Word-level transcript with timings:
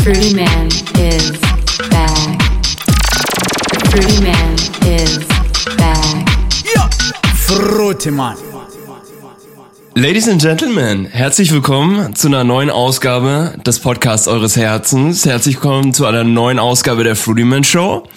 Fruity 0.00 0.34
Man 0.34 0.66
is 0.98 1.30
back. 1.90 2.38
The 3.70 3.78
Fruity 3.90 4.22
Man 4.22 4.54
is 4.86 5.18
back. 5.76 6.28
Fruity 7.36 8.10
Man. 8.10 8.36
Ladies 9.94 10.28
and 10.28 10.40
Gentlemen, 10.40 11.06
herzlich 11.06 11.52
willkommen 11.52 12.14
zu 12.16 12.28
einer 12.28 12.44
neuen 12.44 12.70
Ausgabe 12.70 13.54
des 13.66 13.78
Podcasts 13.80 14.26
eures 14.26 14.56
Herzens. 14.56 15.26
Herzlich 15.26 15.56
willkommen 15.56 15.92
zu 15.92 16.06
einer 16.06 16.24
neuen 16.24 16.58
Ausgabe 16.58 17.04
der 17.04 17.14
Fruity 17.14 17.44
Man 17.44 17.62
Show. 17.62 18.08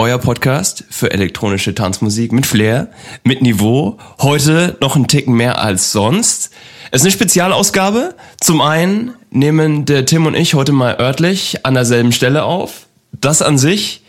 Euer 0.00 0.16
Podcast 0.16 0.84
für 0.88 1.10
elektronische 1.10 1.74
Tanzmusik 1.74 2.32
mit 2.32 2.46
Flair, 2.46 2.88
mit 3.22 3.42
Niveau. 3.42 3.98
Heute 4.18 4.78
noch 4.80 4.96
ein 4.96 5.08
Ticken 5.08 5.34
mehr 5.34 5.60
als 5.60 5.92
sonst. 5.92 6.52
Es 6.90 7.02
ist 7.02 7.04
eine 7.04 7.10
Spezialausgabe. 7.10 8.14
Zum 8.40 8.62
einen 8.62 9.12
nehmen 9.28 9.84
der 9.84 10.06
Tim 10.06 10.24
und 10.24 10.34
ich 10.34 10.54
heute 10.54 10.72
mal 10.72 10.98
örtlich 10.98 11.66
an 11.66 11.74
derselben 11.74 12.12
Stelle 12.12 12.44
auf. 12.44 12.86
Das 13.12 13.42
an 13.42 13.58
sich 13.58 14.02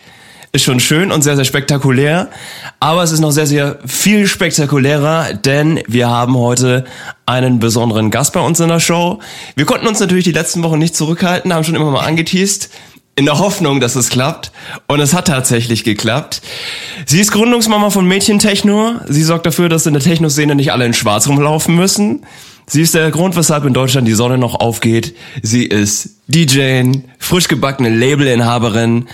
ist 0.54 0.63
schon 0.63 0.80
schön 0.80 1.12
und 1.12 1.23
sehr, 1.23 1.35
sehr 1.35 1.44
spektakulär. 1.44 2.30
Aber 2.80 3.04
es 3.04 3.12
ist 3.12 3.20
noch 3.20 3.32
sehr, 3.32 3.46
sehr 3.46 3.77
viel 3.85 4.27
spektakulärer, 4.27 5.34
denn 5.34 5.82
wir 5.88 6.08
haben 6.08 6.38
heute 6.38 6.85
einen 7.26 7.60
besonderen 7.60 8.12
Gast 8.12 8.32
bei 8.32 8.40
uns 8.40 8.62
in 8.62 8.70
der 8.70 8.80
Show. 8.80 9.20
Wir 9.58 9.66
konnten 9.66 9.88
uns 9.88 9.99
natürlich 9.99 10.23
die 10.23 10.32
letzten 10.32 10.63
Wochen 10.63 10.80
nicht 10.80 10.96
zurückhalten, 10.96 11.54
haben 11.54 11.66
schon 11.66 11.76
immer 11.76 11.91
mal 11.91 12.05
angeteased 12.05 12.70
in 13.16 13.26
der 13.26 13.40
Hoffnung, 13.40 13.80
dass 13.80 13.96
es 13.96 14.10
klappt. 14.10 14.52
Und 14.88 15.00
es 15.00 15.14
hat 15.14 15.28
tatsächlich 15.28 15.84
geklappt. 15.84 16.42
Sie 17.06 17.20
ist 17.20 17.32
Gründungsmama 17.32 17.90
von 17.90 18.08
Mädchen 18.08 18.40
Techno. 18.40 18.96
Sie 19.08 19.24
sorgt 19.24 19.46
dafür, 19.46 19.70
dass 19.70 19.86
in 19.86 19.94
der 19.94 20.02
Techno-Szene 20.02 20.56
nicht 20.56 20.72
alle 20.72 20.86
in 20.86 20.94
Schwarz 20.94 21.28
rumlaufen 21.28 21.76
müssen. 21.76 22.26
Sie 22.68 22.82
ist 22.82 22.96
der 22.96 23.12
Grund, 23.12 23.36
weshalb 23.36 23.66
in 23.66 23.74
Deutschland 23.74 24.08
die 24.08 24.14
Sonne 24.14 24.38
noch 24.38 24.55
aufgeht. 24.55 25.16
Sie 25.42 25.66
ist 25.66 26.12
DJ, 26.28 26.84
frisch 27.20 27.48
gebackene 27.48 27.90
Labelinhaberin, 27.90 29.08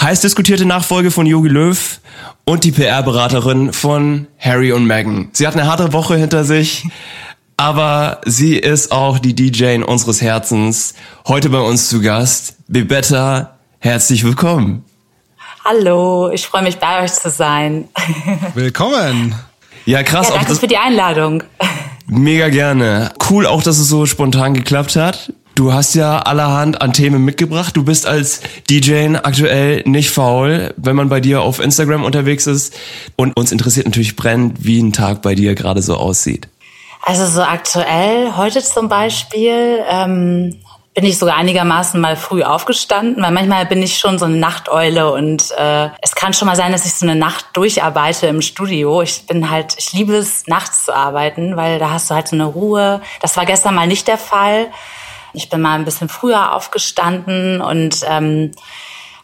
heiß 0.00 0.22
diskutierte 0.22 0.64
Nachfolge 0.64 1.10
von 1.10 1.26
Yogi 1.26 1.48
Löw 1.48 2.00
und 2.44 2.64
die 2.64 2.72
PR-Beraterin 2.72 3.72
von 3.72 4.26
Harry 4.38 4.72
und 4.72 4.86
Meghan. 4.86 5.28
Sie 5.32 5.46
hat 5.46 5.54
eine 5.54 5.66
harte 5.66 5.92
Woche 5.92 6.16
hinter 6.16 6.44
sich. 6.44 6.84
Aber 7.56 8.20
sie 8.24 8.56
ist 8.56 8.90
auch 8.90 9.18
die 9.18 9.34
DJ 9.34 9.82
unseres 9.82 10.20
Herzens. 10.20 10.94
Heute 11.28 11.50
bei 11.50 11.60
uns 11.60 11.88
zu 11.88 12.00
Gast. 12.00 12.56
Bebetta, 12.66 13.58
herzlich 13.78 14.24
willkommen. 14.24 14.84
Hallo, 15.64 16.30
ich 16.30 16.46
freue 16.46 16.62
mich 16.62 16.78
bei 16.78 17.02
euch 17.02 17.12
zu 17.12 17.30
sein. 17.30 17.88
Willkommen. 18.54 19.34
Ja, 19.86 20.02
krass. 20.02 20.28
Ja, 20.28 20.34
danke 20.34 20.52
auch 20.52 20.60
für 20.60 20.66
die 20.66 20.76
Einladung. 20.76 21.42
Mega 22.06 22.50
gerne. 22.50 23.12
Cool 23.30 23.46
auch, 23.46 23.62
dass 23.62 23.78
es 23.78 23.88
so 23.88 24.04
spontan 24.04 24.52
geklappt 24.52 24.96
hat. 24.96 25.32
Du 25.54 25.72
hast 25.72 25.94
ja 25.94 26.18
allerhand 26.18 26.82
an 26.82 26.92
Themen 26.92 27.24
mitgebracht. 27.24 27.76
Du 27.76 27.84
bist 27.84 28.06
als 28.06 28.40
DJ 28.68 29.14
aktuell 29.22 29.82
nicht 29.86 30.10
faul, 30.10 30.74
wenn 30.76 30.96
man 30.96 31.08
bei 31.08 31.20
dir 31.20 31.42
auf 31.42 31.60
Instagram 31.60 32.04
unterwegs 32.04 32.46
ist. 32.46 32.74
Und 33.16 33.34
uns 33.36 33.52
interessiert 33.52 33.86
natürlich 33.86 34.16
brennend, 34.16 34.64
wie 34.64 34.82
ein 34.82 34.92
Tag 34.92 35.22
bei 35.22 35.34
dir 35.34 35.54
gerade 35.54 35.80
so 35.80 35.96
aussieht. 35.96 36.48
Also 37.06 37.26
so 37.26 37.42
aktuell, 37.42 38.34
heute 38.34 38.62
zum 38.62 38.88
Beispiel, 38.88 39.84
ähm, 39.90 40.58
bin 40.94 41.04
ich 41.04 41.18
sogar 41.18 41.36
einigermaßen 41.36 42.00
mal 42.00 42.16
früh 42.16 42.42
aufgestanden, 42.42 43.22
weil 43.22 43.30
manchmal 43.30 43.66
bin 43.66 43.82
ich 43.82 43.98
schon 43.98 44.18
so 44.18 44.24
eine 44.24 44.38
Nachteule 44.38 45.12
und 45.12 45.50
äh, 45.58 45.90
es 46.00 46.14
kann 46.14 46.32
schon 46.32 46.46
mal 46.46 46.56
sein, 46.56 46.72
dass 46.72 46.86
ich 46.86 46.94
so 46.94 47.04
eine 47.04 47.14
Nacht 47.14 47.44
durcharbeite 47.52 48.26
im 48.28 48.40
Studio. 48.40 49.02
Ich 49.02 49.26
bin 49.26 49.50
halt, 49.50 49.74
ich 49.76 49.92
liebe 49.92 50.14
es, 50.14 50.46
nachts 50.46 50.86
zu 50.86 50.96
arbeiten, 50.96 51.58
weil 51.58 51.78
da 51.78 51.90
hast 51.90 52.08
du 52.08 52.14
halt 52.14 52.28
so 52.28 52.36
eine 52.36 52.46
Ruhe. 52.46 53.02
Das 53.20 53.36
war 53.36 53.44
gestern 53.44 53.74
mal 53.74 53.86
nicht 53.86 54.08
der 54.08 54.18
Fall. 54.18 54.68
Ich 55.34 55.50
bin 55.50 55.60
mal 55.60 55.74
ein 55.74 55.84
bisschen 55.84 56.08
früher 56.08 56.54
aufgestanden 56.54 57.60
und 57.60 58.00
ähm, 58.08 58.52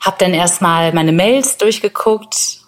habe 0.03 0.17
dann 0.19 0.35
erstmal 0.35 0.93
meine 0.93 1.13
Mails 1.13 1.57
durchgeguckt 1.57 2.60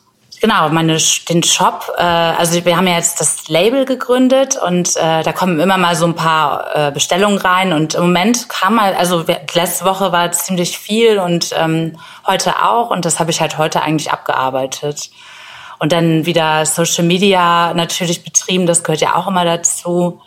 Genau, 0.42 0.68
meine, 0.70 0.98
den 1.28 1.44
Shop, 1.44 1.88
äh, 1.96 2.02
also 2.02 2.64
wir 2.64 2.76
haben 2.76 2.88
ja 2.88 2.96
jetzt 2.96 3.20
das 3.20 3.46
Label 3.46 3.84
gegründet 3.84 4.56
und 4.56 4.96
äh, 4.96 5.22
da 5.22 5.32
kommen 5.32 5.60
immer 5.60 5.78
mal 5.78 5.94
so 5.94 6.04
ein 6.04 6.16
paar 6.16 6.88
äh, 6.88 6.90
Bestellungen 6.90 7.38
rein 7.38 7.72
und 7.72 7.94
im 7.94 8.02
Moment 8.02 8.48
kam 8.48 8.74
mal, 8.74 8.92
also 8.94 9.24
letzte 9.54 9.84
Woche 9.84 10.10
war 10.10 10.32
ziemlich 10.32 10.76
viel 10.76 11.20
und 11.20 11.54
ähm, 11.56 11.96
heute 12.26 12.60
auch 12.60 12.90
und 12.90 13.04
das 13.04 13.20
habe 13.20 13.30
ich 13.30 13.40
halt 13.40 13.56
heute 13.56 13.82
eigentlich 13.82 14.10
abgearbeitet. 14.10 15.10
Und 15.78 15.92
dann 15.92 16.26
wieder 16.26 16.66
Social 16.66 17.04
Media 17.04 17.72
natürlich 17.74 18.24
betrieben, 18.24 18.66
das 18.66 18.82
gehört 18.82 19.00
ja 19.00 19.14
auch 19.14 19.28
immer 19.28 19.44
dazu 19.44 20.20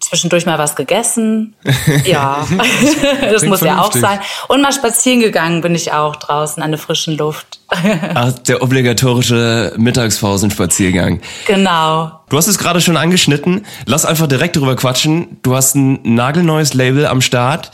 zwischendurch 0.00 0.46
mal 0.46 0.58
was 0.58 0.76
gegessen. 0.76 1.54
Ja, 2.04 2.46
das 3.20 3.44
muss 3.44 3.60
ja 3.60 3.82
auch 3.82 3.92
sein. 3.92 4.20
Und 4.48 4.62
mal 4.62 4.72
spazieren 4.72 5.20
gegangen 5.20 5.60
bin 5.60 5.74
ich 5.74 5.92
auch 5.92 6.16
draußen 6.16 6.62
an 6.62 6.70
der 6.70 6.78
frischen 6.78 7.16
Luft. 7.16 7.60
Ach, 8.14 8.32
der 8.32 8.62
obligatorische 8.62 9.74
Mittagspausenspaziergang. 9.76 11.20
Genau. 11.46 12.20
Du 12.28 12.36
hast 12.36 12.46
es 12.46 12.58
gerade 12.58 12.80
schon 12.80 12.96
angeschnitten. 12.96 13.66
Lass 13.86 14.04
einfach 14.04 14.26
direkt 14.26 14.56
drüber 14.56 14.76
quatschen. 14.76 15.38
Du 15.42 15.54
hast 15.54 15.74
ein 15.74 16.00
nagelneues 16.02 16.74
Label 16.74 17.06
am 17.06 17.20
Start, 17.20 17.70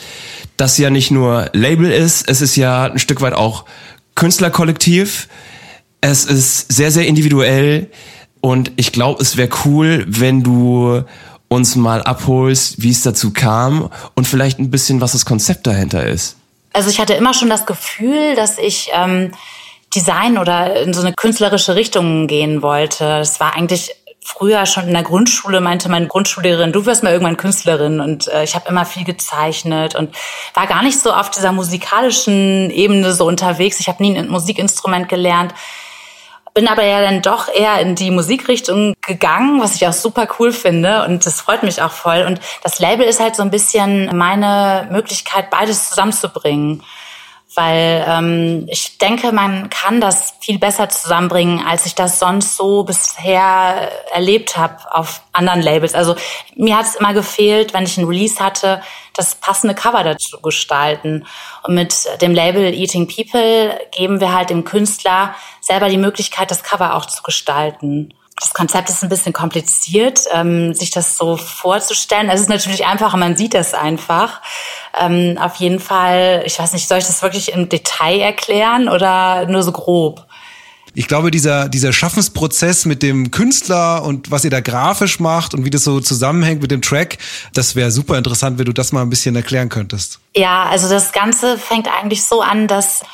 das 0.57 0.79
ja 0.79 0.91
nicht 0.91 1.11
nur 1.11 1.51
Label 1.53 1.91
ist, 1.91 2.29
es 2.29 2.41
ist 2.41 2.57
ja 2.57 2.85
ein 2.85 2.99
Stück 2.99 3.21
weit 3.21 3.35
auch 3.35 3.65
Künstlerkollektiv. 4.15 5.29
Es 6.01 6.25
ist 6.25 6.73
sehr, 6.73 6.91
sehr 6.91 7.07
individuell. 7.07 7.91
Und 8.41 8.73
ich 8.77 8.93
glaube, 8.93 9.23
es 9.23 9.37
wäre 9.37 9.51
cool, 9.65 10.05
wenn 10.09 10.43
du 10.43 11.03
uns 11.49 11.77
mal 11.77 12.03
abholst, 12.03 12.83
wie 12.83 12.91
es 12.91 13.03
dazu 13.03 13.33
kam 13.33 13.91
und 14.15 14.27
vielleicht 14.27 14.59
ein 14.59 14.71
bisschen, 14.71 15.01
was 15.01 15.13
das 15.13 15.25
Konzept 15.25 15.67
dahinter 15.67 16.05
ist. 16.07 16.37
Also 16.73 16.91
ich 16.91 17.01
hatte 17.01 17.15
immer 17.15 17.33
schon 17.33 17.49
das 17.49 17.67
Gefühl, 17.67 18.35
dass 18.35 18.59
ich 18.59 18.91
ähm, 18.93 19.33
Design 19.95 20.39
oder 20.39 20.83
in 20.83 20.93
so 20.93 21.01
eine 21.01 21.13
künstlerische 21.15 21.75
Richtung 21.75 22.27
gehen 22.27 22.63
wollte. 22.63 23.05
Das 23.05 23.41
war 23.41 23.55
eigentlich 23.55 23.95
früher 24.27 24.67
schon 24.67 24.89
in 24.89 24.93
der 24.93 25.05
Grundschule 25.05 25.61
meinte 25.61 25.89
meine 25.89 26.09
Grundschullehrerin, 26.09 26.73
du 26.73 26.85
wirst 26.85 27.05
mal 27.05 27.13
irgendwann 27.13 27.37
Künstlerin 27.37 28.01
und 28.01 28.27
äh, 28.27 28.43
ich 28.43 28.57
habe 28.57 28.69
immer 28.69 28.85
viel 28.85 29.05
gezeichnet 29.05 29.95
und 29.95 30.15
war 30.53 30.67
gar 30.67 30.83
nicht 30.83 30.99
so 30.99 31.13
auf 31.13 31.31
dieser 31.31 31.53
musikalischen 31.53 32.71
Ebene 32.71 33.13
so 33.13 33.25
unterwegs. 33.25 33.79
Ich 33.79 33.89
habe 33.89 34.03
nie 34.03 34.19
ein 34.19 34.29
Musikinstrument 34.29 35.09
gelernt 35.09 35.55
bin 36.57 36.69
aber 36.69 36.85
ja 36.85 37.03
dann 37.03 37.21
doch 37.21 37.49
eher 37.53 37.81
in 37.81 37.97
die 37.97 38.11
Musikrichtung 38.11 38.95
gegangen, 39.07 39.61
was 39.61 39.75
ich 39.75 39.87
auch 39.87 39.93
super 39.93 40.27
cool 40.39 40.53
finde 40.53 41.05
und 41.05 41.27
das 41.27 41.43
freut 41.43 41.63
mich 41.63 41.83
auch 41.83 41.91
voll. 41.91 42.25
Und 42.27 42.41
das 42.63 42.79
Label 42.79 43.07
ist 43.07 43.21
halt 43.21 43.37
so 43.37 43.43
ein 43.43 43.51
bisschen 43.51 44.17
meine 44.17 44.89
Möglichkeit, 44.91 45.51
beides 45.51 45.91
zusammenzubringen. 45.91 46.83
Weil 47.57 48.05
ähm, 48.07 48.67
ich 48.71 48.99
denke, 48.99 49.33
man 49.33 49.71
kann 49.71 50.01
das 50.01 50.35
viel 50.41 50.59
besser 50.59 50.91
zusammenbringen, 50.91 51.65
als 51.67 51.87
ich 51.87 51.95
das 51.95 52.19
sonst 52.19 52.57
so 52.57 52.85
bisher 52.85 53.91
erlebt 54.13 54.59
habe 54.59 54.77
auf 54.93 55.23
anderen 55.33 55.63
Labels. 55.63 55.95
Also 55.95 56.17
mir 56.55 56.77
hat 56.77 56.85
es 56.85 56.97
immer 56.97 57.15
gefehlt, 57.15 57.73
wenn 57.73 57.85
ich 57.85 57.97
ein 57.97 58.05
Release 58.05 58.39
hatte, 58.45 58.83
das 59.15 59.37
passende 59.37 59.75
Cover 59.75 60.05
dazu 60.05 60.39
gestalten. 60.43 61.27
Und 61.63 61.75
mit 61.75 61.95
dem 62.21 62.35
Label 62.35 62.75
Eating 62.75 63.09
People 63.09 63.79
geben 63.91 64.21
wir 64.21 64.35
halt 64.35 64.51
dem 64.51 64.65
Künstler 64.65 65.35
selber 65.61 65.89
die 65.89 65.97
Möglichkeit, 65.97 66.51
das 66.51 66.63
Cover 66.63 66.95
auch 66.95 67.07
zu 67.07 67.23
gestalten. 67.23 68.13
Das 68.39 68.53
Konzept 68.53 68.91
ist 68.91 69.03
ein 69.03 69.09
bisschen 69.09 69.33
kompliziert, 69.33 70.21
ähm, 70.33 70.75
sich 70.75 70.91
das 70.91 71.17
so 71.17 71.37
vorzustellen. 71.37 72.29
Es 72.29 72.41
ist 72.41 72.51
natürlich 72.51 72.85
einfacher, 72.85 73.17
man 73.17 73.37
sieht 73.37 73.55
das 73.55 73.73
einfach. 73.73 74.43
Ähm, 74.99 75.39
auf 75.41 75.57
jeden 75.57 75.81
Fall, 75.81 76.43
ich 76.45 76.59
weiß 76.59 76.75
nicht, 76.75 76.87
soll 76.87 76.99
ich 76.99 77.07
das 77.07 77.23
wirklich 77.23 77.53
im 77.53 77.69
Detail 77.69 78.21
erklären 78.21 78.89
oder 78.89 79.47
nur 79.47 79.63
so 79.63 79.73
grob? 79.73 80.27
ich 80.97 81.09
glaube, 81.09 81.31
dieser, 81.31 81.69
dieser 81.69 81.93
Schaffensprozess 81.93 82.87
mit 82.87 83.03
dem 83.03 83.31
Künstler 83.31 84.03
und 84.03 84.31
was 84.31 84.45
ihr 84.45 84.51
da 84.51 84.61
grafisch 84.61 85.21
macht 85.21 85.53
und 85.53 85.67
wie 85.67 85.71
das 85.71 85.85
so 85.85 86.01
zusammenhängt 86.01 86.63
mit 86.63 86.71
dem 86.71 86.81
Track, 86.81 87.19
das 87.53 87.77
wäre 87.77 87.91
super 87.91 88.17
interessant, 88.17 88.59
wenn 88.59 88.65
du 88.65 88.73
das 88.73 88.93
mal 88.93 89.03
ein 89.03 89.11
bisschen 89.11 89.37
erklären 89.37 89.69
könntest. 89.69 90.21
Ja, 90.35 90.65
also 90.65 90.89
das 90.89 91.13
Ganze 91.13 91.59
fängt 91.59 91.87
eigentlich 91.87 92.25
so 92.25 92.41
an, 92.41 92.67
dass 92.67 93.05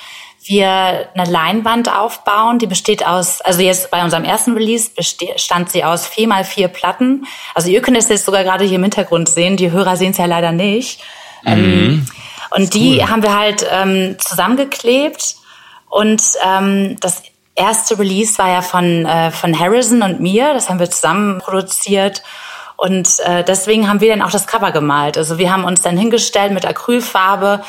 wir 0.45 1.09
eine 1.15 1.31
Leinwand 1.31 1.95
aufbauen, 1.95 2.59
die 2.59 2.67
besteht 2.67 3.07
aus, 3.07 3.41
also 3.41 3.61
jetzt 3.61 3.91
bei 3.91 4.03
unserem 4.03 4.25
ersten 4.25 4.55
Release 4.55 4.91
bestand 4.95 5.71
sie 5.71 5.85
aus 5.85 6.07
vier 6.07 6.29
mal 6.29 6.45
vier 6.45 6.69
Platten. 6.69 7.27
Also 7.55 7.71
ihr 7.71 7.81
könnt 7.83 7.97
es 7.97 8.09
jetzt 8.09 8.25
sogar 8.25 8.43
gerade 8.43 8.65
hier 8.65 8.77
im 8.77 8.83
Hintergrund 8.83 9.29
sehen, 9.29 9.57
die 9.57 9.71
Hörer 9.71 9.97
sehen 9.97 10.13
es 10.13 10.19
ja 10.19 10.27
leider 10.27 10.53
nicht. 10.53 11.01
Mhm. 11.43 11.53
Ähm, 11.53 12.07
und 12.51 12.75
die 12.75 12.99
cool. 13.01 13.09
haben 13.09 13.23
wir 13.23 13.39
halt 13.39 13.67
ähm, 13.71 14.17
zusammengeklebt 14.19 15.37
und 15.89 16.23
ähm, 16.45 16.97
das 17.01 17.23
erste 17.55 17.99
Release 17.99 18.39
war 18.39 18.49
ja 18.49 18.63
von, 18.63 19.07
äh, 19.07 19.31
von 19.31 19.59
Harrison 19.59 20.03
und 20.03 20.21
mir. 20.21 20.55
Das 20.55 20.69
haben 20.69 20.79
wir 20.79 20.91
zusammen 20.91 21.39
produziert. 21.39 22.23
Und 22.77 23.21
äh, 23.21 23.45
deswegen 23.45 23.89
haben 23.89 24.01
wir 24.01 24.09
dann 24.09 24.23
auch 24.23 24.31
das 24.31 24.47
Cover 24.47 24.73
gemalt. 24.73 25.17
Also 25.17 25.39
wir 25.39 25.53
haben 25.53 25.65
uns 25.65 25.83
dann 25.83 25.97
hingestellt 25.97 26.53
mit 26.53 26.67
Acrylfarbe 26.67 27.63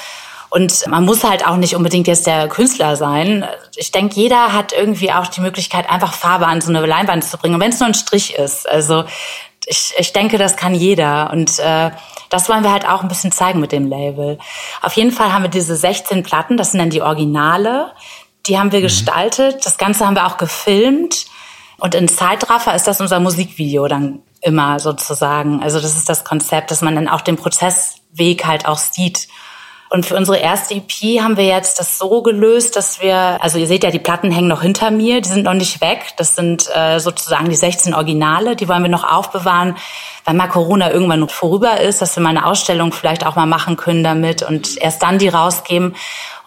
Und 0.54 0.86
man 0.88 1.04
muss 1.04 1.24
halt 1.24 1.48
auch 1.48 1.56
nicht 1.56 1.76
unbedingt 1.76 2.06
jetzt 2.06 2.28
der 2.28 2.48
Künstler 2.48 2.96
sein. 2.96 3.44
Ich 3.76 3.90
denke, 3.90 4.14
jeder 4.14 4.54
hat 4.54 4.72
irgendwie 4.72 5.12
auch 5.12 5.26
die 5.26 5.42
Möglichkeit, 5.42 5.90
einfach 5.90 6.14
Farbe 6.14 6.46
an 6.46 6.62
so 6.62 6.70
eine 6.70 6.86
Leinwand 6.86 7.24
zu 7.24 7.40
bringen, 7.40 7.60
wenn 7.60 7.72
es 7.72 7.80
nur 7.80 7.88
ein 7.88 7.96
Strich 7.96 8.36
ist. 8.36 8.70
Also 8.70 9.04
ich, 9.66 9.96
ich 9.98 10.14
denke, 10.14 10.38
das 10.38 10.56
kann 10.56 10.76
jeder. 10.76 11.32
Und 11.32 11.58
äh, 11.58 11.90
das 12.30 12.50
wollen 12.50 12.64
wir 12.64 12.72
halt 12.72 12.88
auch 12.88 13.02
ein 13.02 13.08
bisschen 13.08 13.32
zeigen 13.32 13.62
mit 13.62 13.72
dem 13.72 13.88
Label. 13.88 14.38
Auf 14.84 14.94
jeden 14.94 15.10
Fall 15.10 15.34
haben 15.34 15.42
wir 15.42 15.50
diese 15.50 15.76
16 15.76 16.22
Platten, 16.22 16.56
das 16.56 16.70
sind 16.70 16.80
dann 16.80 16.92
die 16.92 17.02
Originale. 17.02 17.92
Die 18.46 18.60
haben 18.60 18.72
wir 18.72 18.78
mhm. 18.78 18.84
gestaltet. 18.84 19.66
Das 19.66 19.80
Ganze 19.80 20.06
haben 20.06 20.16
wir 20.16 20.28
auch 20.28 20.38
gefilmt. 20.38 21.26
Und 21.80 21.96
in 21.96 22.08
Zeitraffer 22.08 22.76
ist 22.76 22.86
das 22.86 23.02
unser 23.02 23.20
Musikvideo 23.20 23.88
dann 23.88 24.22
immer 24.40 24.80
sozusagen. 24.80 25.64
Also 25.64 25.80
das 25.80 25.98
ist 25.98 26.10
das 26.10 26.24
Konzept, 26.24 26.70
dass 26.70 26.84
man 26.84 26.94
dann 26.94 27.08
auch 27.08 27.22
den 27.22 27.38
Prozessweg 27.38 28.46
halt 28.46 28.68
auch 28.68 28.78
sieht. 28.78 29.28
Und 29.94 30.08
für 30.08 30.16
unsere 30.16 30.40
erste 30.40 30.74
EP 30.74 31.22
haben 31.22 31.38
wir 31.38 31.46
jetzt 31.46 31.80
das 31.80 32.00
so 32.00 32.24
gelöst, 32.24 32.76
dass 32.76 33.00
wir, 33.00 33.38
also 33.44 33.60
ihr 33.60 33.68
seht 33.68 33.84
ja, 33.84 33.92
die 33.92 34.00
Platten 34.00 34.32
hängen 34.32 34.48
noch 34.48 34.64
hinter 34.64 34.90
mir, 34.90 35.22
die 35.22 35.30
sind 35.30 35.44
noch 35.44 35.54
nicht 35.54 35.82
weg. 35.82 36.14
Das 36.18 36.36
sind 36.36 36.68
äh, 36.76 36.98
sozusagen 36.98 37.48
die 37.48 37.56
16 37.56 37.94
Originale, 37.94 38.56
die 38.56 38.68
wollen 38.68 38.82
wir 38.82 38.90
noch 38.90 39.04
aufbewahren, 39.04 39.76
weil 40.26 40.34
mal 40.34 40.48
Corona 40.48 40.90
irgendwann 40.90 41.30
vorüber 41.30 41.80
ist, 41.80 42.02
dass 42.02 42.16
wir 42.16 42.24
mal 42.24 42.32
eine 42.32 42.48
Ausstellung 42.48 42.92
vielleicht 42.92 43.24
auch 43.24 43.36
mal 43.36 43.46
machen 43.46 43.78
können 43.78 44.04
damit 44.04 44.42
und 44.42 44.82
erst 44.82 45.04
dann 45.04 45.20
die 45.20 45.30
rausgeben. 45.30 45.96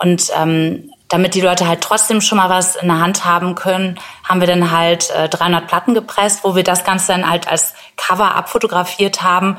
Und 0.00 0.28
ähm, 0.36 0.90
damit 1.06 1.36
die 1.36 1.40
Leute 1.40 1.68
halt 1.68 1.82
trotzdem 1.82 2.20
schon 2.20 2.38
mal 2.38 2.50
was 2.50 2.74
in 2.74 2.88
der 2.88 2.98
Hand 2.98 3.24
haben 3.24 3.54
können, 3.54 4.00
haben 4.28 4.40
wir 4.40 4.48
dann 4.48 4.72
halt 4.72 5.10
äh, 5.10 5.28
300 5.28 5.68
Platten 5.68 5.94
gepresst, 5.94 6.40
wo 6.42 6.56
wir 6.56 6.64
das 6.64 6.82
Ganze 6.82 7.12
dann 7.12 7.30
halt 7.30 7.46
als 7.46 7.74
Cover 7.96 8.34
abfotografiert 8.34 9.22
haben 9.22 9.58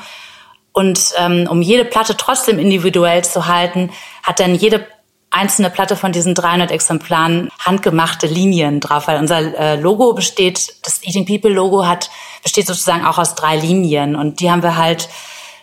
und 0.77 1.15
ähm, 1.17 1.47
um 1.49 1.63
jede 1.63 1.85
Platte 1.85 2.15
trotzdem 2.15 2.59
individuell 2.59 3.23
zu 3.23 3.47
halten, 3.47 3.89
hat 4.21 4.39
dann 4.39 4.53
jede 4.53 4.85
einzelne 5.31 5.71
Platte 5.71 5.95
von 5.95 6.11
diesen 6.11 6.35
300 6.35 6.69
Exemplaren 6.69 7.49
handgemachte 7.57 8.27
Linien 8.27 8.79
drauf, 8.79 9.07
weil 9.07 9.17
unser 9.17 9.39
äh, 9.39 9.75
Logo 9.77 10.13
besteht, 10.13 10.75
das 10.83 11.01
Eating 11.03 11.25
People 11.25 11.49
Logo 11.49 11.87
hat, 11.87 12.11
besteht 12.43 12.67
sozusagen 12.67 13.07
auch 13.07 13.17
aus 13.17 13.33
drei 13.33 13.55
Linien 13.57 14.15
und 14.15 14.39
die 14.39 14.51
haben 14.51 14.61
wir 14.61 14.77
halt 14.77 15.09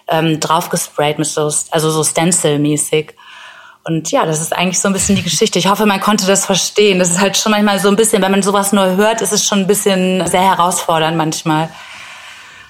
ähm, 0.08 0.40
drauf 0.40 0.68
gesprayt 0.68 1.20
mit 1.20 1.28
so, 1.28 1.48
also 1.70 1.90
so 1.92 2.02
Stencil-mäßig. 2.02 3.14
Und 3.84 4.10
ja, 4.10 4.26
das 4.26 4.40
ist 4.40 4.52
eigentlich 4.52 4.80
so 4.80 4.88
ein 4.88 4.94
bisschen 4.94 5.14
die 5.14 5.22
Geschichte. 5.22 5.60
Ich 5.60 5.68
hoffe, 5.68 5.86
man 5.86 6.00
konnte 6.00 6.26
das 6.26 6.44
verstehen. 6.44 6.98
Das 6.98 7.10
ist 7.10 7.20
halt 7.20 7.36
schon 7.36 7.52
manchmal 7.52 7.78
so 7.78 7.86
ein 7.86 7.94
bisschen, 7.94 8.20
wenn 8.20 8.32
man 8.32 8.42
sowas 8.42 8.72
nur 8.72 8.96
hört, 8.96 9.20
ist 9.20 9.32
es 9.32 9.46
schon 9.46 9.60
ein 9.60 9.66
bisschen 9.68 10.26
sehr 10.26 10.42
herausfordernd 10.42 11.16
manchmal. 11.16 11.68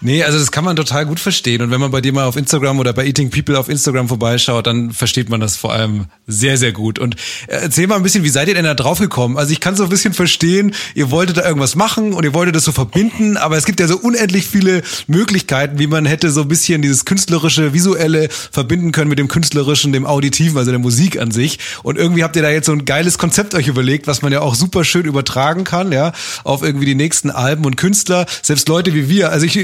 Nee, 0.00 0.22
also 0.22 0.38
das 0.38 0.52
kann 0.52 0.64
man 0.64 0.76
total 0.76 1.06
gut 1.06 1.20
verstehen. 1.20 1.62
Und 1.62 1.70
wenn 1.70 1.80
man 1.80 1.90
bei 1.90 2.00
dir 2.00 2.12
mal 2.12 2.24
auf 2.24 2.36
Instagram 2.36 2.78
oder 2.78 2.92
bei 2.92 3.06
Eating 3.06 3.30
People 3.30 3.58
auf 3.58 3.68
Instagram 3.68 4.08
vorbeischaut, 4.08 4.66
dann 4.66 4.92
versteht 4.92 5.30
man 5.30 5.40
das 5.40 5.56
vor 5.56 5.72
allem 5.72 6.06
sehr, 6.26 6.58
sehr 6.58 6.72
gut. 6.72 6.98
Und 6.98 7.14
äh, 7.46 7.56
erzähl 7.62 7.86
mal 7.86 7.96
ein 7.96 8.02
bisschen, 8.02 8.24
wie 8.24 8.28
seid 8.28 8.48
ihr 8.48 8.54
denn 8.54 8.64
da 8.64 8.74
drauf 8.74 8.98
gekommen? 8.98 9.38
Also 9.38 9.52
ich 9.52 9.60
kann 9.60 9.76
so 9.76 9.84
ein 9.84 9.88
bisschen 9.88 10.12
verstehen, 10.12 10.74
ihr 10.94 11.10
wolltet 11.10 11.38
da 11.38 11.46
irgendwas 11.46 11.74
machen 11.74 12.12
und 12.12 12.24
ihr 12.24 12.34
wolltet 12.34 12.54
das 12.54 12.64
so 12.64 12.72
verbinden, 12.72 13.36
aber 13.36 13.56
es 13.56 13.64
gibt 13.64 13.80
ja 13.80 13.86
so 13.86 13.96
unendlich 13.96 14.46
viele 14.46 14.82
Möglichkeiten, 15.06 15.78
wie 15.78 15.86
man 15.86 16.06
hätte 16.06 16.30
so 16.30 16.42
ein 16.42 16.48
bisschen 16.48 16.82
dieses 16.82 17.04
künstlerische, 17.04 17.72
visuelle 17.72 18.28
verbinden 18.30 18.92
können 18.92 19.08
mit 19.08 19.18
dem 19.18 19.28
künstlerischen, 19.28 19.92
dem 19.92 20.06
auditiven, 20.06 20.58
also 20.58 20.70
der 20.70 20.80
Musik 20.80 21.18
an 21.18 21.30
sich. 21.30 21.58
Und 21.82 21.96
irgendwie 21.96 22.24
habt 22.24 22.36
ihr 22.36 22.42
da 22.42 22.50
jetzt 22.50 22.66
so 22.66 22.72
ein 22.72 22.84
geiles 22.84 23.18
Konzept 23.18 23.54
euch 23.54 23.68
überlegt, 23.68 24.06
was 24.06 24.22
man 24.22 24.32
ja 24.32 24.40
auch 24.40 24.54
super 24.54 24.84
schön 24.84 25.06
übertragen 25.06 25.64
kann, 25.64 25.92
ja, 25.92 26.12
auf 26.44 26.62
irgendwie 26.62 26.86
die 26.86 26.94
nächsten 26.94 27.30
Alben 27.30 27.64
und 27.64 27.76
Künstler, 27.76 28.26
selbst 28.42 28.68
Leute 28.68 28.94
wie 28.94 29.08
wir. 29.08 29.30
Also 29.30 29.46
ich 29.46 29.58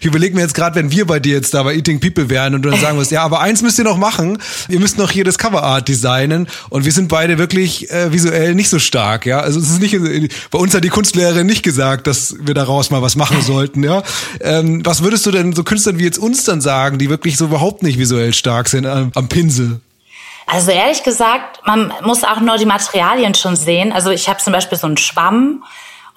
ich 0.00 0.06
überlege 0.06 0.34
mir 0.34 0.42
jetzt 0.42 0.54
gerade, 0.54 0.76
wenn 0.76 0.90
wir 0.90 1.06
bei 1.06 1.20
dir 1.20 1.34
jetzt 1.34 1.54
da 1.54 1.62
bei 1.62 1.74
Eating 1.74 2.00
People 2.00 2.30
wären 2.30 2.54
und 2.54 2.62
du 2.62 2.70
dann 2.70 2.80
sagen 2.80 2.98
wirst, 2.98 3.10
ja, 3.10 3.22
aber 3.22 3.40
eins 3.40 3.62
müsst 3.62 3.78
ihr 3.78 3.84
noch 3.84 3.96
machen, 3.96 4.38
ihr 4.68 4.80
müsst 4.80 4.98
noch 4.98 5.10
hier 5.10 5.24
das 5.24 5.38
Coverart 5.38 5.88
designen 5.88 6.48
und 6.70 6.84
wir 6.84 6.92
sind 6.92 7.08
beide 7.08 7.38
wirklich 7.38 7.90
äh, 7.90 8.12
visuell 8.12 8.54
nicht 8.54 8.68
so 8.68 8.78
stark, 8.78 9.26
ja. 9.26 9.40
Also 9.40 9.60
es 9.60 9.70
ist 9.70 9.80
nicht, 9.80 9.96
bei 10.50 10.58
uns 10.58 10.74
hat 10.74 10.84
die 10.84 10.88
Kunstlehrerin 10.88 11.46
nicht 11.46 11.62
gesagt, 11.62 12.06
dass 12.06 12.36
wir 12.40 12.54
daraus 12.54 12.90
mal 12.90 13.02
was 13.02 13.16
machen 13.16 13.42
sollten, 13.42 13.82
ja. 13.82 14.02
Ähm, 14.40 14.84
was 14.84 15.02
würdest 15.02 15.26
du 15.26 15.30
denn 15.30 15.52
so 15.52 15.64
Künstlern 15.64 15.98
wie 15.98 16.04
jetzt 16.04 16.18
uns 16.18 16.44
dann 16.44 16.60
sagen, 16.60 16.98
die 16.98 17.10
wirklich 17.10 17.36
so 17.36 17.46
überhaupt 17.46 17.82
nicht 17.82 17.98
visuell 17.98 18.32
stark 18.34 18.68
sind 18.68 18.86
am, 18.86 19.12
am 19.14 19.28
Pinsel? 19.28 19.80
Also 20.50 20.70
ehrlich 20.70 21.02
gesagt, 21.02 21.60
man 21.66 21.92
muss 22.04 22.24
auch 22.24 22.40
nur 22.40 22.56
die 22.56 22.64
Materialien 22.64 23.34
schon 23.34 23.54
sehen. 23.54 23.92
Also 23.92 24.10
ich 24.10 24.30
habe 24.30 24.40
zum 24.42 24.54
Beispiel 24.54 24.78
so 24.78 24.86
einen 24.86 24.96
Schwamm 24.96 25.62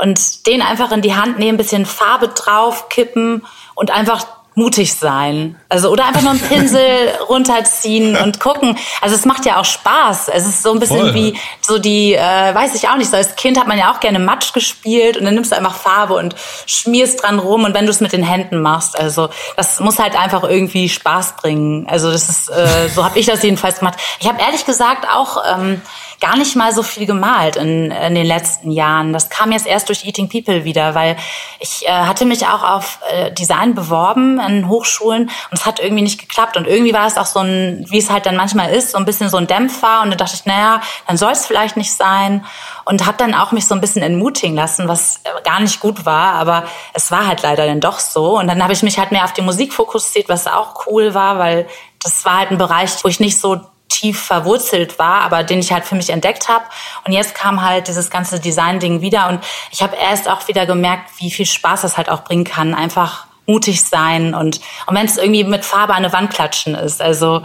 und 0.01 0.47
den 0.47 0.61
einfach 0.61 0.91
in 0.91 1.01
die 1.01 1.15
Hand 1.15 1.39
nehmen, 1.39 1.57
bisschen 1.57 1.85
Farbe 1.85 2.29
drauf 2.29 2.89
kippen 2.89 3.45
und 3.75 3.91
einfach 3.91 4.25
mutig 4.53 4.95
sein. 4.95 5.55
Also 5.69 5.89
oder 5.89 6.05
einfach 6.05 6.21
nur 6.21 6.31
einen 6.31 6.41
Pinsel 6.41 7.09
runterziehen 7.29 8.17
und 8.17 8.41
gucken. 8.41 8.77
Also 8.99 9.15
es 9.15 9.25
macht 9.25 9.45
ja 9.45 9.59
auch 9.59 9.65
Spaß. 9.65 10.27
Es 10.27 10.45
ist 10.45 10.61
so 10.61 10.73
ein 10.73 10.79
bisschen 10.79 10.99
Voll. 10.99 11.13
wie 11.13 11.37
so 11.61 11.79
die, 11.79 12.15
äh, 12.15 12.53
weiß 12.53 12.75
ich 12.75 12.89
auch 12.89 12.97
nicht, 12.97 13.09
so 13.09 13.15
als 13.15 13.35
Kind 13.37 13.57
hat 13.57 13.67
man 13.67 13.77
ja 13.77 13.93
auch 13.93 14.01
gerne 14.01 14.19
Matsch 14.19 14.51
gespielt 14.51 15.15
und 15.15 15.23
dann 15.23 15.35
nimmst 15.35 15.53
du 15.53 15.55
einfach 15.55 15.75
Farbe 15.75 16.15
und 16.15 16.35
schmierst 16.65 17.23
dran 17.23 17.39
rum 17.39 17.63
und 17.63 17.73
wenn 17.73 17.85
du 17.85 17.91
es 17.91 18.01
mit 18.01 18.11
den 18.11 18.23
Händen 18.23 18.61
machst, 18.61 18.99
also 18.99 19.29
das 19.55 19.79
muss 19.79 19.99
halt 19.99 20.19
einfach 20.19 20.43
irgendwie 20.43 20.89
Spaß 20.89 21.37
bringen. 21.37 21.87
Also 21.89 22.11
das 22.11 22.27
ist, 22.27 22.49
äh, 22.49 22.89
so 22.93 23.05
habe 23.05 23.17
ich 23.19 23.27
das 23.27 23.41
jedenfalls 23.43 23.79
gemacht. 23.79 23.97
Ich 24.19 24.27
habe 24.27 24.41
ehrlich 24.41 24.65
gesagt 24.65 25.07
auch 25.09 25.37
ähm, 25.49 25.81
gar 26.21 26.37
nicht 26.37 26.55
mal 26.55 26.71
so 26.71 26.83
viel 26.83 27.07
gemalt 27.07 27.55
in, 27.55 27.89
in 27.89 28.13
den 28.13 28.27
letzten 28.27 28.69
Jahren. 28.69 29.11
Das 29.11 29.29
kam 29.31 29.51
jetzt 29.51 29.65
erst 29.65 29.89
durch 29.89 30.05
Eating 30.05 30.29
People 30.29 30.63
wieder, 30.63 30.93
weil 30.93 31.17
ich 31.59 31.87
äh, 31.87 31.91
hatte 31.91 32.25
mich 32.25 32.45
auch 32.45 32.63
auf 32.63 32.99
äh, 33.11 33.31
Design 33.31 33.73
beworben 33.73 34.39
an 34.39 34.69
Hochschulen 34.69 35.23
und 35.23 35.57
es 35.57 35.65
hat 35.65 35.79
irgendwie 35.79 36.03
nicht 36.03 36.19
geklappt. 36.19 36.57
Und 36.57 36.67
irgendwie 36.67 36.93
war 36.93 37.07
es 37.07 37.17
auch 37.17 37.25
so 37.25 37.39
ein, 37.39 37.85
wie 37.89 37.97
es 37.97 38.11
halt 38.11 38.27
dann 38.27 38.35
manchmal 38.35 38.71
ist, 38.71 38.91
so 38.91 38.99
ein 38.99 39.05
bisschen 39.05 39.29
so 39.29 39.37
ein 39.37 39.47
Dämpfer. 39.47 40.03
Und 40.03 40.11
da 40.11 40.15
dachte 40.15 40.35
ich, 40.35 40.45
naja, 40.45 40.81
dann 41.07 41.17
soll 41.17 41.31
es 41.31 41.47
vielleicht 41.47 41.75
nicht 41.75 41.91
sein. 41.91 42.45
Und 42.85 43.07
habe 43.07 43.17
dann 43.17 43.33
auch 43.33 43.51
mich 43.51 43.65
so 43.65 43.73
ein 43.73 43.81
bisschen 43.81 44.03
entmutigen 44.03 44.55
lassen, 44.55 44.87
was 44.87 45.21
gar 45.43 45.59
nicht 45.59 45.79
gut 45.79 46.05
war. 46.05 46.33
Aber 46.33 46.65
es 46.93 47.09
war 47.09 47.25
halt 47.25 47.41
leider 47.41 47.65
dann 47.65 47.81
doch 47.81 47.97
so. 47.97 48.37
Und 48.37 48.47
dann 48.47 48.61
habe 48.61 48.73
ich 48.73 48.83
mich 48.83 48.99
halt 48.99 49.11
mehr 49.11 49.23
auf 49.23 49.33
die 49.33 49.41
Musik 49.41 49.73
fokussiert, 49.73 50.29
was 50.29 50.45
auch 50.45 50.85
cool 50.85 51.15
war, 51.15 51.39
weil 51.39 51.67
das 52.03 52.23
war 52.25 52.37
halt 52.37 52.51
ein 52.51 52.59
Bereich, 52.59 52.91
wo 53.03 53.07
ich 53.07 53.19
nicht 53.19 53.39
so 53.39 53.61
tief 53.91 54.19
verwurzelt 54.21 54.97
war, 54.97 55.21
aber 55.21 55.43
den 55.43 55.59
ich 55.59 55.71
halt 55.71 55.85
für 55.85 55.95
mich 55.95 56.09
entdeckt 56.09 56.47
habe. 56.47 56.65
Und 57.05 57.11
jetzt 57.11 57.35
kam 57.35 57.61
halt 57.61 57.87
dieses 57.87 58.09
ganze 58.09 58.39
Design-Ding 58.39 59.01
wieder 59.01 59.27
und 59.29 59.43
ich 59.71 59.83
habe 59.83 59.95
erst 59.95 60.29
auch 60.29 60.47
wieder 60.47 60.65
gemerkt, 60.65 61.09
wie 61.17 61.29
viel 61.29 61.45
Spaß 61.45 61.81
das 61.81 61.97
halt 61.97 62.09
auch 62.09 62.23
bringen 62.23 62.45
kann. 62.45 62.73
Einfach 62.73 63.25
mutig 63.45 63.83
sein 63.83 64.33
und, 64.33 64.61
und 64.85 64.95
wenn 64.95 65.05
es 65.05 65.17
irgendwie 65.17 65.43
mit 65.43 65.65
Farbe 65.65 65.93
an 65.93 66.05
eine 66.05 66.13
Wand 66.13 66.31
klatschen 66.31 66.73
ist. 66.73 67.01
Also 67.01 67.43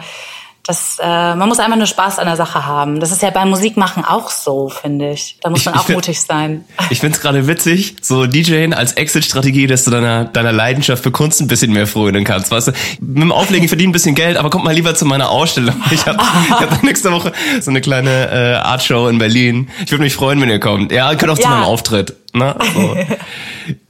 das, 0.66 0.98
äh, 1.00 1.06
man 1.06 1.48
muss 1.48 1.60
einfach 1.60 1.76
nur 1.76 1.86
Spaß 1.86 2.18
an 2.18 2.26
der 2.26 2.34
Sache 2.36 2.66
haben. 2.66 2.98
Das 2.98 3.12
ist 3.12 3.22
ja 3.22 3.30
beim 3.30 3.50
Musikmachen 3.50 4.04
auch 4.04 4.30
so, 4.30 4.68
finde 4.68 5.12
ich. 5.12 5.38
Da 5.40 5.48
muss 5.48 5.64
man 5.64 5.74
ich, 5.74 5.80
auch 5.80 5.88
mutig 5.88 6.20
sein. 6.20 6.64
Ich 6.90 6.98
finde 6.98 7.16
es 7.16 7.22
gerade 7.22 7.46
witzig, 7.46 7.96
so 8.02 8.26
DJing 8.26 8.74
als 8.74 8.94
Exit-Strategie, 8.94 9.68
dass 9.68 9.84
du 9.84 9.92
deiner, 9.92 10.24
deiner 10.24 10.52
Leidenschaft 10.52 11.04
für 11.04 11.12
Kunst 11.12 11.40
ein 11.40 11.46
bisschen 11.46 11.72
mehr 11.72 11.86
frönen 11.86 12.24
kannst. 12.24 12.50
Weißt 12.50 12.68
du, 12.68 12.72
mit 13.00 13.22
dem 13.22 13.30
Auflegen 13.30 13.68
verdienen 13.68 13.90
ein 13.90 13.92
bisschen 13.92 14.16
Geld, 14.16 14.36
aber 14.36 14.50
kommt 14.50 14.64
mal 14.64 14.74
lieber 14.74 14.94
zu 14.96 15.04
meiner 15.04 15.30
Ausstellung. 15.30 15.76
Ich 15.92 16.04
habe 16.04 16.18
hab 16.18 16.82
nächste 16.82 17.12
Woche 17.12 17.32
so 17.60 17.70
eine 17.70 17.80
kleine 17.80 18.30
äh, 18.30 18.54
Artshow 18.56 19.08
in 19.08 19.18
Berlin. 19.18 19.68
Ich 19.84 19.92
würde 19.92 20.02
mich 20.02 20.14
freuen, 20.14 20.40
wenn 20.40 20.50
ihr 20.50 20.58
kommt. 20.58 20.90
Ja, 20.90 21.10
ihr 21.12 21.16
könnt 21.16 21.30
auch 21.30 21.38
ja. 21.38 21.44
zu 21.44 21.48
meinem 21.48 21.64
Auftritt. 21.64 22.16
Ne? 22.32 22.56
So. 22.74 22.96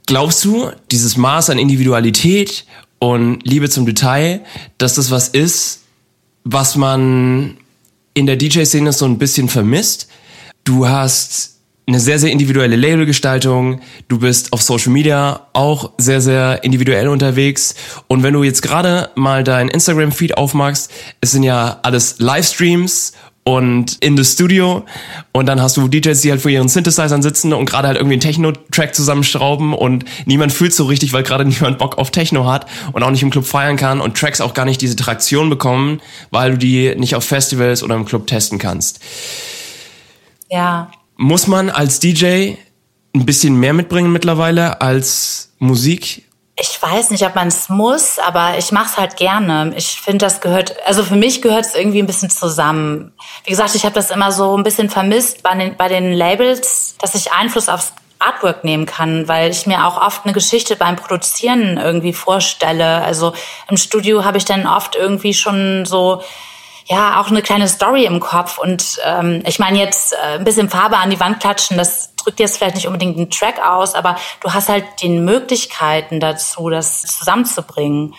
Glaubst 0.06 0.44
du, 0.44 0.70
dieses 0.90 1.16
Maß 1.16 1.50
an 1.50 1.58
Individualität 1.58 2.66
und 2.98 3.40
Liebe 3.44 3.70
zum 3.70 3.86
Detail, 3.86 4.40
dass 4.78 4.94
das 4.94 5.10
was 5.10 5.28
ist, 5.28 5.85
was 6.48 6.76
man 6.76 7.56
in 8.14 8.26
der 8.26 8.36
DJ-Szene 8.36 8.92
so 8.92 9.04
ein 9.04 9.18
bisschen 9.18 9.48
vermisst. 9.48 10.08
Du 10.62 10.88
hast 10.88 11.56
eine 11.88 11.98
sehr, 11.98 12.20
sehr 12.20 12.30
individuelle 12.30 12.76
Labelgestaltung. 12.76 13.80
Du 14.06 14.20
bist 14.20 14.52
auf 14.52 14.62
Social 14.62 14.92
Media 14.92 15.48
auch 15.52 15.90
sehr, 15.98 16.20
sehr 16.20 16.62
individuell 16.62 17.08
unterwegs. 17.08 17.74
Und 18.06 18.22
wenn 18.22 18.32
du 18.32 18.44
jetzt 18.44 18.62
gerade 18.62 19.10
mal 19.16 19.42
dein 19.42 19.68
Instagram-Feed 19.68 20.36
aufmachst, 20.36 20.92
es 21.20 21.32
sind 21.32 21.42
ja 21.42 21.80
alles 21.82 22.20
Livestreams 22.20 23.12
und 23.46 23.98
in 24.00 24.16
das 24.16 24.32
Studio 24.32 24.84
und 25.30 25.46
dann 25.46 25.62
hast 25.62 25.76
du 25.76 25.86
DJs, 25.86 26.20
die 26.20 26.32
halt 26.32 26.40
vor 26.40 26.50
ihren 26.50 26.68
Synthesizern 26.68 27.22
sitzen 27.22 27.52
und 27.52 27.66
gerade 27.66 27.86
halt 27.86 27.96
irgendwie 27.96 28.14
einen 28.14 28.20
Techno-Track 28.20 28.92
zusammenschrauben 28.92 29.72
und 29.72 30.04
niemand 30.24 30.52
fühlt 30.52 30.74
so 30.74 30.86
richtig, 30.86 31.12
weil 31.12 31.22
gerade 31.22 31.44
niemand 31.48 31.78
Bock 31.78 31.96
auf 31.96 32.10
Techno 32.10 32.50
hat 32.50 32.66
und 32.92 33.04
auch 33.04 33.10
nicht 33.12 33.22
im 33.22 33.30
Club 33.30 33.46
feiern 33.46 33.76
kann 33.76 34.00
und 34.00 34.18
Tracks 34.18 34.40
auch 34.40 34.52
gar 34.52 34.64
nicht 34.64 34.80
diese 34.80 34.96
Traktion 34.96 35.48
bekommen, 35.48 36.00
weil 36.32 36.52
du 36.52 36.58
die 36.58 36.96
nicht 36.96 37.14
auf 37.14 37.22
Festivals 37.22 37.84
oder 37.84 37.94
im 37.94 38.04
Club 38.04 38.26
testen 38.26 38.58
kannst. 38.58 38.98
Ja. 40.50 40.90
Muss 41.16 41.46
man 41.46 41.70
als 41.70 42.00
DJ 42.00 42.54
ein 43.14 43.26
bisschen 43.26 43.54
mehr 43.60 43.74
mitbringen 43.74 44.12
mittlerweile 44.12 44.80
als 44.80 45.52
Musik 45.60 46.25
ich 46.58 46.80
weiß 46.80 47.10
nicht, 47.10 47.26
ob 47.26 47.34
man 47.34 47.48
es 47.48 47.68
muss, 47.68 48.18
aber 48.18 48.56
ich 48.56 48.72
mache 48.72 48.86
es 48.86 48.96
halt 48.96 49.16
gerne. 49.16 49.74
Ich 49.76 50.00
finde, 50.00 50.24
das 50.24 50.40
gehört, 50.40 50.74
also 50.86 51.02
für 51.02 51.16
mich 51.16 51.42
gehört 51.42 51.66
es 51.66 51.74
irgendwie 51.74 51.98
ein 51.98 52.06
bisschen 52.06 52.30
zusammen. 52.30 53.12
Wie 53.44 53.50
gesagt, 53.50 53.74
ich 53.74 53.84
habe 53.84 53.94
das 53.94 54.10
immer 54.10 54.32
so 54.32 54.56
ein 54.56 54.62
bisschen 54.62 54.88
vermisst 54.88 55.42
bei 55.42 55.54
den, 55.54 55.76
bei 55.76 55.88
den 55.88 56.14
Labels, 56.14 56.96
dass 56.98 57.14
ich 57.14 57.30
Einfluss 57.32 57.68
aufs 57.68 57.92
Artwork 58.18 58.64
nehmen 58.64 58.86
kann, 58.86 59.28
weil 59.28 59.50
ich 59.50 59.66
mir 59.66 59.86
auch 59.86 60.00
oft 60.00 60.24
eine 60.24 60.32
Geschichte 60.32 60.76
beim 60.76 60.96
Produzieren 60.96 61.76
irgendwie 61.76 62.14
vorstelle. 62.14 63.02
Also 63.02 63.34
im 63.68 63.76
Studio 63.76 64.24
habe 64.24 64.38
ich 64.38 64.46
dann 64.46 64.66
oft 64.66 64.96
irgendwie 64.96 65.34
schon 65.34 65.84
so 65.84 66.22
ja 66.86 67.20
auch 67.20 67.28
eine 67.28 67.42
kleine 67.42 67.68
Story 67.68 68.06
im 68.06 68.20
Kopf. 68.20 68.56
Und 68.56 68.98
ähm, 69.04 69.42
ich 69.46 69.58
meine 69.58 69.78
jetzt 69.78 70.14
äh, 70.14 70.38
ein 70.38 70.44
bisschen 70.44 70.70
Farbe 70.70 70.96
an 70.96 71.10
die 71.10 71.20
Wand 71.20 71.40
klatschen, 71.40 71.76
das 71.76 72.14
drückt 72.26 72.40
jetzt 72.40 72.58
vielleicht 72.58 72.74
nicht 72.74 72.86
unbedingt 72.86 73.16
einen 73.16 73.30
Track 73.30 73.64
aus, 73.64 73.94
aber 73.94 74.16
du 74.40 74.52
hast 74.52 74.68
halt 74.68 74.84
die 75.00 75.08
Möglichkeiten 75.08 76.18
dazu, 76.18 76.68
das 76.68 77.02
zusammenzubringen. 77.02 78.14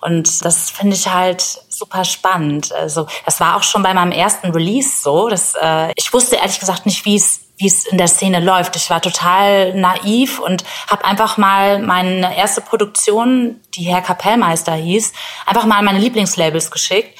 Und 0.00 0.44
das 0.44 0.70
finde 0.70 0.96
ich 0.96 1.06
halt 1.08 1.40
super 1.68 2.04
spannend. 2.04 2.72
Also 2.72 3.06
das 3.24 3.38
war 3.38 3.56
auch 3.56 3.62
schon 3.62 3.84
bei 3.84 3.94
meinem 3.94 4.10
ersten 4.10 4.50
Release 4.50 5.00
so. 5.00 5.28
Dass, 5.28 5.54
äh, 5.54 5.92
ich 5.94 6.12
wusste 6.12 6.36
ehrlich 6.36 6.58
gesagt 6.58 6.86
nicht, 6.86 7.04
wie 7.04 7.14
es 7.14 7.40
wie 7.58 7.68
es 7.68 7.86
in 7.86 7.98
der 7.98 8.08
Szene 8.08 8.40
läuft. 8.40 8.74
Ich 8.74 8.90
war 8.90 9.00
total 9.00 9.74
naiv 9.74 10.40
und 10.40 10.64
habe 10.88 11.04
einfach 11.04 11.36
mal 11.36 11.78
meine 11.78 12.36
erste 12.36 12.60
Produktion, 12.60 13.60
die 13.74 13.84
Herr 13.84 14.00
Kapellmeister 14.00 14.72
hieß, 14.72 15.12
einfach 15.46 15.66
mal 15.66 15.78
an 15.78 15.84
meine 15.84 16.00
Lieblingslabels 16.00 16.72
geschickt 16.72 17.16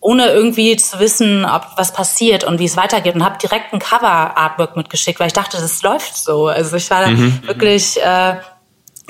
ohne 0.00 0.28
irgendwie 0.28 0.76
zu 0.76 0.98
wissen, 0.98 1.44
ob 1.44 1.66
was 1.76 1.92
passiert 1.92 2.44
und 2.44 2.58
wie 2.58 2.64
es 2.64 2.76
weitergeht 2.76 3.14
und 3.14 3.24
habe 3.24 3.38
direkt 3.38 3.72
ein 3.72 3.78
Cover-Artwork 3.78 4.76
mitgeschickt, 4.76 5.20
weil 5.20 5.26
ich 5.26 5.32
dachte, 5.34 5.58
das 5.58 5.82
läuft 5.82 6.16
so. 6.16 6.48
Also 6.48 6.76
ich 6.76 6.90
war 6.90 7.06
mhm. 7.06 7.40
wirklich 7.46 8.00
äh, 8.02 8.36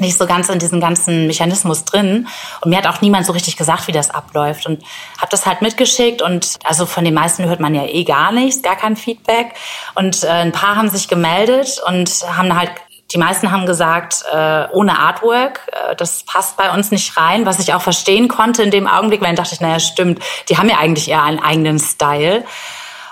nicht 0.00 0.18
so 0.18 0.26
ganz 0.26 0.48
in 0.48 0.58
diesem 0.58 0.80
ganzen 0.80 1.26
Mechanismus 1.26 1.84
drin 1.84 2.26
und 2.60 2.70
mir 2.70 2.78
hat 2.78 2.86
auch 2.86 3.00
niemand 3.02 3.26
so 3.26 3.32
richtig 3.32 3.56
gesagt, 3.56 3.86
wie 3.86 3.92
das 3.92 4.10
abläuft 4.10 4.66
und 4.66 4.82
habe 5.18 5.30
das 5.30 5.46
halt 5.46 5.62
mitgeschickt 5.62 6.22
und 6.22 6.58
also 6.64 6.86
von 6.86 7.04
den 7.04 7.14
meisten 7.14 7.44
hört 7.44 7.60
man 7.60 7.74
ja 7.74 7.84
eh 7.84 8.04
gar 8.04 8.32
nichts, 8.32 8.62
gar 8.62 8.76
kein 8.76 8.96
Feedback 8.96 9.54
und 9.94 10.24
äh, 10.24 10.28
ein 10.28 10.52
paar 10.52 10.76
haben 10.76 10.90
sich 10.90 11.08
gemeldet 11.08 11.80
und 11.86 12.10
haben 12.26 12.58
halt 12.58 12.72
die 13.12 13.18
meisten 13.18 13.50
haben 13.50 13.66
gesagt, 13.66 14.24
äh, 14.32 14.66
ohne 14.70 14.98
Artwork, 14.98 15.68
äh, 15.72 15.96
das 15.96 16.22
passt 16.22 16.56
bei 16.56 16.72
uns 16.72 16.90
nicht 16.90 17.16
rein, 17.16 17.46
was 17.46 17.58
ich 17.58 17.74
auch 17.74 17.82
verstehen 17.82 18.28
konnte 18.28 18.62
in 18.62 18.70
dem 18.70 18.86
Augenblick, 18.86 19.20
weil 19.20 19.28
dann 19.28 19.36
dachte 19.36 19.54
ich, 19.54 19.60
naja, 19.60 19.80
stimmt, 19.80 20.22
die 20.48 20.58
haben 20.58 20.68
ja 20.68 20.78
eigentlich 20.78 21.08
eher 21.08 21.22
einen 21.22 21.40
eigenen 21.40 21.78
Style. 21.78 22.44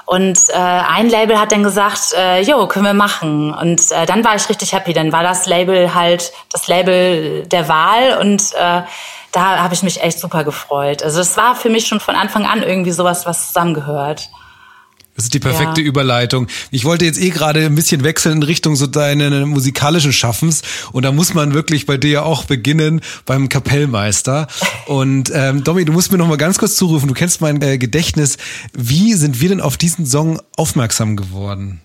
Und 0.09 0.39
äh, 0.49 0.57
ein 0.57 1.11
Label 1.11 1.39
hat 1.39 1.53
dann 1.53 1.63
gesagt, 1.63 2.15
äh, 2.17 2.41
jo, 2.41 2.67
können 2.67 2.87
wir 2.87 2.95
machen. 2.95 3.53
Und 3.53 3.93
äh, 3.93 4.07
dann 4.07 4.25
war 4.25 4.37
ich 4.37 4.49
richtig 4.49 4.73
happy. 4.73 4.95
Dann 4.95 5.13
war 5.13 5.23
das 5.23 5.45
Label 5.45 5.95
halt 5.95 6.33
das 6.51 6.67
Label 6.67 7.47
der 7.47 7.69
Wahl 7.69 8.17
und 8.19 8.55
äh, 8.55 8.83
da 9.33 9.59
habe 9.59 9.75
ich 9.75 9.83
mich 9.83 10.03
echt 10.03 10.19
super 10.19 10.45
gefreut. 10.45 11.03
Also 11.03 11.21
es 11.21 11.37
war 11.37 11.55
für 11.55 11.69
mich 11.69 11.87
schon 11.87 12.01
von 12.01 12.15
Anfang 12.15 12.47
an 12.47 12.63
irgendwie 12.63 12.93
sowas, 12.93 13.27
was 13.27 13.49
zusammengehört. 13.49 14.31
Das 15.19 15.25
ist 15.25 15.35
die 15.35 15.41
perfekte 15.41 15.81
ja. 15.81 15.87
Überleitung. 15.89 16.47
Ich 16.71 16.85
wollte 16.85 17.05
jetzt 17.05 17.21
eh 17.21 17.31
gerade 17.31 17.67
ein 17.67 17.75
bisschen 17.75 18.05
wechseln 18.05 18.37
in 18.37 18.43
Richtung 18.45 18.77
so 18.77 18.87
deinen 18.87 19.49
musikalischen 19.49 20.13
Schaffens 20.13 20.63
und 20.93 21.05
da 21.05 21.11
muss 21.11 21.35
man 21.35 21.55
wirklich 21.55 21.87
bei 21.87 21.97
dir 21.97 22.25
auch 22.25 22.45
beginnen 22.45 23.01
beim 23.27 23.49
Kapellmeister. 23.49 24.47
Und 24.87 25.33
ähm, 25.35 25.65
Domi, 25.65 25.85
du 25.85 25.93
musst 25.93 26.13
mir 26.13 26.19
noch 26.19 26.29
mal 26.29 26.37
ganz 26.37 26.59
kurz 26.59 26.77
zurufen. 26.77 27.09
Du 27.09 27.15
kennst 27.15 27.41
mein 27.41 27.61
äh, 27.63 27.79
Gedächtnis. 27.79 28.37
Wie 28.73 29.15
sind 29.15 29.41
wir 29.41 29.49
denn 29.49 29.61
auf 29.61 29.77
diesen 29.77 30.07
Song 30.07 30.41
aufmerksam 30.57 31.17
geworden? 31.17 31.81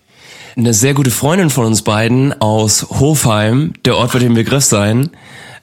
Eine 0.56 0.72
sehr 0.72 0.94
gute 0.94 1.10
Freundin 1.10 1.50
von 1.50 1.66
uns 1.66 1.82
beiden 1.82 2.40
aus 2.40 2.86
Hofheim, 2.88 3.72
der 3.84 3.96
Ort 3.96 4.14
wird 4.14 4.22
im 4.22 4.34
Begriff 4.34 4.62
sein. 4.62 5.10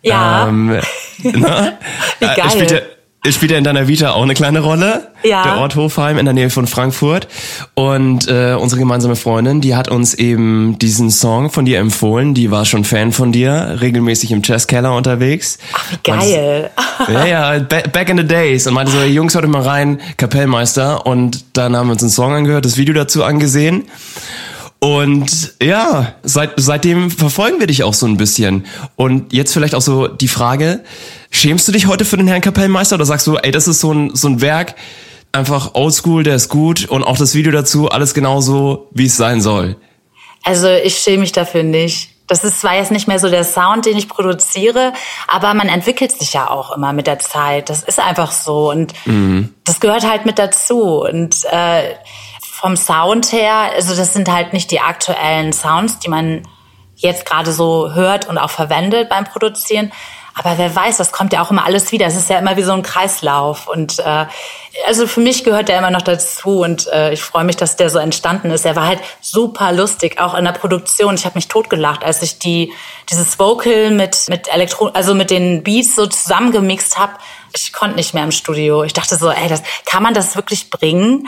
Ja. 0.02 0.50
Ähm, 0.50 0.68
ne? 1.24 1.78
Wie 2.20 2.26
geil. 2.26 2.50
Spielte, 2.50 2.84
spielt 3.30 3.52
er 3.52 3.60
in 3.60 3.64
deiner 3.64 3.88
Vita 3.88 4.12
auch 4.12 4.24
eine 4.24 4.34
kleine 4.34 4.62
Rolle. 4.62 5.10
Ja. 5.24 5.44
Der 5.44 5.58
Ort 5.58 5.76
Hofheim 5.76 6.18
in 6.18 6.26
der 6.26 6.34
Nähe 6.34 6.50
von 6.50 6.66
Frankfurt. 6.66 7.28
Und 7.76 8.28
äh, 8.28 8.56
unsere 8.60 8.80
gemeinsame 8.80 9.16
Freundin, 9.16 9.62
die 9.62 9.76
hat 9.76 9.90
uns 9.90 10.16
eben 10.16 10.80
diesen 10.80 11.12
Song 11.12 11.52
von 11.52 11.66
dir 11.66 11.78
empfohlen. 11.78 12.34
Die 12.34 12.50
war 12.50 12.66
schon 12.66 12.84
Fan 12.84 13.12
von 13.12 13.32
dir, 13.32 13.78
regelmäßig 13.80 14.32
im 14.32 14.42
Jazzkeller 14.44 14.96
unterwegs. 14.96 15.60
Ach, 15.74 16.04
geil. 16.04 16.72
Und, 17.08 17.14
ja, 17.14 17.26
ja, 17.26 17.60
back 17.60 18.10
in 18.10 18.18
the 18.18 18.26
days. 18.26 18.66
Und 18.66 18.74
meinte 18.74 18.92
so, 18.92 19.04
Jungs, 19.04 19.36
hört 19.36 19.48
mal 19.48 19.62
rein, 19.62 20.00
Kapellmeister. 20.18 21.06
Und 21.06 21.46
dann 21.54 21.76
haben 21.76 21.88
wir 21.88 21.94
uns 21.94 22.02
einen 22.02 22.10
Song 22.10 22.34
angehört, 22.34 22.66
das 22.66 22.78
Video 22.78 22.96
dazu 22.96 23.24
angesehen. 23.24 23.84
Und 24.84 25.54
ja, 25.62 26.16
seit, 26.24 26.54
seitdem 26.58 27.12
verfolgen 27.12 27.60
wir 27.60 27.68
dich 27.68 27.84
auch 27.84 27.94
so 27.94 28.08
ein 28.08 28.18
bisschen. 28.18 28.66
Und 28.96 29.32
jetzt 29.32 29.54
vielleicht 29.54 29.76
auch 29.76 29.82
so 29.82 30.08
die 30.08 30.28
Frage, 30.28 30.84
schämst 31.30 31.68
du 31.68 31.72
dich 31.72 31.86
heute 31.86 32.04
für 32.04 32.18
den 32.18 32.28
Herrn 32.28 32.42
Kapellmeister 32.42 32.96
oder 32.96 33.06
sagst 33.06 33.28
du, 33.28 33.38
ey, 33.38 33.52
das 33.52 33.68
ist 33.68 33.80
so 33.80 33.94
ein, 33.94 34.16
so 34.16 34.28
ein 34.28 34.42
Werk, 34.42 34.74
einfach 35.34 35.76
oldschool, 35.76 36.24
der 36.24 36.36
ist 36.36 36.50
gut 36.50 36.90
und 36.90 37.04
auch 37.04 37.18
das 37.18 37.36
Video 37.36 37.52
dazu, 37.52 37.90
alles 37.90 38.16
genauso, 38.16 38.88
wie 38.90 39.06
es 39.06 39.16
sein 39.16 39.40
soll? 39.40 39.76
Also 40.44 40.68
ich 40.68 40.98
schäme 40.98 41.20
mich 41.20 41.32
dafür 41.32 41.62
nicht. 41.62 42.10
Das 42.26 42.44
ist 42.44 42.62
zwar 42.62 42.76
jetzt 42.76 42.92
nicht 42.92 43.08
mehr 43.08 43.20
so 43.20 43.30
der 43.30 43.44
Sound, 43.44 43.86
den 43.86 43.98
ich 43.98 44.08
produziere, 44.08 44.94
aber 45.28 45.54
man 45.54 45.68
entwickelt 45.68 46.12
sich 46.12 46.34
ja 46.34 46.50
auch 46.50 46.76
immer 46.76 46.92
mit 46.92 47.06
der 47.06 47.20
Zeit. 47.20 47.70
Das 47.70 47.84
ist 47.84 48.00
einfach 48.00 48.32
so 48.32 48.72
und 48.72 48.94
mhm. 49.06 49.54
das 49.64 49.80
gehört 49.80 50.10
halt 50.10 50.26
mit 50.26 50.40
dazu. 50.40 51.02
Und 51.02 51.36
äh, 51.52 51.94
vom 52.62 52.78
Sound 52.78 53.32
her, 53.32 53.72
also 53.76 53.96
das 53.96 54.14
sind 54.14 54.32
halt 54.32 54.54
nicht 54.54 54.70
die 54.70 54.80
aktuellen 54.80 55.52
Sounds, 55.52 55.98
die 55.98 56.10
man 56.10 56.44
jetzt 56.96 57.26
gerade 57.26 57.52
so 57.52 57.94
hört 57.94 58.30
und 58.30 58.38
auch 58.38 58.52
verwendet 58.52 59.10
beim 59.10 59.24
Produzieren. 59.26 59.92
Aber 60.36 60.58
wer 60.58 60.74
weiß, 60.74 60.98
das 60.98 61.12
kommt 61.12 61.34
ja 61.34 61.42
auch 61.42 61.52
immer 61.52 61.66
alles 61.66 61.92
wieder. 61.92 62.06
Es 62.06 62.16
ist 62.16 62.30
ja 62.30 62.38
immer 62.40 62.56
wie 62.56 62.64
so 62.64 62.72
ein 62.72 62.84
Kreislauf. 62.84 63.68
Und 63.68 64.00
äh, 64.00 64.26
also 64.88 65.06
für 65.06 65.20
mich 65.20 65.44
gehört 65.44 65.68
der 65.68 65.78
immer 65.78 65.90
noch 65.90 66.04
dazu. 66.04 66.62
Und 66.62 66.88
äh, 66.88 67.12
ich 67.12 67.22
freue 67.22 67.44
mich, 67.44 67.58
dass 67.58 67.76
der 67.76 67.90
so 67.90 67.98
entstanden 67.98 68.50
ist. 68.52 68.66
Er 68.66 68.76
war 68.76 68.88
halt 68.88 69.00
super 69.20 69.74
lustig, 69.74 70.22
auch 70.22 70.34
in 70.36 70.46
der 70.46 70.54
Produktion. 70.54 71.16
Ich 71.16 71.26
habe 71.26 71.36
mich 71.36 71.48
totgelacht, 71.48 72.04
als 72.04 72.22
ich 72.22 72.40
die 72.40 72.72
dieses 73.10 73.40
Vocal 73.40 73.92
mit 73.92 74.30
mit 74.30 74.48
Elektro, 74.48 74.88
also 74.88 75.16
mit 75.16 75.32
den 75.32 75.64
Beats 75.64 75.96
so 75.96 76.08
zusammengemixt 76.08 76.98
habe. 76.98 77.14
Ich 77.54 77.74
konnte 77.74 77.98
nicht 77.98 78.14
mehr 78.14 78.24
im 78.24 78.32
Studio. 78.32 78.84
Ich 78.84 78.94
dachte 78.94 79.18
so, 79.18 79.30
ey, 79.30 79.50
das 79.50 79.64
kann 79.86 80.02
man 80.02 80.14
das 80.14 80.38
wirklich 80.38 80.70
bringen? 80.70 81.28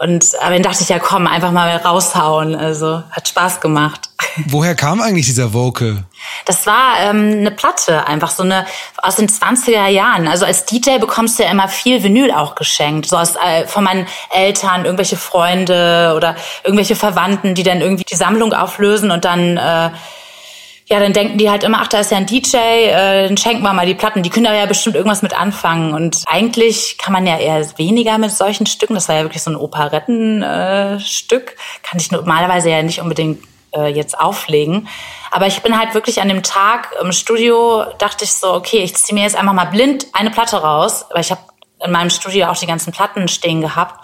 Und 0.00 0.26
aber 0.40 0.52
dann 0.52 0.62
dachte 0.62 0.82
ich 0.82 0.88
ja, 0.88 0.98
komm, 0.98 1.26
einfach 1.26 1.50
mal 1.50 1.76
raushauen. 1.76 2.54
Also 2.54 3.02
hat 3.10 3.26
Spaß 3.28 3.60
gemacht. 3.60 4.08
Woher 4.46 4.76
kam 4.76 5.00
eigentlich 5.00 5.26
dieser 5.26 5.52
Vocal? 5.52 6.04
Das 6.44 6.66
war 6.66 7.00
ähm, 7.00 7.38
eine 7.38 7.50
Platte, 7.50 8.06
einfach 8.06 8.30
so 8.30 8.44
eine 8.44 8.64
aus 9.02 9.16
den 9.16 9.28
20er 9.28 9.88
Jahren. 9.88 10.28
Also 10.28 10.44
als 10.44 10.66
DJ 10.66 10.98
bekommst 10.98 11.38
du 11.38 11.42
ja 11.42 11.50
immer 11.50 11.68
viel 11.68 12.02
Vinyl 12.02 12.30
auch 12.30 12.54
geschenkt. 12.54 13.06
So 13.06 13.16
aus, 13.16 13.34
äh, 13.36 13.66
von 13.66 13.82
meinen 13.82 14.06
Eltern, 14.30 14.84
irgendwelche 14.84 15.16
Freunde 15.16 16.12
oder 16.16 16.36
irgendwelche 16.62 16.94
Verwandten, 16.94 17.54
die 17.54 17.64
dann 17.64 17.80
irgendwie 17.80 18.04
die 18.04 18.16
Sammlung 18.16 18.52
auflösen 18.52 19.10
und 19.10 19.24
dann 19.24 19.56
äh, 19.56 19.90
ja, 20.90 21.00
dann 21.00 21.12
denken 21.12 21.36
die 21.36 21.50
halt 21.50 21.64
immer, 21.64 21.80
ach, 21.82 21.88
da 21.88 22.00
ist 22.00 22.10
ja 22.10 22.16
ein 22.16 22.24
DJ, 22.24 22.56
äh, 22.56 23.28
dann 23.28 23.36
schenken 23.36 23.62
wir 23.62 23.74
mal 23.74 23.84
die 23.84 23.94
Platten. 23.94 24.22
Die 24.22 24.30
können 24.30 24.46
da 24.46 24.54
ja 24.54 24.64
bestimmt 24.64 24.96
irgendwas 24.96 25.20
mit 25.20 25.38
anfangen. 25.38 25.92
Und 25.92 26.24
eigentlich 26.26 26.96
kann 26.96 27.12
man 27.12 27.26
ja 27.26 27.36
eher 27.36 27.78
weniger 27.78 28.16
mit 28.16 28.30
solchen 28.30 28.64
Stücken. 28.64 28.94
Das 28.94 29.06
war 29.06 29.16
ja 29.16 29.22
wirklich 29.22 29.42
so 29.42 29.50
ein 29.50 29.56
Operettenstück. 29.56 31.50
Äh, 31.50 31.56
kann 31.82 32.00
ich 32.00 32.10
normalerweise 32.10 32.70
ja 32.70 32.82
nicht 32.82 33.02
unbedingt 33.02 33.44
äh, 33.76 33.88
jetzt 33.88 34.18
auflegen. 34.18 34.88
Aber 35.30 35.46
ich 35.46 35.60
bin 35.60 35.78
halt 35.78 35.92
wirklich 35.92 36.22
an 36.22 36.28
dem 36.28 36.42
Tag 36.42 36.94
im 37.02 37.12
Studio, 37.12 37.84
dachte 37.98 38.24
ich 38.24 38.32
so, 38.32 38.54
okay, 38.54 38.78
ich 38.78 38.96
ziehe 38.96 39.14
mir 39.14 39.24
jetzt 39.24 39.36
einfach 39.36 39.52
mal 39.52 39.66
blind 39.66 40.06
eine 40.14 40.30
Platte 40.30 40.56
raus, 40.56 41.04
weil 41.12 41.20
ich 41.20 41.30
habe 41.30 41.42
in 41.84 41.90
meinem 41.90 42.08
Studio 42.08 42.48
auch 42.48 42.56
die 42.56 42.66
ganzen 42.66 42.94
Platten 42.94 43.28
stehen 43.28 43.60
gehabt. 43.60 44.02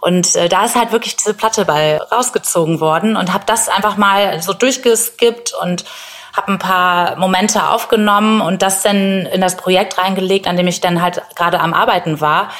Und 0.00 0.36
äh, 0.36 0.50
da 0.50 0.66
ist 0.66 0.76
halt 0.76 0.92
wirklich 0.92 1.16
diese 1.16 1.32
Platte 1.32 1.64
bei 1.64 1.96
rausgezogen 1.96 2.80
worden 2.80 3.16
und 3.16 3.32
habe 3.32 3.44
das 3.46 3.70
einfach 3.70 3.96
mal 3.96 4.42
so 4.42 4.52
durchgeskippt 4.52 5.54
und 5.62 5.86
habe 6.32 6.52
ein 6.52 6.58
paar 6.58 7.16
Momente 7.16 7.68
aufgenommen 7.68 8.40
und 8.40 8.62
das 8.62 8.82
dann 8.82 9.26
in 9.26 9.40
das 9.40 9.56
Projekt 9.56 9.98
reingelegt, 9.98 10.46
an 10.46 10.56
dem 10.56 10.66
ich 10.66 10.80
dann 10.80 11.02
halt 11.02 11.22
gerade 11.34 11.60
am 11.60 11.74
Arbeiten 11.74 12.20
war. 12.20 12.50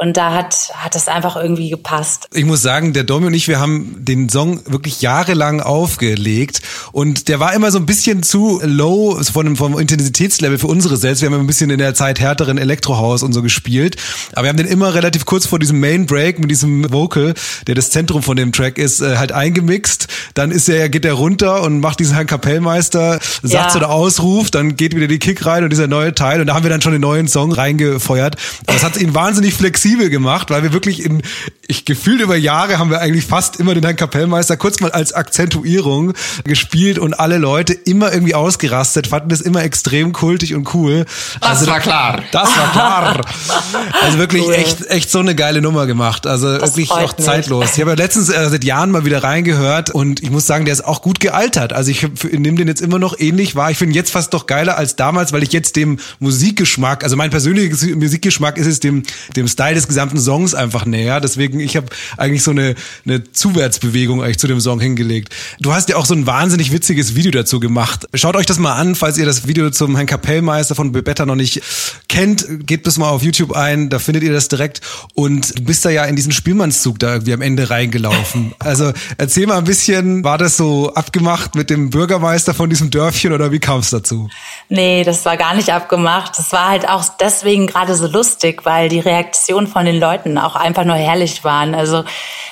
Und 0.00 0.16
da 0.16 0.32
hat, 0.32 0.54
hat 0.74 0.94
es 0.94 1.08
einfach 1.08 1.34
irgendwie 1.34 1.70
gepasst. 1.70 2.28
Ich 2.32 2.44
muss 2.44 2.62
sagen, 2.62 2.92
der 2.92 3.02
Domi 3.02 3.26
und 3.26 3.34
ich, 3.34 3.48
wir 3.48 3.58
haben 3.58 3.96
den 3.98 4.28
Song 4.28 4.60
wirklich 4.66 5.02
jahrelang 5.02 5.60
aufgelegt 5.60 6.62
und 6.92 7.26
der 7.26 7.40
war 7.40 7.52
immer 7.52 7.72
so 7.72 7.80
ein 7.80 7.86
bisschen 7.86 8.22
zu 8.22 8.60
low 8.62 9.20
von 9.24 9.44
dem, 9.44 9.56
vom 9.56 9.76
Intensitätslevel 9.76 10.56
für 10.56 10.68
unsere 10.68 10.96
selbst. 10.96 11.20
Wir 11.20 11.28
haben 11.28 11.40
ein 11.40 11.48
bisschen 11.48 11.70
in 11.70 11.78
der 11.78 11.94
Zeit 11.94 12.20
härteren 12.20 12.58
Elektrohaus 12.58 13.24
und 13.24 13.32
so 13.32 13.42
gespielt. 13.42 13.96
Aber 14.34 14.44
wir 14.44 14.50
haben 14.50 14.56
den 14.56 14.68
immer 14.68 14.94
relativ 14.94 15.24
kurz 15.24 15.46
vor 15.46 15.58
diesem 15.58 15.80
Main 15.80 16.06
Break 16.06 16.38
mit 16.38 16.52
diesem 16.52 16.92
Vocal, 16.92 17.34
der 17.66 17.74
das 17.74 17.90
Zentrum 17.90 18.22
von 18.22 18.36
dem 18.36 18.52
Track 18.52 18.78
ist, 18.78 19.00
äh, 19.00 19.16
halt 19.16 19.32
eingemixt. 19.32 20.06
Dann 20.34 20.52
ist 20.52 20.68
er, 20.68 20.88
geht 20.90 21.06
er 21.06 21.14
runter 21.14 21.62
und 21.64 21.80
macht 21.80 21.98
diesen 21.98 22.14
Herrn 22.14 22.28
Kapellmeister, 22.28 23.18
sagt 23.42 23.52
ja. 23.52 23.70
so 23.70 23.80
der 23.80 23.90
Ausruf, 23.90 24.52
dann 24.52 24.76
geht 24.76 24.94
wieder 24.94 25.08
die 25.08 25.18
Kick 25.18 25.44
rein 25.44 25.64
und 25.64 25.70
dieser 25.70 25.88
neue 25.88 26.14
Teil 26.14 26.40
und 26.40 26.46
da 26.46 26.54
haben 26.54 26.62
wir 26.62 26.70
dann 26.70 26.82
schon 26.82 26.92
den 26.92 27.00
neuen 27.00 27.26
Song 27.26 27.50
reingefeuert. 27.50 28.36
Aber 28.68 28.76
es 28.76 28.84
hat 28.84 28.96
ihn 28.96 29.12
wahnsinnig 29.12 29.54
flexibel 29.54 29.87
flexibel 29.88 30.10
gemacht, 30.10 30.50
weil 30.50 30.62
wir 30.62 30.72
wirklich 30.72 31.04
in, 31.04 31.22
ich 31.66 31.84
gefühlt 31.84 32.20
über 32.20 32.36
Jahre 32.36 32.78
haben 32.78 32.90
wir 32.90 33.00
eigentlich 33.00 33.24
fast 33.24 33.58
immer 33.58 33.74
den 33.74 33.82
Herrn 33.84 33.96
Kapellmeister 33.96 34.56
kurz 34.56 34.80
mal 34.80 34.90
als 34.90 35.12
Akzentuierung 35.12 36.12
gespielt 36.44 36.98
und 36.98 37.14
alle 37.14 37.38
Leute 37.38 37.72
immer 37.72 38.12
irgendwie 38.12 38.34
ausgerastet, 38.34 39.06
fanden 39.06 39.30
das 39.30 39.40
immer 39.40 39.62
extrem 39.62 40.12
kultig 40.12 40.54
und 40.54 40.74
cool. 40.74 41.06
Das 41.40 41.50
also, 41.50 41.66
war 41.68 41.80
klar. 41.80 42.22
Das 42.32 42.56
war 42.56 42.72
klar. 42.72 43.20
also 44.02 44.18
wirklich 44.18 44.44
cool. 44.46 44.54
echt, 44.54 44.86
echt 44.86 45.10
so 45.10 45.20
eine 45.20 45.34
geile 45.34 45.62
Nummer 45.62 45.86
gemacht. 45.86 46.26
Also 46.26 46.58
das 46.58 46.70
wirklich 46.70 46.90
auch 46.90 47.14
zeitlos. 47.14 47.70
Ich 47.74 47.80
habe 47.80 47.90
ja 47.90 47.96
letztens 47.96 48.28
äh, 48.28 48.48
seit 48.50 48.64
Jahren 48.64 48.90
mal 48.90 49.04
wieder 49.04 49.22
reingehört 49.22 49.90
und 49.90 50.22
ich 50.22 50.30
muss 50.30 50.46
sagen, 50.46 50.64
der 50.64 50.74
ist 50.74 50.84
auch 50.84 51.02
gut 51.02 51.20
gealtert. 51.20 51.72
Also 51.72 51.90
ich 51.90 52.06
nehme 52.30 52.56
den 52.56 52.68
jetzt 52.68 52.82
immer 52.82 52.98
noch 52.98 53.18
ähnlich 53.18 53.56
wahr. 53.56 53.70
Ich 53.70 53.78
finde 53.78 53.94
jetzt 53.94 54.10
fast 54.10 54.34
doch 54.34 54.46
geiler 54.46 54.76
als 54.76 54.96
damals, 54.96 55.32
weil 55.32 55.42
ich 55.42 55.52
jetzt 55.52 55.76
dem 55.76 55.98
Musikgeschmack, 56.18 57.04
also 57.04 57.16
mein 57.16 57.30
persönlicher 57.30 57.96
Musikgeschmack 57.96 58.58
ist 58.58 58.66
es 58.66 58.80
dem, 58.80 59.02
dem 59.36 59.48
Style 59.48 59.77
des 59.78 59.88
gesamten 59.88 60.18
Songs 60.18 60.54
einfach 60.54 60.84
näher. 60.84 61.20
Deswegen, 61.20 61.60
ich 61.60 61.76
habe 61.76 61.86
eigentlich 62.16 62.42
so 62.42 62.50
eine, 62.50 62.74
eine 63.06 63.32
Zuwärtsbewegung 63.32 64.22
eigentlich 64.22 64.38
zu 64.38 64.46
dem 64.46 64.60
Song 64.60 64.80
hingelegt. 64.80 65.34
Du 65.60 65.72
hast 65.72 65.88
ja 65.88 65.96
auch 65.96 66.06
so 66.06 66.14
ein 66.14 66.26
wahnsinnig 66.26 66.72
witziges 66.72 67.14
Video 67.14 67.30
dazu 67.32 67.60
gemacht. 67.60 68.06
Schaut 68.14 68.36
euch 68.36 68.46
das 68.46 68.58
mal 68.58 68.74
an, 68.74 68.94
falls 68.94 69.18
ihr 69.18 69.26
das 69.26 69.46
Video 69.46 69.70
zum 69.70 69.96
Herrn 69.96 70.06
Kapellmeister 70.06 70.74
von 70.74 70.92
Bebetta 70.92 71.26
noch 71.26 71.34
nicht 71.34 71.62
kennt. 72.08 72.66
Gebt 72.66 72.86
es 72.86 72.98
mal 72.98 73.10
auf 73.10 73.22
YouTube 73.22 73.52
ein, 73.52 73.88
da 73.88 73.98
findet 73.98 74.22
ihr 74.24 74.32
das 74.32 74.48
direkt. 74.48 74.80
Und 75.14 75.58
du 75.58 75.62
bist 75.64 75.84
da 75.84 75.90
ja 75.90 76.04
in 76.04 76.16
diesen 76.16 76.32
Spielmannszug 76.32 76.98
da 76.98 77.12
irgendwie 77.14 77.32
am 77.32 77.42
Ende 77.42 77.70
reingelaufen. 77.70 78.54
Also 78.68 78.92
erzähl 79.16 79.46
mal 79.46 79.58
ein 79.58 79.64
bisschen, 79.64 80.24
war 80.24 80.36
das 80.36 80.56
so 80.56 80.92
abgemacht 80.92 81.54
mit 81.54 81.70
dem 81.70 81.90
Bürgermeister 81.90 82.54
von 82.54 82.68
diesem 82.68 82.90
Dörfchen 82.90 83.32
oder 83.32 83.52
wie 83.52 83.60
kam 83.60 83.80
es 83.80 83.90
dazu? 83.90 84.28
Nee, 84.68 85.04
das 85.04 85.24
war 85.24 85.36
gar 85.36 85.54
nicht 85.54 85.72
abgemacht. 85.72 86.32
Das 86.36 86.52
war 86.52 86.68
halt 86.68 86.88
auch 86.88 87.04
deswegen 87.20 87.66
gerade 87.66 87.94
so 87.94 88.06
lustig, 88.06 88.64
weil 88.64 88.88
die 88.88 89.00
Reaktionen 89.00 89.67
von 89.68 89.84
den 89.84 90.00
Leuten 90.00 90.38
auch 90.38 90.56
einfach 90.56 90.84
nur 90.84 90.96
herrlich 90.96 91.44
waren. 91.44 91.74
Also 91.74 92.04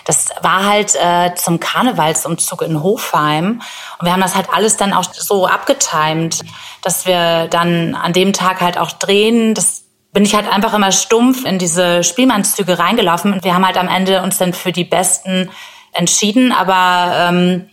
das 0.05 0.29
war 0.43 0.65
halt 0.65 0.95
äh, 0.95 1.35
zum 1.35 1.59
Karnevalsumzug 1.59 2.63
in 2.63 2.83
Hofheim. 2.83 3.63
Und 3.99 4.05
wir 4.05 4.13
haben 4.13 4.21
das 4.21 4.37
halt 4.37 4.49
alles 4.53 4.77
dann 4.77 4.93
auch 4.93 5.05
so 5.13 5.47
abgetimt, 5.47 6.45
dass 6.83 7.07
wir 7.07 7.49
dann 7.49 7.95
an 7.95 8.13
dem 8.13 8.33
Tag 8.33 8.61
halt 8.61 8.79
auch 8.79 8.93
drehen. 8.93 9.55
Das 9.55 9.85
bin 10.13 10.25
ich 10.25 10.35
halt 10.35 10.51
einfach 10.51 10.75
immer 10.75 10.93
stumpf 10.93 11.45
in 11.45 11.59
diese 11.59 12.05
Spielmannszüge 12.05 12.79
reingelaufen. 12.79 13.33
Und 13.33 13.45
wir 13.45 13.55
haben 13.55 13.67
halt 13.67 13.77
am 13.77 13.89
Ende 13.89 14.23
uns 14.23 14.39
dann 14.39 14.53
für 14.53 14.73
die 14.73 14.85
besten 14.85 15.51
entschieden. 15.93 16.53
Aber 16.53 17.29
ähm, 17.29 17.69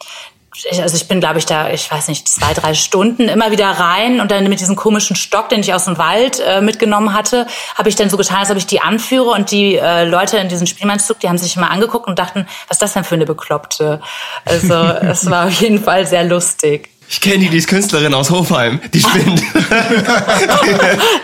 ich, 0.56 0.82
also 0.82 0.96
ich 0.96 1.08
bin, 1.08 1.20
glaube 1.20 1.40
ich, 1.40 1.46
da, 1.46 1.70
ich 1.70 1.90
weiß 1.90 2.08
nicht, 2.08 2.28
zwei, 2.28 2.54
drei 2.54 2.74
Stunden 2.74 3.28
immer 3.28 3.52
wieder 3.52 3.68
rein 3.68 4.22
und 4.22 4.32
dann 4.32 4.48
mit 4.50 4.60
diesem 4.60 4.76
komischen 4.76 5.16
Stock, 5.16 5.50
den 5.50 5.62
ich 5.62 5.74
aus 5.74 5.86
dem 5.86 5.98
Wald 5.98 6.40
äh, 6.40 6.62
mitgenommen 6.62 7.14
hatte, 7.14 7.48
habe 7.76 7.90
ich 7.90 7.96
dann 7.96 8.10
so 8.10 8.18
getan, 8.18 8.38
als 8.38 8.52
ob 8.52 8.58
ich 8.58 8.68
die 8.68 8.82
anführe 8.82 9.32
und 9.32 9.52
die 9.52 9.78
äh, 9.78 10.06
Leute 10.06 10.38
in 10.38 10.50
diesem 10.50 10.68
Spielmannszug, 10.68 11.20
die 11.20 11.30
haben 11.30 11.38
sich 11.38 11.56
immer 11.58 11.72
angeguckt 11.72 12.08
und 12.08 12.20
dachten, 12.20 12.48
was 12.68 12.76
ist 12.76 12.82
das 12.82 12.94
denn 12.94 13.04
für 13.04 13.16
eine 13.16 13.26
Bekloppte? 13.26 14.02
Also 14.46 14.74
es 14.76 15.30
war 15.30 15.48
auf 15.48 15.54
jeden 15.54 15.84
Fall 15.84 16.06
sehr 16.06 16.24
lustig. 16.24 16.90
Ich 17.14 17.22
kenne 17.22 17.38
die, 17.38 17.50
die 17.50 17.58
ist 17.58 17.68
Künstlerin 17.68 18.16
aus 18.16 18.32
Hofheim. 18.32 18.80
Die 18.92 19.00
spinnt. 19.00 19.40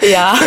ja. 0.07 0.37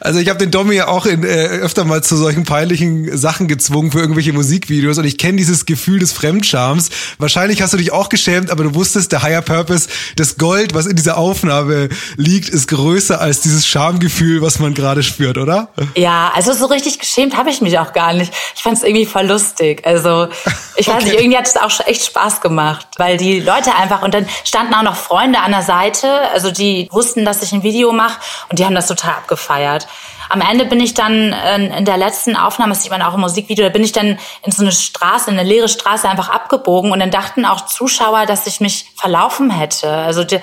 Also 0.00 0.18
ich 0.18 0.28
habe 0.28 0.40
den 0.40 0.50
Domi 0.50 0.74
ja 0.74 0.88
auch 0.88 1.06
in, 1.06 1.22
äh, 1.22 1.46
öfter 1.46 1.84
mal 1.84 2.02
zu 2.02 2.16
solchen 2.16 2.42
peinlichen 2.42 3.16
Sachen 3.16 3.46
gezwungen 3.46 3.92
für 3.92 4.00
irgendwelche 4.00 4.32
Musikvideos 4.32 4.98
und 4.98 5.04
ich 5.04 5.18
kenne 5.18 5.38
dieses 5.38 5.66
Gefühl 5.66 6.00
des 6.00 6.12
Fremdschams. 6.12 6.90
Wahrscheinlich 7.18 7.62
hast 7.62 7.74
du 7.74 7.76
dich 7.76 7.92
auch 7.92 8.08
geschämt, 8.08 8.50
aber 8.50 8.64
du 8.64 8.74
wusstest, 8.74 9.12
der 9.12 9.22
Higher 9.22 9.40
Purpose, 9.40 9.88
das 10.16 10.36
Gold, 10.36 10.74
was 10.74 10.86
in 10.86 10.96
dieser 10.96 11.16
Aufnahme 11.16 11.88
liegt, 12.16 12.48
ist 12.48 12.66
größer 12.66 13.20
als 13.20 13.42
dieses 13.42 13.68
Schamgefühl, 13.68 14.42
was 14.42 14.58
man 14.58 14.74
gerade 14.74 15.04
spürt, 15.04 15.38
oder? 15.38 15.68
Ja, 15.94 16.32
also 16.34 16.52
so 16.54 16.66
richtig 16.66 16.98
geschämt 16.98 17.36
habe 17.36 17.50
ich 17.50 17.60
mich 17.60 17.78
auch 17.78 17.92
gar 17.92 18.14
nicht. 18.14 18.32
Ich 18.56 18.62
fand 18.64 18.78
es 18.78 18.82
irgendwie 18.82 19.06
voll 19.06 19.26
lustig. 19.26 19.86
Also 19.86 20.26
ich 20.74 20.88
weiß 20.88 21.04
nicht, 21.04 21.20
irgendwie 21.20 21.38
hat 21.38 21.46
es 21.46 21.56
auch 21.56 21.86
echt 21.86 22.04
Spaß 22.04 22.40
gemacht, 22.40 22.88
weil 22.96 23.16
die 23.16 23.38
Leute 23.38 23.76
einfach 23.76 24.02
und 24.02 24.12
dann 24.12 24.26
standen 24.44 24.74
auch 24.74 24.82
noch 24.82 24.96
Freunde 24.96 25.40
an 25.40 25.52
der 25.52 25.62
Seite, 25.62 26.08
also 26.32 26.50
die 26.50 26.88
wussten, 26.90 27.24
dass 27.24 27.42
ich 27.42 27.52
ein 27.52 27.62
Video 27.62 27.92
mache 27.92 28.20
und 28.48 28.58
die 28.58 28.64
haben 28.64 28.74
das 28.74 28.86
total 28.86 29.12
abgefeiert. 29.12 29.86
Am 30.28 30.40
Ende 30.40 30.64
bin 30.64 30.78
ich 30.78 30.94
dann 30.94 31.32
in 31.32 31.84
der 31.84 31.96
letzten 31.96 32.36
Aufnahme, 32.36 32.72
das 32.72 32.82
sieht 32.82 32.92
man 32.92 33.02
auch 33.02 33.14
im 33.14 33.20
Musikvideo, 33.20 33.64
da 33.64 33.70
bin 33.70 33.82
ich 33.82 33.90
dann 33.90 34.16
in 34.44 34.52
so 34.52 34.62
eine 34.62 34.70
Straße, 34.70 35.28
in 35.28 35.36
eine 35.36 35.48
leere 35.48 35.68
Straße 35.68 36.08
einfach 36.08 36.28
abgebogen 36.28 36.92
und 36.92 37.00
dann 37.00 37.10
dachten 37.10 37.44
auch 37.44 37.66
Zuschauer, 37.66 38.26
dass 38.26 38.46
ich 38.46 38.60
mich 38.60 38.92
verlaufen 38.94 39.50
hätte. 39.50 39.90
Also 39.90 40.22
die, 40.22 40.38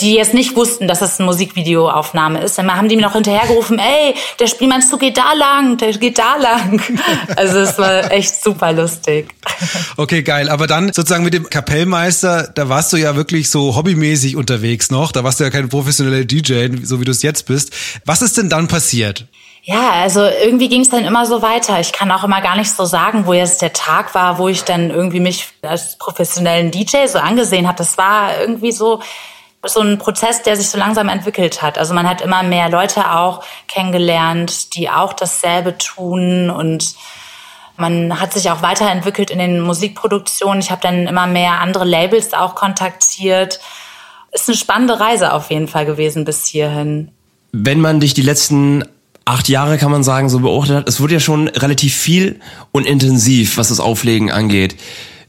die 0.00 0.14
jetzt 0.14 0.34
nicht 0.34 0.56
wussten, 0.56 0.86
dass 0.86 1.00
das 1.00 1.18
eine 1.18 1.26
Musikvideoaufnahme 1.26 2.42
ist. 2.42 2.58
Dann 2.58 2.70
haben 2.74 2.88
die 2.88 2.96
mir 2.96 3.02
noch 3.02 3.14
hinterhergerufen, 3.14 3.78
ey, 3.78 4.14
der 4.38 4.46
Spielmannszug 4.46 5.00
geht 5.00 5.16
da 5.16 5.32
lang, 5.32 5.78
der 5.78 5.92
geht 5.92 6.18
da 6.18 6.36
lang. 6.36 6.80
Also 7.36 7.58
es 7.60 7.78
war 7.78 8.10
echt 8.10 8.42
super 8.42 8.72
lustig. 8.72 9.28
Okay, 9.96 10.22
geil. 10.22 10.48
Aber 10.48 10.66
dann 10.66 10.92
sozusagen 10.92 11.24
mit 11.24 11.32
dem 11.32 11.48
Kapellmeister, 11.48 12.50
da 12.54 12.68
warst 12.68 12.92
du 12.92 12.96
ja 12.96 13.16
wirklich 13.16 13.50
so 13.50 13.76
hobbymäßig 13.76 14.36
unterwegs 14.36 14.90
noch. 14.90 15.12
Da 15.12 15.24
warst 15.24 15.40
du 15.40 15.44
ja 15.44 15.50
kein 15.50 15.68
professioneller 15.68 16.24
DJ, 16.24 16.68
so 16.82 17.00
wie 17.00 17.04
du 17.04 17.12
es 17.12 17.22
jetzt 17.22 17.46
bist. 17.46 17.72
Was 18.04 18.22
ist 18.22 18.36
denn 18.36 18.50
dann 18.50 18.68
passiert? 18.68 19.26
Ja, 19.62 19.90
also 19.92 20.24
irgendwie 20.24 20.68
ging 20.68 20.80
es 20.80 20.90
dann 20.90 21.04
immer 21.04 21.26
so 21.26 21.42
weiter. 21.42 21.80
Ich 21.80 21.92
kann 21.92 22.10
auch 22.10 22.24
immer 22.24 22.40
gar 22.40 22.56
nicht 22.56 22.70
so 22.70 22.84
sagen, 22.84 23.26
wo 23.26 23.32
jetzt 23.32 23.62
der 23.62 23.72
Tag 23.72 24.14
war, 24.14 24.38
wo 24.38 24.48
ich 24.48 24.64
dann 24.64 24.90
irgendwie 24.90 25.20
mich 25.20 25.46
als 25.62 25.96
professionellen 25.98 26.70
DJ 26.70 27.06
so 27.06 27.18
angesehen 27.18 27.68
habe. 27.68 27.78
Das 27.78 27.98
war 27.98 28.40
irgendwie 28.40 28.72
so 28.72 29.00
so 29.66 29.80
ein 29.80 29.98
Prozess, 29.98 30.42
der 30.42 30.56
sich 30.56 30.70
so 30.70 30.78
langsam 30.78 31.08
entwickelt 31.08 31.62
hat. 31.62 31.78
Also 31.78 31.92
man 31.94 32.08
hat 32.08 32.20
immer 32.20 32.42
mehr 32.42 32.70
Leute 32.70 33.12
auch 33.12 33.44
kennengelernt, 33.68 34.74
die 34.74 34.88
auch 34.88 35.12
dasselbe 35.12 35.76
tun 35.76 36.50
und 36.50 36.94
man 37.76 38.20
hat 38.20 38.32
sich 38.34 38.50
auch 38.50 38.62
weiterentwickelt 38.62 39.30
in 39.30 39.38
den 39.38 39.60
Musikproduktionen. 39.60 40.60
Ich 40.60 40.70
habe 40.70 40.82
dann 40.82 41.06
immer 41.06 41.26
mehr 41.26 41.60
andere 41.60 41.84
Labels 41.84 42.34
auch 42.34 42.54
kontaktiert. 42.54 43.60
Ist 44.32 44.48
eine 44.48 44.56
spannende 44.56 45.00
Reise 45.00 45.32
auf 45.32 45.50
jeden 45.50 45.66
Fall 45.66 45.86
gewesen 45.86 46.24
bis 46.24 46.46
hierhin. 46.46 47.10
Wenn 47.52 47.80
man 47.80 48.00
dich 48.00 48.12
die 48.12 48.22
letzten 48.22 48.84
acht 49.24 49.48
Jahre, 49.48 49.78
kann 49.78 49.90
man 49.90 50.02
sagen, 50.02 50.28
so 50.28 50.40
beobachtet 50.40 50.76
hat, 50.76 50.88
es 50.88 51.00
wurde 51.00 51.14
ja 51.14 51.20
schon 51.20 51.48
relativ 51.48 51.94
viel 51.96 52.40
und 52.70 52.86
intensiv, 52.86 53.56
was 53.56 53.68
das 53.68 53.80
Auflegen 53.80 54.30
angeht. 54.30 54.76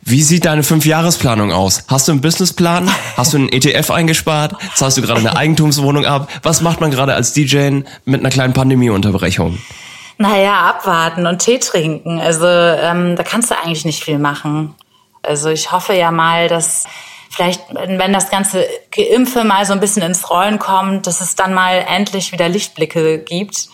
Wie 0.03 0.23
sieht 0.23 0.45
deine 0.45 0.63
Fünfjahresplanung 0.63 1.51
aus? 1.51 1.83
Hast 1.87 2.07
du 2.07 2.13
einen 2.13 2.21
Businessplan? 2.21 2.89
Hast 3.15 3.33
du 3.33 3.37
einen 3.37 3.49
ETF 3.49 3.91
eingespart? 3.91 4.55
Zahlst 4.73 4.97
du 4.97 5.01
gerade 5.01 5.19
eine 5.19 5.37
Eigentumswohnung 5.37 6.05
ab? 6.05 6.27
Was 6.41 6.61
macht 6.61 6.81
man 6.81 6.89
gerade 6.89 7.13
als 7.13 7.33
DJ 7.33 7.81
mit 8.05 8.19
einer 8.19 8.31
kleinen 8.31 8.53
Pandemieunterbrechung? 8.53 9.59
Naja, 10.17 10.69
abwarten 10.69 11.27
und 11.27 11.39
Tee 11.39 11.59
trinken. 11.59 12.19
Also 12.19 12.47
ähm, 12.47 13.15
da 13.15 13.23
kannst 13.23 13.51
du 13.51 13.55
eigentlich 13.57 13.85
nicht 13.85 14.03
viel 14.03 14.17
machen. 14.17 14.73
Also 15.21 15.49
ich 15.49 15.71
hoffe 15.71 15.93
ja 15.93 16.11
mal, 16.11 16.47
dass 16.47 16.85
vielleicht, 17.29 17.61
wenn 17.71 18.11
das 18.11 18.31
ganze 18.31 18.65
Geimpfe 18.89 19.43
mal 19.43 19.65
so 19.65 19.73
ein 19.73 19.79
bisschen 19.79 20.01
ins 20.01 20.29
Rollen 20.31 20.57
kommt, 20.57 21.05
dass 21.05 21.21
es 21.21 21.35
dann 21.35 21.53
mal 21.53 21.85
endlich 21.87 22.31
wieder 22.31 22.49
Lichtblicke 22.49 23.19
gibt 23.19 23.69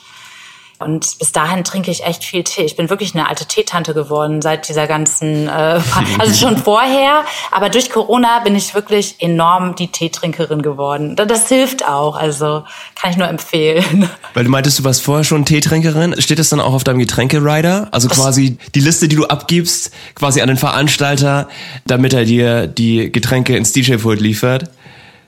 und 0.79 1.17
bis 1.17 1.31
dahin 1.31 1.63
trinke 1.63 1.89
ich 1.89 2.03
echt 2.03 2.23
viel 2.23 2.43
Tee. 2.43 2.63
Ich 2.63 2.75
bin 2.75 2.89
wirklich 2.89 3.15
eine 3.15 3.27
alte 3.27 3.45
Teetante 3.45 3.93
geworden 3.93 4.41
seit 4.41 4.69
dieser 4.69 4.85
ganzen, 4.85 5.47
äh, 5.47 5.81
also 6.19 6.33
schon 6.33 6.57
vorher, 6.57 7.23
aber 7.51 7.69
durch 7.69 7.89
Corona 7.89 8.39
bin 8.39 8.55
ich 8.55 8.75
wirklich 8.75 9.15
enorm 9.19 9.75
die 9.75 9.87
Teetrinkerin 9.87 10.61
geworden. 10.61 11.15
Das 11.15 11.47
hilft 11.47 11.87
auch, 11.87 12.15
also 12.15 12.63
kann 12.95 13.11
ich 13.11 13.17
nur 13.17 13.27
empfehlen. 13.27 14.09
Weil 14.33 14.43
du 14.43 14.51
meintest, 14.51 14.79
du 14.79 14.83
warst 14.83 15.01
vorher 15.01 15.23
schon 15.23 15.45
Teetrinkerin. 15.45 16.19
Steht 16.21 16.39
das 16.39 16.49
dann 16.49 16.59
auch 16.59 16.73
auf 16.73 16.83
deinem 16.83 16.99
Getränkerider? 16.99 17.87
Also 17.91 18.07
quasi 18.07 18.57
die 18.75 18.79
Liste, 18.79 19.07
die 19.07 19.15
du 19.15 19.25
abgibst, 19.25 19.91
quasi 20.15 20.41
an 20.41 20.47
den 20.47 20.57
Veranstalter, 20.57 21.47
damit 21.85 22.13
er 22.13 22.25
dir 22.25 22.67
die 22.67 23.11
Getränke 23.11 23.57
ins 23.57 23.73
DJ-Pult 23.73 24.21
liefert? 24.21 24.69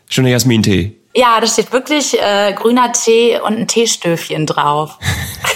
Schon 0.10 0.26
der 0.26 0.34
Jasmin-Tee. 0.34 0.99
Ja, 1.20 1.42
da 1.42 1.48
steht 1.48 1.74
wirklich 1.74 2.18
äh, 2.18 2.54
grüner 2.54 2.94
Tee 2.94 3.42
und 3.42 3.58
ein 3.58 3.68
Teestöfchen 3.68 4.46
drauf. 4.46 4.98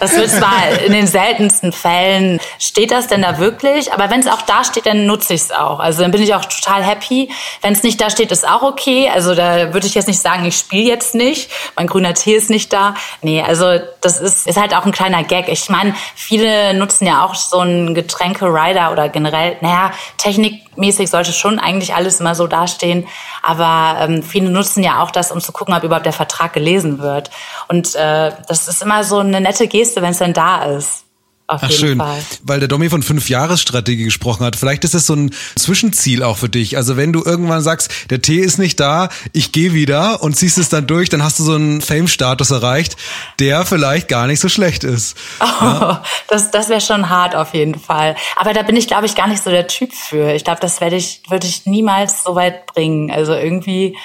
Das 0.00 0.16
wird 0.16 0.30
zwar 0.30 0.68
in 0.84 0.92
den 0.92 1.06
seltensten 1.06 1.72
Fällen, 1.72 2.40
steht 2.58 2.90
das 2.90 3.06
denn 3.06 3.22
da 3.22 3.38
wirklich, 3.38 3.92
aber 3.92 4.10
wenn 4.10 4.18
es 4.20 4.26
auch 4.26 4.42
da 4.42 4.64
steht, 4.64 4.86
dann 4.86 5.06
nutze 5.06 5.34
ich 5.34 5.42
es 5.42 5.50
auch. 5.52 5.78
Also 5.78 6.02
dann 6.02 6.10
bin 6.10 6.22
ich 6.22 6.34
auch 6.34 6.44
total 6.44 6.82
happy. 6.82 7.30
Wenn 7.60 7.72
es 7.72 7.82
nicht 7.82 8.00
da 8.00 8.10
steht, 8.10 8.32
ist 8.32 8.48
auch 8.48 8.62
okay. 8.62 9.10
Also 9.12 9.34
da 9.34 9.72
würde 9.72 9.86
ich 9.86 9.94
jetzt 9.94 10.08
nicht 10.08 10.20
sagen, 10.20 10.44
ich 10.44 10.56
spiele 10.56 10.88
jetzt 10.88 11.14
nicht, 11.14 11.50
mein 11.76 11.86
grüner 11.86 12.14
Tee 12.14 12.34
ist 12.34 12.50
nicht 12.50 12.72
da. 12.72 12.94
Nee, 13.20 13.42
also 13.42 13.78
das 14.00 14.18
ist, 14.20 14.46
ist 14.46 14.58
halt 14.58 14.74
auch 14.74 14.86
ein 14.86 14.92
kleiner 14.92 15.22
Gag. 15.22 15.48
Ich 15.48 15.68
meine, 15.68 15.94
viele 16.16 16.74
nutzen 16.74 17.06
ja 17.06 17.24
auch 17.24 17.34
so 17.34 17.60
einen 17.60 17.94
Getränke-Rider 17.94 18.90
oder 18.90 19.08
generell, 19.08 19.56
naja, 19.60 19.92
technikmäßig 20.16 21.10
sollte 21.10 21.32
schon 21.32 21.58
eigentlich 21.58 21.94
alles 21.94 22.18
immer 22.18 22.34
so 22.34 22.46
dastehen, 22.46 23.06
aber 23.42 24.00
ähm, 24.00 24.22
viele 24.22 24.50
nutzen 24.50 24.82
ja 24.82 25.02
auch 25.02 25.10
das, 25.10 25.30
um 25.30 25.40
zu 25.40 25.52
gucken, 25.52 25.74
ob 25.74 25.84
überhaupt 25.84 26.06
der 26.06 26.12
Vertrag 26.12 26.52
gelesen 26.52 26.98
wird. 26.98 27.30
Und 27.68 27.94
äh, 27.94 28.32
das 28.48 28.66
ist 28.66 28.82
immer 28.82 29.04
so 29.04 29.18
eine 29.18 29.41
nette 29.42 29.68
Geste, 29.68 30.02
wenn 30.02 30.12
es 30.12 30.18
dann 30.18 30.32
da 30.32 30.64
ist. 30.76 31.04
Auf 31.48 31.60
Ach 31.62 31.68
jeden 31.68 31.80
schön, 31.80 31.98
Fall. 31.98 32.18
weil 32.44 32.60
der 32.60 32.68
Domi 32.68 32.88
von 32.88 33.02
Fünf-Jahres-Strategie 33.02 34.04
gesprochen 34.04 34.46
hat. 34.46 34.56
Vielleicht 34.56 34.84
ist 34.84 34.94
das 34.94 35.06
so 35.06 35.14
ein 35.14 35.34
Zwischenziel 35.54 36.22
auch 36.22 36.38
für 36.38 36.48
dich. 36.48 36.78
Also 36.78 36.96
wenn 36.96 37.12
du 37.12 37.22
irgendwann 37.22 37.60
sagst, 37.60 38.10
der 38.10 38.22
Tee 38.22 38.38
ist 38.38 38.58
nicht 38.58 38.80
da, 38.80 39.10
ich 39.32 39.52
gehe 39.52 39.74
wieder 39.74 40.22
und 40.22 40.34
ziehst 40.34 40.56
es 40.56 40.70
dann 40.70 40.86
durch, 40.86 41.10
dann 41.10 41.22
hast 41.22 41.38
du 41.40 41.42
so 41.42 41.54
einen 41.54 41.82
Fame-Status 41.82 42.52
erreicht, 42.52 42.96
der 43.38 43.66
vielleicht 43.66 44.08
gar 44.08 44.28
nicht 44.28 44.40
so 44.40 44.48
schlecht 44.48 44.84
ist. 44.84 45.16
Oh, 45.60 45.64
ja? 45.64 46.02
Das, 46.28 46.50
das 46.50 46.68
wäre 46.68 46.80
schon 46.80 47.08
hart 47.08 47.36
auf 47.36 47.54
jeden 47.54 47.78
Fall. 47.78 48.16
Aber 48.36 48.52
da 48.52 48.62
bin 48.62 48.74
ich, 48.74 48.88
glaube 48.88 49.06
ich, 49.06 49.14
gar 49.14 49.28
nicht 49.28 49.42
so 49.42 49.50
der 49.50 49.66
Typ 49.66 49.92
für. 49.92 50.32
Ich 50.32 50.44
glaube, 50.44 50.60
das 50.60 50.80
werde 50.80 50.96
ich, 50.96 51.22
würde 51.28 51.46
ich 51.46 51.66
niemals 51.66 52.24
so 52.24 52.34
weit 52.34 52.66
bringen. 52.66 53.10
Also 53.10 53.34
irgendwie, 53.34 53.96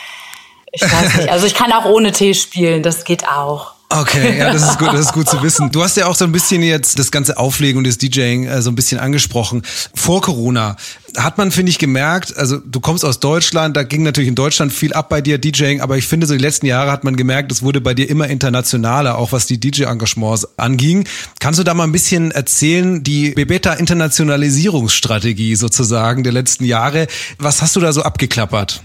ich 0.72 0.82
weiß 0.82 1.16
nicht. 1.16 1.30
Also 1.30 1.48
ich 1.48 1.54
kann 1.56 1.72
auch 1.72 1.86
ohne 1.86 2.12
Tee 2.12 2.34
spielen, 2.34 2.84
das 2.84 3.06
geht 3.06 3.28
auch. 3.28 3.77
Okay, 3.90 4.38
ja, 4.38 4.52
das 4.52 4.64
ist 4.64 4.80
gut, 4.80 4.90
das 4.90 5.00
ist 5.00 5.14
gut 5.14 5.30
zu 5.30 5.42
wissen. 5.42 5.72
Du 5.72 5.82
hast 5.82 5.96
ja 5.96 6.08
auch 6.08 6.16
so 6.16 6.26
ein 6.26 6.34
bisschen 6.34 6.62
jetzt 6.62 7.00
das 7.00 7.10
ganze 7.10 7.38
Auflegen 7.38 7.78
und 7.78 7.88
das 7.88 7.98
DJing 7.98 8.46
äh, 8.46 8.62
so 8.62 8.70
ein 8.70 8.76
bisschen 8.76 9.00
angesprochen. 9.00 9.62
Vor 9.96 10.22
Corona 10.22 10.76
hat 11.16 11.38
man, 11.38 11.52
finde 11.52 11.70
ich, 11.70 11.80
gemerkt, 11.80 12.36
also 12.36 12.58
du 12.58 12.82
kommst 12.82 13.06
aus 13.06 13.22
Deutschland, 13.22 13.78
da 13.78 13.84
ging 13.84 14.04
natürlich 14.04 14.28
in 14.28 14.36
Deutschland 14.36 14.74
viel 14.74 14.92
ab 14.92 15.08
bei 15.08 15.22
dir, 15.22 15.38
DJing, 15.38 15.80
aber 15.80 15.96
ich 15.98 16.06
finde, 16.06 16.28
so 16.28 16.34
die 16.34 16.42
letzten 16.42 16.66
Jahre 16.66 16.92
hat 16.92 17.06
man 17.06 17.16
gemerkt, 17.16 17.50
es 17.50 17.64
wurde 17.64 17.80
bei 17.80 17.94
dir 17.94 18.10
immer 18.10 18.28
internationaler, 18.28 19.18
auch 19.18 19.32
was 19.32 19.46
die 19.46 19.58
DJ-Engagements 19.58 20.46
anging. 20.58 21.08
Kannst 21.40 21.60
du 21.60 21.64
da 21.64 21.74
mal 21.74 21.86
ein 21.86 21.94
bisschen 21.94 22.32
erzählen, 22.32 23.04
die 23.04 23.32
Bebeta-Internationalisierungsstrategie 23.32 25.56
sozusagen 25.56 26.24
der 26.24 26.34
letzten 26.34 26.66
Jahre, 26.66 27.08
was 27.40 27.62
hast 27.62 27.78
du 27.78 27.80
da 27.80 27.94
so 27.94 28.04
abgeklappert? 28.04 28.82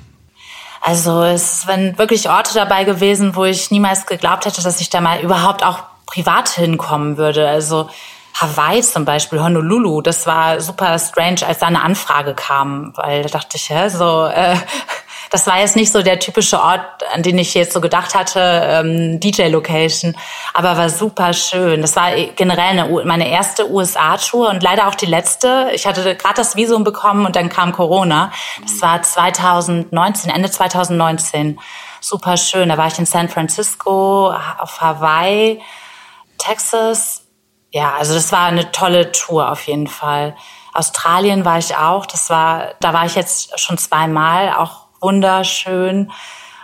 Also 0.84 1.22
es 1.22 1.68
waren 1.68 1.96
wirklich 1.96 2.28
Orte 2.28 2.54
dabei 2.54 2.82
gewesen, 2.82 3.36
wo 3.36 3.44
ich 3.44 3.70
niemals 3.70 4.04
geglaubt 4.04 4.46
hätte, 4.46 4.62
dass 4.62 4.80
ich 4.80 4.90
da 4.90 5.00
mal 5.00 5.20
überhaupt 5.20 5.64
auch 5.64 5.78
privat 6.06 6.48
hinkommen 6.48 7.16
würde. 7.16 7.48
Also 7.48 7.88
Hawaii 8.34 8.82
zum 8.82 9.04
Beispiel, 9.04 9.40
Honolulu, 9.40 10.02
das 10.02 10.26
war 10.26 10.60
super 10.60 10.98
strange, 10.98 11.46
als 11.46 11.60
da 11.60 11.68
eine 11.68 11.82
Anfrage 11.82 12.34
kam, 12.34 12.92
weil 12.96 13.22
da 13.22 13.28
dachte 13.28 13.56
ich, 13.58 13.70
hä, 13.70 13.88
so, 13.90 14.26
äh, 14.26 14.56
das 15.32 15.46
war 15.46 15.60
jetzt 15.60 15.76
nicht 15.76 15.90
so 15.90 16.02
der 16.02 16.18
typische 16.18 16.60
Ort, 16.60 16.84
an 17.10 17.22
den 17.22 17.38
ich 17.38 17.54
jetzt 17.54 17.72
so 17.72 17.80
gedacht 17.80 18.14
hatte, 18.14 18.38
ähm, 18.38 19.18
DJ-Location, 19.18 20.14
aber 20.52 20.76
war 20.76 20.90
super 20.90 21.32
schön. 21.32 21.80
Das 21.80 21.96
war 21.96 22.14
generell 22.36 22.78
eine, 22.78 23.04
meine 23.06 23.30
erste 23.30 23.70
USA-Tour 23.70 24.50
und 24.50 24.62
leider 24.62 24.88
auch 24.88 24.94
die 24.94 25.06
letzte. 25.06 25.70
Ich 25.72 25.86
hatte 25.86 26.16
gerade 26.16 26.34
das 26.34 26.54
Visum 26.54 26.84
bekommen 26.84 27.24
und 27.24 27.34
dann 27.34 27.48
kam 27.48 27.72
Corona. 27.72 28.30
Das 28.60 28.82
war 28.82 29.00
2019, 29.00 30.30
Ende 30.30 30.50
2019. 30.50 31.58
Super 32.02 32.36
schön. 32.36 32.68
Da 32.68 32.76
war 32.76 32.88
ich 32.88 32.98
in 32.98 33.06
San 33.06 33.30
Francisco, 33.30 34.34
auf 34.58 34.82
Hawaii, 34.82 35.62
Texas. 36.36 37.22
Ja, 37.70 37.94
also 37.98 38.12
das 38.12 38.32
war 38.32 38.48
eine 38.48 38.70
tolle 38.70 39.12
Tour 39.12 39.50
auf 39.50 39.66
jeden 39.66 39.86
Fall. 39.86 40.36
Australien 40.74 41.46
war 41.46 41.56
ich 41.56 41.74
auch. 41.74 42.04
Das 42.04 42.28
war, 42.28 42.74
da 42.80 42.92
war 42.92 43.06
ich 43.06 43.14
jetzt 43.14 43.58
schon 43.58 43.78
zweimal, 43.78 44.52
auch 44.52 44.81
wunderschön. 45.02 46.10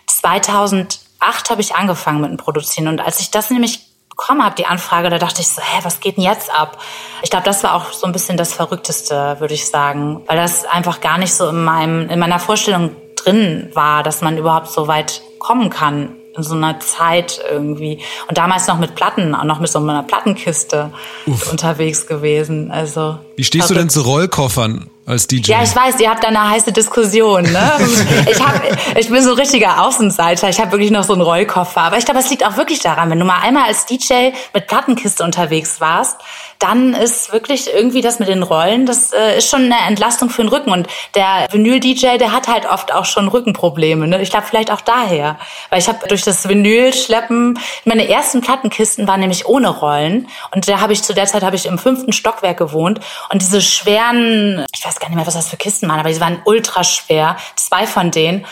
2008 0.07 1.51
habe 1.51 1.61
ich 1.61 1.75
angefangen 1.75 2.21
mit 2.21 2.31
dem 2.31 2.37
Produzieren. 2.37 2.87
Und 2.87 3.01
als 3.01 3.19
ich 3.19 3.29
das 3.29 3.51
nämlich 3.51 3.81
bekommen 4.09 4.43
habe, 4.43 4.55
die 4.55 4.65
Anfrage, 4.65 5.11
da 5.11 5.19
dachte 5.19 5.41
ich 5.41 5.47
so, 5.47 5.61
hä, 5.61 5.81
was 5.83 5.99
geht 5.99 6.17
denn 6.17 6.23
jetzt 6.23 6.51
ab? 6.51 6.79
Ich 7.21 7.29
glaube, 7.29 7.45
das 7.45 7.63
war 7.63 7.75
auch 7.75 7.93
so 7.93 8.07
ein 8.07 8.11
bisschen 8.11 8.35
das 8.35 8.53
Verrückteste, 8.53 9.39
würde 9.39 9.53
ich 9.53 9.69
sagen, 9.69 10.23
weil 10.25 10.37
das 10.37 10.65
einfach 10.65 11.01
gar 11.01 11.19
nicht 11.19 11.35
so 11.35 11.49
in 11.49 11.63
meinem, 11.63 12.09
in 12.09 12.17
meiner 12.17 12.39
Vorstellung 12.39 12.95
drin 13.15 13.69
war, 13.75 14.01
dass 14.01 14.21
man 14.21 14.39
überhaupt 14.39 14.69
so 14.69 14.87
weit 14.87 15.21
kommen 15.37 15.69
kann 15.69 16.15
in 16.35 16.43
so 16.43 16.55
einer 16.55 16.79
Zeit 16.79 17.39
irgendwie. 17.49 17.99
Und 18.27 18.37
damals 18.37 18.67
noch 18.67 18.79
mit 18.79 18.95
Platten, 18.95 19.35
auch 19.35 19.43
noch 19.43 19.59
mit 19.59 19.69
so 19.69 19.79
einer 19.79 20.03
Plattenkiste 20.03 20.91
Uff. 21.25 21.51
unterwegs 21.51 22.07
gewesen. 22.07 22.71
Also. 22.71 23.19
Wie 23.35 23.43
stehst 23.43 23.69
du 23.69 23.73
denn 23.73 23.89
zu 23.89 24.01
Rollkoffern? 24.01 24.89
Als 25.09 25.27
DJ. 25.27 25.51
Ja, 25.51 25.63
ich 25.63 25.75
weiß, 25.75 25.99
ihr 25.99 26.09
habt 26.09 26.23
da 26.23 26.27
eine 26.27 26.49
heiße 26.49 26.71
Diskussion. 26.71 27.43
Ne? 27.43 27.71
ich, 28.31 28.39
hab, 28.39 28.61
ich 28.95 29.09
bin 29.09 29.23
so 29.23 29.31
ein 29.31 29.39
richtiger 29.39 29.83
Außenseiter. 29.83 30.49
Ich 30.49 30.59
habe 30.59 30.71
wirklich 30.71 30.91
noch 30.91 31.03
so 31.03 31.13
einen 31.13 31.23
Rollkoffer. 31.23 31.81
Aber 31.81 31.97
ich 31.97 32.05
glaube, 32.05 32.19
es 32.19 32.29
liegt 32.29 32.45
auch 32.45 32.57
wirklich 32.57 32.79
daran, 32.79 33.09
wenn 33.09 33.19
du 33.19 33.25
mal 33.25 33.39
einmal 33.41 33.65
als 33.65 33.85
DJ 33.85 34.29
mit 34.53 34.67
Plattenkiste 34.67 35.23
unterwegs 35.23 35.81
warst, 35.81 36.17
dann 36.59 36.93
ist 36.93 37.31
wirklich 37.31 37.73
irgendwie 37.73 38.01
das 38.01 38.19
mit 38.19 38.27
den 38.27 38.43
Rollen, 38.43 38.85
das 38.85 39.13
äh, 39.13 39.37
ist 39.37 39.49
schon 39.49 39.63
eine 39.63 39.77
Entlastung 39.87 40.29
für 40.29 40.43
den 40.43 40.49
Rücken. 40.49 40.71
Und 40.71 40.87
der 41.15 41.47
Vinyl-DJ, 41.49 42.17
der 42.17 42.33
hat 42.33 42.49
halt 42.49 42.69
oft 42.69 42.93
auch 42.93 43.05
schon 43.05 43.29
Rückenprobleme. 43.29 44.07
Ne? 44.07 44.21
Ich 44.21 44.29
glaube, 44.29 44.45
vielleicht 44.47 44.69
auch 44.69 44.81
daher. 44.81 45.39
Weil 45.69 45.79
ich 45.79 45.87
habe 45.87 46.05
durch 46.07 46.23
das 46.23 46.47
Vinyl-Schleppen, 46.47 47.57
meine 47.85 48.09
ersten 48.09 48.41
Plattenkisten 48.41 49.07
waren 49.07 49.21
nämlich 49.21 49.45
ohne 49.47 49.69
Rollen. 49.69 50.27
Und 50.51 50.67
da 50.67 50.81
habe 50.81 50.91
ich 50.91 51.01
zu 51.01 51.13
der 51.13 51.25
Zeit 51.25 51.43
habe 51.43 51.55
ich 51.55 51.65
im 51.65 51.79
fünften 51.79 52.11
Stockwerk 52.11 52.57
gewohnt. 52.57 52.99
Und 53.31 53.41
diese 53.41 53.61
schweren, 53.61 54.65
ich 54.75 54.85
weiß 54.85 54.98
gar 54.99 55.09
nicht 55.09 55.17
mehr, 55.17 55.27
was 55.27 55.33
das 55.33 55.49
für 55.49 55.57
Kisten 55.57 55.87
waren, 55.89 55.99
aber 55.99 56.13
sie 56.13 56.21
waren 56.21 56.41
ultra 56.45 56.83
schwer. 56.83 57.37
Zwei 57.55 57.87
von 57.87 58.11
denen. 58.11 58.45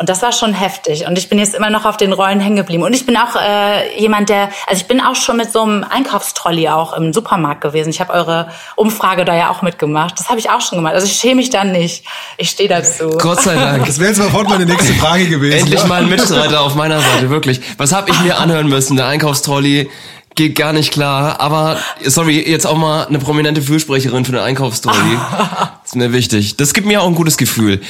Und 0.00 0.08
das 0.08 0.22
war 0.22 0.30
schon 0.30 0.54
heftig. 0.54 1.08
Und 1.08 1.18
ich 1.18 1.28
bin 1.28 1.40
jetzt 1.40 1.56
immer 1.56 1.70
noch 1.70 1.84
auf 1.84 1.96
den 1.96 2.12
Rollen 2.12 2.38
hängen 2.38 2.54
geblieben. 2.54 2.84
Und 2.84 2.92
ich 2.92 3.04
bin 3.04 3.16
auch 3.16 3.34
äh, 3.34 4.00
jemand, 4.00 4.28
der, 4.28 4.48
also 4.68 4.80
ich 4.80 4.86
bin 4.86 5.00
auch 5.00 5.16
schon 5.16 5.36
mit 5.36 5.50
so 5.50 5.62
einem 5.62 5.82
Einkaufstrolli 5.82 6.68
auch 6.68 6.92
im 6.92 7.12
Supermarkt 7.12 7.62
gewesen. 7.62 7.90
Ich 7.90 8.00
habe 8.00 8.12
eure 8.12 8.48
Umfrage 8.76 9.24
da 9.24 9.34
ja 9.34 9.50
auch 9.50 9.60
mitgemacht. 9.62 10.16
Das 10.16 10.28
habe 10.28 10.38
ich 10.38 10.50
auch 10.50 10.60
schon 10.60 10.78
gemacht. 10.78 10.94
Also 10.94 11.08
ich 11.08 11.14
schäme 11.14 11.36
mich 11.36 11.50
dann 11.50 11.72
nicht. 11.72 12.04
Ich 12.36 12.50
stehe 12.50 12.68
dazu. 12.68 13.08
Gott 13.18 13.42
sei 13.42 13.56
Dank. 13.56 13.86
Das 13.86 13.98
wäre 13.98 14.10
jetzt 14.10 14.18
sofort 14.18 14.48
meine 14.48 14.66
nächste 14.66 14.92
Frage 14.94 15.26
gewesen. 15.26 15.58
Endlich 15.58 15.84
mal 15.86 16.00
ein 16.00 16.08
Mitstreiter 16.08 16.60
auf 16.60 16.76
meiner 16.76 17.00
Seite, 17.00 17.28
wirklich. 17.28 17.60
Was 17.76 17.92
habe 17.92 18.08
ich 18.12 18.20
mir 18.20 18.38
anhören 18.38 18.68
müssen? 18.68 18.96
Der 18.96 19.06
Einkaufstrolli 19.06 19.90
geht 20.38 20.56
gar 20.56 20.72
nicht 20.72 20.92
klar. 20.92 21.40
Aber 21.40 21.76
sorry, 22.04 22.40
jetzt 22.48 22.66
auch 22.66 22.78
mal 22.78 23.06
eine 23.06 23.18
prominente 23.18 23.60
Fürsprecherin 23.60 24.24
für 24.24 24.32
den 24.32 24.40
Einkaufstrolli. 24.40 25.18
ist 25.84 25.96
mir 25.96 26.14
wichtig. 26.14 26.56
Das 26.56 26.72
gibt 26.72 26.86
mir 26.86 27.02
auch 27.02 27.08
ein 27.08 27.14
gutes 27.14 27.36
Gefühl. 27.36 27.80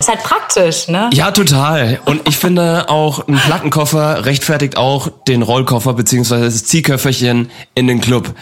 Ist 0.00 0.08
halt 0.08 0.24
praktisch, 0.24 0.88
ne? 0.88 1.08
Ja, 1.14 1.30
total. 1.30 2.00
Und 2.04 2.28
ich 2.28 2.36
finde 2.36 2.90
auch, 2.90 3.28
ein 3.28 3.36
Plattenkoffer 3.36 4.26
rechtfertigt 4.26 4.76
auch 4.76 5.08
den 5.28 5.42
Rollkoffer 5.42 5.94
beziehungsweise 5.94 6.44
das 6.44 6.64
Ziehköfferchen 6.64 7.50
in 7.76 7.86
den 7.86 8.00
Club. 8.00 8.34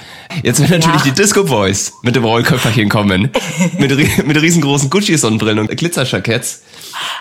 Jetzt 0.42 0.60
werden 0.60 0.80
natürlich 0.80 1.02
die 1.02 1.12
Disco 1.12 1.44
Boys 1.44 1.92
mit 2.02 2.16
dem 2.16 2.24
Rollköfferchen 2.24 2.88
kommen. 2.88 3.30
mit, 3.78 4.26
mit 4.26 4.42
riesengroßen 4.42 4.88
Gucci-Sonnenbrillen 4.88 5.58
und 5.58 5.76
Glitzerjacketts. 5.76 6.62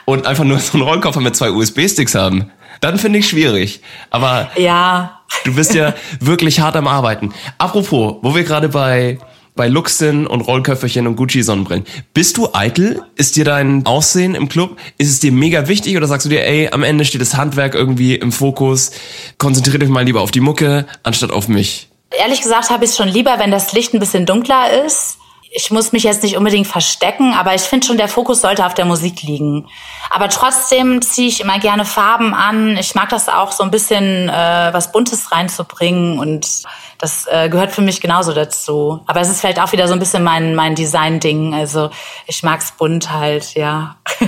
Und 0.05 0.25
einfach 0.25 0.45
nur 0.45 0.59
so 0.59 0.73
einen 0.73 0.83
Rollkoffer 0.83 1.19
mit 1.19 1.35
zwei 1.35 1.51
USB-Sticks 1.51 2.15
haben. 2.15 2.49
Dann 2.81 2.97
finde 2.97 3.19
ich 3.19 3.29
schwierig. 3.29 3.81
Aber 4.09 4.51
ja. 4.57 5.21
du 5.45 5.55
bist 5.55 5.73
ja 5.73 5.93
wirklich 6.19 6.59
hart 6.59 6.75
am 6.75 6.87
Arbeiten. 6.87 7.33
Apropos, 7.57 8.15
wo 8.21 8.35
wir 8.35 8.43
gerade 8.43 8.69
bei 8.69 9.17
bei 9.53 9.67
Luxin 9.67 10.27
und 10.27 10.41
Rollköfferchen 10.41 11.07
und 11.07 11.17
Gucci-Sonnenbrillen. 11.17 11.85
Bist 12.13 12.37
du 12.37 12.49
eitel? 12.53 13.03
Ist 13.15 13.35
dir 13.35 13.43
dein 13.43 13.85
Aussehen 13.85 14.33
im 14.33 14.47
Club, 14.47 14.77
ist 14.97 15.09
es 15.09 15.19
dir 15.19 15.33
mega 15.33 15.67
wichtig 15.67 15.97
oder 15.97 16.07
sagst 16.07 16.25
du 16.25 16.29
dir, 16.29 16.45
ey, 16.45 16.69
am 16.71 16.83
Ende 16.83 17.03
steht 17.03 17.21
das 17.21 17.35
Handwerk 17.35 17.75
irgendwie 17.75 18.15
im 18.15 18.31
Fokus, 18.31 18.91
konzentrier 19.37 19.79
dich 19.79 19.89
mal 19.89 20.05
lieber 20.05 20.21
auf 20.21 20.31
die 20.31 20.39
Mucke, 20.39 20.85
anstatt 21.03 21.31
auf 21.31 21.49
mich? 21.49 21.89
Ehrlich 22.17 22.41
gesagt 22.41 22.69
habe 22.69 22.85
ich 22.85 22.91
es 22.91 22.97
schon 22.97 23.09
lieber, 23.09 23.39
wenn 23.39 23.51
das 23.51 23.73
Licht 23.73 23.93
ein 23.93 23.99
bisschen 23.99 24.25
dunkler 24.25 24.85
ist. 24.85 25.17
Ich 25.53 25.69
muss 25.69 25.91
mich 25.91 26.03
jetzt 26.03 26.23
nicht 26.23 26.37
unbedingt 26.37 26.67
verstecken, 26.67 27.33
aber 27.33 27.53
ich 27.53 27.63
finde 27.63 27.85
schon, 27.85 27.97
der 27.97 28.07
Fokus 28.07 28.39
sollte 28.39 28.65
auf 28.65 28.73
der 28.73 28.85
Musik 28.85 29.21
liegen. 29.21 29.67
Aber 30.09 30.29
trotzdem 30.29 31.01
ziehe 31.01 31.27
ich 31.27 31.41
immer 31.41 31.59
gerne 31.59 31.83
Farben 31.83 32.33
an. 32.33 32.77
Ich 32.77 32.95
mag 32.95 33.09
das 33.09 33.27
auch 33.27 33.51
so 33.51 33.63
ein 33.63 33.69
bisschen 33.69 34.29
äh, 34.29 34.69
was 34.71 34.93
Buntes 34.93 35.33
reinzubringen 35.33 36.19
und 36.19 36.63
das 37.01 37.25
äh, 37.29 37.49
gehört 37.49 37.71
für 37.71 37.81
mich 37.81 37.99
genauso 37.99 38.31
dazu. 38.31 39.01
Aber 39.07 39.21
es 39.21 39.29
ist 39.29 39.41
vielleicht 39.41 39.59
auch 39.59 39.71
wieder 39.71 39.87
so 39.87 39.93
ein 39.93 39.99
bisschen 39.99 40.23
mein, 40.23 40.53
mein 40.53 40.75
Design-Ding. 40.75 41.55
Also 41.55 41.89
ich 42.27 42.43
mag's 42.43 42.71
bunt 42.77 43.11
halt, 43.11 43.55
ja. 43.55 43.97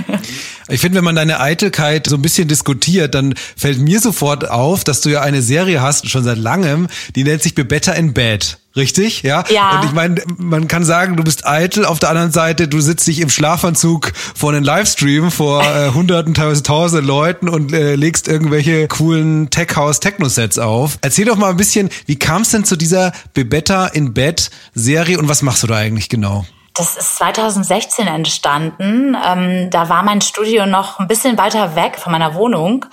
Ich 0.68 0.80
finde, 0.80 0.96
wenn 0.96 1.04
man 1.04 1.14
deine 1.14 1.40
Eitelkeit 1.40 2.06
so 2.06 2.16
ein 2.16 2.22
bisschen 2.22 2.48
diskutiert, 2.48 3.14
dann 3.14 3.34
fällt 3.54 3.78
mir 3.78 4.00
sofort 4.00 4.48
auf, 4.48 4.82
dass 4.82 5.02
du 5.02 5.10
ja 5.10 5.20
eine 5.20 5.42
Serie 5.42 5.82
hast, 5.82 6.08
schon 6.08 6.24
seit 6.24 6.38
langem, 6.38 6.88
die 7.14 7.22
nennt 7.22 7.42
sich 7.42 7.54
Be 7.54 7.66
Better 7.66 7.94
in 7.94 8.14
Bed. 8.14 8.58
Richtig, 8.76 9.22
ja? 9.22 9.44
Ja. 9.50 9.78
Und 9.78 9.86
ich 9.86 9.92
meine, 9.92 10.16
man 10.36 10.66
kann 10.66 10.84
sagen, 10.84 11.16
du 11.16 11.22
bist 11.22 11.46
eitel. 11.46 11.84
Auf 11.84 12.00
der 12.00 12.08
anderen 12.08 12.32
Seite, 12.32 12.66
du 12.66 12.80
sitzt 12.80 13.06
dich 13.06 13.20
im 13.20 13.30
Schlafanzug 13.30 14.12
vor 14.34 14.50
einem 14.50 14.64
Livestream 14.64 15.30
vor 15.30 15.62
äh, 15.76 15.90
hunderten, 15.90 16.34
teilweise 16.34 16.64
tausenden 16.64 17.06
Leuten 17.06 17.48
und 17.48 17.72
äh, 17.72 17.94
legst 17.94 18.26
irgendwelche 18.26 18.88
coolen 18.88 19.48
Tech-House-Techno-Sets 19.50 20.58
auf. 20.58 20.98
Erzähl 21.02 21.24
doch 21.24 21.36
mal 21.36 21.50
ein 21.50 21.56
bisschen, 21.56 21.88
wie 22.06 22.16
kam 22.16 22.42
es 22.42 22.50
denn 22.50 22.63
zu 22.64 22.76
dieser 22.76 23.12
Be 23.32 23.44
Better 23.44 23.94
in 23.94 24.14
Bed 24.14 24.50
Serie 24.74 25.18
und 25.18 25.28
was 25.28 25.42
machst 25.42 25.62
du 25.62 25.66
da 25.66 25.76
eigentlich 25.76 26.08
genau? 26.08 26.44
Das 26.74 26.96
ist 26.96 27.16
2016 27.18 28.08
entstanden. 28.08 29.16
Ähm, 29.24 29.70
da 29.70 29.88
war 29.88 30.02
mein 30.02 30.20
Studio 30.20 30.66
noch 30.66 30.98
ein 30.98 31.06
bisschen 31.06 31.38
weiter 31.38 31.76
weg 31.76 31.98
von 31.98 32.10
meiner 32.10 32.34
Wohnung. 32.34 32.86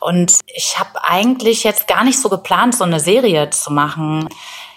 Und 0.00 0.38
ich 0.46 0.78
habe 0.78 1.04
eigentlich 1.04 1.64
jetzt 1.64 1.86
gar 1.86 2.04
nicht 2.04 2.18
so 2.18 2.28
geplant, 2.28 2.74
so 2.74 2.84
eine 2.84 3.00
Serie 3.00 3.50
zu 3.50 3.72
machen. 3.72 4.28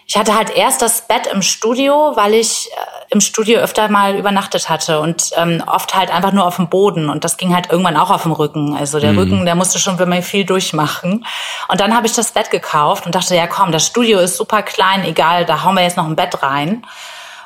Ich 0.06 0.18
hatte 0.18 0.36
halt 0.36 0.50
erst 0.50 0.82
das 0.82 1.08
Bett 1.08 1.28
im 1.28 1.42
Studio, 1.42 2.12
weil 2.16 2.34
ich 2.34 2.70
äh, 2.72 3.01
im 3.12 3.20
Studio 3.20 3.60
öfter 3.60 3.90
mal 3.90 4.16
übernachtet 4.16 4.70
hatte 4.70 5.02
und 5.02 5.32
ähm, 5.36 5.62
oft 5.68 5.94
halt 5.94 6.10
einfach 6.10 6.32
nur 6.32 6.46
auf 6.46 6.56
dem 6.56 6.70
Boden 6.70 7.10
und 7.10 7.26
das 7.26 7.36
ging 7.36 7.54
halt 7.54 7.70
irgendwann 7.70 7.98
auch 7.98 8.10
auf 8.10 8.24
dem 8.24 8.32
Rücken. 8.32 8.76
Also 8.76 9.00
der 9.00 9.12
mhm. 9.12 9.20
Rücken, 9.20 9.46
der 9.46 9.56
musste 9.56 9.80
schon 9.80 10.00
wirklich 10.00 10.26
viel 10.26 10.46
durchmachen. 10.46 11.26
Und 11.68 11.82
dann 11.82 11.94
habe 11.94 12.08
ich 12.08 12.14
das 12.14 12.32
Bett 12.32 12.52
gekauft 12.52 13.06
und 13.06 13.14
dachte, 13.14 13.36
ja 13.36 13.48
komm, 13.48 13.74
das 13.74 13.86
Studio 13.86 14.20
ist 14.20 14.38
super 14.38 14.62
klein, 14.64 15.04
egal, 15.04 15.46
da 15.46 15.64
hauen 15.64 15.76
wir 15.76 15.84
jetzt 15.84 15.98
noch 15.98 16.06
ein 16.06 16.16
Bett 16.16 16.42
rein. 16.42 16.86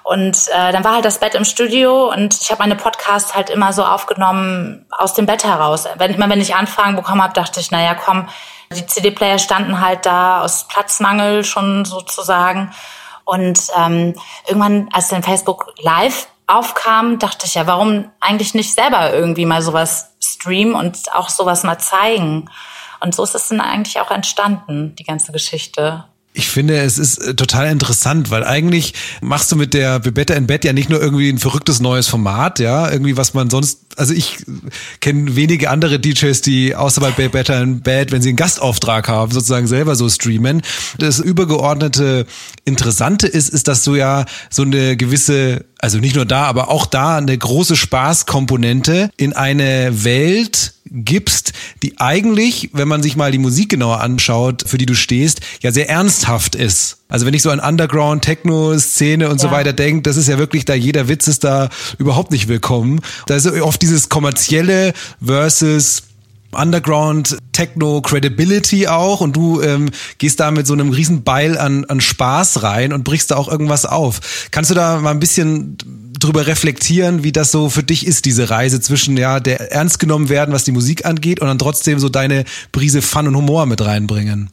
Und 0.04 0.49
äh, 0.49 0.71
dann 0.71 0.84
war 0.84 0.93
halt 0.93 1.06
das 1.06 1.17
Bett 1.19 1.34
im 1.34 1.45
Studio 1.45 2.12
und 2.13 2.39
ich 2.39 2.51
habe 2.51 2.60
meine 2.62 2.75
Podcasts 2.75 3.34
halt 3.34 3.49
immer 3.49 3.73
so 3.73 3.84
aufgenommen 3.84 4.86
aus 4.91 5.15
dem 5.15 5.25
Bett 5.25 5.43
heraus. 5.43 5.86
Wenn, 5.97 6.13
immer 6.13 6.30
wenn 6.30 6.39
ich 6.39 6.54
Anfragen 6.54 6.95
bekommen 6.95 7.23
habe, 7.23 7.34
dachte 7.34 7.60
ich, 7.60 7.71
naja, 7.71 7.95
komm, 7.95 8.28
die 8.71 8.86
CD-Player 8.86 9.39
standen 9.39 9.82
halt 9.82 10.06
da 10.06 10.41
aus 10.41 10.67
Platzmangel 10.67 11.43
schon 11.43 11.86
sozusagen. 11.86 12.71
Und 13.25 13.59
ähm, 13.77 14.13
irgendwann, 14.47 14.88
als 14.93 15.09
dann 15.09 15.23
Facebook 15.23 15.73
Live 15.81 16.27
aufkam, 16.47 17.19
dachte 17.19 17.45
ich 17.47 17.55
ja, 17.55 17.67
warum 17.67 18.05
eigentlich 18.19 18.53
nicht 18.53 18.73
selber 18.73 19.13
irgendwie 19.13 19.45
mal 19.45 19.61
sowas 19.61 20.11
streamen 20.23 20.75
und 20.75 21.13
auch 21.13 21.29
sowas 21.29 21.63
mal 21.63 21.79
zeigen? 21.79 22.49
Und 22.99 23.15
so 23.15 23.23
ist 23.23 23.35
es 23.35 23.49
dann 23.49 23.61
eigentlich 23.61 23.99
auch 23.99 24.11
entstanden, 24.11 24.95
die 24.95 25.03
ganze 25.03 25.31
Geschichte. 25.31 26.05
Ich 26.33 26.49
finde, 26.49 26.77
es 26.77 26.97
ist 26.97 27.17
äh, 27.17 27.33
total 27.33 27.67
interessant, 27.67 28.29
weil 28.29 28.43
eigentlich 28.43 28.93
machst 29.21 29.51
du 29.51 29.55
mit 29.55 29.73
der 29.73 29.99
Bebetta 29.99 30.33
in 30.33 30.47
Bed 30.47 30.65
ja 30.65 30.73
nicht 30.73 30.89
nur 30.89 31.01
irgendwie 31.01 31.29
ein 31.29 31.39
verrücktes 31.39 31.79
neues 31.79 32.07
Format, 32.07 32.59
ja, 32.59 32.91
irgendwie 32.91 33.15
was 33.15 33.33
man 33.33 33.49
sonst, 33.49 33.84
also 33.95 34.13
ich 34.13 34.38
kenne 34.99 35.36
wenige 35.36 35.69
andere 35.69 35.99
DJs, 35.99 36.41
die 36.41 36.75
außer 36.75 37.01
bei 37.01 37.12
Bebetta 37.12 37.62
in 37.62 37.81
Bed, 37.81 38.12
wenn 38.12 38.21
sie 38.21 38.29
einen 38.29 38.38
Gastauftrag 38.38 39.08
haben, 39.08 39.31
sozusagen 39.31 39.67
selber 39.67 39.95
so 39.95 40.10
streamen. 40.10 40.62
Das 40.97 41.19
übergeordnete 41.19 42.25
Interessante 42.65 43.27
ist, 43.27 43.49
ist, 43.49 43.67
dass 43.67 43.84
du 43.84 43.95
ja 43.95 44.25
so 44.49 44.63
eine 44.63 44.97
gewisse 44.97 45.65
also 45.86 45.99
nicht 45.99 46.15
nur 46.15 46.25
da, 46.25 46.45
aber 46.45 46.69
auch 46.69 46.88
da 46.88 47.17
eine 47.17 47.38
große 47.38 47.75
Spaßkomponente 47.75 49.12
in 49.17 49.34
eine 49.34 50.03
Welt 50.03 50.73
gibst, 50.95 51.53
die 51.84 51.99
eigentlich, 51.99 52.69
wenn 52.73 52.88
man 52.88 53.03
sich 53.03 53.15
mal 53.15 53.31
die 53.31 53.38
Musik 53.38 53.69
genauer 53.69 54.01
anschaut, 54.01 54.63
für 54.65 54.77
die 54.77 54.86
du 54.86 54.95
stehst, 54.95 55.41
ja 55.62 55.71
sehr 55.71 55.89
ernsthaft 55.89 56.55
ist. 56.55 56.97
Also 57.08 57.25
wenn 57.25 57.34
ich 57.34 57.41
so 57.41 57.51
an 57.51 57.60
Underground, 57.60 58.23
Techno-Szene 58.23 59.29
und 59.29 59.41
ja. 59.41 59.49
so 59.49 59.51
weiter 59.51 59.73
denke, 59.73 60.03
das 60.03 60.17
ist 60.17 60.27
ja 60.27 60.38
wirklich 60.38 60.65
da, 60.65 60.73
jeder 60.73 61.08
Witz 61.08 61.27
ist 61.27 61.43
da 61.43 61.69
überhaupt 61.97 62.31
nicht 62.31 62.47
willkommen. 62.47 63.01
Da 63.27 63.36
ist 63.36 63.45
oft 63.45 63.81
dieses 63.81 64.10
kommerzielle 64.10 64.93
versus 65.23 66.03
Underground 66.55 67.38
Techno 67.51 68.01
Credibility 68.01 68.88
auch 68.88 69.21
und 69.21 69.36
du 69.36 69.62
ähm, 69.62 69.89
gehst 70.17 70.39
da 70.39 70.51
mit 70.51 70.65
so 70.65 70.73
einem 70.73 70.89
riesen 70.89 71.23
Beil 71.23 71.58
an, 71.58 71.86
an 71.86 72.01
Spaß 72.01 72.63
rein 72.63 72.93
und 72.93 73.03
brichst 73.03 73.31
da 73.31 73.36
auch 73.36 73.49
irgendwas 73.49 73.86
auf. 73.86 74.47
Kannst 74.51 74.71
du 74.71 74.75
da 74.75 74.99
mal 74.99 75.12
ein 75.12 75.19
bisschen 75.19 75.77
drüber 76.25 76.47
reflektieren, 76.47 77.23
wie 77.23 77.31
das 77.31 77.51
so 77.51 77.69
für 77.69 77.83
dich 77.83 78.05
ist, 78.05 78.25
diese 78.25 78.49
Reise 78.49 78.81
zwischen 78.81 79.15
ja 79.17 79.39
der 79.39 79.71
ernst 79.71 79.99
genommen 79.99 80.29
werden, 80.29 80.53
was 80.53 80.63
die 80.63 80.71
Musik 80.71 81.05
angeht 81.05 81.39
und 81.39 81.47
dann 81.47 81.59
trotzdem 81.59 81.99
so 81.99 82.09
deine 82.09 82.43
Prise 82.71 83.01
Fun 83.01 83.27
und 83.27 83.35
Humor 83.35 83.65
mit 83.65 83.83
reinbringen? 83.83 84.51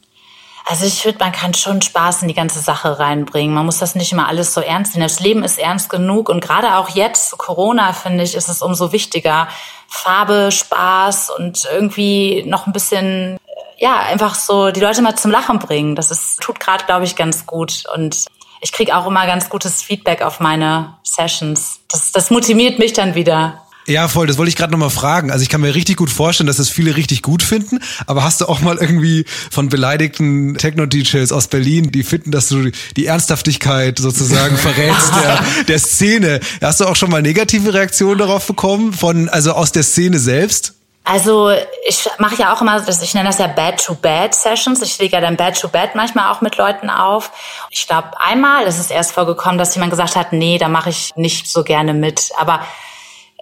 Also 0.65 0.85
ich 0.85 1.01
finde, 1.01 1.17
man 1.19 1.33
kann 1.33 1.53
schon 1.53 1.81
Spaß 1.81 2.21
in 2.21 2.29
die 2.29 2.33
ganze 2.33 2.61
Sache 2.61 2.97
reinbringen. 2.97 3.53
Man 3.53 3.65
muss 3.65 3.79
das 3.79 3.95
nicht 3.95 4.13
immer 4.13 4.29
alles 4.29 4.53
so 4.53 4.61
ernst 4.61 4.93
nehmen. 4.93 5.07
Das 5.07 5.19
Leben 5.19 5.43
ist 5.43 5.59
ernst 5.59 5.89
genug 5.89 6.29
und 6.29 6.39
gerade 6.39 6.77
auch 6.77 6.89
jetzt, 6.89 7.37
Corona, 7.37 7.91
finde 7.91 8.23
ich, 8.23 8.33
ist 8.33 8.47
es 8.47 8.61
umso 8.61 8.93
wichtiger. 8.93 9.49
Farbe, 9.87 10.51
Spaß 10.51 11.31
und 11.37 11.67
irgendwie 11.71 12.43
noch 12.47 12.65
ein 12.65 12.73
bisschen, 12.73 13.37
ja, 13.77 13.99
einfach 13.99 14.35
so 14.35 14.71
die 14.71 14.79
Leute 14.79 15.01
mal 15.01 15.15
zum 15.15 15.31
Lachen 15.31 15.59
bringen. 15.59 15.95
Das 15.95 16.11
ist, 16.11 16.39
tut 16.39 16.59
gerade, 16.59 16.85
glaube 16.85 17.03
ich, 17.03 17.15
ganz 17.15 17.45
gut. 17.45 17.83
Und 17.93 18.25
ich 18.63 18.71
kriege 18.71 18.95
auch 18.95 19.05
immer 19.05 19.27
ganz 19.27 19.49
gutes 19.49 19.83
Feedback 19.83 20.21
auf 20.21 20.39
meine 20.39 20.95
Sessions. 21.03 21.81
Das, 21.91 22.13
das 22.13 22.31
motiviert 22.31 22.79
mich 22.79 22.93
dann 22.93 23.13
wieder. 23.13 23.59
Ja, 23.85 24.07
voll, 24.07 24.27
das 24.27 24.37
wollte 24.37 24.47
ich 24.47 24.55
gerade 24.55 24.71
nochmal 24.71 24.89
fragen. 24.89 25.29
Also 25.29 25.43
ich 25.43 25.49
kann 25.49 25.59
mir 25.59 25.75
richtig 25.75 25.97
gut 25.97 26.09
vorstellen, 26.09 26.47
dass 26.47 26.55
das 26.55 26.69
viele 26.69 26.95
richtig 26.95 27.21
gut 27.21 27.43
finden, 27.43 27.79
aber 28.07 28.23
hast 28.23 28.39
du 28.39 28.45
auch 28.45 28.61
mal 28.61 28.77
irgendwie 28.77 29.25
von 29.51 29.67
beleidigten 29.67 30.55
Techno-DJs 30.55 31.33
aus 31.33 31.47
Berlin, 31.47 31.91
die 31.91 32.03
finden, 32.03 32.31
dass 32.31 32.47
du 32.47 32.71
die 32.95 33.05
Ernsthaftigkeit 33.05 33.99
sozusagen 33.99 34.55
verrätst 34.55 35.11
der, 35.21 35.43
der 35.67 35.79
Szene. 35.79 36.39
Hast 36.61 36.79
du 36.79 36.85
auch 36.85 36.95
schon 36.95 37.11
mal 37.11 37.21
negative 37.21 37.73
Reaktionen 37.73 38.19
darauf 38.19 38.47
bekommen, 38.47 38.93
von, 38.93 39.27
also 39.27 39.51
aus 39.51 39.73
der 39.73 39.83
Szene 39.83 40.17
selbst? 40.17 40.75
Also 41.05 41.51
ich 41.85 42.09
mache 42.17 42.35
ja 42.35 42.53
auch 42.53 42.61
immer, 42.61 42.81
ich 42.87 43.13
nenne 43.13 43.27
das 43.27 43.37
ja 43.37 43.47
Bad-to-Bad-Sessions. 43.47 44.81
Ich 44.81 44.97
lege 44.99 45.13
ja 45.13 45.21
dann 45.21 45.35
Bad-to-Bad 45.35 45.95
manchmal 45.95 46.31
auch 46.31 46.39
mit 46.39 46.55
Leuten 46.55 46.89
auf. 46.89 47.31
Ich 47.69 47.87
glaube, 47.87 48.11
einmal 48.19 48.63
ist 48.63 48.79
es 48.79 48.89
erst 48.89 49.11
vorgekommen, 49.11 49.57
dass 49.57 49.75
jemand 49.75 49.91
gesagt 49.91 50.15
hat, 50.15 50.31
nee, 50.31 50.57
da 50.57 50.69
mache 50.69 50.89
ich 50.89 51.13
nicht 51.15 51.47
so 51.47 51.63
gerne 51.63 51.93
mit. 51.93 52.31
Aber 52.37 52.61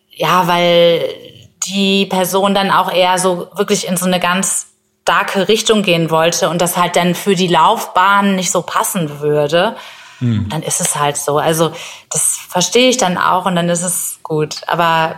ja, 0.10 0.48
weil 0.48 1.08
die 1.68 2.08
Person 2.08 2.56
dann 2.56 2.72
auch 2.72 2.92
eher 2.92 3.20
so 3.20 3.50
wirklich 3.54 3.88
in 3.88 3.96
so 3.96 4.06
eine 4.06 4.20
ganz 4.20 4.68
starke 5.04 5.48
Richtung 5.48 5.84
gehen 5.84 6.10
wollte 6.10 6.50
und 6.50 6.62
das 6.62 6.78
halt 6.78 6.96
dann 6.96 7.16
für 7.16 7.36
die 7.36 7.48
Laufbahn 7.48 8.36
nicht 8.36 8.52
so 8.52 8.62
passen 8.62 9.20
würde, 9.20 9.76
hm. 10.20 10.48
dann 10.50 10.64
ist 10.64 10.80
es 10.82 10.96
halt 10.96 11.18
so. 11.18 11.38
Also 11.38 11.72
das 12.10 12.38
verstehe 12.50 12.90
ich 12.90 12.98
dann 12.98 13.18
auch 13.18 13.46
und 13.46 13.56
dann 13.56 13.70
ist 13.70 13.84
es 13.84 14.20
gut. 14.24 14.62
Aber 14.68 15.16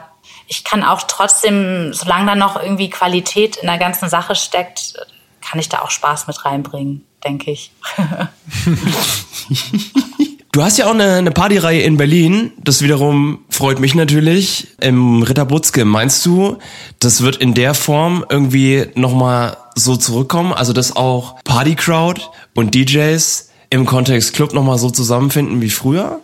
ich 0.54 0.64
kann 0.64 0.84
auch 0.84 1.04
trotzdem, 1.08 1.94
solange 1.94 2.28
da 2.28 2.36
noch 2.36 2.62
irgendwie 2.62 2.90
Qualität 2.90 3.58
in 3.58 3.68
der 3.68 3.80
ganzen 3.80 4.08
Sache 4.08 4.36
steckt, 4.36 4.94
kann 5.42 5.60
ich 5.60 5.68
da 5.68 5.80
auch 5.80 5.90
Spaß 5.90 6.28
mit 6.28 6.46
reinbringen, 6.46 7.06
denke 7.24 7.52
ich. 7.52 7.72
Du 10.54 10.62
hast 10.62 10.78
ja 10.78 10.86
auch 10.86 10.94
eine, 10.94 11.16
eine 11.16 11.32
Partyreihe 11.32 11.82
in 11.82 11.98
Berlin. 11.98 12.52
Das 12.64 12.84
wiederum 12.84 13.40
freut 13.50 13.80
mich 13.80 13.96
natürlich. 13.96 14.68
Im 14.80 15.24
Ritter 15.24 15.46
Butzke. 15.46 15.84
Meinst 15.84 16.24
du, 16.28 16.60
das 17.00 17.24
wird 17.24 17.38
in 17.38 17.56
der 17.56 17.74
Form 17.74 18.24
irgendwie 18.30 18.86
nochmal 18.94 19.58
so 19.74 19.96
zurückkommen? 19.96 20.54
Also, 20.54 20.72
dass 20.72 20.96
auch 20.96 21.42
Partycrowd 21.44 22.30
und 22.54 22.76
DJs 22.76 23.50
im 23.72 23.88
Kontext 23.88 24.34
Club 24.34 24.54
nochmal 24.54 24.78
so 24.78 24.92
zusammenfinden 24.92 25.64
wie 25.64 25.72
früher? 25.72 26.20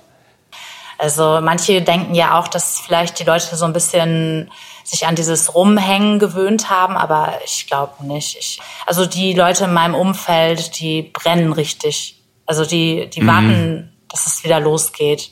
Also 1.00 1.40
manche 1.42 1.82
denken 1.82 2.14
ja 2.14 2.38
auch, 2.38 2.48
dass 2.48 2.80
vielleicht 2.80 3.20
die 3.20 3.24
Leute 3.24 3.56
so 3.56 3.66
ein 3.66 3.74
bisschen 3.74 4.52
sich 4.84 5.08
an 5.08 5.16
dieses 5.16 5.56
Rumhängen 5.56 6.20
gewöhnt 6.20 6.70
haben, 6.70 6.98
aber 6.98 7.34
ich 7.46 7.68
glaube 7.68 8.06
nicht. 8.06 8.38
Ich, 8.38 8.60
also 8.86 9.06
die 9.06 9.34
Leute 9.34 9.66
in 9.66 9.74
meinem 9.74 9.96
Umfeld, 9.96 10.80
die 10.80 11.04
brennen 11.04 11.54
richtig. 11.54 12.22
Also 12.46 12.66
die, 12.66 13.10
die 13.10 13.22
mhm. 13.22 13.28
warten 13.28 13.90
dass 14.10 14.26
es 14.26 14.44
wieder 14.44 14.60
losgeht. 14.60 15.32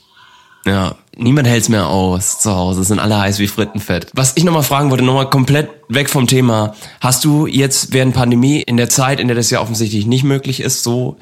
Ja, 0.64 0.96
niemand 1.16 1.48
hält's 1.48 1.68
mehr 1.68 1.86
aus 1.86 2.40
zu 2.40 2.54
Hause. 2.54 2.82
Es 2.82 2.88
sind 2.88 2.98
alle 2.98 3.18
heiß 3.18 3.38
wie 3.38 3.46
Frittenfett. 3.46 4.10
Was 4.14 4.36
ich 4.36 4.44
nochmal 4.44 4.62
fragen 4.62 4.90
wollte, 4.90 5.04
nochmal 5.04 5.30
komplett 5.30 5.70
weg 5.88 6.10
vom 6.10 6.26
Thema. 6.26 6.74
Hast 7.00 7.24
du 7.24 7.46
jetzt 7.46 7.92
während 7.92 8.14
Pandemie, 8.14 8.60
in 8.60 8.76
der 8.76 8.88
Zeit, 8.88 9.20
in 9.20 9.28
der 9.28 9.36
das 9.36 9.50
ja 9.50 9.60
offensichtlich 9.60 10.06
nicht 10.06 10.24
möglich 10.24 10.60
ist, 10.60 10.82
so 10.82 11.16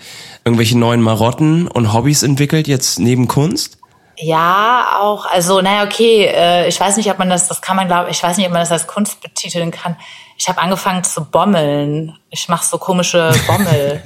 irgendwelche 0.44 0.78
neuen 0.78 1.02
Marotten 1.02 1.68
und 1.68 1.92
Hobbys 1.92 2.22
entwickelt, 2.22 2.66
jetzt 2.66 2.98
neben 2.98 3.28
Kunst? 3.28 3.78
Ja, 4.18 4.98
auch. 5.00 5.26
Also, 5.26 5.60
naja, 5.60 5.84
okay, 5.84 6.26
äh, 6.26 6.68
ich 6.68 6.80
weiß 6.80 6.96
nicht, 6.96 7.10
ob 7.10 7.18
man 7.18 7.28
das, 7.28 7.48
das 7.48 7.60
kann 7.60 7.76
man, 7.76 7.86
glaube 7.86 8.10
ich, 8.10 8.22
weiß 8.22 8.36
nicht, 8.36 8.46
ob 8.46 8.52
man 8.52 8.60
das 8.60 8.72
als 8.72 8.86
Kunst 8.86 9.20
betiteln 9.20 9.70
kann. 9.70 9.96
Ich 10.38 10.48
habe 10.48 10.60
angefangen 10.60 11.04
zu 11.04 11.24
bommeln. 11.24 12.18
Ich 12.30 12.48
mache 12.48 12.64
so 12.64 12.78
komische 12.78 13.32
Bommel. 13.46 14.02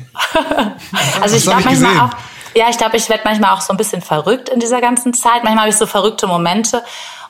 also 1.20 1.36
ich 1.36 1.42
glaube 1.42 1.62
manchmal 1.64 2.00
auch 2.00 2.10
ja, 2.54 2.68
ich 2.68 2.78
glaube, 2.78 2.96
ich 2.96 3.08
werde 3.08 3.22
manchmal 3.24 3.52
auch 3.52 3.60
so 3.60 3.72
ein 3.72 3.76
bisschen 3.76 4.02
verrückt 4.02 4.48
in 4.48 4.60
dieser 4.60 4.80
ganzen 4.80 5.14
Zeit. 5.14 5.44
Manchmal 5.44 5.60
habe 5.60 5.68
ich 5.70 5.76
so 5.76 5.86
verrückte 5.86 6.26
Momente 6.26 6.82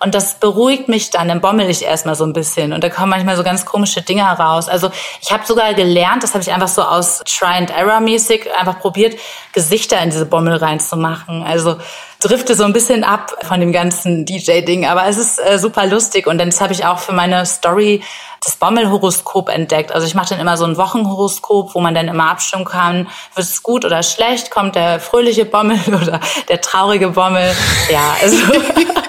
und 0.03 0.15
das 0.15 0.35
beruhigt 0.35 0.89
mich 0.89 1.11
dann. 1.11 1.29
Dann 1.29 1.41
bommel 1.41 1.69
ich 1.69 1.85
erstmal 1.85 2.15
so 2.15 2.25
ein 2.25 2.33
bisschen 2.33 2.73
und 2.73 2.83
da 2.83 2.89
kommen 2.89 3.11
manchmal 3.11 3.37
so 3.37 3.43
ganz 3.43 3.67
komische 3.67 4.03
Dinge 4.03 4.27
heraus. 4.27 4.69
Also 4.69 4.91
ich 5.21 5.31
habe 5.31 5.45
sogar 5.47 5.75
gelernt, 5.75 6.23
das 6.23 6.33
habe 6.33 6.43
ich 6.43 6.53
einfach 6.53 6.69
so 6.69 6.83
aus 6.83 7.23
Try 7.27 7.59
and 7.59 7.71
Error 7.71 8.01
mäßig 8.01 8.49
einfach 8.59 8.81
probiert, 8.81 9.19
Gesichter 9.53 10.01
in 10.01 10.11
diese 10.11 10.27
Bommel 10.27 10.57
reinzumachen. 10.57 11.43
Also 11.43 11.77
drifte 12.21 12.55
so 12.55 12.65
ein 12.65 12.73
bisschen 12.73 13.05
ab 13.05 13.37
von 13.43 13.61
dem 13.61 13.73
ganzen 13.73 14.25
DJ-Ding, 14.25 14.87
aber 14.87 15.07
es 15.07 15.17
ist 15.17 15.39
äh, 15.39 15.59
super 15.59 15.87
lustig 15.87 16.27
und 16.27 16.39
dann 16.39 16.51
habe 16.51 16.73
ich 16.73 16.85
auch 16.85 16.99
für 16.99 17.13
meine 17.13 17.45
Story 17.47 18.03
das 18.45 18.57
Bommelhoroskop 18.57 19.49
entdeckt. 19.49 19.93
Also 19.93 20.07
ich 20.07 20.15
mache 20.15 20.31
dann 20.31 20.41
immer 20.41 20.57
so 20.57 20.65
ein 20.65 20.77
Wochenhoroskop, 20.77 21.75
wo 21.75 21.81
man 21.81 21.95
dann 21.95 22.09
immer 22.09 22.31
abstimmen 22.31 22.65
kann, 22.65 23.09
wird 23.35 23.47
es 23.47 23.63
gut 23.63 23.85
oder 23.85 24.03
schlecht, 24.03 24.51
kommt 24.51 24.77
der 24.77 25.01
fröhliche 25.01 25.45
Bommel 25.45 25.79
oder 25.89 26.21
der 26.49 26.61
traurige 26.61 27.11
Bommel. 27.11 27.55
Ja, 27.91 28.17
also 28.21 28.37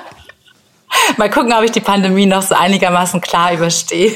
mal 1.18 1.30
gucken, 1.30 1.54
ob 1.54 1.64
ich 1.64 1.72
die 1.72 1.80
Pandemie 1.80 2.26
noch 2.26 2.42
so 2.42 2.56
einigermaßen 2.56 3.22
klar 3.22 3.54
überstehe. 3.54 4.12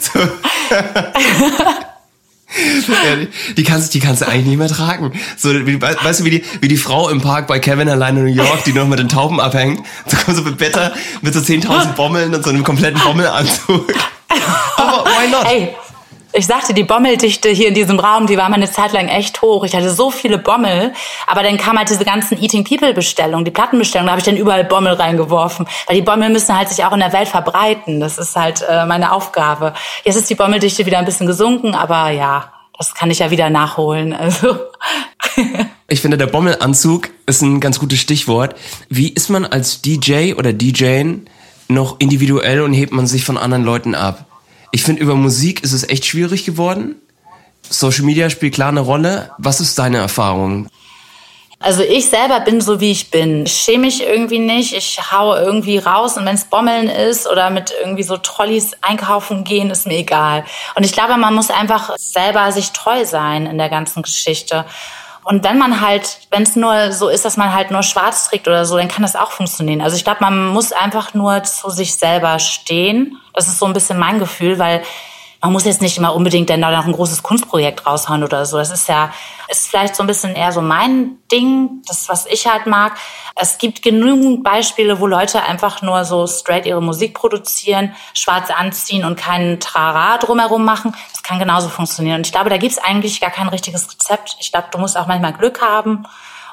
So. 0.00 0.18
die, 2.56 3.54
die, 3.54 3.64
kannst, 3.64 3.94
die 3.94 4.00
kannst 4.00 4.22
du 4.22 4.28
eigentlich 4.28 4.46
nicht 4.46 4.58
mehr 4.58 4.68
tragen. 4.68 5.12
So, 5.36 5.50
wie, 5.66 5.80
weißt 5.80 6.20
du, 6.20 6.24
wie 6.24 6.30
die, 6.30 6.44
wie 6.60 6.68
die 6.68 6.76
Frau 6.76 7.08
im 7.08 7.20
Park 7.20 7.46
bei 7.46 7.58
Kevin 7.58 7.88
allein 7.88 8.16
in 8.16 8.24
New 8.24 8.32
York, 8.32 8.64
die 8.64 8.72
noch 8.72 8.86
mit 8.86 8.98
den 8.98 9.08
Tauben 9.08 9.40
abhängt. 9.40 9.84
So 10.06 10.16
kommt 10.16 10.36
so 10.36 10.42
mit 10.42 10.60
Wetter, 10.60 10.92
mit 11.22 11.34
so 11.34 11.40
10.000 11.40 11.92
Bommeln 11.94 12.34
und 12.34 12.44
so 12.44 12.50
einem 12.50 12.64
kompletten 12.64 13.00
Bommelanzug. 13.00 13.92
Aber 14.76 15.04
why 15.04 15.28
not? 15.30 15.44
Hey, 15.44 15.74
ich 16.36 16.46
sagte, 16.46 16.74
die 16.74 16.82
Bommeldichte 16.82 17.48
hier 17.48 17.68
in 17.68 17.74
diesem 17.74 18.00
Raum, 18.00 18.26
die 18.26 18.36
war 18.36 18.48
mal 18.48 18.56
eine 18.56 18.70
Zeit 18.70 18.92
lang 18.92 19.08
echt 19.08 19.40
hoch. 19.40 19.64
Ich 19.64 19.74
hatte 19.74 19.90
so 19.90 20.10
viele 20.10 20.36
Bommel, 20.36 20.92
aber 21.28 21.44
dann 21.44 21.56
kam 21.56 21.78
halt 21.78 21.88
diese 21.88 22.04
ganzen 22.04 22.42
Eating 22.42 22.64
People 22.64 22.92
Bestellungen, 22.92 23.44
die 23.44 23.52
Plattenbestellungen, 23.52 24.08
da 24.08 24.12
habe 24.12 24.20
ich 24.20 24.26
dann 24.26 24.36
überall 24.36 24.64
Bommel 24.64 24.94
reingeworfen, 24.94 25.66
weil 25.86 25.96
die 25.96 26.02
Bommel 26.02 26.30
müssen 26.30 26.56
halt 26.56 26.68
sich 26.68 26.84
auch 26.84 26.92
in 26.92 26.98
der 26.98 27.12
Welt 27.12 27.28
verbreiten. 27.28 28.00
Das 28.00 28.18
ist 28.18 28.34
halt 28.34 28.64
äh, 28.68 28.84
meine 28.84 29.12
Aufgabe. 29.12 29.74
Jetzt 30.04 30.16
ist 30.16 30.28
die 30.28 30.34
Bommeldichte 30.34 30.86
wieder 30.86 30.98
ein 30.98 31.04
bisschen 31.04 31.28
gesunken, 31.28 31.74
aber 31.74 32.10
ja, 32.10 32.52
das 32.76 32.94
kann 32.94 33.10
ich 33.10 33.20
ja 33.20 33.30
wieder 33.30 33.48
nachholen. 33.50 34.14
Also. 34.24 34.58
ich 35.88 36.00
finde, 36.00 36.16
der 36.16 36.26
Bommelanzug 36.26 37.10
ist 37.26 37.42
ein 37.42 37.60
ganz 37.60 37.78
gutes 37.78 37.98
Stichwort. 37.98 38.54
Wie 38.88 39.08
ist 39.08 39.28
man 39.28 39.44
als 39.44 39.82
DJ 39.82 40.34
oder 40.34 40.52
DJ 40.52 41.04
noch 41.68 42.00
individuell 42.00 42.60
und 42.62 42.72
hebt 42.72 42.92
man 42.92 43.06
sich 43.06 43.24
von 43.24 43.36
anderen 43.36 43.64
Leuten 43.64 43.94
ab? 43.94 44.26
Ich 44.74 44.82
finde, 44.82 45.02
über 45.02 45.14
Musik 45.14 45.62
ist 45.62 45.70
es 45.70 45.88
echt 45.88 46.04
schwierig 46.04 46.44
geworden. 46.44 46.96
Social 47.70 48.02
Media 48.02 48.28
spielt 48.28 48.54
klar 48.54 48.70
eine 48.70 48.80
Rolle. 48.80 49.30
Was 49.38 49.60
ist 49.60 49.78
deine 49.78 49.98
Erfahrung? 49.98 50.68
Also 51.60 51.84
ich 51.84 52.06
selber 52.06 52.40
bin 52.40 52.60
so, 52.60 52.80
wie 52.80 52.90
ich 52.90 53.08
bin. 53.08 53.46
Ich 53.46 53.52
schäme 53.52 53.84
mich 53.84 54.02
irgendwie 54.02 54.40
nicht. 54.40 54.74
Ich 54.74 55.12
haue 55.12 55.38
irgendwie 55.38 55.78
raus 55.78 56.16
und 56.16 56.26
wenn 56.26 56.34
es 56.34 56.46
Bommeln 56.46 56.88
ist 56.88 57.28
oder 57.28 57.50
mit 57.50 57.72
irgendwie 57.80 58.02
so 58.02 58.16
Trolleys 58.16 58.72
einkaufen 58.80 59.44
gehen, 59.44 59.70
ist 59.70 59.86
mir 59.86 59.98
egal. 59.98 60.44
Und 60.74 60.84
ich 60.84 60.90
glaube, 60.90 61.16
man 61.18 61.34
muss 61.34 61.50
einfach 61.50 61.96
selber 61.96 62.50
sich 62.50 62.72
treu 62.72 63.04
sein 63.04 63.46
in 63.46 63.58
der 63.58 63.68
ganzen 63.68 64.02
Geschichte. 64.02 64.64
Und 65.24 65.42
wenn 65.42 65.56
man 65.56 65.80
halt, 65.80 66.18
wenn 66.30 66.42
es 66.42 66.54
nur 66.54 66.92
so 66.92 67.08
ist, 67.08 67.24
dass 67.24 67.38
man 67.38 67.54
halt 67.54 67.70
nur 67.70 67.82
schwarz 67.82 68.28
trägt 68.28 68.46
oder 68.46 68.66
so, 68.66 68.76
dann 68.76 68.88
kann 68.88 69.02
das 69.02 69.16
auch 69.16 69.32
funktionieren. 69.32 69.80
Also 69.80 69.96
ich 69.96 70.04
glaube, 70.04 70.18
man 70.20 70.48
muss 70.48 70.72
einfach 70.72 71.14
nur 71.14 71.42
zu 71.42 71.70
sich 71.70 71.94
selber 71.94 72.38
stehen. 72.38 73.18
Das 73.32 73.48
ist 73.48 73.58
so 73.58 73.64
ein 73.64 73.72
bisschen 73.72 73.98
mein 73.98 74.18
Gefühl, 74.18 74.58
weil 74.58 74.82
man 75.44 75.52
muss 75.52 75.66
jetzt 75.66 75.82
nicht 75.82 75.98
immer 75.98 76.14
unbedingt 76.14 76.48
dann 76.48 76.62
da 76.62 76.70
noch 76.70 76.86
ein 76.86 76.92
großes 76.92 77.22
Kunstprojekt 77.22 77.86
raushauen 77.86 78.24
oder 78.24 78.46
so. 78.46 78.56
Das 78.56 78.70
ist 78.70 78.88
ja, 78.88 79.12
ist 79.48 79.68
vielleicht 79.68 79.94
so 79.94 80.02
ein 80.02 80.06
bisschen 80.06 80.34
eher 80.34 80.52
so 80.52 80.62
mein 80.62 81.18
Ding, 81.30 81.82
das, 81.86 82.08
was 82.08 82.24
ich 82.24 82.46
halt 82.46 82.64
mag. 82.64 82.96
Es 83.36 83.58
gibt 83.58 83.82
genügend 83.82 84.42
Beispiele, 84.42 85.00
wo 85.00 85.06
Leute 85.06 85.42
einfach 85.42 85.82
nur 85.82 86.06
so 86.06 86.26
straight 86.26 86.64
ihre 86.64 86.80
Musik 86.80 87.12
produzieren, 87.12 87.94
schwarz 88.14 88.48
anziehen 88.48 89.04
und 89.04 89.16
keinen 89.16 89.60
Trara 89.60 90.16
drumherum 90.16 90.64
machen. 90.64 90.96
Das 91.12 91.22
kann 91.22 91.38
genauso 91.38 91.68
funktionieren. 91.68 92.16
Und 92.16 92.26
ich 92.26 92.32
glaube, 92.32 92.48
da 92.48 92.56
gibt's 92.56 92.78
eigentlich 92.78 93.20
gar 93.20 93.30
kein 93.30 93.48
richtiges 93.48 93.92
Rezept. 93.92 94.38
Ich 94.40 94.50
glaube, 94.50 94.68
du 94.70 94.78
musst 94.78 94.96
auch 94.96 95.08
manchmal 95.08 95.34
Glück 95.34 95.60
haben 95.60 96.06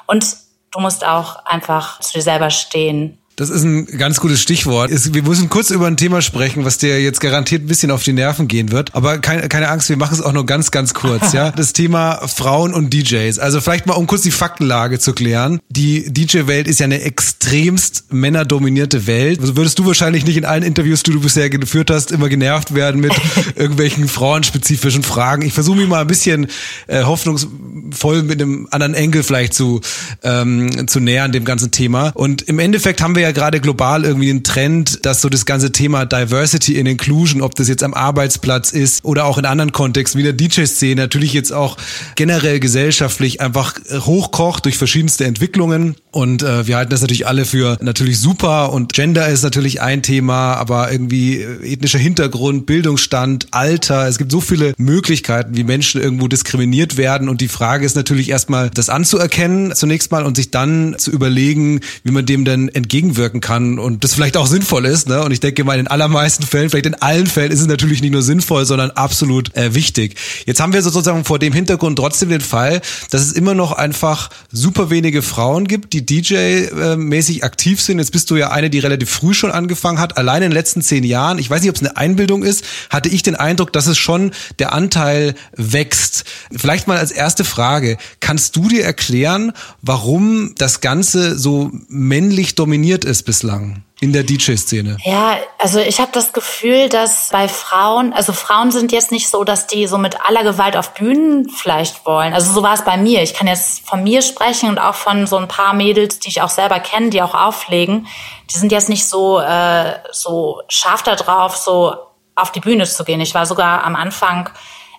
und 0.04 0.36
du 0.70 0.80
musst 0.80 1.02
auch 1.02 1.46
einfach 1.46 1.98
zu 2.00 2.12
dir 2.12 2.22
selber 2.22 2.50
stehen. 2.50 3.21
Das 3.42 3.50
ist 3.50 3.64
ein 3.64 3.86
ganz 3.86 4.20
gutes 4.20 4.40
Stichwort. 4.40 4.92
Wir 4.92 5.22
müssen 5.24 5.48
kurz 5.48 5.70
über 5.70 5.88
ein 5.88 5.96
Thema 5.96 6.22
sprechen, 6.22 6.64
was 6.64 6.78
dir 6.78 7.02
jetzt 7.02 7.20
garantiert 7.20 7.64
ein 7.64 7.66
bisschen 7.66 7.90
auf 7.90 8.04
die 8.04 8.12
Nerven 8.12 8.46
gehen 8.46 8.70
wird. 8.70 8.94
Aber 8.94 9.18
keine, 9.18 9.48
keine 9.48 9.68
Angst, 9.68 9.88
wir 9.88 9.96
machen 9.96 10.14
es 10.14 10.22
auch 10.22 10.32
nur 10.32 10.46
ganz, 10.46 10.70
ganz 10.70 10.94
kurz. 10.94 11.32
ja, 11.32 11.50
Das 11.56 11.72
Thema 11.72 12.28
Frauen 12.28 12.72
und 12.72 12.94
DJs. 12.94 13.40
Also 13.40 13.60
vielleicht 13.60 13.86
mal, 13.86 13.94
um 13.94 14.06
kurz 14.06 14.22
die 14.22 14.30
Faktenlage 14.30 15.00
zu 15.00 15.12
klären. 15.12 15.58
Die 15.70 16.04
DJ-Welt 16.12 16.68
ist 16.68 16.78
ja 16.78 16.84
eine 16.84 17.00
extremst 17.00 18.12
männerdominierte 18.12 19.08
Welt. 19.08 19.40
Also 19.40 19.56
würdest 19.56 19.76
du 19.80 19.86
wahrscheinlich 19.86 20.24
nicht 20.24 20.36
in 20.36 20.44
allen 20.44 20.62
Interviews, 20.62 21.02
die 21.02 21.10
du 21.10 21.20
bisher 21.20 21.50
geführt 21.50 21.90
hast, 21.90 22.12
immer 22.12 22.28
genervt 22.28 22.76
werden 22.76 23.00
mit 23.00 23.12
irgendwelchen 23.56 24.06
frauenspezifischen 24.06 25.02
Fragen. 25.02 25.42
Ich 25.42 25.52
versuche 25.52 25.78
mich 25.78 25.88
mal 25.88 26.02
ein 26.02 26.06
bisschen 26.06 26.46
äh, 26.86 27.02
hoffnungsvoll 27.02 28.22
mit 28.22 28.40
einem 28.40 28.68
anderen 28.70 28.94
Enkel 28.94 29.24
vielleicht 29.24 29.54
zu, 29.54 29.80
ähm, 30.22 30.86
zu 30.86 31.00
nähern, 31.00 31.32
dem 31.32 31.44
ganzen 31.44 31.72
Thema. 31.72 32.12
Und 32.14 32.42
im 32.42 32.60
Endeffekt 32.60 33.02
haben 33.02 33.16
wir 33.16 33.22
wir 33.22 33.31
ja 33.32 33.40
gerade 33.40 33.60
global 33.60 34.04
irgendwie 34.04 34.30
einen 34.30 34.44
Trend, 34.44 35.04
dass 35.04 35.20
so 35.20 35.28
das 35.28 35.46
ganze 35.46 35.72
Thema 35.72 36.04
Diversity 36.04 36.78
and 36.78 36.88
Inclusion, 36.88 37.42
ob 37.42 37.54
das 37.54 37.68
jetzt 37.68 37.82
am 37.82 37.94
Arbeitsplatz 37.94 38.72
ist 38.72 39.04
oder 39.04 39.24
auch 39.24 39.38
in 39.38 39.44
anderen 39.44 39.72
Kontexten 39.72 40.18
wie 40.18 40.22
der 40.22 40.32
DJ-Szene, 40.32 41.00
natürlich 41.00 41.32
jetzt 41.32 41.52
auch 41.52 41.76
generell 42.14 42.60
gesellschaftlich 42.60 43.40
einfach 43.40 43.74
hochkocht 43.90 44.64
durch 44.64 44.78
verschiedenste 44.78 45.24
Entwicklungen. 45.24 45.96
Und 46.10 46.42
äh, 46.42 46.66
wir 46.66 46.76
halten 46.76 46.90
das 46.90 47.00
natürlich 47.00 47.26
alle 47.26 47.46
für 47.46 47.78
natürlich 47.80 48.18
super. 48.20 48.72
Und 48.72 48.92
Gender 48.92 49.28
ist 49.28 49.42
natürlich 49.42 49.80
ein 49.80 50.02
Thema, 50.02 50.54
aber 50.54 50.92
irgendwie 50.92 51.36
äh, 51.36 51.72
ethnischer 51.72 51.98
Hintergrund, 51.98 52.66
Bildungsstand, 52.66 53.48
Alter, 53.50 54.06
es 54.08 54.18
gibt 54.18 54.30
so 54.30 54.40
viele 54.40 54.74
Möglichkeiten, 54.76 55.56
wie 55.56 55.64
Menschen 55.64 56.02
irgendwo 56.02 56.28
diskriminiert 56.28 56.98
werden. 56.98 57.30
Und 57.30 57.40
die 57.40 57.48
Frage 57.48 57.86
ist 57.86 57.96
natürlich 57.96 58.28
erstmal, 58.28 58.68
das 58.70 58.90
anzuerkennen 58.90 59.74
zunächst 59.74 60.12
mal 60.12 60.24
und 60.24 60.36
sich 60.36 60.50
dann 60.50 60.96
zu 60.98 61.10
überlegen, 61.10 61.80
wie 62.04 62.12
man 62.12 62.26
dem 62.26 62.44
denn 62.44 62.68
entgegen 62.68 63.11
entgegenwirken 63.12 63.40
kann 63.40 63.78
und 63.78 64.04
das 64.04 64.14
vielleicht 64.14 64.36
auch 64.36 64.46
sinnvoll 64.46 64.86
ist. 64.86 65.08
Ne? 65.08 65.22
Und 65.22 65.32
ich 65.32 65.40
denke 65.40 65.64
mal, 65.64 65.78
in 65.78 65.86
allermeisten 65.86 66.44
Fällen, 66.44 66.70
vielleicht 66.70 66.86
in 66.86 66.94
allen 66.94 67.26
Fällen 67.26 67.52
ist 67.52 67.60
es 67.60 67.66
natürlich 67.66 68.02
nicht 68.02 68.12
nur 68.12 68.22
sinnvoll, 68.22 68.64
sondern 68.64 68.90
absolut 68.90 69.54
äh, 69.56 69.74
wichtig. 69.74 70.16
Jetzt 70.46 70.60
haben 70.60 70.72
wir 70.72 70.82
sozusagen 70.82 71.24
vor 71.24 71.38
dem 71.38 71.52
Hintergrund 71.52 71.98
trotzdem 71.98 72.30
den 72.30 72.40
Fall, 72.40 72.80
dass 73.10 73.22
es 73.22 73.32
immer 73.32 73.54
noch 73.54 73.72
einfach 73.72 74.30
super 74.50 74.90
wenige 74.90 75.22
Frauen 75.22 75.66
gibt, 75.68 75.92
die 75.92 76.04
DJ-mäßig 76.04 77.44
aktiv 77.44 77.80
sind. 77.80 77.98
Jetzt 77.98 78.12
bist 78.12 78.30
du 78.30 78.36
ja 78.36 78.50
eine, 78.50 78.70
die 78.70 78.78
relativ 78.78 79.10
früh 79.10 79.34
schon 79.34 79.50
angefangen 79.50 79.98
hat. 79.98 80.16
Allein 80.16 80.42
in 80.42 80.50
den 80.50 80.52
letzten 80.52 80.82
zehn 80.82 81.04
Jahren, 81.04 81.38
ich 81.38 81.50
weiß 81.50 81.60
nicht, 81.60 81.70
ob 81.70 81.76
es 81.76 81.82
eine 81.82 81.96
Einbildung 81.96 82.42
ist, 82.42 82.64
hatte 82.90 83.08
ich 83.08 83.22
den 83.22 83.36
Eindruck, 83.36 83.72
dass 83.72 83.86
es 83.86 83.98
schon 83.98 84.32
der 84.58 84.72
Anteil 84.72 85.34
wächst. 85.56 86.24
Vielleicht 86.54 86.88
mal 86.88 86.98
als 86.98 87.10
erste 87.10 87.44
Frage, 87.44 87.98
kannst 88.20 88.56
du 88.56 88.68
dir 88.68 88.84
erklären, 88.84 89.52
warum 89.80 90.54
das 90.56 90.80
Ganze 90.80 91.38
so 91.38 91.70
männlich 91.88 92.54
dominiert 92.54 93.01
passiert 93.02 93.04
ist 93.04 93.24
bislang 93.24 93.82
in 94.00 94.12
der 94.12 94.24
DJ-Szene? 94.24 94.96
Ja, 95.04 95.36
also 95.58 95.78
ich 95.78 96.00
habe 96.00 96.10
das 96.12 96.32
Gefühl, 96.32 96.88
dass 96.88 97.28
bei 97.30 97.48
Frauen, 97.48 98.12
also 98.12 98.32
Frauen 98.32 98.70
sind 98.70 98.92
jetzt 98.92 99.12
nicht 99.12 99.28
so, 99.28 99.44
dass 99.44 99.66
die 99.66 99.86
so 99.86 99.98
mit 99.98 100.20
aller 100.24 100.42
Gewalt 100.42 100.76
auf 100.76 100.94
Bühnen 100.94 101.48
vielleicht 101.48 102.04
wollen. 102.06 102.32
Also 102.32 102.52
so 102.52 102.62
war 102.62 102.74
es 102.74 102.84
bei 102.84 102.96
mir. 102.96 103.22
Ich 103.22 103.34
kann 103.34 103.46
jetzt 103.46 103.86
von 103.86 104.02
mir 104.02 104.22
sprechen 104.22 104.68
und 104.68 104.78
auch 104.78 104.94
von 104.94 105.26
so 105.26 105.36
ein 105.36 105.48
paar 105.48 105.74
Mädels, 105.74 106.18
die 106.18 106.28
ich 106.28 106.42
auch 106.42 106.48
selber 106.48 106.80
kenne, 106.80 107.10
die 107.10 107.22
auch 107.22 107.34
auflegen. 107.34 108.06
Die 108.50 108.58
sind 108.58 108.72
jetzt 108.72 108.88
nicht 108.88 109.06
so 109.06 109.40
äh, 109.40 109.94
so 110.10 110.62
scharf 110.68 111.02
da 111.02 111.14
drauf, 111.14 111.56
so 111.56 111.94
auf 112.34 112.52
die 112.52 112.60
Bühne 112.60 112.84
zu 112.84 113.04
gehen. 113.04 113.20
Ich 113.20 113.34
war 113.34 113.46
sogar 113.46 113.84
am 113.84 113.94
Anfang 113.94 114.50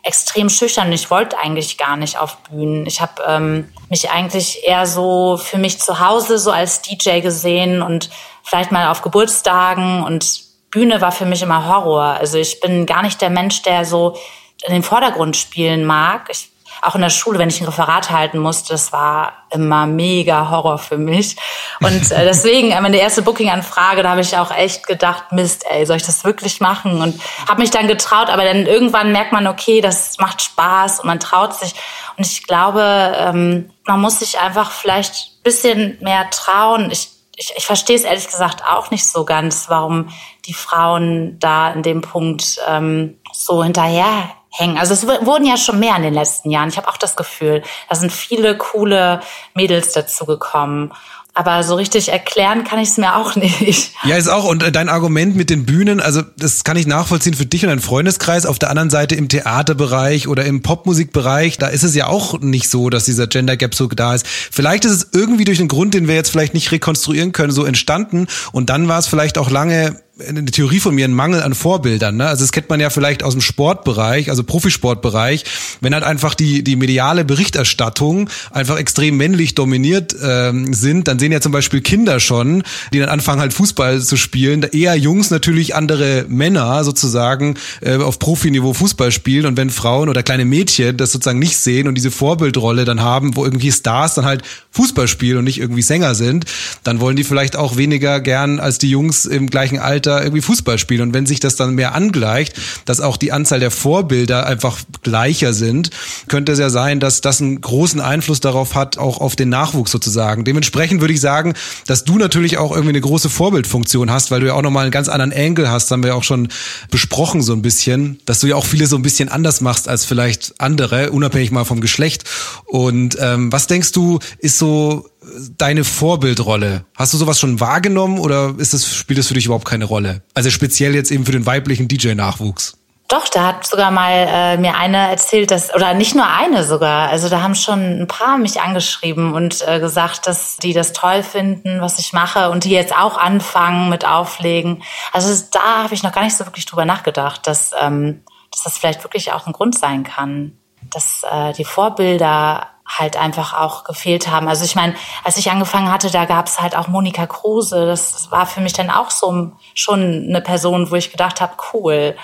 extrem 0.03 0.49
schüchtern 0.49 0.91
ich 0.91 1.09
wollte 1.09 1.37
eigentlich 1.39 1.77
gar 1.77 1.95
nicht 1.95 2.19
auf 2.19 2.37
Bühnen. 2.43 2.85
Ich 2.85 2.99
habe 2.99 3.23
ähm, 3.25 3.69
mich 3.89 4.11
eigentlich 4.11 4.67
eher 4.67 4.85
so 4.85 5.37
für 5.37 5.57
mich 5.57 5.79
zu 5.79 5.99
Hause 5.99 6.37
so 6.37 6.51
als 6.51 6.81
DJ 6.81 7.21
gesehen 7.21 7.81
und 7.81 8.09
vielleicht 8.43 8.71
mal 8.71 8.89
auf 8.89 9.01
Geburtstagen 9.01 10.03
und 10.03 10.43
Bühne 10.69 10.99
war 11.01 11.11
für 11.11 11.25
mich 11.25 11.41
immer 11.41 11.67
Horror. 11.67 12.17
Also 12.19 12.37
ich 12.37 12.59
bin 12.59 12.85
gar 12.85 13.01
nicht 13.01 13.21
der 13.21 13.29
Mensch, 13.29 13.61
der 13.61 13.85
so 13.85 14.17
in 14.65 14.73
den 14.73 14.83
Vordergrund 14.83 15.37
spielen 15.37 15.85
mag. 15.85 16.27
Ich 16.29 16.49
auch 16.83 16.95
in 16.95 17.01
der 17.01 17.09
Schule, 17.09 17.39
wenn 17.39 17.49
ich 17.49 17.61
ein 17.61 17.65
Referat 17.65 18.09
halten 18.09 18.39
musste, 18.39 18.73
das 18.73 18.91
war 18.91 19.33
immer 19.49 19.85
mega 19.85 20.49
Horror 20.49 20.77
für 20.77 20.97
mich. 20.97 21.37
Und 21.79 22.11
äh, 22.11 22.25
deswegen, 22.25 22.71
äh, 22.71 22.81
meine 22.81 22.97
erste 22.97 23.21
Booking-Anfrage, 23.21 24.03
da 24.03 24.11
habe 24.11 24.21
ich 24.21 24.37
auch 24.37 24.51
echt 24.51 24.85
gedacht, 24.85 25.31
Mist, 25.31 25.65
ey, 25.69 25.85
soll 25.85 25.97
ich 25.97 26.05
das 26.05 26.25
wirklich 26.25 26.59
machen? 26.59 27.01
Und 27.01 27.19
habe 27.47 27.61
mich 27.61 27.71
dann 27.71 27.87
getraut, 27.87 28.29
aber 28.29 28.43
dann 28.43 28.65
irgendwann 28.65 29.11
merkt 29.11 29.31
man, 29.31 29.47
okay, 29.47 29.81
das 29.81 30.17
macht 30.19 30.41
Spaß 30.41 30.99
und 30.99 31.05
man 31.05 31.19
traut 31.19 31.53
sich. 31.53 31.73
Und 32.17 32.25
ich 32.25 32.45
glaube, 32.45 32.81
ähm, 33.17 33.71
man 33.85 34.01
muss 34.01 34.19
sich 34.19 34.39
einfach 34.39 34.71
vielleicht 34.71 35.13
ein 35.13 35.43
bisschen 35.43 35.97
mehr 36.01 36.29
trauen. 36.29 36.91
Ich 36.91 37.13
ich, 37.35 37.51
ich 37.57 37.65
verstehe 37.65 37.95
es 37.95 38.03
ehrlich 38.03 38.27
gesagt 38.27 38.63
auch 38.63 38.91
nicht 38.91 39.07
so 39.07 39.25
ganz, 39.25 39.67
warum 39.67 40.09
die 40.45 40.53
Frauen 40.53 41.39
da 41.39 41.71
in 41.71 41.81
dem 41.81 42.01
Punkt 42.01 42.59
ähm, 42.67 43.17
so 43.33 43.63
hinterher 43.63 44.29
hängen. 44.53 44.77
Also 44.77 44.93
es 44.93 45.05
wurden 45.05 45.45
ja 45.45 45.57
schon 45.57 45.79
mehr 45.79 45.95
in 45.97 46.03
den 46.03 46.13
letzten 46.13 46.49
Jahren. 46.51 46.69
Ich 46.69 46.77
habe 46.77 46.87
auch 46.87 46.97
das 46.97 47.15
Gefühl, 47.15 47.63
da 47.89 47.95
sind 47.95 48.11
viele 48.11 48.55
coole 48.57 49.19
Mädels 49.55 49.93
dazu 49.93 50.25
gekommen. 50.25 50.91
Aber 51.35 51.63
so 51.63 51.73
richtig 51.73 52.09
erklären 52.09 52.63
kann 52.63 52.77
ich 52.77 52.89
es 52.89 52.97
mir 52.97 53.15
auch 53.15 53.35
nicht. 53.59 53.91
Ja, 54.03 54.15
ist 54.17 54.27
auch. 54.27 54.43
Und 54.43 54.61
äh, 54.61 54.71
dein 54.71 54.87
Argument 54.87 55.35
mit 55.35 55.49
den 55.49 55.65
Bühnen, 55.65 55.99
also 55.99 56.21
das 56.37 56.63
kann 56.63 56.77
ich 56.77 56.85
nachvollziehen 56.85 57.33
für 57.33 57.47
dich 57.47 57.63
und 57.63 57.69
deinen 57.69 57.81
Freundeskreis. 57.81 58.45
Auf 58.45 58.59
der 58.59 58.69
anderen 58.69 58.91
Seite 58.91 59.15
im 59.15 59.29
Theaterbereich 59.29 60.27
oder 60.27 60.45
im 60.45 60.61
Popmusikbereich, 60.61 61.57
da 61.57 61.67
ist 61.67 61.83
es 61.83 61.95
ja 61.95 62.05
auch 62.05 62.39
nicht 62.39 62.69
so, 62.69 62.91
dass 62.91 63.05
dieser 63.05 63.25
Gender 63.25 63.57
Gap 63.57 63.73
so 63.73 63.87
da 63.87 64.13
ist. 64.13 64.27
Vielleicht 64.27 64.85
ist 64.85 64.91
es 64.91 65.07
irgendwie 65.11 65.45
durch 65.45 65.59
einen 65.59 65.69
Grund, 65.69 65.95
den 65.95 66.07
wir 66.07 66.13
jetzt 66.13 66.29
vielleicht 66.29 66.53
nicht 66.53 66.71
rekonstruieren 66.71 67.31
können, 67.31 67.51
so 67.51 67.65
entstanden. 67.65 68.27
Und 68.51 68.69
dann 68.69 68.87
war 68.87 68.99
es 68.99 69.07
vielleicht 69.07 69.39
auch 69.39 69.49
lange 69.49 70.02
eine 70.19 70.45
Theorie 70.45 70.79
von 70.79 70.93
mir, 70.93 71.05
ein 71.05 71.13
Mangel 71.13 71.41
an 71.41 71.55
Vorbildern. 71.55 72.17
Ne? 72.17 72.27
Also 72.27 72.43
das 72.43 72.51
kennt 72.51 72.69
man 72.69 72.79
ja 72.79 72.91
vielleicht 72.91 73.23
aus 73.23 73.33
dem 73.33 73.41
Sportbereich, 73.41 74.29
also 74.29 74.43
Profisportbereich, 74.43 75.43
wenn 75.81 75.95
halt 75.95 76.03
einfach 76.03 76.35
die, 76.35 76.63
die 76.63 76.75
mediale 76.75 77.25
Berichterstattung 77.25 78.29
einfach 78.51 78.77
extrem 78.77 79.17
männlich 79.17 79.55
dominiert 79.55 80.15
ähm, 80.23 80.71
sind, 80.71 81.07
dann 81.07 81.17
sehen 81.17 81.31
ja 81.31 81.41
zum 81.41 81.51
Beispiel 81.51 81.81
Kinder 81.81 82.19
schon, 82.19 82.61
die 82.93 82.99
dann 82.99 83.09
anfangen 83.09 83.41
halt 83.41 83.53
Fußball 83.53 84.01
zu 84.01 84.15
spielen, 84.15 84.61
eher 84.61 84.95
Jungs 84.95 85.31
natürlich 85.31 85.73
andere 85.73 86.25
Männer 86.27 86.83
sozusagen 86.83 87.55
äh, 87.81 87.97
auf 87.97 88.19
Profiniveau 88.19 88.73
Fußball 88.73 89.11
spielen 89.11 89.47
und 89.47 89.57
wenn 89.57 89.71
Frauen 89.71 90.09
oder 90.09 90.21
kleine 90.21 90.45
Mädchen 90.45 90.95
das 90.95 91.11
sozusagen 91.11 91.39
nicht 91.39 91.57
sehen 91.57 91.87
und 91.87 91.95
diese 91.95 92.11
Vorbildrolle 92.11 92.85
dann 92.85 93.01
haben, 93.01 93.35
wo 93.35 93.45
irgendwie 93.45 93.71
Stars 93.71 94.13
dann 94.13 94.25
halt 94.25 94.43
Fußball 94.71 95.07
spielen 95.07 95.39
und 95.39 95.45
nicht 95.45 95.59
irgendwie 95.59 95.81
Sänger 95.81 96.13
sind, 96.13 96.45
dann 96.83 96.99
wollen 96.99 97.15
die 97.15 97.23
vielleicht 97.23 97.55
auch 97.55 97.77
weniger 97.77 98.21
gern 98.21 98.59
als 98.59 98.77
die 98.77 98.91
Jungs 98.91 99.25
im 99.25 99.49
gleichen 99.49 99.79
Alter 99.79 100.02
da 100.05 100.21
irgendwie 100.21 100.41
Fußball 100.41 100.77
spielen. 100.77 101.01
Und 101.01 101.13
wenn 101.13 101.25
sich 101.25 101.39
das 101.39 101.55
dann 101.55 101.75
mehr 101.75 101.95
angleicht, 101.95 102.55
dass 102.85 103.01
auch 103.01 103.17
die 103.17 103.31
Anzahl 103.31 103.59
der 103.59 103.71
Vorbilder 103.71 104.45
einfach 104.45 104.79
gleicher 105.01 105.53
sind, 105.53 105.89
könnte 106.27 106.51
es 106.53 106.59
ja 106.59 106.69
sein, 106.69 106.99
dass 106.99 107.21
das 107.21 107.41
einen 107.41 107.61
großen 107.61 108.01
Einfluss 108.01 108.39
darauf 108.39 108.75
hat, 108.75 108.97
auch 108.97 109.19
auf 109.19 109.35
den 109.35 109.49
Nachwuchs 109.49 109.91
sozusagen. 109.91 110.43
Dementsprechend 110.43 111.01
würde 111.01 111.13
ich 111.13 111.21
sagen, 111.21 111.53
dass 111.87 112.03
du 112.03 112.17
natürlich 112.17 112.57
auch 112.57 112.71
irgendwie 112.71 112.89
eine 112.89 113.01
große 113.01 113.29
Vorbildfunktion 113.29 114.11
hast, 114.11 114.31
weil 114.31 114.41
du 114.41 114.47
ja 114.47 114.53
auch 114.53 114.61
nochmal 114.61 114.83
einen 114.83 114.91
ganz 114.91 115.09
anderen 115.09 115.33
Angle 115.33 115.69
hast, 115.69 115.91
haben 115.91 116.03
wir 116.03 116.09
ja 116.09 116.15
auch 116.15 116.23
schon 116.23 116.49
besprochen 116.91 117.41
so 117.41 117.53
ein 117.53 117.61
bisschen, 117.61 118.19
dass 118.25 118.39
du 118.39 118.47
ja 118.47 118.55
auch 118.55 118.65
viele 118.65 118.87
so 118.87 118.95
ein 118.95 119.01
bisschen 119.01 119.29
anders 119.29 119.61
machst 119.61 119.87
als 119.87 120.05
vielleicht 120.05 120.55
andere, 120.59 121.11
unabhängig 121.11 121.51
mal 121.51 121.65
vom 121.65 121.81
Geschlecht. 121.81 122.23
Und 122.65 123.17
ähm, 123.19 123.51
was 123.51 123.67
denkst 123.67 123.91
du, 123.91 124.19
ist 124.39 124.57
so 124.57 125.09
deine 125.57 125.83
Vorbildrolle? 125.83 126.85
Hast 126.95 127.13
du 127.13 127.17
sowas 127.17 127.39
schon 127.39 127.59
wahrgenommen 127.59 128.19
oder 128.19 128.55
ist 128.57 128.73
das, 128.73 128.87
spielt 128.87 129.19
das 129.19 129.27
für 129.27 129.33
dich 129.33 129.45
überhaupt 129.45 129.65
keine 129.65 129.85
Rolle? 129.85 130.21
Also 130.33 130.49
speziell 130.49 130.95
jetzt 130.95 131.11
eben 131.11 131.25
für 131.25 131.31
den 131.31 131.45
weiblichen 131.45 131.87
DJ-Nachwuchs. 131.87 132.77
Doch, 133.09 133.27
da 133.27 133.47
hat 133.47 133.67
sogar 133.67 133.91
mal 133.91 134.11
äh, 134.11 134.57
mir 134.57 134.75
eine 134.75 135.09
erzählt, 135.09 135.51
dass, 135.51 135.73
oder 135.75 135.93
nicht 135.93 136.15
nur 136.15 136.25
eine 136.25 136.63
sogar, 136.63 137.09
also 137.09 137.29
da 137.29 137.41
haben 137.41 137.53
schon 137.53 138.01
ein 138.01 138.07
paar 138.07 138.37
mich 138.37 138.61
angeschrieben 138.61 139.33
und 139.33 139.61
äh, 139.67 139.79
gesagt, 139.79 140.25
dass 140.25 140.57
die 140.57 140.73
das 140.73 140.93
toll 140.93 141.21
finden, 141.21 141.81
was 141.81 141.99
ich 141.99 142.13
mache 142.13 142.49
und 142.49 142.63
die 142.63 142.71
jetzt 142.71 142.95
auch 142.95 143.17
anfangen 143.17 143.89
mit 143.89 144.05
Auflegen. 144.05 144.81
Also 145.11 145.45
da 145.51 145.83
habe 145.83 145.93
ich 145.93 146.01
noch 146.01 146.13
gar 146.13 146.23
nicht 146.23 146.35
so 146.35 146.45
wirklich 146.45 146.65
drüber 146.65 146.85
nachgedacht, 146.85 147.45
dass, 147.45 147.71
ähm, 147.79 148.23
dass 148.51 148.63
das 148.63 148.77
vielleicht 148.77 149.03
wirklich 149.03 149.31
auch 149.33 149.45
ein 149.45 149.53
Grund 149.53 149.77
sein 149.77 150.03
kann, 150.03 150.57
dass 150.89 151.23
äh, 151.29 151.53
die 151.53 151.65
Vorbilder 151.65 152.72
halt 152.99 153.17
einfach 153.17 153.53
auch 153.53 153.83
gefehlt 153.83 154.27
haben. 154.27 154.47
Also 154.47 154.65
ich 154.65 154.75
meine, 154.75 154.95
als 155.23 155.37
ich 155.37 155.51
angefangen 155.51 155.91
hatte, 155.91 156.11
da 156.11 156.25
gab 156.25 156.47
es 156.47 156.61
halt 156.61 156.75
auch 156.75 156.87
Monika 156.87 157.25
Kruse. 157.25 157.85
Das 157.85 158.31
war 158.31 158.45
für 158.45 158.61
mich 158.61 158.73
dann 158.73 158.89
auch 158.89 159.11
so 159.11 159.51
schon 159.73 160.27
eine 160.27 160.41
Person, 160.41 160.91
wo 160.91 160.95
ich 160.95 161.11
gedacht 161.11 161.41
habe, 161.41 161.53
cool. 161.73 162.15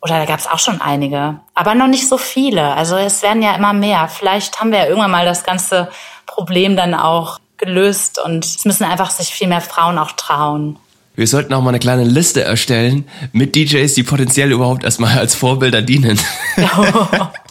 Oder 0.00 0.18
da 0.18 0.26
gab 0.26 0.38
es 0.38 0.46
auch 0.46 0.60
schon 0.60 0.80
einige, 0.80 1.40
aber 1.54 1.74
noch 1.74 1.88
nicht 1.88 2.08
so 2.08 2.18
viele. 2.18 2.74
Also 2.74 2.96
es 2.96 3.22
werden 3.22 3.42
ja 3.42 3.54
immer 3.54 3.72
mehr. 3.72 4.08
Vielleicht 4.08 4.60
haben 4.60 4.70
wir 4.70 4.78
ja 4.78 4.86
irgendwann 4.86 5.10
mal 5.10 5.24
das 5.24 5.42
ganze 5.42 5.88
Problem 6.26 6.76
dann 6.76 6.94
auch 6.94 7.38
gelöst 7.56 8.20
und 8.24 8.44
es 8.44 8.64
müssen 8.64 8.84
einfach 8.84 9.10
sich 9.10 9.28
viel 9.28 9.48
mehr 9.48 9.60
Frauen 9.60 9.98
auch 9.98 10.12
trauen. 10.12 10.78
Wir 11.16 11.26
sollten 11.26 11.52
auch 11.52 11.62
mal 11.62 11.70
eine 11.70 11.80
kleine 11.80 12.04
Liste 12.04 12.44
erstellen 12.44 13.08
mit 13.32 13.56
DJs, 13.56 13.92
die 13.92 14.04
potenziell 14.04 14.52
überhaupt 14.52 14.84
erstmal 14.84 15.18
als 15.18 15.34
Vorbilder 15.34 15.82
dienen. 15.82 16.20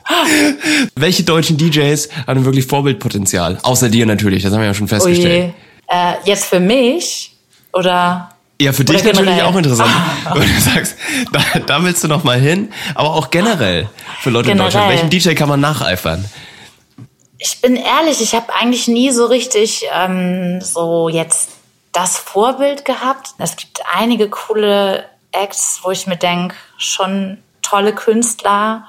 Welche 0.94 1.24
deutschen 1.24 1.56
DJs 1.56 2.08
haben 2.26 2.44
wirklich 2.44 2.66
Vorbildpotenzial? 2.66 3.58
Außer 3.62 3.88
dir 3.88 4.06
natürlich, 4.06 4.42
das 4.42 4.52
haben 4.52 4.60
wir 4.60 4.66
ja 4.66 4.74
schon 4.74 4.88
festgestellt. 4.88 5.54
Oh 5.88 5.94
äh, 5.94 6.14
jetzt 6.24 6.46
für 6.46 6.60
mich 6.60 7.32
oder? 7.72 8.30
Ja, 8.60 8.72
für 8.72 8.84
dich 8.84 9.02
natürlich 9.02 9.42
auch 9.42 9.56
interessant. 9.56 9.90
Wenn 10.34 10.42
du 10.42 10.60
sagst, 10.60 10.96
da, 11.32 11.40
da 11.66 11.82
willst 11.82 12.04
du 12.04 12.08
noch 12.08 12.22
mal 12.22 12.38
hin, 12.38 12.72
aber 12.94 13.14
auch 13.14 13.30
generell 13.30 13.88
für 14.20 14.30
Leute 14.30 14.48
generell. 14.48 14.68
in 14.68 14.72
Deutschland. 14.72 14.90
Welchen 14.90 15.10
DJ 15.10 15.34
kann 15.34 15.48
man 15.48 15.60
nacheifern? 15.60 16.24
Ich 17.38 17.60
bin 17.60 17.74
ehrlich, 17.74 18.20
ich 18.20 18.34
habe 18.34 18.54
eigentlich 18.54 18.86
nie 18.86 19.10
so 19.10 19.26
richtig 19.26 19.84
ähm, 19.92 20.60
so 20.60 21.08
jetzt 21.08 21.50
das 21.90 22.16
Vorbild 22.16 22.84
gehabt. 22.84 23.30
Es 23.38 23.56
gibt 23.56 23.80
einige 23.92 24.28
coole 24.28 25.04
Acts, 25.32 25.80
wo 25.82 25.90
ich 25.90 26.06
mir 26.06 26.16
denke, 26.16 26.54
schon 26.76 27.38
tolle 27.62 27.94
Künstler, 27.94 28.86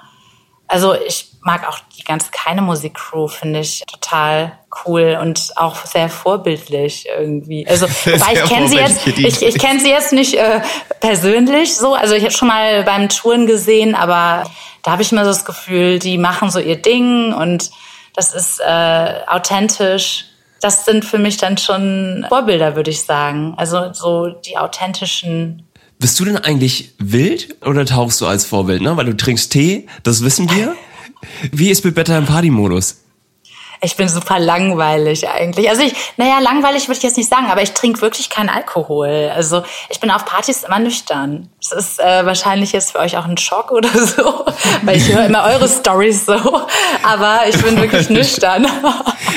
also 0.74 0.95
ich 0.95 1.28
mag 1.41 1.67
auch 1.69 1.78
die 1.95 2.03
ganze 2.03 2.32
keine 2.32 2.63
Musikcrew, 2.63 3.28
finde 3.28 3.59
ich 3.59 3.84
total 3.86 4.53
cool 4.86 5.19
und 5.21 5.51
auch 5.55 5.86
sehr 5.86 6.09
vorbildlich 6.09 7.05
irgendwie. 7.15 7.67
Also 7.67 7.88
weil 8.05 8.38
ich 8.38 8.43
kenne 8.45 8.67
sie 8.67 8.78
jetzt, 8.78 9.05
ich, 9.07 9.41
ich 9.43 9.59
kenne 9.59 9.80
sie 9.80 9.89
jetzt 9.89 10.13
nicht 10.13 10.34
äh, 10.34 10.61
persönlich 10.99 11.76
so. 11.76 11.93
Also 11.93 12.15
ich 12.15 12.24
habe 12.24 12.34
schon 12.34 12.47
mal 12.47 12.84
beim 12.84 13.07
Touren 13.07 13.45
gesehen, 13.45 13.93
aber 13.93 14.49
da 14.82 14.91
habe 14.91 15.03
ich 15.03 15.11
immer 15.11 15.26
so 15.26 15.30
das 15.30 15.45
Gefühl, 15.45 15.99
die 15.99 16.17
machen 16.17 16.49
so 16.49 16.57
ihr 16.57 16.82
Ding 16.82 17.34
und 17.34 17.69
das 18.15 18.34
ist 18.34 18.59
äh, 18.59 19.13
authentisch. 19.28 20.26
Das 20.59 20.86
sind 20.86 21.05
für 21.05 21.19
mich 21.19 21.38
dann 21.38 21.59
schon 21.59 22.26
Vorbilder, 22.30 22.76
würde 22.76 22.89
ich 22.89 23.03
sagen. 23.03 23.53
Also 23.57 23.93
so 23.93 24.30
die 24.30 24.57
authentischen 24.57 25.67
bist 26.04 26.20
du 26.20 26.26
denn 26.26 26.36
eigentlich 26.36 26.95
wild 26.99 27.56
oder 27.66 27.86
tauchst 27.86 28.20
du 28.20 28.26
als 28.26 28.43
Vorbild, 28.43 28.82
ne? 28.82 28.97
Weil 28.97 29.06
du 29.06 29.16
trinkst 29.16 29.54
Tee, 29.54 29.88
das 30.04 30.22
wissen 30.22 30.49
wir. 30.51 30.76
Wie 31.54 31.70
ist 31.70 31.86
mit 31.86 31.95
Better 31.95 32.18
im 32.18 32.26
Party-Modus? 32.26 33.03
Ich 33.84 33.98
bin 33.98 34.08
super 34.08 34.40
langweilig 34.40 35.28
eigentlich. 35.30 35.70
Also 35.70 35.82
ich, 35.82 35.94
naja, 36.16 36.40
langweilig 36.40 36.88
würde 36.88 36.98
ich 36.98 37.04
jetzt 37.04 37.18
nicht 37.18 37.30
sagen, 37.30 37.48
aber 37.48 37.62
ich 37.62 37.74
trinke 37.74 38.02
wirklich 38.02 38.30
keinen 38.30 38.48
Alkohol. 38.48 39.30
Also 39.36 39.64
ich 39.90 40.00
bin 40.00 40.10
auf 40.10 40.24
Partys 40.24 40.64
immer 40.64 40.80
nüchtern. 40.80 41.50
Das 41.60 41.72
ist 41.72 42.00
äh, 42.00 42.26
wahrscheinlich 42.26 42.72
jetzt 42.72 42.94
für 42.94 43.00
euch 43.00 43.18
auch 43.18 43.26
ein 43.26 43.38
Schock 43.38 43.72
oder 43.72 43.90
so, 43.90 44.46
weil 44.84 44.98
ich 44.98 45.12
höre 45.12 45.26
immer 45.26 45.44
eure 45.44 45.68
Stories 45.68 46.26
so. 46.26 46.66
Aber 47.04 47.42
ich 47.48 47.62
bin 47.62 47.76
wirklich 47.76 48.10
nüchtern. 48.10 48.66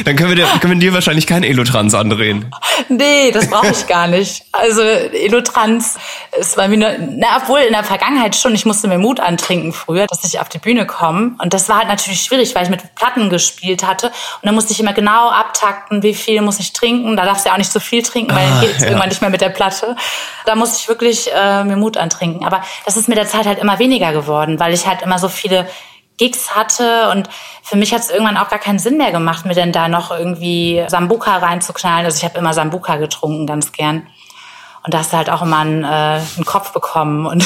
Dann 0.05 0.17
können 0.17 0.31
wir, 0.31 0.37
dir, 0.37 0.47
können 0.61 0.75
wir 0.75 0.81
dir 0.81 0.95
wahrscheinlich 0.95 1.27
keinen 1.27 1.43
Elotrans 1.43 1.95
andrehen. 1.95 2.55
Nee, 2.89 3.33
das 3.33 3.49
brauche 3.49 3.71
ich 3.71 3.87
gar 3.89 4.07
nicht. 4.07 4.45
Also 4.53 4.83
Elotrans 4.83 5.97
ist 6.39 6.55
bei 6.55 6.69
mir, 6.69 6.77
nur, 6.77 6.91
na, 6.99 7.39
obwohl 7.43 7.61
in 7.61 7.73
der 7.73 7.83
Vergangenheit 7.85 8.37
schon, 8.37 8.55
ich 8.55 8.65
musste 8.65 8.87
mir 8.87 8.99
Mut 8.99 9.19
antrinken 9.19 9.73
früher, 9.73 10.07
dass 10.07 10.23
ich 10.23 10.39
auf 10.39 10.49
die 10.49 10.59
Bühne 10.59 10.87
komme. 10.87 11.35
Und 11.43 11.53
das 11.53 11.69
war 11.69 11.79
halt 11.79 11.89
natürlich 11.89 12.21
schwierig, 12.21 12.55
weil 12.55 12.65
ich 12.65 12.71
mit 12.71 12.95
Platten 12.95 13.29
gespielt 13.31 13.85
hatte 13.85 14.13
und 14.43 14.47
dann 14.47 14.55
musste 14.55 14.73
ich 14.73 14.81
immer 14.81 14.93
genau 14.93 15.31
abtakten, 15.31 16.03
wie 16.03 16.15
viel 16.15 16.41
muss 16.43 16.59
ich 16.61 16.73
trinken. 16.73 17.17
Da 17.17 17.25
darfst 17.25 17.45
du 17.45 17.49
ja 17.49 17.55
auch 17.55 17.59
nicht 17.59 17.73
so 17.73 17.81
viel 17.81 18.03
trinken, 18.03 18.35
weil 18.35 18.47
dann 18.47 18.59
ah, 18.59 18.61
geht 18.61 18.77
es 18.77 18.83
ja. 18.83 18.89
irgendwann 18.89 19.09
nicht 19.09 19.21
mehr 19.21 19.31
mit 19.31 19.41
der 19.41 19.49
Platte. 19.49 19.97
Da 20.45 20.55
musste 20.55 20.79
ich 20.81 20.89
wirklich 20.89 21.31
äh, 21.33 21.65
mir 21.65 21.77
Mut 21.77 21.97
antrinken. 21.97 22.45
Aber 22.47 22.63
das 22.85 22.97
ist 22.97 23.09
mit 23.09 23.19
der 23.19 23.27
Zeit 23.27 23.47
halt 23.47 23.59
immer 23.59 23.79
weniger 23.79 24.13
geworden, 24.13 24.61
weil 24.61 24.75
ich 24.75 24.87
halt 24.87 25.03
immer 25.03 25.19
so 25.19 25.29
viele 25.29 25.67
Gigs 26.19 26.55
hatte 26.55 27.11
und 27.11 27.29
für 27.63 27.77
mich 27.77 27.93
hat 27.93 28.01
es 28.01 28.11
irgendwann 28.11 28.37
auch 28.37 28.49
gar 28.49 28.59
keinen 28.59 28.79
Sinn 28.79 28.97
mehr 28.97 29.13
gemacht, 29.13 29.45
mir 29.45 29.55
denn 29.55 29.73
da 29.73 29.89
noch 29.89 30.11
irgendwie 30.11 30.85
Sambuka 30.89 31.37
reinzuknallen. 31.39 32.07
Also 32.07 32.19
ich 32.19 32.25
habe 32.25 32.39
immer 32.39 32.55
Sambuka 32.55 32.97
getrunken, 32.97 33.47
ganz 33.47 33.73
gern. 33.73 34.07
Und 34.87 34.95
da 34.95 34.99
hast 34.99 35.13
du 35.13 35.17
halt 35.17 35.31
auch 35.31 35.43
immer 35.43 35.59
einen, 35.59 35.83
äh, 35.83 35.87
einen 35.87 36.45
Kopf 36.45 36.73
bekommen. 36.73 37.27
Und, 37.27 37.45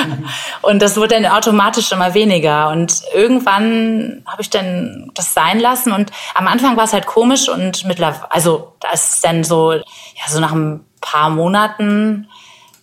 und 0.62 0.80
das 0.80 0.96
wurde 0.96 1.20
dann 1.20 1.26
automatisch 1.26 1.92
immer 1.92 2.14
weniger. 2.14 2.70
Und 2.70 3.02
irgendwann 3.12 4.22
habe 4.26 4.40
ich 4.40 4.48
dann 4.48 5.10
das 5.12 5.34
sein 5.34 5.60
lassen. 5.60 5.92
Und 5.92 6.10
am 6.34 6.48
Anfang 6.48 6.78
war 6.78 6.84
es 6.84 6.94
halt 6.94 7.04
komisch 7.04 7.50
und 7.50 7.84
mittlerweile, 7.84 8.32
also 8.32 8.72
da 8.80 8.88
ist 8.92 9.10
es 9.10 9.20
dann 9.20 9.44
so, 9.44 9.72
ja, 9.72 9.82
so 10.28 10.40
nach 10.40 10.52
ein 10.52 10.82
paar 11.02 11.28
Monaten, 11.28 12.30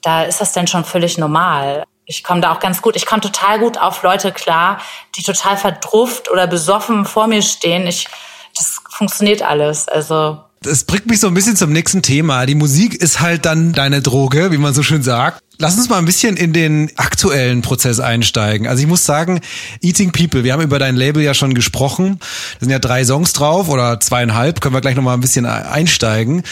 da 0.04 0.22
ist 0.22 0.40
das 0.40 0.52
dann 0.52 0.68
schon 0.68 0.86
völlig 0.86 1.18
normal. 1.18 1.84
Ich 2.06 2.24
komme 2.24 2.42
da 2.42 2.54
auch 2.54 2.60
ganz 2.60 2.84
gut, 2.84 2.96
ich 2.96 3.08
komme 3.08 3.22
total 3.22 3.58
gut 3.58 3.80
auf 3.80 4.04
Leute 4.04 4.32
klar, 4.32 4.78
die 5.16 5.24
total 5.24 5.58
verdrufft 5.58 6.30
oder 6.30 6.46
besoffen 6.46 7.06
vor 7.06 7.26
mir 7.26 7.42
stehen. 7.42 7.88
Ich, 7.88 8.08
das 8.56 8.82
funktioniert 8.92 9.42
alles. 9.42 9.88
Also 9.88 10.38
das 10.62 10.84
bringt 10.84 11.08
mich 11.08 11.20
so 11.20 11.28
ein 11.28 11.34
bisschen 11.34 11.56
zum 11.56 11.72
nächsten 11.72 12.02
Thema. 12.02 12.46
Die 12.46 12.56
Musik 12.56 12.96
ist 12.96 13.22
halt 13.22 13.46
dann 13.46 13.72
deine 13.72 14.02
Droge, 14.02 14.52
wie 14.52 14.58
man 14.58 14.74
so 14.74 14.84
schön 14.84 15.04
sagt. 15.04 15.42
Lass 15.58 15.78
uns 15.78 15.90
mal 15.90 15.98
ein 15.98 16.06
bisschen 16.06 16.38
in 16.38 16.54
den 16.54 16.92
aktuellen 16.96 17.62
Prozess 17.62 18.00
einsteigen. 18.00 18.68
Also 18.68 18.82
ich 18.82 18.88
muss 18.88 19.06
sagen, 19.06 19.42
Eating 19.82 20.12
People, 20.12 20.44
wir 20.44 20.54
haben 20.54 20.62
über 20.62 20.80
dein 20.80 20.96
Label 20.96 21.22
ja 21.24 21.34
schon 21.34 21.54
gesprochen. 21.54 22.20
Da 22.20 22.60
sind 22.62 22.70
ja 22.70 22.80
drei 22.80 23.04
Songs 23.04 23.34
drauf 23.34 23.70
oder 23.70 24.00
zweieinhalb, 24.00 24.62
können 24.62 24.74
wir 24.74 24.82
gleich 24.82 24.96
nochmal 24.96 25.16
ein 25.16 25.22
bisschen 25.22 25.46
einsteigen. 25.46 26.44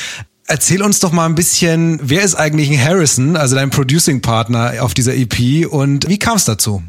Erzähl 0.46 0.82
uns 0.82 1.00
doch 1.00 1.12
mal 1.12 1.26
ein 1.26 1.36
bisschen, 1.36 2.00
wer 2.02 2.22
ist 2.22 2.36
eigentlich 2.36 2.80
Harrison, 2.80 3.36
also 3.36 3.56
dein 3.56 3.70
Producing-Partner 3.70 4.76
auf 4.80 4.94
dieser 4.94 5.14
EP 5.16 5.68
und 5.70 6.08
wie 6.08 6.20
kam 6.20 6.38
es 6.38 6.46
dazu? 6.46 6.84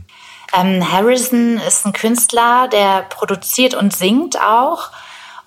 Ähm, 0.55 0.93
Harrison 0.93 1.59
ist 1.67 1.85
ein 1.85 1.93
Künstler, 1.93 2.69
der 2.73 3.03
produziert 3.03 3.75
und 3.75 3.95
singt 3.95 4.41
auch 4.41 4.91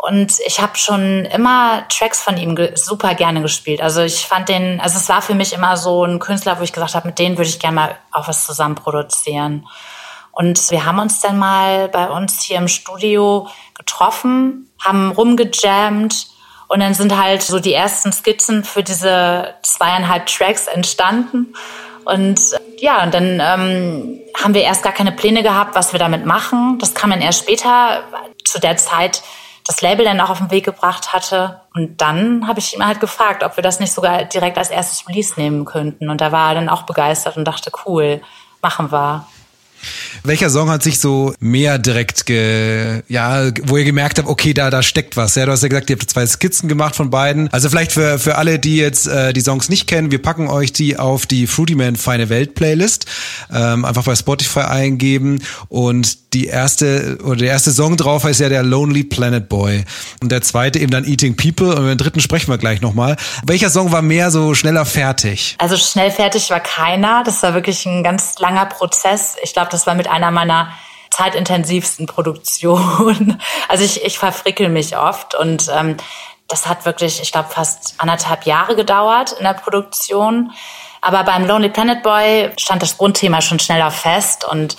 Und 0.01 0.39
ich 0.47 0.59
habe 0.59 0.79
schon 0.79 1.25
immer 1.25 1.87
Tracks 1.87 2.23
von 2.23 2.35
ihm 2.35 2.57
super 2.73 3.13
gerne 3.13 3.39
gespielt. 3.39 3.81
Also 3.81 4.01
ich 4.01 4.25
fand 4.25 4.49
den, 4.49 4.81
also 4.81 4.97
es 4.97 5.07
war 5.09 5.21
für 5.21 5.35
mich 5.35 5.53
immer 5.53 5.77
so 5.77 6.03
ein 6.03 6.17
Künstler, 6.17 6.57
wo 6.57 6.63
ich 6.63 6.73
gesagt 6.73 6.95
habe, 6.95 7.07
mit 7.07 7.19
denen 7.19 7.37
würde 7.37 7.49
ich 7.49 7.59
gerne 7.59 7.75
mal 7.75 7.95
auch 8.11 8.27
was 8.27 8.47
zusammen 8.47 8.73
produzieren. 8.73 9.67
Und 10.31 10.71
wir 10.71 10.87
haben 10.87 10.97
uns 10.97 11.19
dann 11.19 11.37
mal 11.37 11.87
bei 11.87 12.09
uns 12.09 12.41
hier 12.41 12.57
im 12.57 12.67
Studio 12.67 13.47
getroffen, 13.75 14.71
haben 14.79 15.11
rumgejammt 15.11 16.29
und 16.67 16.79
dann 16.79 16.95
sind 16.95 17.15
halt 17.15 17.43
so 17.43 17.59
die 17.59 17.73
ersten 17.73 18.11
Skizzen 18.11 18.63
für 18.63 18.81
diese 18.81 19.53
zweieinhalb 19.61 20.25
Tracks 20.25 20.65
entstanden. 20.65 21.53
Und 22.05 22.39
ja, 22.79 23.03
und 23.03 23.13
dann 23.13 23.39
ähm, 23.39 24.19
haben 24.41 24.55
wir 24.55 24.63
erst 24.63 24.81
gar 24.81 24.93
keine 24.93 25.11
Pläne 25.11 25.43
gehabt, 25.43 25.75
was 25.75 25.93
wir 25.93 25.99
damit 25.99 26.25
machen. 26.25 26.79
Das 26.79 26.95
kam 26.95 27.11
dann 27.11 27.21
erst 27.21 27.37
später, 27.37 28.03
zu 28.43 28.59
der 28.59 28.77
Zeit 28.77 29.21
das 29.72 29.82
Label 29.82 30.03
dann 30.03 30.19
auch 30.19 30.30
auf 30.30 30.39
den 30.39 30.51
Weg 30.51 30.65
gebracht 30.65 31.13
hatte. 31.13 31.61
Und 31.74 32.01
dann 32.01 32.45
habe 32.45 32.59
ich 32.59 32.76
ihn 32.76 32.86
halt 32.86 32.99
gefragt, 32.99 33.41
ob 33.41 33.55
wir 33.55 33.63
das 33.63 33.80
nicht 33.80 33.93
sogar 33.93 34.26
direkt 34.26 34.57
als 34.57 34.69
erstes 34.69 35.07
Release 35.07 35.39
nehmen 35.39 35.63
könnten. 35.63 36.09
Und 36.09 36.19
da 36.19 36.34
war 36.34 36.49
er 36.49 36.55
dann 36.55 36.69
auch 36.69 36.84
begeistert 36.84 37.38
und 37.38 37.45
dachte, 37.45 37.72
cool, 37.86 38.22
machen 38.61 38.91
wir. 38.91 39.26
Welcher 40.23 40.49
Song 40.49 40.69
hat 40.69 40.84
sich 40.84 40.99
so 40.99 41.34
mehr 41.39 41.77
direkt 41.77 42.25
ge, 42.25 43.01
ja, 43.07 43.51
wo 43.63 43.77
ihr 43.77 43.86
gemerkt 43.86 44.17
habt, 44.19 44.27
okay, 44.27 44.53
da, 44.53 44.69
da 44.69 44.84
steckt 44.84 45.17
was. 45.17 45.36
Ja, 45.36 45.45
du 45.45 45.51
hast 45.51 45.63
ja 45.63 45.69
gesagt, 45.69 45.89
ihr 45.89 45.95
habt 45.95 46.09
zwei 46.09 46.25
Skizzen 46.25 46.69
gemacht 46.69 46.95
von 46.95 47.09
beiden. 47.09 47.51
Also 47.51 47.69
vielleicht 47.69 47.91
für, 47.91 48.19
für 48.19 48.38
alle, 48.38 48.59
die 48.59 48.77
jetzt 48.77 49.07
äh, 49.07 49.34
die 49.34 49.41
Songs 49.41 49.69
nicht 49.69 49.88
kennen, 49.88 50.11
wir 50.11 50.21
packen 50.21 50.47
euch 50.47 50.73
die 50.73 50.97
auf 50.97 51.25
die 51.25 51.47
Fruity 51.47 51.75
Man 51.75 51.95
Feine 51.95 52.29
Welt 52.29 52.55
Playlist. 52.55 53.05
Ähm, 53.51 53.86
einfach 53.86 54.03
bei 54.03 54.15
Spotify 54.15 54.61
eingeben 54.61 55.41
und 55.69 56.34
die 56.34 56.45
erste 56.45 57.17
oder 57.23 57.38
der 57.38 57.49
erste 57.49 57.71
Song 57.71 57.97
drauf 57.97 58.23
heißt 58.23 58.39
ja 58.39 58.47
der 58.47 58.63
Lonely 58.63 59.03
Planet 59.03 59.49
Boy 59.49 59.84
und 60.21 60.32
der 60.32 60.41
zweite 60.41 60.79
eben 60.79 60.91
dann 60.91 61.03
Eating 61.03 61.36
People 61.36 61.75
und 61.75 61.86
den 61.86 61.97
dritten 61.97 62.21
sprechen 62.21 62.49
wir 62.49 62.57
gleich 62.57 62.82
nochmal. 62.82 63.17
Welcher 63.45 63.69
Song 63.69 63.91
war 63.91 64.01
mehr 64.01 64.32
so 64.32 64.53
schneller 64.53 64.86
fertig? 64.86 65.55
Also 65.57 65.75
schnell 65.75 66.09
fertig 66.09 66.49
war 66.49 66.61
keiner. 66.61 67.23
Das 67.25 67.43
war 67.43 67.53
wirklich 67.53 67.86
ein 67.86 68.03
ganz 68.03 68.39
langer 68.39 68.65
Prozess. 68.65 69.36
Ich 69.43 69.53
glaube, 69.53 69.70
das 69.72 69.88
war 69.88 69.95
mit 69.95 70.07
einer 70.07 70.32
meiner 70.32 70.72
zeitintensivsten 71.09 72.05
Produktionen. 72.05 73.41
Also 73.67 73.86
ich, 73.86 74.03
ich 74.03 74.19
verfrickel 74.19 74.67
mich 74.67 74.97
oft 74.97 75.34
und 75.34 75.72
ähm, 75.74 75.95
das 76.49 76.67
hat 76.67 76.86
wirklich, 76.86 77.22
ich 77.22 77.32
glaube, 77.32 77.47
fast 77.49 77.95
anderthalb 77.99 78.45
Jahre 78.45 78.76
gedauert 78.76 79.32
in 79.32 79.45
der 79.45 79.53
Produktion. 79.53 80.51
Aber 80.99 81.24
beim 81.24 81.47
Lonely 81.47 81.69
Planet 81.69 82.03
Boy 82.03 82.51
stand 82.57 82.82
das 82.82 82.97
Grundthema 82.97 83.41
schon 83.41 83.59
schneller 83.59 83.91
fest 83.91 84.43
und 84.43 84.76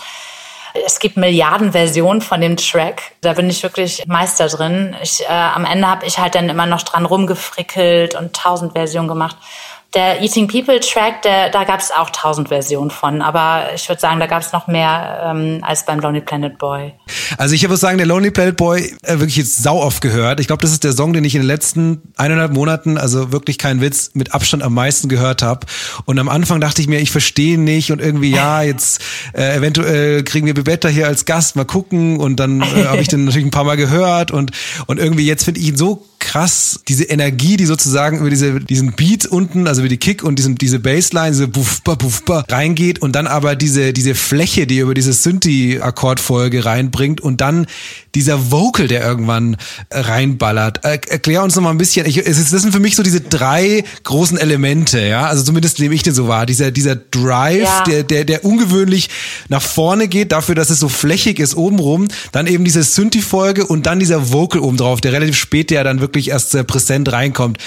es 0.86 0.98
gibt 0.98 1.16
Milliarden 1.16 1.72
Versionen 1.72 2.20
von 2.20 2.40
dem 2.40 2.56
Track. 2.56 3.12
Da 3.20 3.34
bin 3.34 3.48
ich 3.50 3.62
wirklich 3.62 4.04
Meister 4.06 4.48
drin. 4.48 4.96
Ich, 5.02 5.22
äh, 5.22 5.26
am 5.26 5.64
Ende 5.64 5.86
habe 5.86 6.06
ich 6.06 6.18
halt 6.18 6.34
dann 6.34 6.48
immer 6.48 6.66
noch 6.66 6.82
dran 6.82 7.04
rumgefrickelt 7.04 8.14
und 8.14 8.34
tausend 8.34 8.72
Versionen 8.72 9.08
gemacht. 9.08 9.36
Der 9.94 10.22
Eating 10.22 10.48
People 10.48 10.80
Track, 10.80 11.20
der, 11.20 11.50
da 11.50 11.64
gab 11.64 11.80
es 11.80 11.90
auch 11.90 12.08
tausend 12.10 12.48
Versionen 12.48 12.90
von, 12.90 13.20
aber 13.20 13.74
ich 13.74 13.86
würde 13.90 14.00
sagen, 14.00 14.20
da 14.20 14.26
gab 14.26 14.40
es 14.40 14.50
noch 14.52 14.66
mehr 14.66 15.32
ähm, 15.34 15.58
als 15.62 15.84
beim 15.84 16.00
Lonely 16.00 16.22
Planet 16.22 16.56
Boy. 16.56 16.94
Also 17.36 17.54
ich 17.54 17.68
muss 17.68 17.80
sagen, 17.80 17.98
der 17.98 18.06
Lonely 18.06 18.30
Planet 18.30 18.56
Boy 18.56 18.94
äh, 19.02 19.18
wirklich 19.18 19.36
jetzt 19.36 19.62
sau 19.62 19.82
oft 19.82 20.00
gehört. 20.00 20.40
Ich 20.40 20.46
glaube, 20.46 20.62
das 20.62 20.72
ist 20.72 20.84
der 20.84 20.92
Song, 20.92 21.12
den 21.12 21.24
ich 21.24 21.34
in 21.34 21.42
den 21.42 21.46
letzten 21.46 22.00
eineinhalb 22.16 22.52
Monaten, 22.52 22.96
also 22.96 23.32
wirklich 23.32 23.58
kein 23.58 23.82
Witz, 23.82 24.12
mit 24.14 24.32
Abstand 24.32 24.62
am 24.62 24.72
meisten 24.72 25.10
gehört 25.10 25.42
habe. 25.42 25.66
Und 26.06 26.18
am 26.18 26.30
Anfang 26.30 26.60
dachte 26.60 26.80
ich 26.80 26.88
mir, 26.88 27.00
ich 27.00 27.10
verstehe 27.10 27.58
nicht 27.58 27.92
und 27.92 28.00
irgendwie 28.00 28.30
ja, 28.30 28.62
jetzt 28.62 29.02
äh, 29.34 29.56
eventuell 29.56 30.24
kriegen 30.24 30.46
wir 30.46 30.54
Bebetta 30.54 30.88
hier 30.88 31.06
als 31.06 31.26
Gast, 31.26 31.54
mal 31.54 31.64
gucken. 31.64 32.18
Und 32.18 32.36
dann 32.40 32.62
äh, 32.62 32.86
habe 32.86 33.02
ich 33.02 33.08
den 33.08 33.26
natürlich 33.26 33.46
ein 33.46 33.50
paar 33.50 33.64
Mal 33.64 33.76
gehört 33.76 34.30
und 34.30 34.52
und 34.86 34.98
irgendwie 34.98 35.26
jetzt 35.26 35.44
finde 35.44 35.60
ich 35.60 35.68
ihn 35.68 35.76
so 35.76 36.06
krass, 36.22 36.80
diese 36.88 37.04
Energie, 37.04 37.56
die 37.56 37.66
sozusagen 37.66 38.18
über 38.20 38.30
diese, 38.30 38.60
diesen 38.60 38.92
Beat 38.92 39.26
unten, 39.26 39.66
also 39.66 39.81
über 39.82 39.88
die 39.88 39.98
Kick 39.98 40.22
und 40.22 40.38
diesen, 40.38 40.54
diese 40.54 40.78
Bassline, 40.78 41.30
diese 41.30 41.48
Buffba, 41.48 41.96
Buffba 41.96 42.44
reingeht 42.48 43.02
und 43.02 43.12
dann 43.12 43.26
aber 43.26 43.56
diese, 43.56 43.92
diese 43.92 44.14
Fläche, 44.14 44.66
die 44.66 44.78
über 44.78 44.94
diese 44.94 45.12
Synthi-Akkordfolge 45.12 46.64
reinbringt 46.64 47.20
und 47.20 47.40
dann 47.40 47.66
dieser 48.14 48.50
Vocal, 48.50 48.88
der 48.88 49.02
irgendwann 49.02 49.56
äh, 49.88 50.00
reinballert. 50.00 50.80
Er, 50.84 50.92
erklär 51.10 51.42
uns 51.42 51.56
noch 51.56 51.62
mal 51.62 51.70
ein 51.70 51.78
bisschen, 51.78 52.06
ich, 52.06 52.18
es 52.18 52.50
das 52.50 52.62
sind 52.62 52.72
für 52.72 52.80
mich 52.80 52.96
so 52.96 53.02
diese 53.02 53.20
drei 53.20 53.84
großen 54.04 54.38
Elemente, 54.38 55.00
ja, 55.00 55.26
also 55.26 55.42
zumindest 55.42 55.78
nehme 55.78 55.94
ich 55.94 56.02
den 56.02 56.14
so 56.14 56.28
wahr, 56.28 56.46
dieser, 56.46 56.70
dieser 56.70 56.94
Drive, 56.94 57.62
ja. 57.62 57.84
der, 57.84 58.02
der, 58.04 58.24
der 58.24 58.44
ungewöhnlich 58.44 59.08
nach 59.48 59.62
vorne 59.62 60.08
geht, 60.08 60.32
dafür, 60.32 60.54
dass 60.54 60.70
es 60.70 60.78
so 60.78 60.88
flächig 60.88 61.38
ist 61.38 61.56
obenrum, 61.56 62.08
dann 62.32 62.46
eben 62.46 62.64
diese 62.64 62.82
Synthi-Folge 62.82 63.66
und 63.66 63.86
dann 63.86 63.98
dieser 63.98 64.30
Vocal 64.32 64.60
oben 64.60 64.76
drauf, 64.76 65.00
der 65.00 65.12
relativ 65.12 65.36
spät 65.36 65.70
ja 65.70 65.82
dann 65.82 66.00
wirklich 66.00 66.28
erst 66.28 66.54
äh, 66.54 66.64
präsent 66.64 67.10
reinkommt. 67.10 67.58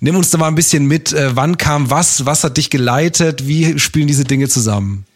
Nimm 0.00 0.16
uns 0.16 0.30
da 0.30 0.38
mal 0.38 0.48
ein 0.48 0.54
bisschen 0.54 0.86
mit, 0.86 1.12
äh, 1.12 1.34
wann 1.34 1.56
kam 1.62 1.90
was, 1.90 2.26
was 2.26 2.42
hat 2.42 2.56
dich 2.56 2.70
geleitet, 2.70 3.46
wie 3.46 3.78
spielen 3.78 4.08
diese 4.08 4.24
Dinge 4.24 4.48
zusammen? 4.48 5.06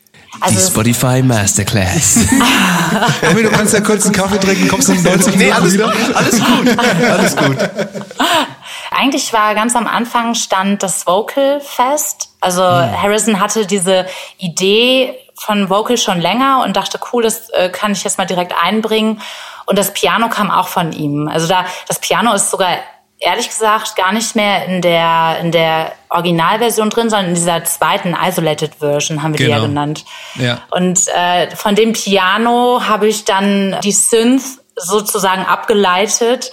Also 0.40 0.58
die 0.58 0.66
Spotify 0.70 1.22
Masterclass. 1.22 2.18
Amy, 3.28 3.42
du 3.42 3.50
kannst 3.50 3.74
ja 3.74 3.80
kurz 3.80 4.04
einen 4.04 4.14
Kaffee 4.14 4.38
trinken, 4.38 4.68
kommst 4.68 4.88
du 4.88 4.92
in 4.92 5.02
90 5.02 5.36
nee, 5.36 5.50
alles, 5.50 5.74
wieder? 5.74 5.92
Alles 6.14 6.38
gut, 6.38 6.78
alles 6.78 7.36
gut. 7.36 7.56
Eigentlich 8.92 9.32
war 9.32 9.54
ganz 9.56 9.74
am 9.74 9.88
Anfang 9.88 10.34
stand 10.34 10.84
das 10.84 11.06
Vocal 11.06 11.60
fest. 11.60 12.28
Also 12.40 12.62
hm. 12.62 13.02
Harrison 13.02 13.40
hatte 13.40 13.66
diese 13.66 14.06
Idee 14.38 15.14
von 15.34 15.68
Vocal 15.68 15.98
schon 15.98 16.20
länger 16.20 16.62
und 16.64 16.76
dachte, 16.76 17.00
cool, 17.12 17.24
das 17.24 17.50
äh, 17.50 17.70
kann 17.70 17.92
ich 17.92 18.04
jetzt 18.04 18.18
mal 18.18 18.24
direkt 18.24 18.54
einbringen. 18.62 19.20
Und 19.66 19.78
das 19.78 19.92
Piano 19.92 20.28
kam 20.28 20.52
auch 20.52 20.68
von 20.68 20.92
ihm. 20.92 21.26
Also 21.26 21.48
da, 21.48 21.66
das 21.88 21.98
Piano 21.98 22.32
ist 22.34 22.50
sogar 22.50 22.76
ehrlich 23.18 23.48
gesagt 23.48 23.96
gar 23.96 24.12
nicht 24.12 24.36
mehr 24.36 24.66
in 24.66 24.82
der, 24.82 25.38
in 25.40 25.50
der 25.50 25.92
Originalversion 26.10 26.90
drin, 26.90 27.08
sondern 27.08 27.28
in 27.30 27.34
dieser 27.34 27.64
zweiten 27.64 28.14
Isolated 28.14 28.76
Version 28.76 29.22
haben 29.22 29.32
wir 29.32 29.38
genau. 29.38 29.48
die 29.48 29.50
ja 29.50 29.56
genau. 29.56 29.68
genannt. 29.68 30.04
Ja. 30.34 30.62
Und 30.70 31.08
äh, 31.08 31.54
von 31.56 31.74
dem 31.74 31.92
Piano 31.92 32.82
habe 32.86 33.08
ich 33.08 33.24
dann 33.24 33.76
die 33.82 33.92
Synth 33.92 34.42
sozusagen 34.76 35.44
abgeleitet 35.44 36.52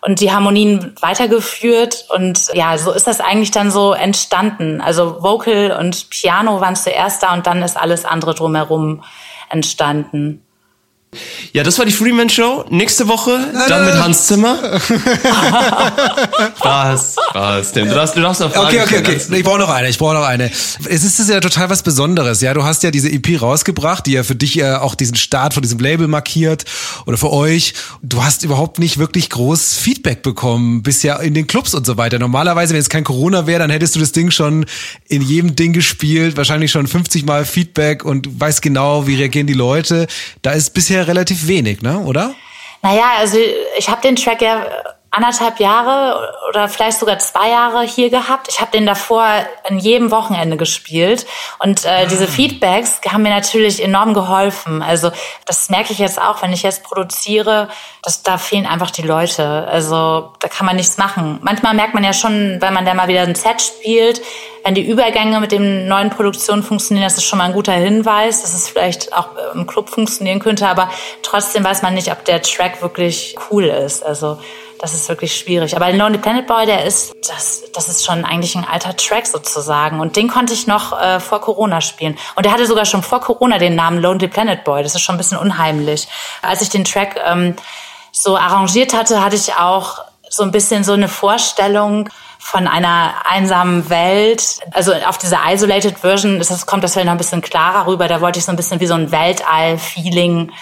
und 0.00 0.20
die 0.20 0.32
Harmonien 0.32 0.94
weitergeführt. 1.00 2.06
Und 2.10 2.50
ja, 2.54 2.78
so 2.78 2.92
ist 2.92 3.06
das 3.06 3.20
eigentlich 3.20 3.50
dann 3.50 3.70
so 3.70 3.92
entstanden. 3.92 4.80
Also 4.80 5.22
Vocal 5.22 5.76
und 5.78 6.10
Piano 6.10 6.60
waren 6.60 6.76
zuerst 6.76 7.22
da 7.22 7.32
und 7.32 7.46
dann 7.46 7.62
ist 7.62 7.76
alles 7.76 8.04
andere 8.04 8.34
drumherum 8.34 9.02
entstanden. 9.48 10.44
Ja, 11.52 11.62
das 11.62 11.78
war 11.78 11.86
die 11.86 11.92
Freeman 11.92 12.28
Show. 12.28 12.64
Nächste 12.70 13.08
Woche 13.08 13.38
dann 13.68 13.84
mit 13.84 13.94
Hans 13.94 14.26
Zimmer. 14.26 14.58
Spaß, 16.56 17.16
Spaß. 17.30 17.72
Tim, 17.72 17.88
du 17.88 17.94
darfst, 17.94 18.16
du 18.16 18.20
darfst 18.20 18.40
noch 18.40 18.52
fragen. 18.52 18.66
Okay, 18.66 18.82
okay, 18.82 18.98
okay. 18.98 19.36
Ich 19.36 19.44
brauche 19.44 19.58
noch 19.58 19.68
eine. 19.68 19.88
Ich 19.88 19.98
brauche 19.98 20.14
noch 20.14 20.24
eine. 20.24 20.50
Es 20.50 21.04
ist 21.04 21.28
ja 21.28 21.40
total 21.40 21.70
was 21.70 21.82
Besonderes. 21.82 22.40
Ja, 22.40 22.54
du 22.54 22.64
hast 22.64 22.82
ja 22.82 22.90
diese 22.90 23.10
EP 23.10 23.40
rausgebracht, 23.40 24.06
die 24.06 24.12
ja 24.12 24.22
für 24.22 24.34
dich 24.34 24.54
ja 24.54 24.80
auch 24.80 24.94
diesen 24.94 25.16
Start 25.16 25.54
von 25.54 25.62
diesem 25.62 25.78
Label 25.78 26.08
markiert 26.08 26.64
oder 27.06 27.16
für 27.16 27.32
euch. 27.32 27.74
Du 28.02 28.22
hast 28.24 28.44
überhaupt 28.44 28.78
nicht 28.78 28.98
wirklich 28.98 29.30
groß 29.30 29.74
Feedback 29.74 30.22
bekommen 30.22 30.82
bisher 30.82 31.20
in 31.20 31.34
den 31.34 31.46
Clubs 31.46 31.74
und 31.74 31.86
so 31.86 31.96
weiter. 31.96 32.18
Normalerweise, 32.18 32.74
wenn 32.74 32.80
es 32.80 32.88
kein 32.88 33.04
Corona 33.04 33.46
wäre, 33.46 33.60
dann 33.60 33.70
hättest 33.70 33.96
du 33.96 34.00
das 34.00 34.12
Ding 34.12 34.30
schon 34.30 34.66
in 35.08 35.22
jedem 35.22 35.56
Ding 35.56 35.72
gespielt, 35.72 36.36
wahrscheinlich 36.36 36.70
schon 36.70 36.86
50 36.86 37.24
Mal 37.26 37.44
Feedback 37.44 38.04
und 38.04 38.40
weißt 38.40 38.62
genau, 38.62 39.06
wie 39.06 39.16
reagieren 39.16 39.46
die 39.46 39.54
Leute. 39.54 40.06
Da 40.42 40.52
ist 40.52 40.74
bisher 40.74 41.03
relativ 41.06 41.46
wenig, 41.46 41.82
ne? 41.82 41.98
oder? 42.00 42.34
Naja, 42.82 43.12
also 43.18 43.38
ich 43.78 43.88
habe 43.88 44.02
den 44.02 44.16
Track 44.16 44.42
ja 44.42 44.66
anderthalb 45.14 45.60
Jahre 45.60 46.32
oder 46.48 46.68
vielleicht 46.68 46.98
sogar 46.98 47.18
zwei 47.18 47.50
Jahre 47.50 47.82
hier 47.82 48.10
gehabt. 48.10 48.48
Ich 48.48 48.60
habe 48.60 48.72
den 48.72 48.86
davor 48.86 49.24
an 49.68 49.78
jedem 49.78 50.10
Wochenende 50.10 50.56
gespielt 50.56 51.26
und 51.60 51.84
äh, 51.84 52.06
diese 52.06 52.24
ah. 52.24 52.28
Feedbacks 52.28 53.00
haben 53.08 53.22
mir 53.22 53.30
natürlich 53.30 53.82
enorm 53.82 54.14
geholfen. 54.14 54.82
Also 54.82 55.10
das 55.46 55.70
merke 55.70 55.92
ich 55.92 55.98
jetzt 55.98 56.20
auch, 56.20 56.42
wenn 56.42 56.52
ich 56.52 56.62
jetzt 56.62 56.82
produziere, 56.82 57.68
dass 58.02 58.22
da 58.22 58.38
fehlen 58.38 58.66
einfach 58.66 58.90
die 58.90 59.02
Leute. 59.02 59.66
Also 59.68 60.32
da 60.40 60.48
kann 60.48 60.66
man 60.66 60.76
nichts 60.76 60.98
machen. 60.98 61.38
Manchmal 61.42 61.74
merkt 61.74 61.94
man 61.94 62.04
ja 62.04 62.12
schon, 62.12 62.60
wenn 62.60 62.74
man 62.74 62.84
da 62.84 62.94
mal 62.94 63.08
wieder 63.08 63.22
ein 63.22 63.34
Set 63.34 63.62
spielt, 63.62 64.20
wenn 64.64 64.74
die 64.74 64.82
Übergänge 64.82 65.40
mit 65.40 65.52
den 65.52 65.86
neuen 65.86 66.10
Produktionen 66.10 66.62
funktionieren, 66.62 67.04
das 67.04 67.18
ist 67.18 67.24
schon 67.24 67.38
mal 67.38 67.44
ein 67.44 67.52
guter 67.52 67.72
Hinweis, 67.72 68.42
dass 68.42 68.54
es 68.54 68.68
vielleicht 68.68 69.12
auch 69.12 69.28
im 69.54 69.66
Club 69.66 69.90
funktionieren 69.90 70.40
könnte, 70.40 70.66
aber 70.66 70.90
trotzdem 71.22 71.62
weiß 71.62 71.82
man 71.82 71.94
nicht, 71.94 72.10
ob 72.10 72.24
der 72.24 72.40
Track 72.42 72.80
wirklich 72.80 73.36
cool 73.50 73.64
ist. 73.64 74.02
Also 74.04 74.38
das 74.80 74.94
ist 74.94 75.08
wirklich 75.08 75.36
schwierig. 75.36 75.76
Aber 75.76 75.92
Lonely 75.92 76.18
Planet 76.18 76.46
Boy, 76.46 76.66
der 76.66 76.84
ist, 76.84 77.14
das, 77.28 77.62
das 77.72 77.88
ist 77.88 78.04
schon 78.04 78.24
eigentlich 78.24 78.54
ein 78.54 78.64
alter 78.64 78.96
Track 78.96 79.26
sozusagen. 79.26 80.00
Und 80.00 80.16
den 80.16 80.28
konnte 80.28 80.52
ich 80.52 80.66
noch 80.66 80.98
äh, 81.00 81.20
vor 81.20 81.40
Corona 81.40 81.80
spielen. 81.80 82.18
Und 82.34 82.44
der 82.46 82.52
hatte 82.52 82.66
sogar 82.66 82.84
schon 82.84 83.02
vor 83.02 83.20
Corona 83.20 83.58
den 83.58 83.74
Namen 83.74 84.00
Lonely 84.00 84.28
Planet 84.28 84.64
Boy. 84.64 84.82
Das 84.82 84.94
ist 84.94 85.00
schon 85.00 85.14
ein 85.14 85.18
bisschen 85.18 85.38
unheimlich. 85.38 86.08
Als 86.42 86.62
ich 86.62 86.68
den 86.68 86.84
Track 86.84 87.20
ähm, 87.24 87.56
so 88.12 88.36
arrangiert 88.36 88.94
hatte, 88.94 89.24
hatte 89.24 89.36
ich 89.36 89.54
auch 89.54 90.04
so 90.28 90.42
ein 90.42 90.50
bisschen 90.50 90.84
so 90.84 90.92
eine 90.92 91.08
Vorstellung 91.08 92.08
von 92.38 92.68
einer 92.68 93.14
einsamen 93.24 93.88
Welt. 93.88 94.60
Also 94.72 94.92
auf 94.92 95.16
dieser 95.16 95.38
Isolated 95.48 96.00
Version 96.00 96.40
ist 96.40 96.50
das, 96.50 96.66
kommt 96.66 96.84
das 96.84 96.92
vielleicht 96.92 97.06
noch 97.06 97.14
ein 97.14 97.18
bisschen 97.18 97.40
klarer 97.40 97.86
rüber. 97.86 98.06
Da 98.06 98.20
wollte 98.20 98.38
ich 98.38 98.44
so 98.44 98.52
ein 98.52 98.56
bisschen 98.56 98.80
wie 98.80 98.86
so 98.86 98.94
ein 98.94 99.10
Weltall-Feeling 99.10 100.52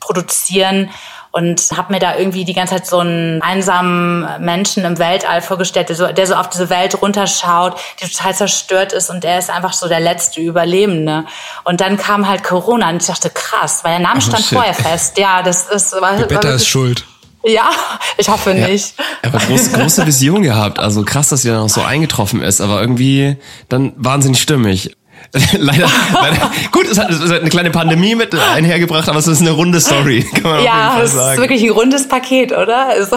produzieren. 0.00 0.90
Und 1.32 1.60
habe 1.76 1.92
mir 1.92 2.00
da 2.00 2.16
irgendwie 2.16 2.44
die 2.44 2.54
ganze 2.54 2.74
Zeit 2.74 2.86
so 2.86 2.98
einen 2.98 3.40
einsamen 3.42 4.26
Menschen 4.44 4.84
im 4.84 4.98
Weltall 4.98 5.42
vorgestellt, 5.42 5.88
der 5.88 5.96
so, 5.96 6.06
der 6.08 6.26
so 6.26 6.34
auf 6.34 6.48
diese 6.50 6.70
Welt 6.70 7.00
runterschaut, 7.00 7.78
die 8.00 8.08
total 8.08 8.34
zerstört 8.34 8.92
ist 8.92 9.10
und 9.10 9.24
er 9.24 9.38
ist 9.38 9.50
einfach 9.50 9.72
so 9.72 9.88
der 9.88 10.00
letzte 10.00 10.40
Überlebende. 10.40 11.24
Und 11.64 11.80
dann 11.80 11.96
kam 11.96 12.28
halt 12.28 12.42
Corona 12.42 12.90
und 12.90 13.00
ich 13.02 13.06
dachte, 13.06 13.30
krass, 13.30 13.80
weil 13.84 13.98
der 13.98 14.06
Name 14.06 14.20
stand 14.20 14.44
shit. 14.44 14.56
vorher 14.56 14.74
fest. 14.74 15.18
Ja, 15.18 15.42
das 15.42 15.68
ist... 15.68 15.92
War, 16.00 16.16
Der 16.16 16.26
Better 16.26 16.48
war 16.48 16.54
ist 16.56 16.66
schuld. 16.66 17.04
Ja, 17.44 17.70
ich 18.18 18.28
hoffe 18.28 18.52
nicht. 18.52 18.94
Aber 19.22 19.38
groß, 19.38 19.72
große 19.72 20.06
Vision 20.06 20.42
gehabt. 20.42 20.78
Also 20.78 21.04
krass, 21.04 21.30
dass 21.30 21.42
sie 21.42 21.48
dann 21.48 21.60
auch 21.60 21.70
so 21.70 21.80
eingetroffen 21.80 22.42
ist, 22.42 22.60
aber 22.60 22.80
irgendwie 22.80 23.36
dann 23.68 23.94
wahnsinnig 23.96 24.42
stimmig. 24.42 24.94
leider, 25.58 25.88
leider. 26.12 26.50
Gut, 26.72 26.86
es 26.88 26.98
hat, 26.98 27.08
es 27.10 27.20
hat 27.30 27.40
eine 27.40 27.50
kleine 27.50 27.70
Pandemie 27.70 28.14
mit 28.16 28.34
einhergebracht, 28.34 29.08
aber 29.08 29.18
es 29.18 29.28
ist 29.28 29.40
eine 29.40 29.52
runde 29.52 29.80
Story, 29.80 30.22
kann 30.34 30.42
man 30.42 30.52
auf 30.54 30.58
jeden 30.58 30.66
Ja, 30.66 30.90
Fall 30.90 31.02
es 31.02 31.10
ist 31.10 31.16
sagen. 31.16 31.40
wirklich 31.40 31.62
ein 31.62 31.70
rundes 31.70 32.08
Paket, 32.08 32.50
oder? 32.52 32.88
Also, 32.88 33.16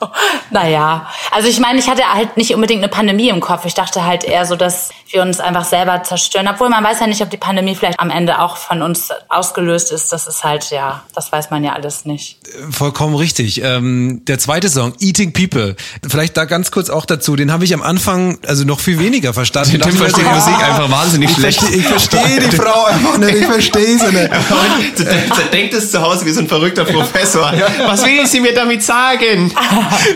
naja, 0.50 1.06
also 1.30 1.48
ich 1.48 1.60
meine, 1.60 1.78
ich 1.78 1.88
hatte 1.88 2.02
halt 2.04 2.36
nicht 2.36 2.54
unbedingt 2.54 2.82
eine 2.82 2.90
Pandemie 2.90 3.28
im 3.28 3.40
Kopf. 3.40 3.64
Ich 3.66 3.74
dachte 3.74 4.04
halt 4.06 4.24
eher 4.24 4.46
so, 4.46 4.56
dass 4.56 4.90
wir 5.12 5.22
uns 5.22 5.40
einfach 5.40 5.64
selber 5.64 6.02
zerstören. 6.02 6.48
Obwohl 6.48 6.68
man 6.68 6.82
weiß 6.84 7.00
ja 7.00 7.06
nicht, 7.06 7.22
ob 7.22 7.30
die 7.30 7.36
Pandemie 7.36 7.74
vielleicht 7.74 8.00
am 8.00 8.10
Ende 8.10 8.40
auch 8.40 8.56
von 8.56 8.82
uns 8.82 9.08
ausgelöst 9.28 9.92
ist. 9.92 10.12
Das 10.12 10.26
ist 10.26 10.44
halt, 10.44 10.70
ja, 10.70 11.02
das 11.14 11.32
weiß 11.32 11.50
man 11.50 11.64
ja 11.64 11.72
alles 11.72 12.04
nicht. 12.04 12.38
Vollkommen 12.70 13.14
richtig. 13.14 13.62
Ähm, 13.62 14.22
der 14.26 14.38
zweite 14.38 14.68
Song, 14.68 14.94
Eating 15.00 15.32
People. 15.32 15.76
Vielleicht 16.08 16.36
da 16.36 16.44
ganz 16.44 16.70
kurz 16.70 16.90
auch 16.90 17.04
dazu. 17.04 17.36
Den 17.36 17.52
habe 17.52 17.64
ich 17.64 17.74
am 17.74 17.82
Anfang 17.82 18.38
also 18.46 18.64
noch 18.64 18.80
viel 18.80 18.98
weniger 18.98 19.34
verstanden. 19.34 19.80
Tim 19.80 19.92
versteht 19.92 20.24
die 20.24 20.34
Musik 20.34 20.54
ah, 20.58 20.66
einfach 20.66 20.90
wahnsinnig 20.90 21.30
ich 21.30 21.36
schlecht. 21.36 21.60
verstehe, 21.60 21.78
ich 21.78 21.86
verstehe 21.86 22.40
die 22.40 22.56
Frau 22.56 22.84
einfach 22.86 23.18
nicht. 23.18 23.34
Ich 23.34 23.46
verstehe 23.46 23.98
sie 23.98 24.12
nicht. 24.12 25.52
Denkt 25.52 25.74
es 25.74 25.90
zu 25.90 26.00
Hause 26.00 26.24
wie 26.26 26.30
so 26.30 26.40
ein 26.40 26.48
verrückter 26.48 26.84
Professor. 26.84 27.52
Was 27.86 28.04
will 28.04 28.26
sie 28.26 28.40
mir 28.40 28.54
damit 28.54 28.82
sagen? 28.82 29.52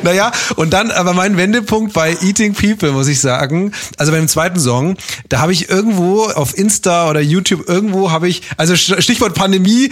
Naja, 0.03 0.33
und 0.57 0.73
dann 0.73 0.91
aber 0.91 1.13
mein 1.15 1.37
Wendepunkt 1.37 1.93
bei 1.93 2.17
Eating 2.23 2.55
People, 2.55 2.93
muss 2.93 3.09
ich 3.09 3.21
sagen. 3.21 3.73
Also 3.97 4.13
beim 4.13 4.29
zweiten 4.29 4.59
Song, 4.59 4.84
da 5.29 5.41
habe 5.41 5.53
ich 5.53 5.69
irgendwo 5.69 6.25
auf 6.25 6.57
Insta 6.57 7.11
oder 7.11 7.21
YouTube 7.21 7.69
irgendwo 7.69 8.11
habe 8.11 8.29
ich, 8.29 8.43
also 8.57 8.77
Stichwort 8.77 9.35
Pandemie, 9.35 9.91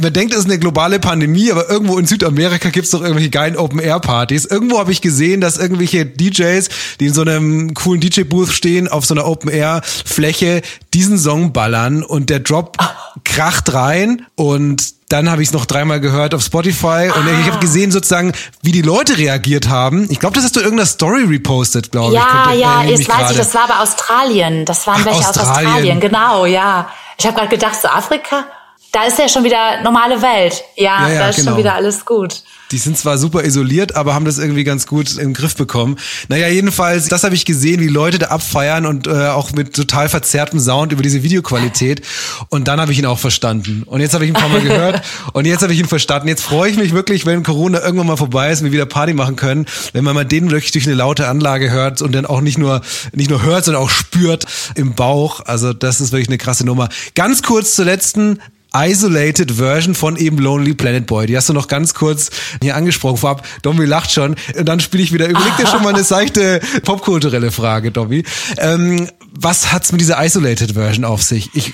man 0.00 0.12
denkt, 0.12 0.32
es 0.32 0.40
ist 0.40 0.44
eine 0.46 0.58
globale 0.58 0.98
Pandemie, 0.98 1.50
aber 1.52 1.68
irgendwo 1.70 1.98
in 1.98 2.06
Südamerika 2.06 2.70
gibt's 2.70 2.90
doch 2.90 3.00
irgendwelche 3.02 3.30
geilen 3.30 3.56
Open-Air-Partys. 3.56 4.46
Irgendwo 4.46 4.78
habe 4.78 4.92
ich 4.92 5.00
gesehen, 5.00 5.40
dass 5.40 5.58
irgendwelche 5.58 6.06
DJs, 6.06 6.68
die 7.00 7.06
in 7.06 7.14
so 7.14 7.22
einem 7.22 7.74
coolen 7.74 8.00
DJ-Booth 8.00 8.52
stehen, 8.52 8.88
auf 8.88 9.04
so 9.06 9.14
einer 9.14 9.26
Open-Air-Fläche, 9.26 10.62
diesen 10.94 11.18
Song 11.18 11.52
ballern 11.52 12.02
und 12.02 12.30
der 12.30 12.40
Drop 12.40 12.76
kracht 13.24 13.72
rein 13.74 14.26
und 14.36 14.94
dann 15.08 15.28
habe 15.28 15.42
ich 15.42 15.48
es 15.48 15.52
noch 15.52 15.66
dreimal 15.66 15.98
gehört 16.00 16.34
auf 16.34 16.42
Spotify 16.42 17.10
und 17.14 17.26
ich 17.40 17.50
habe 17.50 17.58
gesehen 17.58 17.90
sozusagen, 17.90 18.32
wie 18.62 18.70
die 18.70 18.82
Leute 18.82 19.18
reagiert 19.18 19.68
haben. 19.68 20.06
Ich 20.08 20.20
glaube, 20.20 20.36
das 20.36 20.44
hast 20.44 20.54
du 20.54 20.60
in 20.60 20.66
irgendeiner 20.66 20.86
Story 20.86 21.24
repostet, 21.24 21.90
glaube 21.90 22.14
ich. 22.14 22.20
Ja, 22.20 22.44
Könnte- 22.44 22.58
ja, 22.60 22.74
erinnere 22.82 22.98
jetzt 23.00 23.08
weiß 23.08 23.16
ich, 23.16 23.26
gerade. 23.26 23.38
das 23.38 23.54
war 23.54 23.64
aber 23.64 23.80
Australien. 23.82 24.64
Das 24.66 24.86
waren 24.86 25.00
Ach, 25.00 25.06
welche 25.06 25.18
aus 25.18 25.28
Australien. 25.38 25.66
Australien, 25.66 26.00
genau, 26.00 26.46
ja. 26.46 26.88
Ich 27.18 27.26
habe 27.26 27.36
gerade 27.36 27.48
gedacht, 27.48 27.74
so 27.82 27.88
Afrika, 27.88 28.44
da 28.92 29.04
ist 29.04 29.18
ja 29.18 29.28
schon 29.28 29.44
wieder 29.44 29.82
normale 29.82 30.20
Welt. 30.22 30.64
Ja, 30.76 31.08
Ja, 31.08 31.12
ja, 31.12 31.18
da 31.20 31.28
ist 31.30 31.36
genau. 31.36 31.50
schon 31.50 31.58
wieder 31.58 31.74
alles 31.74 32.04
gut. 32.04 32.42
Die 32.72 32.78
sind 32.78 32.96
zwar 32.96 33.18
super 33.18 33.42
isoliert, 33.44 33.96
aber 33.96 34.14
haben 34.14 34.24
das 34.24 34.38
irgendwie 34.38 34.62
ganz 34.62 34.86
gut 34.86 35.18
im 35.18 35.34
Griff 35.34 35.56
bekommen. 35.56 35.96
Naja, 36.28 36.46
jedenfalls, 36.48 37.08
das 37.08 37.24
habe 37.24 37.34
ich 37.34 37.44
gesehen, 37.44 37.80
wie 37.80 37.88
Leute 37.88 38.20
da 38.20 38.26
abfeiern 38.28 38.86
und 38.86 39.08
äh, 39.08 39.28
auch 39.28 39.50
mit 39.52 39.74
total 39.74 40.08
verzerrtem 40.08 40.60
Sound 40.60 40.92
über 40.92 41.02
diese 41.02 41.24
Videoqualität. 41.24 42.02
Und 42.48 42.68
dann 42.68 42.80
habe 42.80 42.92
ich 42.92 42.98
ihn 42.98 43.06
auch 43.06 43.18
verstanden. 43.18 43.82
Und 43.86 44.00
jetzt 44.00 44.14
habe 44.14 44.24
ich 44.24 44.30
ihn 44.30 44.36
ein 44.36 44.40
paar 44.40 44.50
Mal 44.50 44.60
gehört 44.60 45.02
und 45.32 45.46
jetzt 45.46 45.62
habe 45.62 45.72
ich 45.72 45.80
ihn 45.80 45.88
verstanden. 45.88 46.28
Jetzt 46.28 46.42
freue 46.42 46.70
ich 46.70 46.76
mich 46.76 46.94
wirklich, 46.94 47.26
wenn 47.26 47.42
Corona 47.42 47.80
irgendwann 47.82 48.06
mal 48.06 48.16
vorbei 48.16 48.52
ist 48.52 48.60
und 48.60 48.66
wir 48.66 48.72
wieder 48.72 48.86
Party 48.86 49.14
machen 49.14 49.34
können, 49.34 49.66
wenn 49.92 50.04
man 50.04 50.14
mal 50.14 50.24
den 50.24 50.52
wirklich 50.52 50.70
durch 50.70 50.86
eine 50.86 50.94
laute 50.94 51.26
Anlage 51.26 51.70
hört 51.70 52.02
und 52.02 52.12
dann 52.12 52.24
auch 52.24 52.40
nicht 52.40 52.58
nur, 52.58 52.82
nicht 53.12 53.30
nur 53.30 53.42
hört, 53.42 53.64
sondern 53.64 53.82
auch 53.82 53.90
spürt 53.90 54.46
im 54.76 54.94
Bauch. 54.94 55.40
Also 55.44 55.72
das 55.72 56.00
ist 56.00 56.12
wirklich 56.12 56.28
eine 56.28 56.38
krasse 56.38 56.64
Nummer. 56.64 56.88
Ganz 57.16 57.42
kurz 57.42 57.74
zur 57.74 57.84
letzten 57.84 58.38
Isolated 58.74 59.52
Version 59.52 59.94
von 59.94 60.16
eben 60.16 60.38
Lonely 60.38 60.74
Planet 60.74 61.06
Boy. 61.06 61.26
Die 61.26 61.36
hast 61.36 61.48
du 61.48 61.52
noch 61.52 61.68
ganz 61.68 61.94
kurz 61.94 62.30
hier 62.62 62.76
angesprochen 62.76 63.16
vorab. 63.16 63.46
Domi 63.62 63.84
lacht 63.84 64.12
schon. 64.12 64.36
Und 64.56 64.68
dann 64.68 64.80
spiele 64.80 65.02
ich 65.02 65.12
wieder. 65.12 65.28
Überleg 65.28 65.56
dir 65.56 65.66
schon 65.66 65.82
mal 65.82 65.94
eine 65.94 66.04
seichte 66.04 66.60
popkulturelle 66.84 67.50
Frage, 67.50 67.90
Domi. 67.90 68.24
Ähm, 68.58 69.08
was 69.32 69.72
hat's 69.72 69.92
mit 69.92 70.00
dieser 70.00 70.22
Isolated 70.24 70.72
Version 70.72 71.04
auf 71.04 71.22
sich? 71.22 71.50
Ich, 71.54 71.72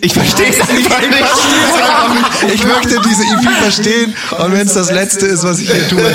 Ich 0.00 0.12
verstehe 0.12 0.46
es 0.50 0.60
einfach 0.60 1.00
nicht. 1.00 2.54
ich 2.54 2.64
möchte 2.64 3.00
diese 3.08 3.22
EP 3.24 3.50
verstehen. 3.62 4.14
Und 4.38 4.52
wenn 4.52 4.66
es 4.66 4.74
das 4.74 4.90
Letzte 4.90 5.26
ist, 5.26 5.44
was 5.44 5.58
ich 5.58 5.70
hier 5.70 5.88
tue. 5.88 6.12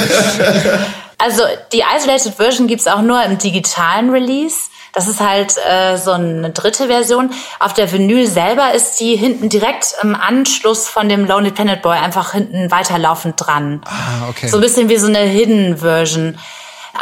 Also 1.18 1.44
die 1.72 1.82
Isolated 1.98 2.34
Version 2.36 2.68
gibt's 2.68 2.88
auch 2.88 3.02
nur 3.02 3.24
im 3.24 3.38
digitalen 3.38 4.10
Release. 4.10 4.56
Das 4.96 5.10
ist 5.10 5.20
halt 5.20 5.58
äh, 5.58 5.98
so 5.98 6.12
eine 6.12 6.52
dritte 6.52 6.88
Version. 6.88 7.32
Auf 7.60 7.74
der 7.74 7.92
Vinyl 7.92 8.28
selber 8.28 8.74
ist 8.74 9.02
die 9.02 9.18
hinten 9.18 9.50
direkt 9.50 9.94
im 10.02 10.16
Anschluss 10.16 10.88
von 10.88 11.10
dem 11.10 11.26
Lonely 11.26 11.52
Planet 11.52 11.82
Boy 11.82 11.98
einfach 11.98 12.32
hinten 12.32 12.72
weiterlaufend 12.72 13.36
dran. 13.38 13.82
Ah, 13.84 14.30
okay. 14.30 14.48
So 14.48 14.58
ein 14.58 14.62
bisschen 14.62 14.88
wie 14.88 14.96
so 14.96 15.08
eine 15.08 15.20
Hidden 15.20 15.80
Version. 15.80 16.40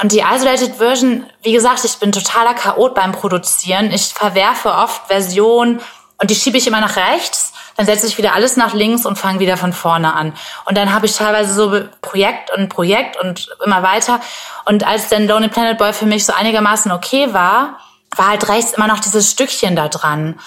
Und 0.02 0.12
die 0.12 0.22
Isolated 0.22 0.78
Version, 0.78 1.24
wie 1.44 1.54
gesagt, 1.54 1.86
ich 1.86 1.98
bin 1.98 2.12
totaler 2.12 2.56
Chaot 2.56 2.96
beim 2.96 3.12
Produzieren. 3.12 3.92
Ich 3.92 4.08
verwerfe 4.08 4.70
oft 4.74 5.06
Versionen 5.06 5.80
und 6.18 6.32
die 6.32 6.36
schiebe 6.36 6.58
ich 6.58 6.66
immer 6.66 6.82
nach 6.82 6.96
rechts. 6.96 7.53
Dann 7.76 7.86
setze 7.86 8.06
ich 8.06 8.18
wieder 8.18 8.34
alles 8.34 8.56
nach 8.56 8.74
links 8.74 9.06
und 9.06 9.18
fange 9.18 9.40
wieder 9.40 9.58
von 9.58 9.74
vorne 9.74 10.14
an. 10.14 10.34
Und 10.66 10.78
dann 10.78 10.94
habe 10.94 11.06
ich 11.06 11.16
teilweise 11.16 11.54
so 11.54 11.86
Projekt 12.02 12.52
und 12.56 12.70
Projekt 12.70 13.20
und 13.20 13.50
immer 13.66 13.82
weiter. 13.82 14.20
Und 14.66 14.86
als 14.86 15.10
dann 15.10 15.28
Lonely 15.28 15.50
Planet 15.50 15.78
Boy 15.78 15.94
für 15.94 16.06
mich 16.06 16.26
so 16.26 16.34
einigermaßen 16.34 16.92
okay 16.92 17.34
war, 17.34 17.80
war 18.16 18.30
halt 18.30 18.48
rechts 18.48 18.74
immer 18.74 18.88
noch 18.88 19.00
dieses 19.00 19.32
Stückchen 19.32 19.76
da 19.76 19.88
dran. 19.88 20.40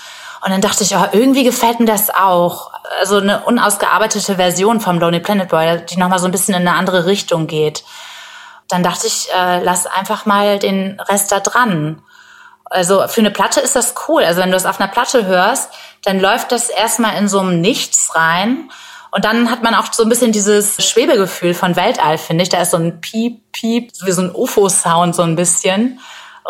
Und 0.44 0.52
dann 0.52 0.60
dachte 0.60 0.84
ich, 0.84 0.94
oh, 0.94 1.04
irgendwie 1.10 1.42
gefällt 1.42 1.80
mir 1.80 1.86
das 1.86 2.10
auch. 2.10 2.70
Also 3.00 3.16
eine 3.16 3.40
unausgearbeitete 3.40 4.36
Version 4.36 4.80
vom 4.80 5.00
Lonely 5.00 5.20
Planet 5.20 5.48
Boy, 5.48 5.84
die 5.86 5.96
nochmal 5.96 6.20
so 6.20 6.26
ein 6.26 6.30
bisschen 6.30 6.54
in 6.54 6.68
eine 6.68 6.78
andere 6.78 7.06
Richtung 7.06 7.48
geht. 7.48 7.82
Dann 8.68 8.84
dachte 8.84 9.08
ich, 9.08 9.28
äh, 9.32 9.62
lass 9.62 9.86
einfach 9.86 10.26
mal 10.26 10.58
den 10.58 11.00
Rest 11.00 11.32
da 11.32 11.40
dran. 11.40 12.02
Also 12.70 13.06
für 13.08 13.20
eine 13.20 13.30
Platte 13.30 13.60
ist 13.60 13.76
das 13.76 13.94
cool. 14.08 14.24
Also 14.24 14.40
wenn 14.40 14.50
du 14.50 14.56
das 14.56 14.66
auf 14.66 14.80
einer 14.80 14.90
Platte 14.90 15.26
hörst, 15.26 15.70
dann 16.04 16.20
läuft 16.20 16.52
das 16.52 16.68
erstmal 16.68 17.16
in 17.16 17.28
so 17.28 17.40
einem 17.40 17.60
Nichts 17.60 18.14
rein. 18.14 18.70
Und 19.12 19.24
dann 19.24 19.50
hat 19.50 19.62
man 19.62 19.74
auch 19.74 19.92
so 19.92 20.02
ein 20.02 20.08
bisschen 20.08 20.32
dieses 20.32 20.76
Schwebegefühl 20.84 21.54
von 21.54 21.76
Weltall, 21.76 22.18
finde 22.18 22.42
ich. 22.42 22.48
Da 22.48 22.60
ist 22.60 22.72
so 22.72 22.76
ein 22.76 23.00
Piep, 23.00 23.52
Piep, 23.52 23.92
wie 24.04 24.12
so 24.12 24.22
ein 24.22 24.34
UFO-Sound 24.34 25.14
so 25.14 25.22
ein 25.22 25.36
bisschen. 25.36 26.00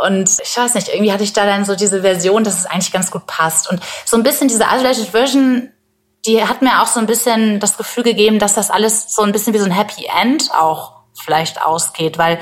Und 0.06 0.30
ich 0.42 0.56
weiß 0.56 0.74
nicht, 0.74 0.88
irgendwie 0.88 1.12
hatte 1.12 1.24
ich 1.24 1.32
da 1.32 1.46
dann 1.46 1.64
so 1.64 1.74
diese 1.74 2.02
Version, 2.02 2.44
dass 2.44 2.58
es 2.58 2.66
eigentlich 2.66 2.92
ganz 2.92 3.10
gut 3.10 3.26
passt. 3.26 3.70
Und 3.70 3.80
so 4.04 4.16
ein 4.16 4.22
bisschen 4.22 4.48
diese 4.48 4.64
Isolated 4.64 5.08
Version, 5.08 5.70
die 6.26 6.44
hat 6.44 6.60
mir 6.60 6.82
auch 6.82 6.86
so 6.86 6.98
ein 6.98 7.06
bisschen 7.06 7.60
das 7.60 7.76
Gefühl 7.76 8.02
gegeben, 8.02 8.38
dass 8.38 8.54
das 8.54 8.70
alles 8.70 9.14
so 9.14 9.22
ein 9.22 9.32
bisschen 9.32 9.54
wie 9.54 9.58
so 9.58 9.64
ein 9.64 9.70
Happy 9.70 10.06
End 10.20 10.50
auch 10.52 10.92
vielleicht 11.14 11.62
ausgeht, 11.62 12.18
weil 12.18 12.38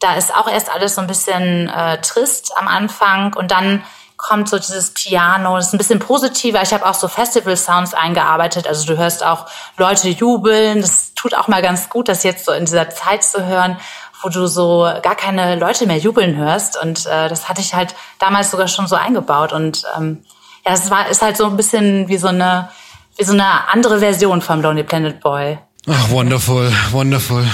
da 0.00 0.14
ist 0.14 0.34
auch 0.34 0.48
erst 0.48 0.70
alles 0.70 0.94
so 0.96 1.00
ein 1.00 1.06
bisschen 1.06 1.68
äh, 1.68 2.00
trist 2.00 2.52
am 2.56 2.68
Anfang 2.68 3.34
und 3.34 3.50
dann 3.50 3.82
kommt 4.16 4.48
so 4.48 4.58
dieses 4.58 4.92
Piano, 4.92 5.56
das 5.56 5.68
ist 5.68 5.74
ein 5.74 5.78
bisschen 5.78 5.98
positiver. 5.98 6.62
Ich 6.62 6.72
habe 6.72 6.86
auch 6.86 6.94
so 6.94 7.08
Festival-Sounds 7.08 7.94
eingearbeitet, 7.94 8.66
also 8.66 8.86
du 8.86 8.96
hörst 8.96 9.24
auch 9.24 9.46
Leute 9.76 10.08
jubeln. 10.08 10.80
Das 10.80 11.12
tut 11.14 11.34
auch 11.34 11.48
mal 11.48 11.62
ganz 11.62 11.90
gut, 11.90 12.08
das 12.08 12.22
jetzt 12.22 12.46
so 12.46 12.52
in 12.52 12.64
dieser 12.64 12.90
Zeit 12.90 13.22
zu 13.22 13.44
hören, 13.44 13.76
wo 14.22 14.28
du 14.28 14.46
so 14.46 14.90
gar 15.02 15.14
keine 15.14 15.56
Leute 15.56 15.86
mehr 15.86 15.98
jubeln 15.98 16.36
hörst. 16.36 16.80
Und 16.80 17.06
äh, 17.06 17.28
das 17.28 17.48
hatte 17.48 17.60
ich 17.60 17.74
halt 17.74 17.94
damals 18.18 18.50
sogar 18.50 18.68
schon 18.68 18.86
so 18.86 18.96
eingebaut. 18.96 19.52
Und 19.52 19.84
ähm, 19.96 20.24
ja, 20.64 20.72
es 20.72 20.90
war 20.90 21.08
ist 21.08 21.20
halt 21.20 21.36
so 21.36 21.44
ein 21.46 21.56
bisschen 21.56 22.08
wie 22.08 22.16
so 22.16 22.28
eine 22.28 22.70
wie 23.16 23.24
so 23.24 23.32
eine 23.32 23.68
andere 23.72 24.00
Version 24.00 24.40
vom 24.40 24.62
Lonely 24.62 24.84
Planet 24.84 25.20
Boy. 25.20 25.58
Ach, 25.88 26.10
wonderful, 26.10 26.72
wonderful. 26.92 27.44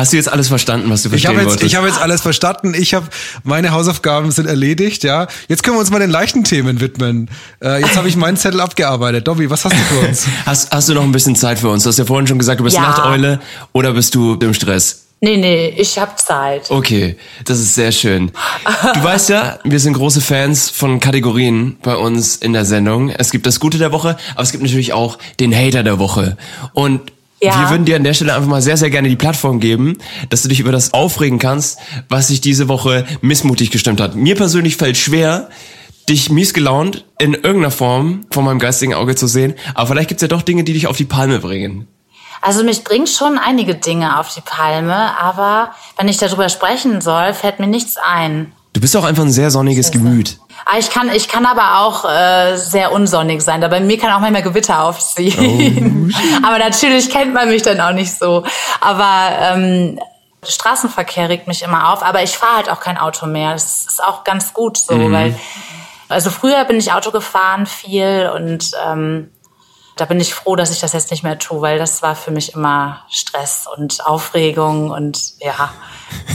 Hast 0.00 0.14
du 0.14 0.16
jetzt 0.16 0.32
alles 0.32 0.48
verstanden, 0.48 0.88
was 0.88 1.02
du 1.02 1.08
Ich 1.08 1.10
verstehen 1.10 1.28
habe 1.32 1.40
jetzt, 1.40 1.50
wolltest? 1.50 1.66
ich 1.66 1.76
habe 1.76 1.86
jetzt 1.86 2.00
alles 2.00 2.22
verstanden. 2.22 2.72
Ich 2.72 2.94
habe 2.94 3.06
meine 3.44 3.72
Hausaufgaben 3.72 4.30
sind 4.30 4.46
erledigt. 4.46 5.04
Ja, 5.04 5.26
jetzt 5.48 5.62
können 5.62 5.76
wir 5.76 5.80
uns 5.80 5.90
mal 5.90 5.98
den 5.98 6.08
leichten 6.08 6.42
Themen 6.42 6.80
widmen. 6.80 7.28
Äh, 7.62 7.82
jetzt 7.82 7.98
habe 7.98 8.08
ich 8.08 8.16
meinen 8.16 8.38
Zettel 8.38 8.62
abgearbeitet. 8.62 9.28
Dobby, 9.28 9.50
was 9.50 9.66
hast 9.66 9.74
du 9.74 9.78
für 9.78 10.08
uns? 10.08 10.26
hast, 10.46 10.72
hast 10.72 10.88
du 10.88 10.94
noch 10.94 11.02
ein 11.02 11.12
bisschen 11.12 11.36
Zeit 11.36 11.58
für 11.58 11.68
uns? 11.68 11.82
Du 11.82 11.90
hast 11.90 11.98
ja 11.98 12.06
vorhin 12.06 12.26
schon 12.26 12.38
gesagt, 12.38 12.60
du 12.60 12.64
bist 12.64 12.76
Ja. 12.76 12.82
Nachteule 12.82 13.40
oder 13.72 13.92
bist 13.92 14.14
du 14.14 14.36
im 14.36 14.54
Stress? 14.54 15.04
Nee, 15.20 15.36
nee, 15.36 15.74
ich 15.76 15.98
hab 15.98 16.18
Zeit. 16.18 16.70
Okay, 16.70 17.16
das 17.44 17.58
ist 17.58 17.74
sehr 17.74 17.92
schön. 17.92 18.32
Du 18.94 19.04
weißt 19.04 19.28
ja, 19.28 19.58
wir 19.64 19.78
sind 19.78 19.92
große 19.92 20.22
Fans 20.22 20.70
von 20.70 20.98
Kategorien 20.98 21.76
bei 21.82 21.94
uns 21.94 22.36
in 22.36 22.54
der 22.54 22.64
Sendung. 22.64 23.10
Es 23.10 23.30
gibt 23.30 23.44
das 23.44 23.60
Gute 23.60 23.76
der 23.76 23.92
Woche, 23.92 24.16
aber 24.32 24.42
es 24.44 24.50
gibt 24.50 24.62
natürlich 24.62 24.94
auch 24.94 25.18
den 25.38 25.54
Hater 25.54 25.82
der 25.82 25.98
Woche. 25.98 26.38
Und 26.72 27.12
Ja. 27.42 27.58
wir 27.62 27.70
würden 27.70 27.86
dir 27.86 27.96
an 27.96 28.04
der 28.04 28.12
Stelle 28.14 28.34
einfach 28.34 28.48
mal 28.48 28.60
sehr, 28.60 28.76
sehr 28.76 28.90
gerne 28.90 29.08
die 29.08 29.16
Plattform 29.16 29.60
geben, 29.60 29.96
dass 30.28 30.42
du 30.42 30.48
dich 30.48 30.60
über 30.60 30.72
das 30.72 30.92
aufregen 30.92 31.38
kannst, 31.38 31.78
was 32.08 32.28
sich 32.28 32.40
diese 32.40 32.68
Woche 32.68 33.06
missmutig 33.22 33.70
gestimmt 33.70 34.00
hat. 34.00 34.14
Mir 34.14 34.36
persönlich 34.36 34.76
fällt 34.76 34.98
schwer, 34.98 35.48
dich 36.08 36.30
mies 36.30 36.52
gelaunt 36.52 37.04
in 37.18 37.34
irgendeiner 37.34 37.70
Form 37.70 38.26
von 38.30 38.44
meinem 38.44 38.58
geistigen 38.58 38.94
Auge 38.94 39.14
zu 39.14 39.26
sehen, 39.26 39.54
aber 39.74 39.88
vielleicht 39.88 40.08
gibt's 40.08 40.22
ja 40.22 40.28
doch 40.28 40.42
Dinge, 40.42 40.64
die 40.64 40.74
dich 40.74 40.86
auf 40.86 40.96
die 40.96 41.04
Palme 41.04 41.38
bringen. 41.38 41.88
Also 42.42 42.64
mich 42.64 42.84
bringt 42.84 43.08
schon 43.08 43.38
einige 43.38 43.74
Dinge 43.74 44.18
auf 44.18 44.34
die 44.34 44.40
Palme, 44.40 45.18
aber 45.18 45.72
wenn 45.98 46.08
ich 46.08 46.16
darüber 46.16 46.48
sprechen 46.48 47.00
soll, 47.00 47.34
fällt 47.34 47.60
mir 47.60 47.66
nichts 47.66 47.96
ein. 47.96 48.52
Du 48.72 48.80
bist 48.80 48.96
auch 48.96 49.04
einfach 49.04 49.24
ein 49.24 49.32
sehr 49.32 49.50
sonniges 49.50 49.90
Gemüt. 49.90 50.38
Ah, 50.64 50.78
ich 50.78 50.90
kann, 50.90 51.10
ich 51.10 51.28
kann 51.28 51.46
aber 51.46 51.80
auch 51.80 52.04
äh, 52.04 52.56
sehr 52.56 52.92
unsonnig 52.92 53.42
sein. 53.42 53.60
Da 53.60 53.68
bei 53.68 53.80
mir 53.80 53.98
kann 53.98 54.12
auch 54.12 54.20
manchmal 54.20 54.42
Gewitter 54.42 54.84
aufziehen. 54.84 56.12
Oh. 56.14 56.46
aber 56.46 56.58
natürlich 56.58 57.10
kennt 57.10 57.34
man 57.34 57.48
mich 57.48 57.62
dann 57.62 57.80
auch 57.80 57.92
nicht 57.92 58.16
so. 58.18 58.44
Aber 58.80 59.30
ähm, 59.38 59.98
Straßenverkehr 60.46 61.28
regt 61.28 61.46
mich 61.46 61.62
immer 61.62 61.92
auf. 61.92 62.02
Aber 62.02 62.22
ich 62.22 62.36
fahre 62.36 62.56
halt 62.56 62.70
auch 62.70 62.80
kein 62.80 62.98
Auto 62.98 63.26
mehr. 63.26 63.52
Das 63.52 63.86
ist 63.86 64.02
auch 64.02 64.24
ganz 64.24 64.52
gut 64.52 64.76
so, 64.78 64.94
mhm. 64.94 65.12
weil 65.12 65.40
also 66.08 66.30
früher 66.30 66.64
bin 66.64 66.76
ich 66.76 66.92
Auto 66.92 67.12
gefahren 67.12 67.66
viel 67.66 68.30
und 68.34 68.72
ähm, 68.84 69.30
da 69.94 70.06
bin 70.06 70.18
ich 70.18 70.34
froh, 70.34 70.56
dass 70.56 70.72
ich 70.72 70.80
das 70.80 70.92
jetzt 70.92 71.10
nicht 71.10 71.22
mehr 71.22 71.38
tue, 71.38 71.60
weil 71.60 71.78
das 71.78 72.02
war 72.02 72.16
für 72.16 72.32
mich 72.32 72.54
immer 72.54 73.04
Stress 73.08 73.66
und 73.76 74.04
Aufregung 74.04 74.90
und 74.90 75.34
ja, 75.38 75.72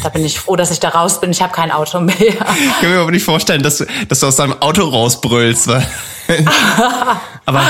da 0.04 0.10
bin 0.10 0.26
ich 0.26 0.40
froh, 0.40 0.56
dass 0.56 0.72
ich 0.72 0.80
da 0.80 0.90
raus 0.90 1.20
bin. 1.20 1.32
Ich 1.32 1.42
habe 1.42 1.54
kein 1.54 1.72
Auto 1.72 2.00
mehr. 2.00 2.18
Ich 2.18 2.38
kann 2.38 2.90
mir 2.90 3.00
aber 3.00 3.12
nicht 3.12 3.26
vorstellen, 3.26 3.64
dass 3.64 3.78
du, 3.78 3.86
dass 4.08 4.20
du 4.20 4.28
aus 4.28 4.36
deinem 4.36 4.62
Auto 4.62 4.84
rausbrüllst. 4.84 5.70
aber 7.46 7.62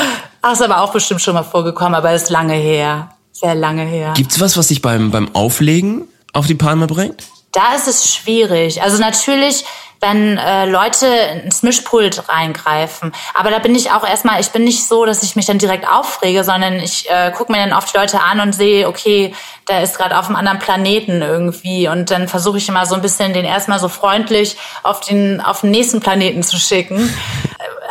Ach, 0.41 0.53
ist 0.53 0.61
aber 0.61 0.81
auch 0.81 0.91
bestimmt 0.91 1.21
schon 1.21 1.33
mal 1.33 1.43
vorgekommen, 1.43 1.95
aber 1.95 2.13
ist 2.13 2.29
lange 2.29 2.53
her. 2.53 3.09
Sehr 3.31 3.55
lange 3.55 3.83
her. 3.83 4.13
Gibt's 4.15 4.39
was, 4.39 4.57
was 4.57 4.67
dich 4.67 4.81
beim, 4.81 5.11
beim 5.11 5.33
Auflegen 5.33 6.07
auf 6.33 6.47
die 6.47 6.55
Palme 6.55 6.87
bringt? 6.87 7.23
Da 7.55 7.73
ist 7.73 7.87
es 7.87 8.13
schwierig. 8.13 8.81
Also 8.83 8.99
natürlich 8.99 9.65
wenn 10.01 10.37
äh, 10.37 10.65
Leute 10.65 11.07
ins 11.43 11.63
Mischpult 11.63 12.29
reingreifen. 12.29 13.11
Aber 13.33 13.49
da 13.49 13.59
bin 13.59 13.73
ich 13.75 13.91
auch 13.91 14.07
erstmal, 14.07 14.39
ich 14.39 14.49
bin 14.49 14.63
nicht 14.63 14.87
so, 14.87 15.05
dass 15.05 15.23
ich 15.23 15.35
mich 15.35 15.45
dann 15.45 15.57
direkt 15.57 15.87
aufrege, 15.87 16.43
sondern 16.43 16.75
ich 16.75 17.09
äh, 17.09 17.31
gucke 17.31 17.51
mir 17.51 17.57
dann 17.57 17.73
oft 17.73 17.95
Leute 17.95 18.21
an 18.21 18.39
und 18.39 18.53
sehe, 18.53 18.87
okay, 18.87 19.33
der 19.67 19.81
ist 19.81 19.97
gerade 19.97 20.17
auf 20.17 20.27
einem 20.27 20.35
anderen 20.35 20.59
Planeten 20.59 21.21
irgendwie. 21.21 21.87
Und 21.87 22.11
dann 22.11 22.27
versuche 22.27 22.57
ich 22.57 22.69
immer 22.69 22.85
so 22.85 22.95
ein 22.95 23.01
bisschen 23.01 23.33
den 23.33 23.45
erstmal 23.45 23.79
so 23.79 23.89
freundlich 23.89 24.57
auf 24.83 24.99
den, 24.99 25.41
auf 25.41 25.61
den 25.61 25.71
nächsten 25.71 26.01
Planeten 26.01 26.43
zu 26.43 26.57
schicken. 26.57 27.11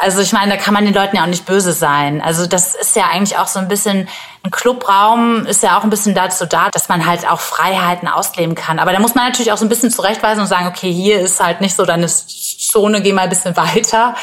Also 0.00 0.20
ich 0.20 0.32
meine, 0.32 0.52
da 0.52 0.56
kann 0.56 0.74
man 0.74 0.84
den 0.84 0.94
Leuten 0.94 1.16
ja 1.16 1.22
auch 1.22 1.28
nicht 1.28 1.46
böse 1.46 1.72
sein. 1.72 2.20
Also 2.20 2.46
das 2.46 2.74
ist 2.74 2.96
ja 2.96 3.04
eigentlich 3.12 3.38
auch 3.38 3.46
so 3.46 3.58
ein 3.58 3.68
bisschen, 3.68 4.08
ein 4.42 4.50
Clubraum 4.50 5.46
ist 5.46 5.62
ja 5.62 5.78
auch 5.78 5.84
ein 5.84 5.90
bisschen 5.90 6.14
dazu 6.14 6.46
da, 6.46 6.68
dass 6.70 6.88
man 6.88 7.06
halt 7.06 7.28
auch 7.30 7.40
Freiheiten 7.40 8.08
ausleben 8.08 8.54
kann. 8.54 8.78
Aber 8.78 8.92
da 8.92 8.98
muss 8.98 9.14
man 9.14 9.26
natürlich 9.26 9.52
auch 9.52 9.56
so 9.56 9.64
ein 9.64 9.68
bisschen 9.68 9.90
zurechtweisen 9.90 10.40
und 10.40 10.48
sagen, 10.48 10.66
okay, 10.66 10.92
hier 10.92 11.20
ist 11.20 11.42
halt 11.42 11.60
nicht 11.60 11.76
so 11.76 11.84
deine 11.84 12.06
Zone, 12.08 13.02
geh 13.02 13.12
mal 13.12 13.22
ein 13.22 13.28
bisschen 13.28 13.56
weiter. 13.56 14.14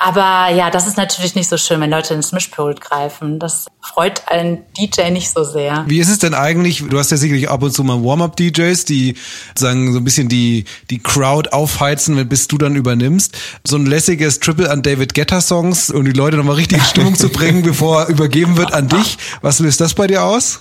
Aber 0.00 0.52
ja, 0.52 0.70
das 0.70 0.86
ist 0.86 0.96
natürlich 0.96 1.34
nicht 1.34 1.48
so 1.48 1.56
schön, 1.56 1.80
wenn 1.80 1.90
Leute 1.90 2.14
ins 2.14 2.32
Mischpult 2.32 2.80
greifen. 2.80 3.38
Das 3.38 3.66
freut 3.80 4.28
einen 4.28 4.64
DJ 4.76 5.10
nicht 5.10 5.30
so 5.30 5.42
sehr. 5.42 5.84
Wie 5.88 5.98
ist 5.98 6.08
es 6.08 6.18
denn 6.18 6.34
eigentlich? 6.34 6.84
Du 6.88 6.98
hast 6.98 7.10
ja 7.10 7.16
sicherlich 7.16 7.50
ab 7.50 7.62
und 7.62 7.72
zu 7.72 7.82
mal 7.82 8.02
Warm-up-DJs, 8.02 8.84
die 8.84 9.16
sagen 9.56 9.92
so 9.92 9.98
ein 9.98 10.04
bisschen 10.04 10.28
die, 10.28 10.64
die 10.90 10.98
Crowd 10.98 11.50
aufheizen, 11.50 12.28
bis 12.28 12.46
du 12.46 12.58
dann 12.58 12.76
übernimmst. 12.76 13.36
So 13.66 13.76
ein 13.76 13.86
lässiges 13.86 14.38
Triple 14.40 14.70
an 14.70 14.82
David 14.82 15.14
Guetta 15.14 15.40
Songs, 15.40 15.90
um 15.90 16.04
die 16.04 16.12
Leute 16.12 16.36
nochmal 16.36 16.56
richtig 16.56 16.78
in 16.78 16.84
Stimmung 16.84 17.14
zu 17.16 17.28
bringen, 17.28 17.62
bevor 17.64 18.06
übergeben 18.06 18.56
wird 18.56 18.72
an 18.72 18.88
dich. 18.88 19.18
Was 19.42 19.58
löst 19.58 19.80
das 19.80 19.94
bei 19.94 20.06
dir 20.06 20.22
aus? 20.24 20.60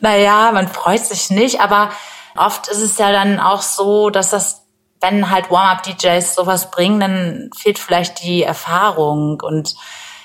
Naja, 0.00 0.52
man 0.52 0.68
freut 0.68 1.04
sich 1.04 1.30
nicht, 1.30 1.60
aber 1.60 1.90
oft 2.36 2.68
ist 2.68 2.80
es 2.80 2.98
ja 2.98 3.10
dann 3.12 3.40
auch 3.40 3.62
so, 3.62 4.10
dass 4.10 4.30
das 4.30 4.62
wenn 5.00 5.30
halt 5.30 5.50
Warm-up-DJs 5.50 6.34
sowas 6.34 6.70
bringen, 6.70 7.00
dann 7.00 7.50
fehlt 7.56 7.78
vielleicht 7.78 8.22
die 8.22 8.42
Erfahrung 8.42 9.40
und 9.40 9.74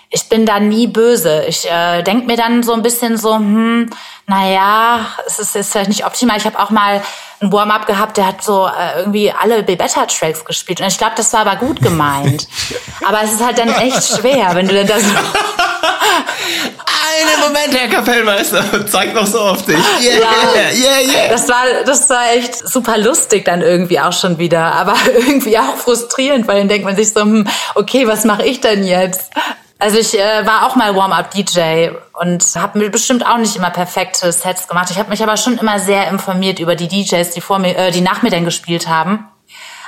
ich 0.09 0.29
bin 0.29 0.45
da 0.45 0.59
nie 0.59 0.87
böse. 0.87 1.43
Ich 1.45 1.69
äh, 1.69 2.01
denke 2.03 2.27
mir 2.27 2.37
dann 2.37 2.63
so 2.63 2.73
ein 2.73 2.81
bisschen 2.81 3.17
so, 3.17 3.35
hm, 3.35 3.89
naja, 4.27 5.07
es 5.25 5.39
ist 5.39 5.55
jetzt 5.55 5.71
vielleicht 5.71 5.89
nicht 5.89 6.05
optimal. 6.05 6.37
Ich 6.37 6.45
habe 6.45 6.59
auch 6.59 6.69
mal 6.69 7.01
ein 7.41 7.51
Warm-up 7.51 7.85
gehabt, 7.85 8.17
der 8.17 8.27
hat 8.27 8.43
so 8.43 8.65
äh, 8.65 8.99
irgendwie 8.99 9.31
alle 9.31 9.63
Bebetta-Tracks 9.63 10.45
gespielt. 10.45 10.79
Und 10.79 10.87
ich 10.87 10.97
glaube, 10.97 11.13
das 11.17 11.33
war 11.33 11.41
aber 11.41 11.57
gut 11.57 11.81
gemeint. 11.81 12.47
aber 13.05 13.23
es 13.23 13.33
ist 13.33 13.45
halt 13.45 13.57
dann 13.57 13.69
echt 13.69 14.03
schwer, 14.03 14.51
wenn 14.53 14.67
du 14.67 14.75
dann 14.75 14.87
da 14.87 14.99
so... 14.99 15.09
Einen 15.85 17.39
Moment, 17.41 17.77
Herr 17.77 17.87
Kapellmeister, 17.87 18.87
zeig 18.87 19.13
noch 19.13 19.25
so 19.25 19.39
auf 19.39 19.65
dich. 19.65 19.77
Yeah, 20.01 20.19
ja, 20.19 20.71
yeah, 20.73 20.99
yeah. 21.01 21.29
Das 21.29 21.47
war, 21.47 21.63
das 21.85 22.09
war 22.09 22.31
echt 22.33 22.55
super 22.55 22.97
lustig 22.97 23.45
dann 23.45 23.61
irgendwie 23.61 23.99
auch 23.99 24.13
schon 24.13 24.37
wieder, 24.37 24.73
aber 24.73 24.95
irgendwie 25.15 25.57
auch 25.57 25.75
frustrierend, 25.77 26.47
weil 26.47 26.59
dann 26.59 26.67
denkt 26.67 26.85
man 26.85 26.95
sich 26.95 27.11
so, 27.11 27.21
hm, 27.21 27.47
okay, 27.75 28.07
was 28.07 28.25
mache 28.25 28.43
ich 28.43 28.61
denn 28.61 28.83
jetzt? 28.83 29.31
Also 29.77 29.97
ich 29.97 30.17
äh, 30.17 30.45
war 30.45 30.65
auch 30.65 30.75
mal 30.75 30.95
Warm-up-DJ 30.95 31.89
und 32.13 32.43
habe 32.55 32.79
mir 32.79 32.89
bestimmt 32.89 33.25
auch 33.25 33.37
nicht 33.37 33.55
immer 33.55 33.69
perfekte 33.69 34.31
Sets 34.31 34.67
gemacht. 34.67 34.89
Ich 34.89 34.97
habe 34.97 35.09
mich 35.09 35.21
aber 35.21 35.35
schon 35.35 35.57
immer 35.57 35.79
sehr 35.79 36.07
informiert 36.07 36.59
über 36.59 36.75
die 36.75 36.87
DJs, 36.87 37.29
die 37.31 37.41
vor 37.41 37.59
mir, 37.59 37.77
äh, 37.77 37.91
die 37.91 38.01
nach 38.01 38.21
mir 38.21 38.31
dann 38.31 38.45
gespielt 38.45 38.87
haben. 38.87 39.27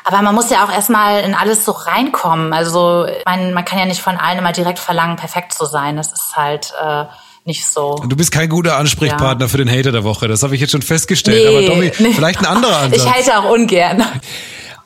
Aber 0.08 0.22
man 0.22 0.34
muss 0.34 0.49
ja 0.49 0.64
auch 0.64 0.72
erstmal 0.72 1.22
in 1.26 1.36
alles 1.36 1.66
so 1.66 1.74
reinkommen. 1.74 2.53
Also 2.53 3.05
man, 3.26 3.51
man 3.51 3.66
kann 3.66 3.78
ja 3.78 3.86
nicht 3.86 3.99
von 3.99 4.16
allen 4.16 4.38
immer 4.38 4.53
direkt 4.53 4.80
verlangen, 4.80 5.18
perfekt 5.18 5.51
zu 5.51 5.66
sein. 5.66 5.97
Das 5.97 6.14
ist 6.14 6.38
halt 6.38 6.74
äh, 6.82 7.03
nicht 7.43 7.68
so. 7.68 7.95
Du 8.08 8.16
bist 8.16 8.32
kein 8.32 8.47
guter 8.47 8.78
Ansprechpartner 8.78 9.45
ja. 9.45 9.49
für 9.49 9.58
den 9.58 9.70
Hater 9.70 9.91
der 9.91 10.05
Woche. 10.05 10.30
Das 10.30 10.43
habe 10.43 10.55
ich 10.55 10.62
jetzt 10.62 10.72
schon 10.72 10.82
festgestellt. 10.82 11.43
Nee, 11.43 11.58
Aber 11.58 11.68
Domi, 11.68 11.91
nee. 11.99 12.14
vielleicht 12.14 12.39
ein 12.39 12.45
anderer 12.45 12.78
Ansatz. 12.84 13.03
Ich 13.03 13.14
halte 13.14 13.38
auch 13.38 13.51
ungern. 13.51 14.01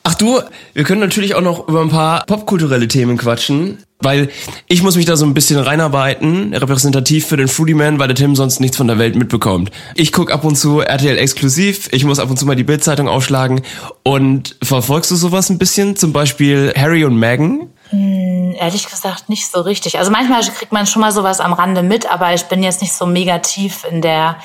Ach 0.04 0.14
du, 0.14 0.40
wir 0.74 0.82
können 0.82 1.00
natürlich 1.00 1.36
auch 1.36 1.40
noch 1.40 1.68
über 1.68 1.80
ein 1.80 1.88
paar 1.88 2.26
popkulturelle 2.26 2.88
Themen 2.88 3.16
quatschen, 3.16 3.84
weil 4.00 4.30
ich 4.66 4.82
muss 4.82 4.96
mich 4.96 5.04
da 5.04 5.14
so 5.16 5.24
ein 5.24 5.32
bisschen 5.32 5.60
reinarbeiten, 5.60 6.54
repräsentativ 6.54 7.26
für 7.26 7.36
den 7.36 7.46
Fruity 7.46 7.74
Man, 7.74 8.00
weil 8.00 8.08
der 8.08 8.16
Tim 8.16 8.34
sonst 8.34 8.58
nichts 8.58 8.76
von 8.76 8.88
der 8.88 8.98
Welt 8.98 9.14
mitbekommt. 9.14 9.70
Ich 9.94 10.10
guck 10.10 10.32
ab 10.32 10.42
und 10.42 10.56
zu 10.56 10.80
RTL 10.80 11.18
exklusiv, 11.18 11.88
ich 11.92 12.04
muss 12.04 12.18
ab 12.18 12.28
und 12.30 12.36
zu 12.36 12.46
mal 12.46 12.56
die 12.56 12.64
Bildzeitung 12.64 13.06
aufschlagen 13.06 13.62
und 14.02 14.56
verfolgst 14.60 15.12
du 15.12 15.14
sowas 15.14 15.50
ein 15.50 15.58
bisschen? 15.58 15.94
Zum 15.94 16.12
Beispiel 16.12 16.72
Harry 16.76 17.04
und 17.04 17.16
Meghan? 17.16 17.68
Hm, 17.90 18.56
ehrlich 18.58 18.88
gesagt 18.88 19.28
nicht 19.28 19.48
so 19.48 19.60
richtig. 19.60 19.98
Also 19.98 20.10
manchmal 20.10 20.42
kriegt 20.42 20.72
man 20.72 20.86
schon 20.86 21.00
mal 21.00 21.12
sowas 21.12 21.38
am 21.38 21.52
Rande 21.52 21.84
mit, 21.84 22.10
aber 22.10 22.34
ich 22.34 22.42
bin 22.44 22.64
jetzt 22.64 22.82
nicht 22.82 22.92
so 22.92 23.06
mega 23.06 23.38
tief 23.38 23.84
in 23.88 24.02
der 24.02 24.36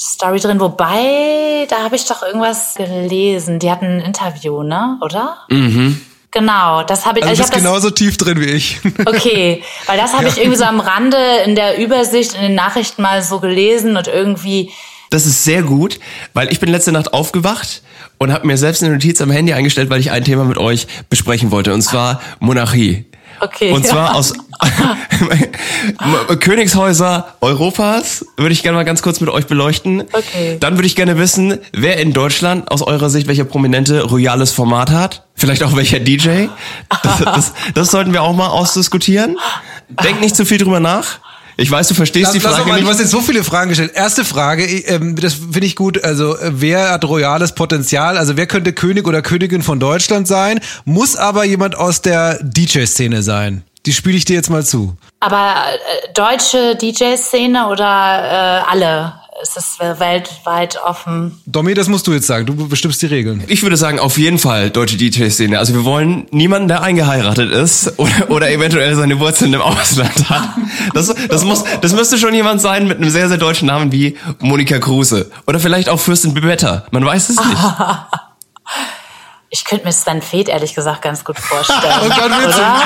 Story 0.00 0.40
drin, 0.40 0.58
wobei, 0.60 1.66
da 1.68 1.82
habe 1.82 1.94
ich 1.94 2.06
doch 2.06 2.22
irgendwas 2.22 2.74
gelesen. 2.74 3.58
Die 3.58 3.70
hatten 3.70 3.84
ein 3.84 4.00
Interview, 4.00 4.62
ne? 4.62 4.98
Oder? 5.02 5.36
Mhm. 5.50 6.00
Genau, 6.30 6.82
das 6.84 7.04
habe 7.04 7.18
ich. 7.18 7.24
Also, 7.26 7.42
also 7.42 7.50
du 7.50 7.50
bist 7.50 7.64
genauso 7.64 7.90
tief 7.90 8.16
drin 8.16 8.40
wie 8.40 8.46
ich. 8.46 8.80
Okay, 9.04 9.62
weil 9.86 9.98
das 9.98 10.14
habe 10.14 10.24
ja. 10.24 10.28
ich 10.30 10.38
irgendwie 10.38 10.56
so 10.56 10.64
am 10.64 10.80
Rande 10.80 11.18
in 11.44 11.54
der 11.54 11.78
Übersicht 11.78 12.34
in 12.34 12.40
den 12.40 12.54
Nachrichten 12.54 13.02
mal 13.02 13.22
so 13.22 13.40
gelesen 13.40 13.96
und 13.96 14.06
irgendwie. 14.06 14.70
Das 15.10 15.26
ist 15.26 15.44
sehr 15.44 15.62
gut, 15.62 15.98
weil 16.32 16.50
ich 16.52 16.60
bin 16.60 16.70
letzte 16.70 16.92
Nacht 16.92 17.12
aufgewacht 17.12 17.82
und 18.18 18.32
habe 18.32 18.46
mir 18.46 18.56
selbst 18.56 18.82
eine 18.82 18.92
Notiz 18.92 19.20
am 19.20 19.30
Handy 19.30 19.52
eingestellt, 19.52 19.90
weil 19.90 20.00
ich 20.00 20.12
ein 20.12 20.24
Thema 20.24 20.44
mit 20.44 20.56
euch 20.56 20.86
besprechen 21.10 21.50
wollte, 21.50 21.74
und 21.74 21.82
zwar 21.82 22.20
Monarchie. 22.38 23.06
Okay. 23.40 23.72
Und 23.72 23.86
zwar 23.86 24.14
aus 24.14 24.34
Königshäuser 26.40 27.34
Europas 27.40 28.26
würde 28.36 28.52
ich 28.52 28.62
gerne 28.62 28.76
mal 28.76 28.84
ganz 28.84 29.02
kurz 29.02 29.20
mit 29.20 29.30
euch 29.30 29.46
beleuchten. 29.46 30.02
Okay. 30.12 30.58
Dann 30.60 30.76
würde 30.76 30.86
ich 30.86 30.96
gerne 30.96 31.16
wissen, 31.18 31.58
wer 31.72 31.98
in 31.98 32.12
Deutschland 32.12 32.70
aus 32.70 32.82
eurer 32.82 33.08
Sicht 33.10 33.26
welcher 33.26 33.44
prominente 33.44 34.02
royales 34.02 34.52
Format 34.52 34.90
hat. 34.90 35.24
Vielleicht 35.34 35.62
auch 35.62 35.74
welcher 35.74 36.00
DJ. 36.00 36.46
Das, 37.02 37.18
das, 37.18 37.52
das 37.74 37.90
sollten 37.90 38.12
wir 38.12 38.22
auch 38.22 38.34
mal 38.34 38.48
ausdiskutieren. 38.48 39.38
Denkt 40.04 40.20
nicht 40.20 40.36
zu 40.36 40.44
viel 40.44 40.58
drüber 40.58 40.80
nach. 40.80 41.20
Ich 41.56 41.70
weiß, 41.70 41.88
du 41.88 41.94
verstehst 41.94 42.26
lass, 42.26 42.32
die 42.32 42.40
Frage 42.40 42.68
mal, 42.68 42.74
nicht. 42.74 42.86
Du 42.86 42.90
hast 42.90 43.00
jetzt 43.00 43.10
so 43.10 43.20
viele 43.20 43.44
Fragen 43.44 43.68
gestellt. 43.68 43.92
Erste 43.94 44.24
Frage, 44.24 44.64
ähm, 44.64 45.16
das 45.16 45.34
finde 45.34 45.66
ich 45.66 45.76
gut. 45.76 46.02
Also 46.04 46.36
wer 46.40 46.90
hat 46.90 47.04
royales 47.04 47.52
Potenzial? 47.52 48.16
Also 48.18 48.36
wer 48.36 48.46
könnte 48.46 48.72
König 48.72 49.06
oder 49.06 49.22
Königin 49.22 49.62
von 49.62 49.80
Deutschland 49.80 50.26
sein? 50.26 50.60
Muss 50.84 51.16
aber 51.16 51.44
jemand 51.44 51.76
aus 51.76 52.02
der 52.02 52.38
DJ-Szene 52.42 53.22
sein. 53.22 53.64
Die 53.86 53.92
spiele 53.92 54.16
ich 54.16 54.24
dir 54.24 54.36
jetzt 54.36 54.50
mal 54.50 54.64
zu. 54.64 54.96
Aber 55.20 55.54
äh, 55.66 56.12
deutsche 56.12 56.76
DJ-Szene 56.76 57.68
oder 57.68 57.84
äh, 57.84 58.70
alle? 58.70 59.19
Ist 59.42 59.56
es 59.56 59.78
weltweit 59.78 60.78
offen? 60.84 61.40
Domi, 61.46 61.72
das 61.74 61.88
musst 61.88 62.06
du 62.06 62.12
jetzt 62.12 62.26
sagen. 62.26 62.46
Du 62.46 62.68
bestimmst 62.68 63.00
die 63.00 63.06
Regeln. 63.06 63.42
Ich 63.46 63.62
würde 63.62 63.76
sagen, 63.76 63.98
auf 63.98 64.18
jeden 64.18 64.38
Fall 64.38 64.70
deutsche 64.70 64.96
DJ-Szene. 64.96 65.58
Also 65.58 65.72
wir 65.72 65.84
wollen 65.84 66.26
niemanden, 66.30 66.68
der 66.68 66.82
eingeheiratet 66.82 67.50
ist 67.50 67.98
oder, 67.98 68.30
oder 68.30 68.50
eventuell 68.50 68.94
seine 68.96 69.18
Wurzeln 69.18 69.54
im 69.54 69.62
Ausland 69.62 70.28
hat. 70.28 70.50
Das, 70.94 71.14
das, 71.28 71.44
muss, 71.44 71.64
das 71.80 71.92
müsste 71.92 72.18
schon 72.18 72.34
jemand 72.34 72.60
sein 72.60 72.86
mit 72.86 72.98
einem 72.98 73.10
sehr, 73.10 73.28
sehr 73.28 73.38
deutschen 73.38 73.66
Namen 73.66 73.92
wie 73.92 74.18
Monika 74.40 74.78
Kruse. 74.78 75.30
Oder 75.46 75.58
vielleicht 75.58 75.88
auch 75.88 76.00
Fürstin 76.00 76.34
Bibetta. 76.34 76.84
Man 76.90 77.04
weiß 77.04 77.30
es 77.30 77.36
nicht. 77.36 77.58
Ich 79.52 79.64
könnte 79.64 79.84
mir 79.84 79.92
Sven 79.92 80.22
Feth 80.22 80.48
ehrlich 80.48 80.76
gesagt 80.76 81.02
ganz 81.02 81.24
gut 81.24 81.36
vorstellen. 81.36 82.00
Und 82.02 82.10
dann 82.10 82.44
oder? 82.44 82.82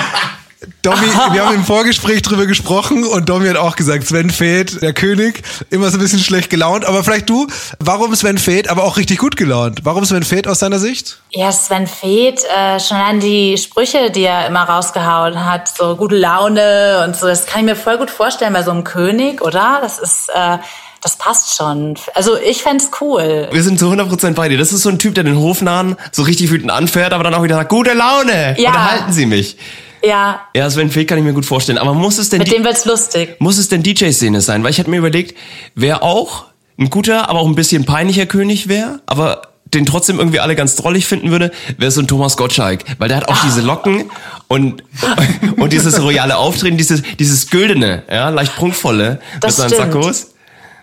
Domi, 0.83 1.07
wir 1.33 1.45
haben 1.47 1.55
im 1.55 1.65
Vorgespräch 1.65 2.23
drüber 2.23 2.47
gesprochen 2.47 3.05
und 3.05 3.29
Domi 3.29 3.49
hat 3.49 3.57
auch 3.57 3.77
gesagt, 3.77 4.07
Sven 4.07 4.31
Feth, 4.31 4.83
der 4.83 4.93
König, 4.93 5.43
immer 5.71 5.91
so 5.91 5.97
ein 5.97 6.01
bisschen 6.01 6.19
schlecht 6.21 6.51
gelaunt. 6.51 6.85
Aber 6.85 7.03
vielleicht 7.05 7.29
du, 7.31 7.47
warum 7.79 8.15
Sven 8.15 8.39
Feth, 8.39 8.69
aber 8.69 8.85
auch 8.85 8.97
richtig 8.97 9.19
gut 9.19 9.37
gelaunt? 9.37 9.81
Warum 9.85 10.05
Sven 10.05 10.23
Feth 10.23 10.47
aus 10.47 10.59
deiner 10.61 10.79
Sicht? 10.79 11.19
Ja, 11.31 11.51
Sven 11.53 11.87
Feth, 11.87 12.43
äh, 12.45 12.79
schon 12.81 12.97
an 12.99 13.21
die 13.21 13.57
Sprüche, 13.59 14.11
die 14.11 14.23
er 14.25 14.47
immer 14.47 14.62
rausgehauen 14.65 15.45
hat, 15.45 15.69
so 15.69 15.97
gute 15.97 16.17
Laune 16.17 17.03
und 17.07 17.17
so, 17.17 17.27
das 17.27 17.47
kann 17.47 17.61
ich 17.61 17.67
mir 17.67 17.77
voll 17.77 17.99
gut 17.99 18.11
vorstellen 18.11 18.53
bei 18.53 18.62
so 18.62 18.71
einem 18.71 18.85
König, 18.85 19.41
oder? 19.43 19.79
Das 19.83 19.99
ist, 19.99 20.29
äh, 20.35 20.59
das 21.03 21.17
passt 21.19 21.55
schon. 21.57 21.97
Also 22.15 22.39
ich 22.39 22.62
fänd's 22.62 22.91
cool. 23.03 23.49
Wir 23.53 23.62
sind 23.62 23.79
zu 23.79 23.91
100% 23.93 24.33
bei 24.35 24.49
dir. 24.49 24.57
Das 24.57 24.73
ist 24.73 24.83
so 24.83 24.89
ein 24.89 24.99
Typ, 24.99 25.15
der 25.15 25.25
den 25.25 25.37
Hofnahen 25.37 25.97
so 26.12 26.23
richtig 26.23 26.51
wütend 26.51 26.71
anfährt, 26.71 27.12
aber 27.12 27.25
dann 27.25 27.35
auch 27.35 27.43
wieder 27.43 27.57
sagt, 27.57 27.69
gute 27.69 27.93
Laune, 27.93 28.59
Ja. 28.59 28.71
unterhalten 28.71 29.12
Sie 29.12 29.27
mich. 29.27 29.59
Ja, 30.07 30.41
Ja, 30.55 30.69
Sven 30.71 30.91
Feld 30.91 31.09
kann 31.09 31.19
ich 31.19 31.25
mir 31.25 31.33
gut 31.33 31.47
vorstellen. 31.47 31.79
Aber 31.79 31.95
muss 31.95 32.19
es 32.19 32.29
denn, 32.31 32.39
mit 32.41 32.53
dem 32.53 32.65
wird's 32.65 32.85
lustig. 32.85 33.37
muss 33.39 33.59
es 33.59 33.69
denn 33.69 33.83
DJ-Szene 33.83 34.41
sein? 34.41 34.63
Weil 34.63 34.71
ich 34.71 34.79
hätte 34.79 34.91
mir 34.91 34.99
überlegt, 34.99 35.37
wer 35.75 36.03
auch 36.03 36.45
ein 36.79 36.91
guter, 36.91 37.29
aber 37.29 37.41
auch 37.41 37.47
ein 37.47 37.55
bisschen 37.55 37.85
peinlicher 37.85 38.27
König 38.27 38.69
wäre, 38.69 39.01
aber 39.07 39.43
den 39.67 39.87
trotzdem 39.87 40.19
irgendwie 40.19 40.41
alle 40.41 40.55
ganz 40.55 40.77
drollig 40.77 41.07
finden 41.07 41.31
würde, 41.31 41.51
wäre 41.79 41.91
so 41.91 42.01
ein 42.01 42.07
Thomas 42.07 42.37
Gottschalk. 42.37 42.85
Weil 42.99 43.09
der 43.09 43.17
hat 43.19 43.29
auch 43.29 43.41
diese 43.45 43.61
Locken 43.61 44.11
und, 44.49 44.85
und 45.57 45.73
dieses 45.73 46.01
royale 46.01 46.37
Auftreten, 46.37 46.77
dieses, 46.77 47.03
dieses 47.19 47.51
Güldene, 47.51 48.03
ja, 48.11 48.29
leicht 48.29 48.55
prunkvolle 48.57 49.21
Das 49.41 49.59
mit 49.59 49.71
seinen 49.71 49.81
stimmt. 49.87 49.93
Sakkos. 49.93 50.31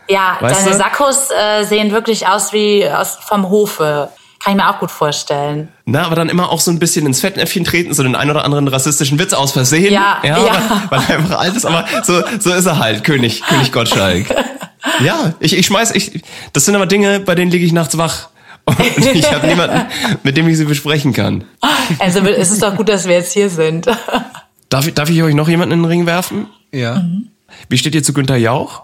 Ja, 0.09 0.37
Weißt 0.41 0.61
deine 0.61 0.71
du? 0.71 0.77
Sakkos 0.77 1.29
äh, 1.31 1.63
sehen 1.63 1.91
wirklich 1.91 2.27
aus 2.27 2.51
wie 2.51 2.85
aus 2.89 3.17
vom 3.25 3.49
Hofe. 3.49 4.09
Kann 4.43 4.53
ich 4.53 4.63
mir 4.63 4.69
auch 4.69 4.79
gut 4.79 4.89
vorstellen. 4.91 5.67
Na, 5.85 6.03
aber 6.05 6.15
dann 6.15 6.27
immer 6.29 6.49
auch 6.49 6.59
so 6.59 6.71
ein 6.71 6.79
bisschen 6.79 7.05
ins 7.05 7.21
Fettnäpfchen 7.21 7.63
treten, 7.63 7.93
so 7.93 8.01
den 8.03 8.15
ein 8.15 8.29
oder 8.29 8.43
anderen 8.43 8.67
rassistischen 8.67 9.19
Witz 9.19 9.33
aus 9.33 9.51
Versehen. 9.51 9.93
Ja, 9.93 10.17
ja. 10.23 10.37
Weil, 10.89 10.99
weil 10.99 11.09
er 11.09 11.17
einfach 11.19 11.39
alt 11.39 11.55
ist, 11.55 11.65
aber 11.65 11.85
so, 12.03 12.21
so 12.39 12.51
ist 12.53 12.65
er 12.65 12.79
halt, 12.79 13.03
König, 13.03 13.43
König 13.43 13.71
Gottschalk. 13.71 14.25
ja, 15.03 15.33
ich, 15.39 15.55
ich 15.57 15.65
schmeiß, 15.67 15.91
ich, 15.91 16.23
das 16.53 16.65
sind 16.65 16.75
aber 16.75 16.87
Dinge, 16.87 17.19
bei 17.19 17.35
denen 17.35 17.51
liege 17.51 17.65
ich 17.65 17.71
nachts 17.73 17.97
wach. 17.97 18.29
Und 18.65 18.79
ich 19.13 19.31
habe 19.33 19.45
niemanden, 19.47 19.81
mit 20.23 20.37
dem 20.37 20.47
ich 20.47 20.57
sie 20.57 20.65
besprechen 20.65 21.13
kann. 21.13 21.43
Also 21.99 22.19
es 22.19 22.51
ist 22.51 22.61
doch 22.63 22.75
gut, 22.75 22.89
dass 22.89 23.05
wir 23.07 23.15
jetzt 23.15 23.33
hier 23.33 23.49
sind. 23.49 23.87
Darf, 24.69 24.87
ich- 24.87 24.93
darf 24.93 25.09
ich 25.09 25.21
euch 25.23 25.33
noch 25.35 25.49
jemanden 25.49 25.73
in 25.73 25.79
den 25.81 25.85
Ring 25.85 26.05
werfen? 26.05 26.47
Ja. 26.71 27.03
Wie 27.69 27.77
steht 27.77 27.95
ihr 27.95 28.03
zu 28.03 28.13
Günther 28.13 28.37
Jauch? 28.37 28.83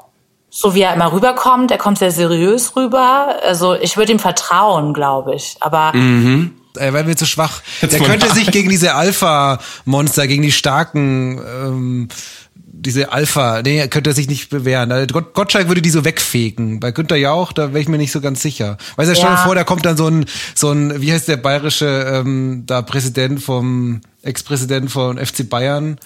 So 0.60 0.74
wie 0.74 0.82
er 0.82 0.96
immer 0.96 1.12
rüberkommt, 1.12 1.70
er 1.70 1.78
kommt 1.78 2.00
sehr 2.00 2.10
seriös 2.10 2.76
rüber. 2.76 3.36
Also 3.44 3.76
ich 3.76 3.96
würde 3.96 4.12
ihm 4.12 4.18
vertrauen, 4.18 4.92
glaube 4.96 5.36
ich. 5.36 5.56
Aber 5.60 5.94
Er 5.94 6.94
wäre 6.94 7.04
mir 7.04 7.16
zu 7.16 7.28
schwach. 7.28 7.62
Mal 7.84 8.00
könnte 8.00 8.34
sich 8.34 8.50
gegen 8.50 8.68
diese 8.68 8.96
Alpha-Monster, 8.96 10.26
gegen 10.26 10.42
die 10.42 10.52
starken, 10.52 11.40
ähm, 11.64 12.08
diese 12.56 13.12
Alpha, 13.12 13.62
nee, 13.64 13.78
er 13.78 13.88
könnte 13.88 14.10
er 14.10 14.14
sich 14.16 14.28
nicht 14.28 14.50
bewähren. 14.50 14.92
Also 14.92 15.14
Gott, 15.14 15.36
Gottschalk 15.36 15.68
würde 15.68 15.84
die 15.84 15.92
so 15.92 16.06
wegfegen. 16.06 16.80
Bei 16.80 16.90
Günther 16.92 17.18
Jauch, 17.18 17.52
da 17.54 17.70
wäre 17.70 17.80
ich 17.80 17.88
mir 17.88 17.98
nicht 18.00 18.12
so 18.12 18.20
ganz 18.22 18.42
sicher. 18.42 18.78
Weißt 18.96 19.12
du, 19.12 19.16
stell 19.16 19.30
dir 19.30 19.36
Ja. 19.36 19.46
vor, 19.46 19.54
da 19.54 19.64
kommt 19.64 19.86
dann 19.86 19.96
so 19.98 20.08
ein, 20.08 20.26
so 20.56 20.72
ein, 20.72 21.00
wie 21.02 21.14
heißt 21.14 21.28
der 21.28 21.38
bayerische, 21.38 21.86
ähm, 21.86 22.64
da 22.66 22.82
Präsident 22.82 23.44
vom, 23.44 24.02
Ex-Präsident 24.24 24.92
von 24.92 25.18
FC 25.24 25.48
Bayern, 25.48 25.98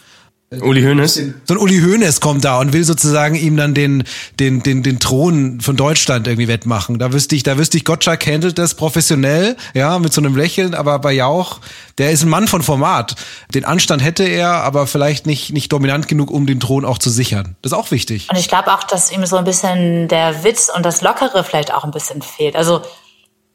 Uli 0.60 0.82
Hoeneß? 0.82 1.22
so 1.46 1.54
ein 1.54 1.58
Uli 1.58 1.80
Hoeneß 1.80 2.20
kommt 2.20 2.44
da 2.44 2.60
und 2.60 2.74
will 2.74 2.84
sozusagen 2.84 3.36
ihm 3.36 3.56
dann 3.56 3.74
den, 3.74 4.04
den, 4.38 4.62
den, 4.62 4.84
den 4.84 5.00
Thron 5.00 5.62
von 5.62 5.78
Deutschland 5.78 6.28
irgendwie 6.28 6.50
wettmachen. 6.50 7.00
Da 7.00 7.14
wüsste 7.14 7.38
ich, 7.38 7.44
da 7.44 7.58
wüsste 7.58 7.78
ich, 7.78 7.86
Gottschalk 7.86 8.28
handelt 8.28 8.58
das 8.58 8.76
professionell, 8.76 9.56
ja, 9.74 9.98
mit 9.98 10.12
so 10.12 10.20
einem 10.20 10.36
Lächeln, 10.36 10.74
aber 10.74 11.00
bei 11.00 11.14
Jauch, 11.14 11.62
der 11.98 12.12
ist 12.12 12.24
ein 12.24 12.30
Mann 12.30 12.50
von 12.50 12.64
Format. 12.64 13.16
Den 13.54 13.64
Anstand 13.64 14.04
hätte 14.04 14.26
er, 14.26 14.56
aber 14.56 14.88
vielleicht 14.88 15.26
nicht, 15.26 15.54
nicht 15.54 15.72
dominant 15.72 16.10
genug, 16.10 16.30
um 16.30 16.46
den 16.46 16.60
Thron 16.60 16.84
auch 16.84 16.98
zu 16.98 17.10
sichern. 17.10 17.56
Das 17.62 17.72
ist 17.72 17.78
auch 17.78 17.92
wichtig. 17.92 18.28
und 18.30 18.38
ich 18.38 18.50
glaube 18.50 18.74
auch, 18.74 18.84
dass 18.84 19.10
ihm 19.10 19.26
so 19.26 19.38
ein 19.38 19.46
bisschen 19.46 20.10
der 20.10 20.44
Witz 20.44 20.70
und 20.76 20.86
das 20.86 21.02
Lockere 21.02 21.46
vielleicht 21.46 21.74
auch 21.74 21.86
ein 21.86 21.92
bisschen 21.92 22.22
fehlt. 22.22 22.58
Also 22.58 22.82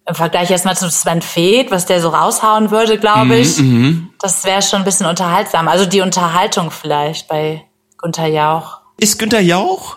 im 0.08 0.14
Vergleich 0.14 0.50
erstmal 0.50 0.76
zu 0.76 0.88
Sven 0.90 1.20
Feth, 1.20 1.70
was 1.70 1.86
der 1.86 2.00
so 2.00 2.10
raushauen 2.10 2.70
würde, 2.70 2.98
glaube 2.98 3.36
ich, 3.36 3.60
das 4.20 4.44
wäre 4.44 4.62
schon 4.62 4.80
ein 4.80 4.84
bisschen 4.84 5.06
unterhaltsam. 5.06 5.68
Also 5.68 5.84
die 5.84 6.00
Unterhaltung 6.00 6.70
vielleicht 6.70 7.28
bei 7.28 7.64
Gunther 7.98 8.28
Jauch. 8.28 8.78
Ist 8.98 9.18
Günther 9.18 9.40
Jauch 9.40 9.96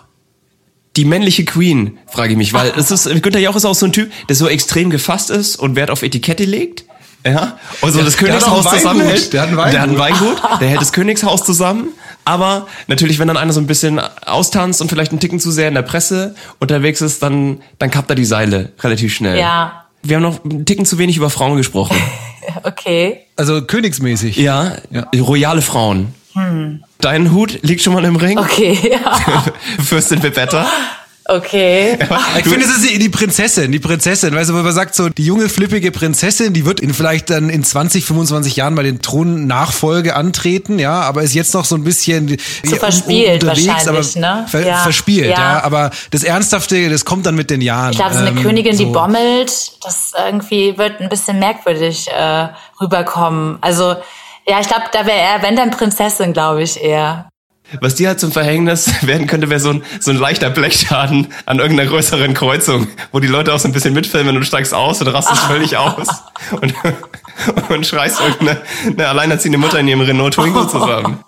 die 0.96 1.04
männliche 1.04 1.44
Queen, 1.44 1.98
frage 2.08 2.32
ich 2.32 2.36
mich, 2.36 2.52
weil 2.52 2.72
es 2.76 2.90
ist, 2.90 3.04
Günther 3.22 3.38
Jauch 3.38 3.54
ist 3.54 3.64
auch 3.64 3.74
so 3.74 3.86
ein 3.86 3.92
Typ, 3.92 4.10
der 4.28 4.36
so 4.36 4.48
extrem 4.48 4.90
gefasst 4.90 5.30
ist 5.30 5.56
und 5.56 5.76
Wert 5.76 5.90
auf 5.90 6.02
Etikette 6.02 6.44
legt. 6.44 6.84
Ja, 7.24 7.58
und 7.82 7.92
so 7.92 8.02
das 8.02 8.16
Königshaus 8.16 8.64
Weingut. 8.64 8.80
zusammenhält. 8.80 9.32
Der 9.32 9.42
hat 9.42 9.48
ein 9.50 9.56
Der 9.56 9.80
hat 9.82 9.88
ein 9.90 9.98
Weingut. 9.98 10.42
Weingut, 10.42 10.60
der 10.60 10.68
hält 10.68 10.80
das 10.80 10.92
Königshaus 10.92 11.44
zusammen. 11.44 11.88
Aber 12.24 12.66
natürlich, 12.86 13.18
wenn 13.18 13.28
dann 13.28 13.36
einer 13.36 13.52
so 13.52 13.60
ein 13.60 13.66
bisschen 13.66 13.98
austanzt 13.98 14.80
und 14.80 14.88
vielleicht 14.88 15.12
einen 15.12 15.20
Ticken 15.20 15.38
zu 15.38 15.50
sehr 15.50 15.68
in 15.68 15.74
der 15.74 15.82
Presse 15.82 16.34
unterwegs 16.60 17.02
ist, 17.02 17.22
dann, 17.22 17.60
dann 17.78 17.90
kappt 17.90 18.10
er 18.10 18.16
die 18.16 18.24
Seile 18.24 18.72
relativ 18.80 19.14
schnell. 19.14 19.38
Ja, 19.38 19.84
Wir 20.02 20.16
haben 20.16 20.22
noch 20.22 20.44
einen 20.44 20.64
Ticken 20.64 20.84
zu 20.86 20.98
wenig 20.98 21.16
über 21.16 21.30
Frauen 21.30 21.56
gesprochen. 21.56 21.96
okay. 22.62 23.20
Also 23.36 23.62
königsmäßig. 23.62 24.36
Ja, 24.36 24.76
Ja. 24.90 25.06
royale 25.20 25.62
Frauen. 25.62 26.14
Dein 27.00 27.32
Hut 27.32 27.58
liegt 27.62 27.82
schon 27.82 27.92
mal 27.92 28.04
im 28.04 28.16
Ring. 28.16 28.38
Okay, 28.38 28.78
ja. 28.90 29.20
Fürstin 29.84 30.20
Pepetta. 30.20 30.66
Okay. 31.30 31.96
Ich 32.38 32.44
finde, 32.44 32.64
es 32.64 32.76
ist 32.76 32.90
die, 32.90 32.98
die 32.98 33.08
Prinzessin, 33.08 33.70
die 33.70 33.78
Prinzessin. 33.78 34.34
Weißt 34.34 34.50
du, 34.50 34.54
wenn 34.54 34.64
man 34.64 34.72
sagt, 34.72 34.94
so 34.94 35.08
die 35.08 35.24
junge, 35.24 35.48
flippige 35.48 35.90
Prinzessin, 35.92 36.52
die 36.52 36.64
wird 36.64 36.80
in 36.80 36.94
vielleicht 36.94 37.30
dann 37.30 37.50
in 37.50 37.62
20, 37.62 38.04
25 38.04 38.56
Jahren 38.56 38.74
mal 38.74 38.84
den 38.84 39.00
Thronnachfolge 39.02 40.16
antreten, 40.16 40.78
ja, 40.78 41.00
aber 41.02 41.22
ist 41.22 41.34
jetzt 41.34 41.54
noch 41.54 41.64
so 41.64 41.74
ein 41.76 41.84
bisschen 41.84 42.36
ja, 42.64 42.76
verspielt 42.76 43.44
wahrscheinlich, 43.46 43.88
aber 43.88 44.00
ne? 44.20 44.46
ver 44.48 44.66
Ja. 44.66 44.76
verspielt, 44.78 45.30
ja. 45.30 45.38
Ja. 45.38 45.64
Aber 45.64 45.90
das 46.10 46.22
Ernsthafte, 46.24 46.88
das 46.88 47.04
kommt 47.04 47.26
dann 47.26 47.34
mit 47.34 47.50
den 47.50 47.60
Jahren. 47.60 47.92
Ich 47.92 47.98
glaube, 47.98 48.14
so 48.14 48.20
eine 48.20 48.30
Ähm, 48.30 48.42
Königin, 48.42 48.76
die 48.76 48.84
so. 48.84 48.92
bommelt, 48.92 49.72
das 49.84 50.12
irgendwie 50.26 50.76
wird 50.78 51.00
ein 51.00 51.08
bisschen 51.08 51.38
merkwürdig 51.38 52.08
äh, 52.08 52.48
rüberkommen. 52.80 53.58
Also, 53.60 53.96
ja, 54.48 54.60
ich 54.60 54.66
glaube, 54.68 54.84
da 54.92 55.06
wäre 55.06 55.18
er, 55.18 55.42
wenn 55.42 55.54
dann 55.56 55.70
Prinzessin, 55.70 56.32
glaube 56.32 56.62
ich, 56.62 56.82
eher. 56.82 57.29
Was 57.80 57.94
dir 57.94 58.08
halt 58.08 58.20
zum 58.20 58.32
Verhängnis 58.32 58.90
werden 59.06 59.26
könnte, 59.26 59.48
wäre 59.50 59.60
so 59.60 59.70
ein, 59.70 59.84
so 60.00 60.10
ein 60.10 60.16
leichter 60.16 60.50
Blechschaden 60.50 61.28
an 61.46 61.58
irgendeiner 61.58 61.88
größeren 61.88 62.34
Kreuzung, 62.34 62.88
wo 63.12 63.20
die 63.20 63.28
Leute 63.28 63.54
auch 63.54 63.58
so 63.58 63.68
ein 63.68 63.72
bisschen 63.72 63.94
mitfilmen 63.94 64.34
und 64.34 64.42
du 64.42 64.46
steigst 64.46 64.74
aus 64.74 65.00
und 65.00 65.08
rastest 65.08 65.42
völlig 65.42 65.76
aus 65.76 66.08
und, 66.60 66.74
und 67.68 67.86
schreist 67.86 68.20
irgendeine 68.20 68.60
eine 68.86 69.08
alleinerziehende 69.08 69.58
Mutter 69.58 69.78
in 69.78 69.88
ihrem 69.88 70.00
Renault 70.00 70.34
Twingo 70.34 70.66
zusammen. 70.66 71.22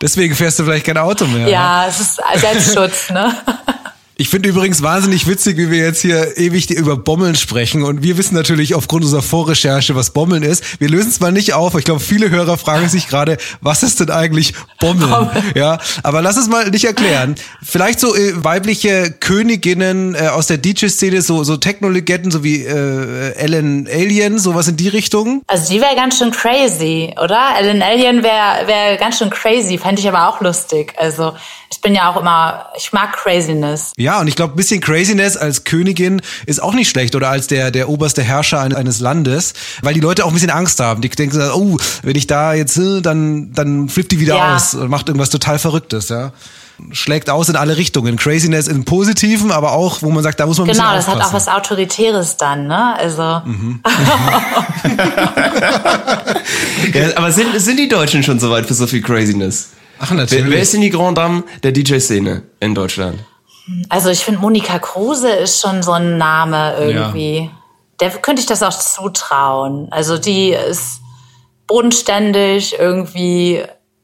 Deswegen 0.00 0.34
fährst 0.34 0.58
du 0.58 0.64
vielleicht 0.64 0.86
kein 0.86 0.96
Auto 0.96 1.26
mehr. 1.26 1.46
Ja, 1.46 1.86
es 1.86 2.00
ist 2.00 2.20
Selbstschutz, 2.36 3.10
ne? 3.10 3.34
Ich 4.20 4.28
finde 4.28 4.50
übrigens 4.50 4.82
wahnsinnig 4.82 5.26
witzig, 5.26 5.56
wie 5.56 5.70
wir 5.70 5.78
jetzt 5.78 6.02
hier 6.02 6.36
ewig 6.36 6.68
über 6.68 6.94
Bommeln 6.98 7.36
sprechen. 7.36 7.82
Und 7.82 8.02
wir 8.02 8.18
wissen 8.18 8.34
natürlich 8.34 8.74
aufgrund 8.74 9.02
unserer 9.02 9.22
Vorrecherche, 9.22 9.96
was 9.96 10.10
Bommeln 10.10 10.42
ist. 10.42 10.78
Wir 10.78 10.90
lösen 10.90 11.08
es 11.08 11.20
mal 11.20 11.32
nicht 11.32 11.54
auf. 11.54 11.74
Ich 11.74 11.86
glaube, 11.86 12.00
viele 12.00 12.28
Hörer 12.28 12.58
fragen 12.58 12.90
sich 12.90 13.08
gerade, 13.08 13.38
was 13.62 13.82
ist 13.82 13.98
denn 13.98 14.10
eigentlich 14.10 14.52
Bommeln? 14.78 15.30
Ja, 15.54 15.78
aber 16.02 16.20
lass 16.20 16.36
es 16.36 16.48
mal 16.48 16.68
nicht 16.68 16.84
erklären. 16.84 17.34
Vielleicht 17.62 17.98
so 17.98 18.14
äh, 18.14 18.44
weibliche 18.44 19.10
Königinnen 19.10 20.14
äh, 20.14 20.28
aus 20.28 20.48
der 20.48 20.58
DJ-Szene, 20.58 21.22
so, 21.22 21.42
so 21.42 21.56
Techno-Legenden, 21.56 22.30
so 22.30 22.44
wie 22.44 22.62
äh, 22.62 23.32
Ellen 23.36 23.88
Alien, 23.90 24.38
sowas 24.38 24.68
in 24.68 24.76
die 24.76 24.88
Richtung. 24.88 25.40
Also 25.46 25.72
die 25.72 25.80
wäre 25.80 25.96
ganz 25.96 26.18
schön 26.18 26.30
crazy, 26.30 27.14
oder? 27.22 27.54
Ellen 27.58 27.82
Alien 27.82 28.22
wäre 28.22 28.66
wär 28.66 28.98
ganz 28.98 29.16
schön 29.16 29.30
crazy, 29.30 29.78
fände 29.78 30.02
ich 30.02 30.08
aber 30.08 30.28
auch 30.28 30.42
lustig. 30.42 30.92
Also 30.98 31.32
ich 31.72 31.80
bin 31.80 31.94
ja 31.94 32.10
auch 32.12 32.16
immer, 32.20 32.66
ich 32.76 32.92
mag 32.92 33.12
Craziness. 33.12 33.92
Ja, 33.96 34.18
und 34.20 34.26
ich 34.26 34.34
glaube, 34.34 34.54
ein 34.54 34.56
bisschen 34.56 34.80
Craziness 34.80 35.36
als 35.36 35.62
Königin 35.62 36.20
ist 36.46 36.60
auch 36.60 36.74
nicht 36.74 36.90
schlecht 36.90 37.14
oder 37.14 37.28
als 37.30 37.46
der, 37.46 37.70
der 37.70 37.88
oberste 37.88 38.22
Herrscher 38.22 38.60
eines, 38.60 38.98
Landes, 38.98 39.54
weil 39.82 39.94
die 39.94 40.00
Leute 40.00 40.24
auch 40.24 40.28
ein 40.28 40.34
bisschen 40.34 40.50
Angst 40.50 40.80
haben. 40.80 41.00
Die 41.00 41.08
denken, 41.08 41.40
so, 41.40 41.52
oh, 41.54 41.76
wenn 42.02 42.16
ich 42.16 42.26
da 42.26 42.54
jetzt, 42.54 42.76
äh, 42.76 43.00
dann, 43.00 43.52
dann 43.52 43.88
flippt 43.88 44.10
die 44.10 44.18
wieder 44.18 44.34
Ja. 44.36 44.56
aus 44.56 44.74
und 44.74 44.88
macht 44.90 45.06
irgendwas 45.08 45.30
total 45.30 45.60
Verrücktes, 45.60 46.08
ja. 46.08 46.32
Schlägt 46.92 47.28
aus 47.30 47.48
in 47.50 47.56
alle 47.56 47.76
Richtungen. 47.76 48.16
Craziness 48.16 48.66
im 48.66 48.84
Positiven, 48.84 49.52
aber 49.52 49.72
auch, 49.72 50.00
wo 50.02 50.10
man 50.10 50.22
sagt, 50.24 50.40
da 50.40 50.46
muss 50.46 50.58
man 50.58 50.66
ein 50.68 50.72
Genau, 50.72 50.94
bisschen 50.96 51.12
das 51.14 51.22
hat 51.22 51.28
auch 51.28 51.32
was 51.34 51.46
Autoritäres 51.46 52.36
dann, 52.38 52.66
ne? 52.66 52.96
Also 52.96 53.22
Ja, 56.94 57.16
aber 57.16 57.30
sind, 57.32 57.48
sind 57.60 57.78
die 57.78 57.88
Deutschen 57.88 58.22
schon 58.22 58.40
so 58.40 58.50
weit 58.50 58.66
für 58.66 58.74
so 58.74 58.86
viel 58.86 59.02
Craziness? 59.02 59.68
Ach, 60.02 60.10
Wer, 60.10 60.16
natürlich. 60.16 60.50
wer 60.50 60.62
ist 60.62 60.72
denn 60.72 60.80
die 60.80 60.90
Grand 60.90 61.16
Dame 61.18 61.44
der 61.62 61.72
DJ-Szene 61.72 62.42
in 62.58 62.74
Deutschland? 62.74 63.20
Also 63.88 64.08
ich 64.10 64.24
finde, 64.24 64.40
Monika 64.40 64.78
Kruse 64.78 65.30
ist 65.30 65.60
schon 65.60 65.82
so 65.82 65.92
ein 65.92 66.16
Name 66.18 66.74
irgendwie. 66.78 67.50
Der 68.00 68.10
könnte 68.10 68.40
ich 68.40 68.46
das 68.46 68.62
auch 68.62 68.76
zutrauen. 68.76 69.88
Also 69.90 70.16
die 70.18 70.50
ist 70.50 71.00
bodenständig, 71.66 72.76
irgendwie 72.78 73.62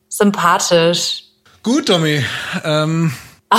sympathisch. 0.08 1.24
Gut, 1.62 1.86
Tommy. 1.86 2.24
Ähm, 2.62 3.12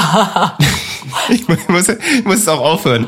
Ich 1.30 1.48
muss, 1.48 1.88
ich 1.90 2.26
muss 2.26 2.40
es 2.40 2.48
auch 2.48 2.60
aufhören. 2.62 3.08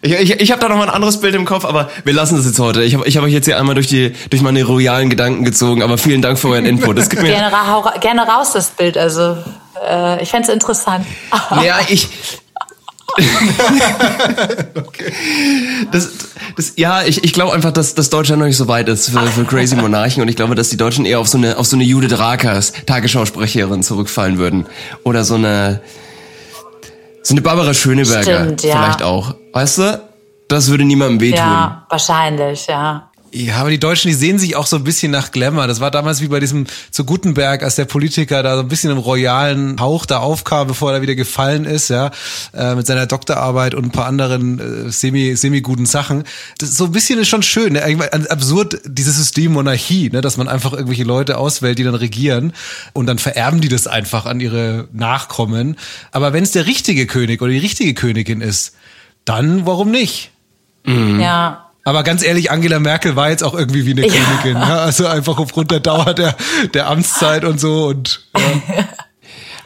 Ich, 0.00 0.12
ich, 0.12 0.40
ich 0.40 0.52
habe 0.52 0.60
da 0.60 0.68
noch 0.68 0.76
mal 0.76 0.84
ein 0.84 0.94
anderes 0.94 1.20
Bild 1.20 1.34
im 1.34 1.44
Kopf, 1.44 1.64
aber 1.64 1.90
wir 2.04 2.12
lassen 2.12 2.36
das 2.36 2.46
jetzt 2.46 2.60
heute. 2.60 2.84
Ich 2.84 2.94
habe 2.94 3.06
ich 3.06 3.16
hab 3.16 3.24
euch 3.24 3.32
jetzt 3.32 3.46
hier 3.46 3.58
einmal 3.58 3.74
durch, 3.74 3.88
die, 3.88 4.12
durch 4.30 4.42
meine 4.42 4.62
royalen 4.62 5.10
Gedanken 5.10 5.44
gezogen, 5.44 5.82
aber 5.82 5.98
vielen 5.98 6.22
Dank 6.22 6.38
für 6.38 6.48
euren 6.48 6.66
Input. 6.66 6.96
Das 6.98 7.08
gibt 7.08 7.22
mir, 7.22 7.30
Gerne, 7.30 7.52
ra 7.52 7.94
gerne 8.00 8.22
raus, 8.22 8.52
das 8.52 8.70
Bild. 8.70 8.96
Also 8.96 9.36
äh, 9.84 10.22
ich 10.22 10.28
fände 10.28 10.48
es 10.48 10.54
interessant. 10.54 11.04
Ja, 11.64 11.80
ich. 11.88 12.08
das, 15.90 16.10
das, 16.56 16.74
ja, 16.76 17.02
ich, 17.02 17.24
ich 17.24 17.32
glaube 17.32 17.52
einfach, 17.52 17.72
dass, 17.72 17.94
dass 17.94 18.10
Deutschland 18.10 18.38
noch 18.40 18.46
nicht 18.46 18.58
so 18.58 18.68
weit 18.68 18.88
ist 18.88 19.10
für, 19.10 19.26
für 19.26 19.44
Crazy 19.44 19.74
Monarchen 19.74 20.22
und 20.22 20.28
ich 20.28 20.36
glaube, 20.36 20.54
dass 20.54 20.68
die 20.68 20.76
Deutschen 20.76 21.04
eher 21.04 21.18
auf 21.18 21.26
so 21.26 21.38
eine, 21.38 21.56
auf 21.56 21.66
so 21.66 21.74
eine 21.74 21.84
Judith 21.84 22.16
Rakers, 22.18 22.72
Tagesschausprecherin, 22.86 23.82
zurückfallen 23.82 24.38
würden. 24.38 24.66
Oder 25.02 25.24
so 25.24 25.34
eine, 25.34 25.80
So 27.28 27.34
eine 27.34 27.42
Barbara 27.42 27.74
Schöneberger 27.74 28.22
Stimmt, 28.22 28.62
ja. 28.62 28.76
vielleicht 28.76 29.02
auch. 29.02 29.34
Weißt 29.52 29.76
du? 29.76 30.02
Das 30.48 30.70
würde 30.70 30.84
niemandem 30.84 31.20
wehtun. 31.20 31.36
Ja, 31.36 31.84
wahrscheinlich, 31.90 32.66
ja. 32.68 33.07
Ja, 33.30 33.56
aber 33.56 33.70
die 33.70 33.78
Deutschen, 33.78 34.08
die 34.08 34.14
sehen 34.14 34.38
sich 34.38 34.56
auch 34.56 34.66
so 34.66 34.76
ein 34.76 34.84
bisschen 34.84 35.12
nach 35.12 35.32
Glamour. 35.32 35.66
Das 35.66 35.80
war 35.80 35.90
damals 35.90 36.22
wie 36.22 36.28
bei 36.28 36.40
diesem 36.40 36.66
zu 36.90 37.04
Gutenberg, 37.04 37.62
als 37.62 37.76
der 37.76 37.84
Politiker 37.84 38.42
da 38.42 38.56
so 38.56 38.62
ein 38.62 38.68
bisschen 38.68 38.90
im 38.90 38.98
royalen 38.98 39.78
Hauch 39.80 40.06
da 40.06 40.18
aufkam, 40.18 40.68
bevor 40.68 40.92
er 40.92 41.02
wieder 41.02 41.14
gefallen 41.14 41.66
ist, 41.66 41.90
ja, 41.90 42.10
äh, 42.54 42.74
mit 42.74 42.86
seiner 42.86 43.06
Doktorarbeit 43.06 43.74
und 43.74 43.84
ein 43.84 43.90
paar 43.90 44.06
anderen 44.06 44.86
äh, 44.86 44.90
semi 44.90 45.36
semi 45.36 45.60
guten 45.60 45.84
Sachen. 45.84 46.24
Das 46.56 46.74
so 46.74 46.86
ein 46.86 46.92
bisschen 46.92 47.18
ist 47.18 47.28
schon 47.28 47.42
schön, 47.42 47.74
ne? 47.74 47.82
Absurd 48.30 48.80
dieses 48.86 49.16
System 49.16 49.52
Monarchie, 49.52 50.08
ne, 50.10 50.22
dass 50.22 50.38
man 50.38 50.48
einfach 50.48 50.72
irgendwelche 50.72 51.04
Leute 51.04 51.36
auswählt, 51.36 51.78
die 51.78 51.84
dann 51.84 51.94
regieren 51.94 52.54
und 52.94 53.06
dann 53.06 53.18
vererben 53.18 53.60
die 53.60 53.68
das 53.68 53.86
einfach 53.86 54.24
an 54.24 54.40
ihre 54.40 54.88
Nachkommen. 54.92 55.76
Aber 56.12 56.32
wenn 56.32 56.44
es 56.44 56.52
der 56.52 56.66
richtige 56.66 57.06
König 57.06 57.42
oder 57.42 57.52
die 57.52 57.58
richtige 57.58 57.92
Königin 57.92 58.40
ist, 58.40 58.74
dann 59.26 59.66
warum 59.66 59.90
nicht? 59.90 60.30
Ja. 61.20 61.67
Aber 61.84 62.02
ganz 62.02 62.22
ehrlich, 62.22 62.50
Angela 62.50 62.78
Merkel 62.78 63.16
war 63.16 63.30
jetzt 63.30 63.42
auch 63.42 63.54
irgendwie 63.54 63.86
wie 63.86 63.92
eine 63.92 64.06
Ja. 64.06 64.12
Königin. 64.12 64.60
Ja? 64.60 64.78
Also 64.80 65.06
einfach 65.06 65.38
aufgrund 65.38 65.70
der 65.70 65.80
Dauer 65.80 66.12
der, 66.14 66.36
der 66.74 66.88
Amtszeit 66.88 67.44
und 67.44 67.58
so. 67.58 67.86
Und 67.86 68.26
ja. 68.36 68.84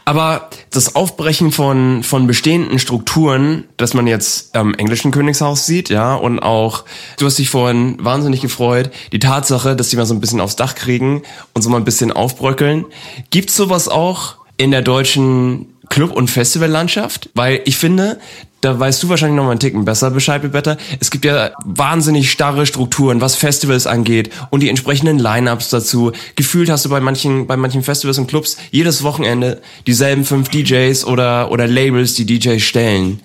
Aber 0.04 0.50
das 0.70 0.96
Aufbrechen 0.96 1.52
von, 1.52 2.02
von 2.02 2.26
bestehenden 2.26 2.80
Strukturen, 2.80 3.64
das 3.76 3.94
man 3.94 4.08
jetzt 4.08 4.56
am 4.56 4.74
englischen 4.74 5.12
Königshaus 5.12 5.64
sieht, 5.64 5.90
ja, 5.90 6.14
und 6.16 6.40
auch, 6.40 6.84
du 7.18 7.26
hast 7.26 7.38
dich 7.38 7.50
vorhin 7.50 7.96
wahnsinnig 8.00 8.40
gefreut, 8.40 8.90
die 9.12 9.20
Tatsache, 9.20 9.76
dass 9.76 9.90
die 9.90 9.96
mal 9.96 10.06
so 10.06 10.14
ein 10.14 10.20
bisschen 10.20 10.40
aufs 10.40 10.56
Dach 10.56 10.74
kriegen 10.74 11.22
und 11.54 11.62
so 11.62 11.70
mal 11.70 11.76
ein 11.76 11.84
bisschen 11.84 12.10
aufbröckeln. 12.10 12.84
Gibt's 13.30 13.54
sowas 13.54 13.86
auch 13.88 14.36
in 14.56 14.72
der 14.72 14.82
deutschen 14.82 15.66
Club- 15.88 16.12
und 16.12 16.28
Festivallandschaft? 16.28 17.30
Weil 17.34 17.60
ich 17.64 17.76
finde, 17.76 18.18
da 18.62 18.78
weißt 18.78 19.02
du 19.02 19.08
wahrscheinlich 19.08 19.36
noch 19.36 19.44
mal 19.44 19.50
einen 19.50 19.60
Ticken 19.60 19.84
besser 19.84 20.10
Bescheid, 20.10 20.40
Better. 20.50 20.76
Es 21.00 21.10
gibt 21.10 21.24
ja 21.24 21.50
wahnsinnig 21.64 22.30
starre 22.30 22.64
Strukturen, 22.64 23.20
was 23.20 23.34
Festivals 23.34 23.86
angeht 23.86 24.30
und 24.50 24.60
die 24.60 24.68
entsprechenden 24.68 25.18
Line-Ups 25.18 25.68
dazu. 25.68 26.12
Gefühlt 26.36 26.70
hast 26.70 26.84
du 26.84 26.88
bei 26.88 27.00
manchen, 27.00 27.46
bei 27.46 27.56
manchen 27.56 27.82
Festivals 27.82 28.18
und 28.18 28.28
Clubs 28.28 28.56
jedes 28.70 29.02
Wochenende 29.02 29.60
dieselben 29.86 30.24
fünf 30.24 30.48
DJs 30.48 31.04
oder, 31.04 31.50
oder 31.50 31.66
Labels, 31.66 32.14
die 32.14 32.24
DJs 32.24 32.62
stellen. 32.62 33.20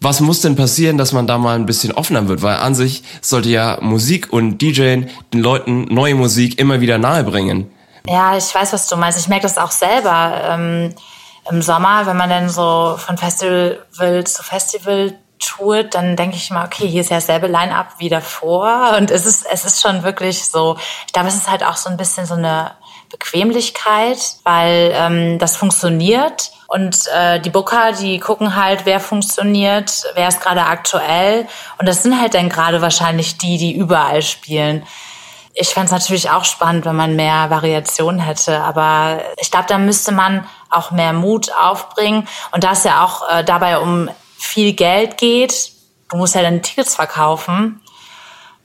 Was 0.00 0.20
muss 0.20 0.40
denn 0.40 0.56
passieren, 0.56 0.98
dass 0.98 1.12
man 1.12 1.28
da 1.28 1.38
mal 1.38 1.54
ein 1.54 1.66
bisschen 1.66 1.92
offener 1.92 2.26
wird? 2.26 2.42
Weil 2.42 2.56
an 2.56 2.74
sich 2.74 3.04
sollte 3.20 3.50
ja 3.50 3.78
Musik 3.80 4.32
und 4.32 4.60
DJing 4.60 5.06
den 5.32 5.40
Leuten 5.40 5.84
neue 5.94 6.16
Musik 6.16 6.58
immer 6.58 6.80
wieder 6.80 6.98
nahebringen. 6.98 7.70
Ja, 8.08 8.36
ich 8.36 8.52
weiß, 8.52 8.72
was 8.72 8.88
du 8.88 8.96
meinst. 8.96 9.20
Ich 9.20 9.28
merke 9.28 9.42
das 9.42 9.58
auch 9.58 9.70
selber. 9.70 10.40
Ähm, 10.42 10.94
Im 11.50 11.62
Sommer, 11.62 12.06
wenn 12.06 12.16
man 12.16 12.30
dann 12.30 12.48
so 12.48 12.96
von 12.98 13.18
Festival 13.18 14.24
zu 14.24 14.42
Festival 14.42 15.18
tourt, 15.40 15.94
dann 15.94 16.16
denke 16.16 16.36
ich 16.36 16.50
mal, 16.50 16.66
okay, 16.66 16.86
hier 16.86 17.00
ist 17.00 17.10
ja 17.10 17.16
dasselbe 17.16 17.46
Line-Up 17.46 17.94
wie 17.98 18.08
davor. 18.08 18.94
Und 18.96 19.10
es 19.10 19.26
ist, 19.26 19.46
es 19.50 19.64
ist 19.64 19.80
schon 19.80 20.02
wirklich 20.02 20.44
so, 20.44 20.76
ich 21.06 21.12
glaube, 21.12 21.28
es 21.28 21.34
ist 21.34 21.50
halt 21.50 21.64
auch 21.64 21.76
so 21.76 21.88
ein 21.88 21.96
bisschen 21.96 22.26
so 22.26 22.34
eine 22.34 22.72
Bequemlichkeit, 23.10 24.18
weil 24.44 24.92
ähm, 24.94 25.38
das 25.38 25.56
funktioniert. 25.56 26.52
Und 26.68 27.08
äh, 27.12 27.40
die 27.40 27.50
Booker, 27.50 27.92
die 27.92 28.20
gucken 28.20 28.54
halt, 28.54 28.86
wer 28.86 29.00
funktioniert, 29.00 30.04
wer 30.14 30.28
ist 30.28 30.40
gerade 30.40 30.62
aktuell. 30.62 31.48
Und 31.78 31.88
das 31.88 32.02
sind 32.02 32.20
halt 32.20 32.34
dann 32.34 32.48
gerade 32.48 32.80
wahrscheinlich 32.80 33.38
die, 33.38 33.58
die 33.58 33.72
überall 33.72 34.22
spielen. 34.22 34.86
Ich 35.54 35.70
fände 35.70 35.86
es 35.86 35.92
natürlich 35.92 36.30
auch 36.30 36.44
spannend, 36.44 36.84
wenn 36.84 36.94
man 36.94 37.16
mehr 37.16 37.50
Variation 37.50 38.20
hätte, 38.20 38.60
aber 38.60 39.20
ich 39.40 39.50
glaube, 39.50 39.66
da 39.66 39.78
müsste 39.78 40.12
man 40.12 40.46
auch 40.70 40.90
mehr 40.90 41.12
Mut 41.12 41.52
aufbringen. 41.52 42.26
Und 42.52 42.64
da 42.64 42.72
es 42.72 42.84
ja 42.84 43.04
auch 43.04 43.28
äh, 43.28 43.44
dabei 43.44 43.78
um 43.78 44.08
viel 44.36 44.72
Geld 44.72 45.18
geht, 45.18 45.72
du 46.10 46.16
musst 46.16 46.34
ja 46.34 46.42
dann 46.42 46.62
Tickets 46.62 46.94
verkaufen. 46.94 47.80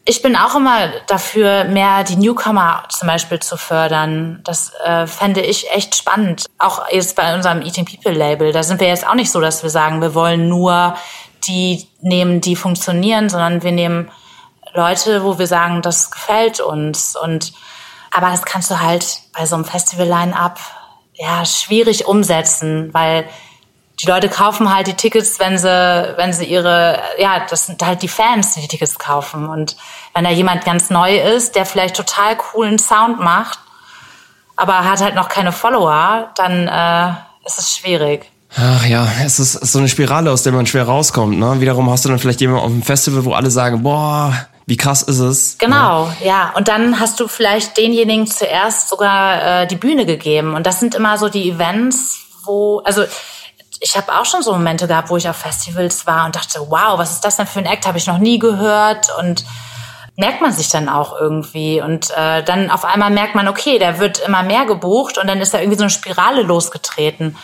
Ich 0.07 0.21
bin 0.21 0.35
auch 0.35 0.55
immer 0.55 0.89
dafür, 1.07 1.63
mehr 1.63 2.03
die 2.03 2.15
Newcomer 2.15 2.83
zum 2.89 3.07
Beispiel 3.07 3.39
zu 3.39 3.57
fördern. 3.57 4.39
Das 4.43 4.71
äh, 4.85 5.07
fände 5.07 5.41
ich 5.41 5.71
echt 5.71 5.95
spannend. 5.95 6.45
Auch 6.59 6.87
jetzt 6.91 7.15
bei 7.15 7.33
unserem 7.33 7.63
Eating 7.63 7.85
People 7.85 8.11
Label. 8.11 8.51
Da 8.51 8.61
sind 8.61 8.79
wir 8.79 8.87
jetzt 8.87 9.07
auch 9.07 9.15
nicht 9.15 9.31
so, 9.31 9.41
dass 9.41 9.63
wir 9.63 9.71
sagen, 9.71 10.01
wir 10.01 10.13
wollen 10.13 10.47
nur 10.47 10.95
die 11.47 11.87
nehmen, 12.01 12.39
die 12.39 12.55
funktionieren, 12.55 13.29
sondern 13.29 13.63
wir 13.63 13.71
nehmen 13.71 14.11
Leute, 14.73 15.23
wo 15.23 15.39
wir 15.39 15.47
sagen, 15.47 15.81
das 15.81 16.11
gefällt 16.11 16.59
uns. 16.59 17.15
Und 17.15 17.53
aber 18.11 18.29
das 18.29 18.43
kannst 18.43 18.69
du 18.69 18.79
halt 18.79 19.21
bei 19.33 19.45
so 19.45 19.55
einem 19.55 19.65
Festival-Line-Up 19.65 20.59
ja 21.17 21.45
schwierig 21.45 22.07
umsetzen, 22.07 22.93
weil 22.93 23.25
die 24.01 24.07
Leute 24.07 24.27
kaufen 24.27 24.73
halt 24.73 24.87
die 24.87 24.93
Tickets, 24.93 25.39
wenn 25.39 25.57
sie, 25.57 26.13
wenn 26.17 26.33
sie 26.33 26.45
ihre, 26.45 26.99
ja, 27.17 27.45
das 27.49 27.67
sind 27.67 27.81
halt 27.81 28.01
die 28.01 28.07
Fans, 28.07 28.53
die 28.53 28.61
die 28.61 28.67
Tickets 28.67 28.99
kaufen. 28.99 29.47
Und 29.47 29.77
wenn 30.13 30.25
da 30.25 30.31
jemand 30.31 30.65
ganz 30.65 30.89
neu 30.89 31.17
ist, 31.17 31.55
der 31.55 31.65
vielleicht 31.65 31.95
total 31.95 32.35
coolen 32.35 32.77
Sound 32.77 33.19
macht, 33.19 33.59
aber 34.57 34.83
hat 34.83 35.01
halt 35.01 35.15
noch 35.15 35.29
keine 35.29 35.51
Follower, 35.51 36.31
dann 36.35 36.67
äh, 36.67 37.13
ist 37.45 37.59
es 37.59 37.75
schwierig. 37.77 38.29
Ach 38.57 38.85
ja, 38.85 39.07
es 39.23 39.39
ist 39.39 39.53
so 39.53 39.79
eine 39.79 39.89
Spirale, 39.89 40.31
aus 40.31 40.43
der 40.43 40.53
man 40.53 40.65
schwer 40.65 40.85
rauskommt. 40.85 41.37
Ne? 41.37 41.59
Wiederum 41.59 41.89
hast 41.89 42.05
du 42.05 42.09
dann 42.09 42.19
vielleicht 42.19 42.39
jemanden 42.39 42.63
auf 42.63 42.71
dem 42.71 42.83
Festival, 42.83 43.25
wo 43.25 43.33
alle 43.33 43.51
sagen, 43.51 43.83
boah, 43.83 44.33
wie 44.65 44.77
krass 44.77 45.03
ist 45.03 45.19
es? 45.19 45.57
Genau, 45.59 46.11
ja. 46.23 46.51
Und 46.55 46.67
dann 46.67 46.99
hast 46.99 47.19
du 47.19 47.27
vielleicht 47.27 47.77
denjenigen 47.77 48.25
zuerst 48.25 48.89
sogar 48.89 49.61
äh, 49.61 49.67
die 49.67 49.75
Bühne 49.75 50.05
gegeben. 50.05 50.55
Und 50.55 50.65
das 50.65 50.79
sind 50.79 50.95
immer 50.95 51.17
so 51.17 51.29
die 51.29 51.49
Events, 51.49 52.25
wo, 52.43 52.79
also 52.79 53.03
ich 53.79 53.95
habe 53.95 54.13
auch 54.13 54.25
schon 54.25 54.41
so 54.41 54.53
Momente 54.53 54.87
gehabt, 54.87 55.09
wo 55.09 55.17
ich 55.17 55.29
auf 55.29 55.35
Festivals 55.35 56.07
war 56.07 56.25
und 56.25 56.35
dachte, 56.35 56.59
wow, 56.69 56.97
was 56.97 57.11
ist 57.11 57.21
das 57.21 57.37
denn 57.37 57.45
für 57.45 57.59
ein 57.59 57.67
Act? 57.67 57.85
Habe 57.85 57.99
ich 57.99 58.07
noch 58.07 58.17
nie 58.17 58.39
gehört 58.39 59.09
und 59.19 59.45
merkt 60.17 60.41
man 60.41 60.51
sich 60.51 60.69
dann 60.69 60.89
auch 60.89 61.19
irgendwie. 61.19 61.81
Und 61.81 62.09
äh, 62.15 62.43
dann 62.43 62.71
auf 62.71 62.85
einmal 62.85 63.11
merkt 63.11 63.35
man, 63.35 63.47
okay, 63.47 63.77
der 63.77 63.99
wird 63.99 64.19
immer 64.19 64.41
mehr 64.41 64.65
gebucht 64.65 65.19
und 65.19 65.27
dann 65.27 65.41
ist 65.41 65.53
da 65.53 65.59
irgendwie 65.59 65.77
so 65.77 65.83
eine 65.83 65.91
Spirale 65.91 66.41
losgetreten. 66.41 67.37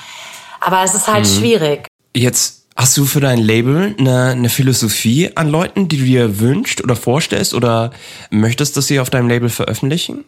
Aber 0.60 0.84
es 0.84 0.96
ist 0.96 1.08
halt 1.08 1.28
schwierig. 1.28 1.88
Jetzt 2.16 2.61
hast 2.76 2.98
du 2.98 3.06
für 3.06 3.20
dein 3.20 3.38
Label 3.38 3.96
eine, 4.00 4.32
eine 4.32 4.50
Philosophie 4.50 5.32
an 5.36 5.50
Leuten, 5.50 5.88
die 5.88 5.98
du 5.98 6.04
dir 6.06 6.40
wünschst 6.40 6.84
oder 6.84 6.96
vorstellst 6.96 7.54
oder 7.54 7.92
möchtest, 8.30 8.78
dass 8.78 8.88
sie 8.88 9.00
auf 9.00 9.10
deinem 9.10 9.28
Label 9.28 9.50
veröffentlichen? 9.50 10.26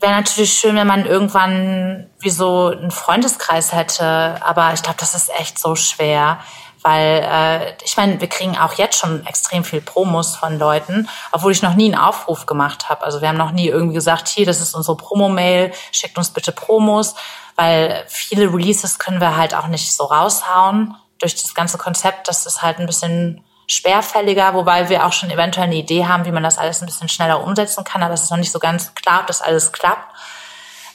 Wäre 0.00 0.12
natürlich 0.12 0.52
schön, 0.52 0.76
wenn 0.76 0.86
man 0.86 1.06
irgendwann 1.06 2.10
wie 2.20 2.30
so 2.30 2.68
einen 2.68 2.90
Freundeskreis 2.90 3.72
hätte, 3.72 4.04
aber 4.44 4.72
ich 4.74 4.82
glaube, 4.82 4.98
das 4.98 5.14
ist 5.14 5.30
echt 5.38 5.58
so 5.58 5.76
schwer, 5.76 6.40
weil 6.82 7.26
äh, 7.26 7.72
ich 7.84 7.96
meine, 7.96 8.20
wir 8.20 8.28
kriegen 8.28 8.58
auch 8.58 8.74
jetzt 8.74 8.98
schon 8.98 9.24
extrem 9.26 9.64
viel 9.64 9.80
Promos 9.80 10.36
von 10.36 10.58
Leuten, 10.58 11.08
obwohl 11.32 11.52
ich 11.52 11.62
noch 11.62 11.74
nie 11.74 11.86
einen 11.86 12.02
Aufruf 12.02 12.44
gemacht 12.44 12.90
habe. 12.90 13.04
Also 13.04 13.22
wir 13.22 13.28
haben 13.28 13.38
noch 13.38 13.52
nie 13.52 13.68
irgendwie 13.68 13.94
gesagt, 13.94 14.28
hier, 14.28 14.44
das 14.44 14.60
ist 14.60 14.74
unsere 14.74 14.96
Promo-Mail, 14.96 15.72
schickt 15.92 16.18
uns 16.18 16.30
bitte 16.30 16.52
Promos, 16.52 17.14
weil 17.56 18.04
viele 18.08 18.52
Releases 18.52 18.98
können 18.98 19.20
wir 19.20 19.36
halt 19.36 19.54
auch 19.54 19.68
nicht 19.68 19.94
so 19.94 20.04
raushauen 20.04 20.94
durch 21.24 21.42
das 21.42 21.54
ganze 21.54 21.78
Konzept. 21.78 22.28
Das 22.28 22.46
ist 22.46 22.62
halt 22.62 22.78
ein 22.78 22.86
bisschen 22.86 23.42
schwerfälliger, 23.66 24.54
wobei 24.54 24.88
wir 24.88 25.06
auch 25.06 25.12
schon 25.12 25.30
eventuell 25.30 25.66
eine 25.66 25.76
Idee 25.76 26.06
haben, 26.06 26.26
wie 26.26 26.32
man 26.32 26.42
das 26.42 26.58
alles 26.58 26.82
ein 26.82 26.86
bisschen 26.86 27.08
schneller 27.08 27.42
umsetzen 27.42 27.82
kann, 27.82 28.02
aber 28.02 28.14
es 28.14 28.22
ist 28.22 28.30
noch 28.30 28.38
nicht 28.38 28.52
so 28.52 28.58
ganz 28.58 28.94
klar, 28.94 29.20
ob 29.20 29.26
das 29.26 29.40
alles 29.40 29.72
klappt. 29.72 30.14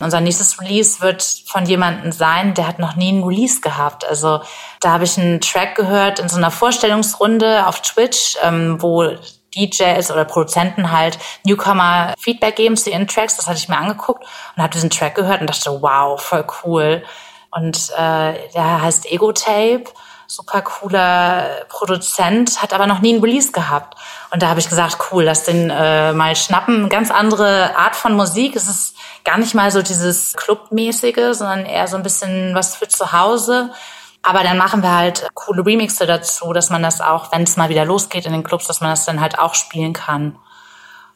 Unser 0.02 0.22
nächstes 0.22 0.62
Release 0.62 1.02
wird 1.02 1.22
von 1.48 1.66
jemandem 1.66 2.14
sein, 2.14 2.54
der 2.54 2.68
hat 2.68 2.80
noch 2.80 2.96
nie 2.96 3.10
einen 3.10 3.24
Release 3.24 3.60
gehabt. 3.60 4.06
Also 4.06 4.40
da 4.80 4.92
habe 4.92 5.04
ich 5.04 5.18
einen 5.18 5.42
Track 5.42 5.76
gehört 5.76 6.20
in 6.20 6.30
so 6.30 6.38
einer 6.38 6.52
Vorstellungsrunde 6.52 7.68
auf 7.68 7.82
Twitch, 7.82 8.38
ähm, 8.42 8.82
wo 8.82 9.04
DJs 9.56 10.10
oder 10.12 10.24
Produzenten 10.24 10.92
halt 10.92 11.20
Newcomer 11.44 12.14
Feedback 12.18 12.56
geben 12.56 12.78
zu 12.78 12.92
ihren 12.92 13.08
Tracks. 13.08 13.36
Das 13.36 13.48
hatte 13.48 13.58
ich 13.58 13.68
mir 13.68 13.78
angeguckt 13.78 14.24
und 14.56 14.64
habe 14.64 14.72
diesen 14.72 14.90
Track 14.90 15.16
gehört 15.16 15.42
und 15.42 15.50
dachte, 15.50 15.82
wow, 15.82 16.22
voll 16.22 16.46
cool. 16.64 17.04
Und 17.52 17.90
äh, 17.98 18.34
der 18.54 18.82
heißt 18.82 19.12
Ego 19.12 19.34
Tape 19.34 19.86
super 20.30 20.62
cooler 20.62 21.66
Produzent, 21.70 22.62
hat 22.62 22.72
aber 22.74 22.86
noch 22.86 23.00
nie 23.00 23.14
einen 23.14 23.24
Release 23.24 23.52
gehabt. 23.52 23.98
Und 24.32 24.44
da 24.44 24.50
habe 24.50 24.60
ich 24.60 24.70
gesagt, 24.70 24.98
cool, 25.12 25.24
lass 25.24 25.44
den 25.44 25.70
äh, 25.72 26.14
mal 26.14 26.36
schnappen. 26.36 26.88
Ganz 26.88 27.10
andere 27.10 27.76
Art 27.76 27.96
von 27.96 28.14
Musik. 28.14 28.56
Es 28.56 28.68
ist 28.68 28.96
gar 29.26 29.40
nicht 29.40 29.56
mal 29.56 29.72
so 29.72 29.82
dieses 29.82 30.34
Clubmäßige, 30.34 31.34
sondern 31.34 31.66
eher 31.66 31.88
so 31.88 31.98
ein 31.98 32.04
bisschen 32.04 32.54
was 32.54 32.76
für 32.76 32.88
zu 32.88 33.12
Hause. 33.12 33.72
Aber 34.22 34.44
dann 34.44 34.58
machen 34.58 34.84
wir 34.84 34.96
halt 34.96 35.28
coole 35.34 35.66
Remixe 35.66 36.06
dazu, 36.06 36.54
dass 36.54 36.70
man 36.70 36.84
das 36.84 37.02
auch, 37.02 37.32
wenn 37.32 37.44
es 37.44 37.58
mal 37.58 37.70
wieder 37.70 37.86
losgeht 37.86 38.26
in 38.26 38.34
den 38.34 38.44
Clubs, 38.44 38.68
dass 38.68 38.82
man 38.82 38.92
das 38.92 39.06
dann 39.06 39.22
halt 39.22 39.40
auch 39.40 39.56
spielen 39.56 39.94
kann. 39.94 40.38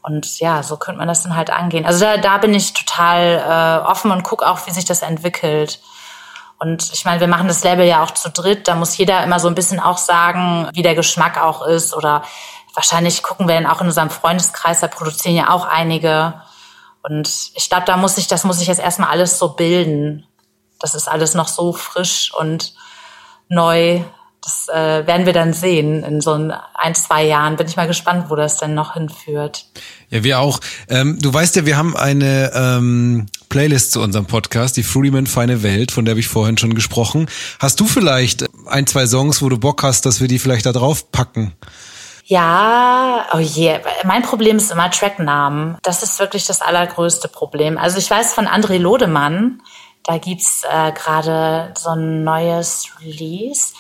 Und 0.02 0.40
ja, 0.40 0.64
so 0.64 0.78
könnte 0.78 1.00
man 1.00 1.08
das 1.08 1.24
dann 1.24 1.36
halt 1.36 1.50
angehen. 1.50 1.86
Also 1.86 2.04
da, 2.04 2.18
da 2.18 2.38
bin 2.38 2.54
ich 2.54 2.74
total 2.74 3.84
äh, 3.86 3.88
offen 3.88 4.12
und 4.12 4.24
gucke 4.24 4.48
auch, 4.48 4.66
wie 4.66 4.72
sich 4.72 4.86
das 4.86 5.02
entwickelt. 5.02 5.80
Und 6.64 6.94
ich 6.94 7.04
meine, 7.04 7.20
wir 7.20 7.28
machen 7.28 7.50
das 7.50 7.62
Label 7.66 7.86
ja 7.86 8.02
auch 8.02 8.12
zu 8.12 8.30
dritt. 8.30 8.70
Da 8.70 8.76
muss 8.76 8.96
jeder 8.96 9.22
immer 9.22 9.38
so 9.38 9.50
ein 9.50 9.56
bisschen 9.56 9.82
auch 9.82 9.98
sagen, 9.98 10.70
wie 10.74 10.82
der 10.82 10.96
Geschmack 10.96 11.38
auch 11.38 11.68
ist. 11.68 11.94
Oder 11.94 12.24
wahrscheinlich 12.74 13.22
gucken 13.22 13.50
wir 13.50 13.56
dann 13.56 13.66
auch 13.66 13.82
in 13.82 13.88
unserem 13.88 14.10
Freundeskreis, 14.10 14.80
da 14.80 14.88
produzieren 14.88 15.36
ja 15.36 15.50
auch 15.50 15.66
einige. 15.66 16.42
Und 17.02 17.52
ich 17.56 17.68
glaube, 17.70 17.84
da 17.86 17.98
muss 17.98 18.18
ich, 18.18 18.30
das 18.30 18.46
muss 18.46 18.62
ich 18.62 18.68
jetzt 18.68 18.80
erstmal 18.80 19.10
alles 19.10 19.40
so 19.40 19.50
bilden. 19.50 20.26
Das 20.80 20.96
ist 20.96 21.10
alles 21.10 21.34
noch 21.34 21.50
so 21.50 21.74
frisch 21.74 22.34
und 22.34 22.74
neu. 23.50 24.02
Das 24.44 24.68
äh, 24.68 25.08
werden 25.08 25.26
wir 25.26 25.32
dann 25.32 25.54
sehen 25.54 26.04
in 26.04 26.20
so 26.20 26.34
ein, 26.34 26.96
zwei 26.96 27.24
Jahren. 27.24 27.56
Bin 27.56 27.66
ich 27.66 27.78
mal 27.78 27.88
gespannt, 27.88 28.26
wo 28.30 28.36
das 28.36 28.58
denn 28.58 28.74
noch 28.74 28.94
hinführt. 28.94 29.68
Ja, 30.10 30.24
wir 30.24 30.40
auch. 30.40 30.60
Ähm, 30.90 31.18
du 31.22 31.34
weißt 31.34 31.56
ja, 31.56 31.66
wir 31.66 31.78
haben 31.78 31.96
eine 31.96 32.52
ähm, 32.54 33.28
Playlist 33.48 33.94
zu 33.94 34.02
unserem 34.02 34.26
Podcast, 34.26 34.76
die 34.76 34.84
Fruityman 34.84 35.28
Feine 35.28 35.64
Welt, 35.64 35.92
von 35.92 36.04
der 36.04 36.14
habe 36.14 36.20
ich 36.20 36.28
vorhin 36.28 36.58
schon 36.58 36.76
gesprochen. 36.76 37.28
Hast 37.60 37.80
du 37.80 37.86
vielleicht 37.86 38.46
ein, 38.68 38.86
zwei 38.86 39.06
Songs, 39.08 39.42
wo 39.42 39.48
du 39.48 39.58
Bock 39.58 39.82
hast, 39.84 40.06
dass 40.06 40.20
wir 40.20 40.28
die 40.28 40.40
vielleicht 40.40 40.66
da 40.66 40.74
drauf 40.74 41.12
packen? 41.12 41.54
Ja, 42.26 43.26
oh 43.34 43.40
je, 43.40 43.80
mein 44.06 44.24
Problem 44.24 44.58
ist 44.58 44.72
immer 44.72 44.90
Tracknamen. 44.92 45.78
Das 45.84 46.04
ist 46.04 46.20
wirklich 46.20 46.46
das 46.46 46.62
allergrößte 46.62 47.28
Problem. 47.28 47.78
Also 47.78 47.98
ich 47.98 48.10
weiß 48.10 48.34
von 48.34 48.48
André 48.48 48.78
Lodemann, 48.78 49.62
da 50.04 50.18
gibt's 50.18 50.64
äh, 50.70 50.92
gerade 50.92 51.74
so 51.78 51.92
ein 51.92 52.24
neues 52.24 52.88
Release. 53.02 53.74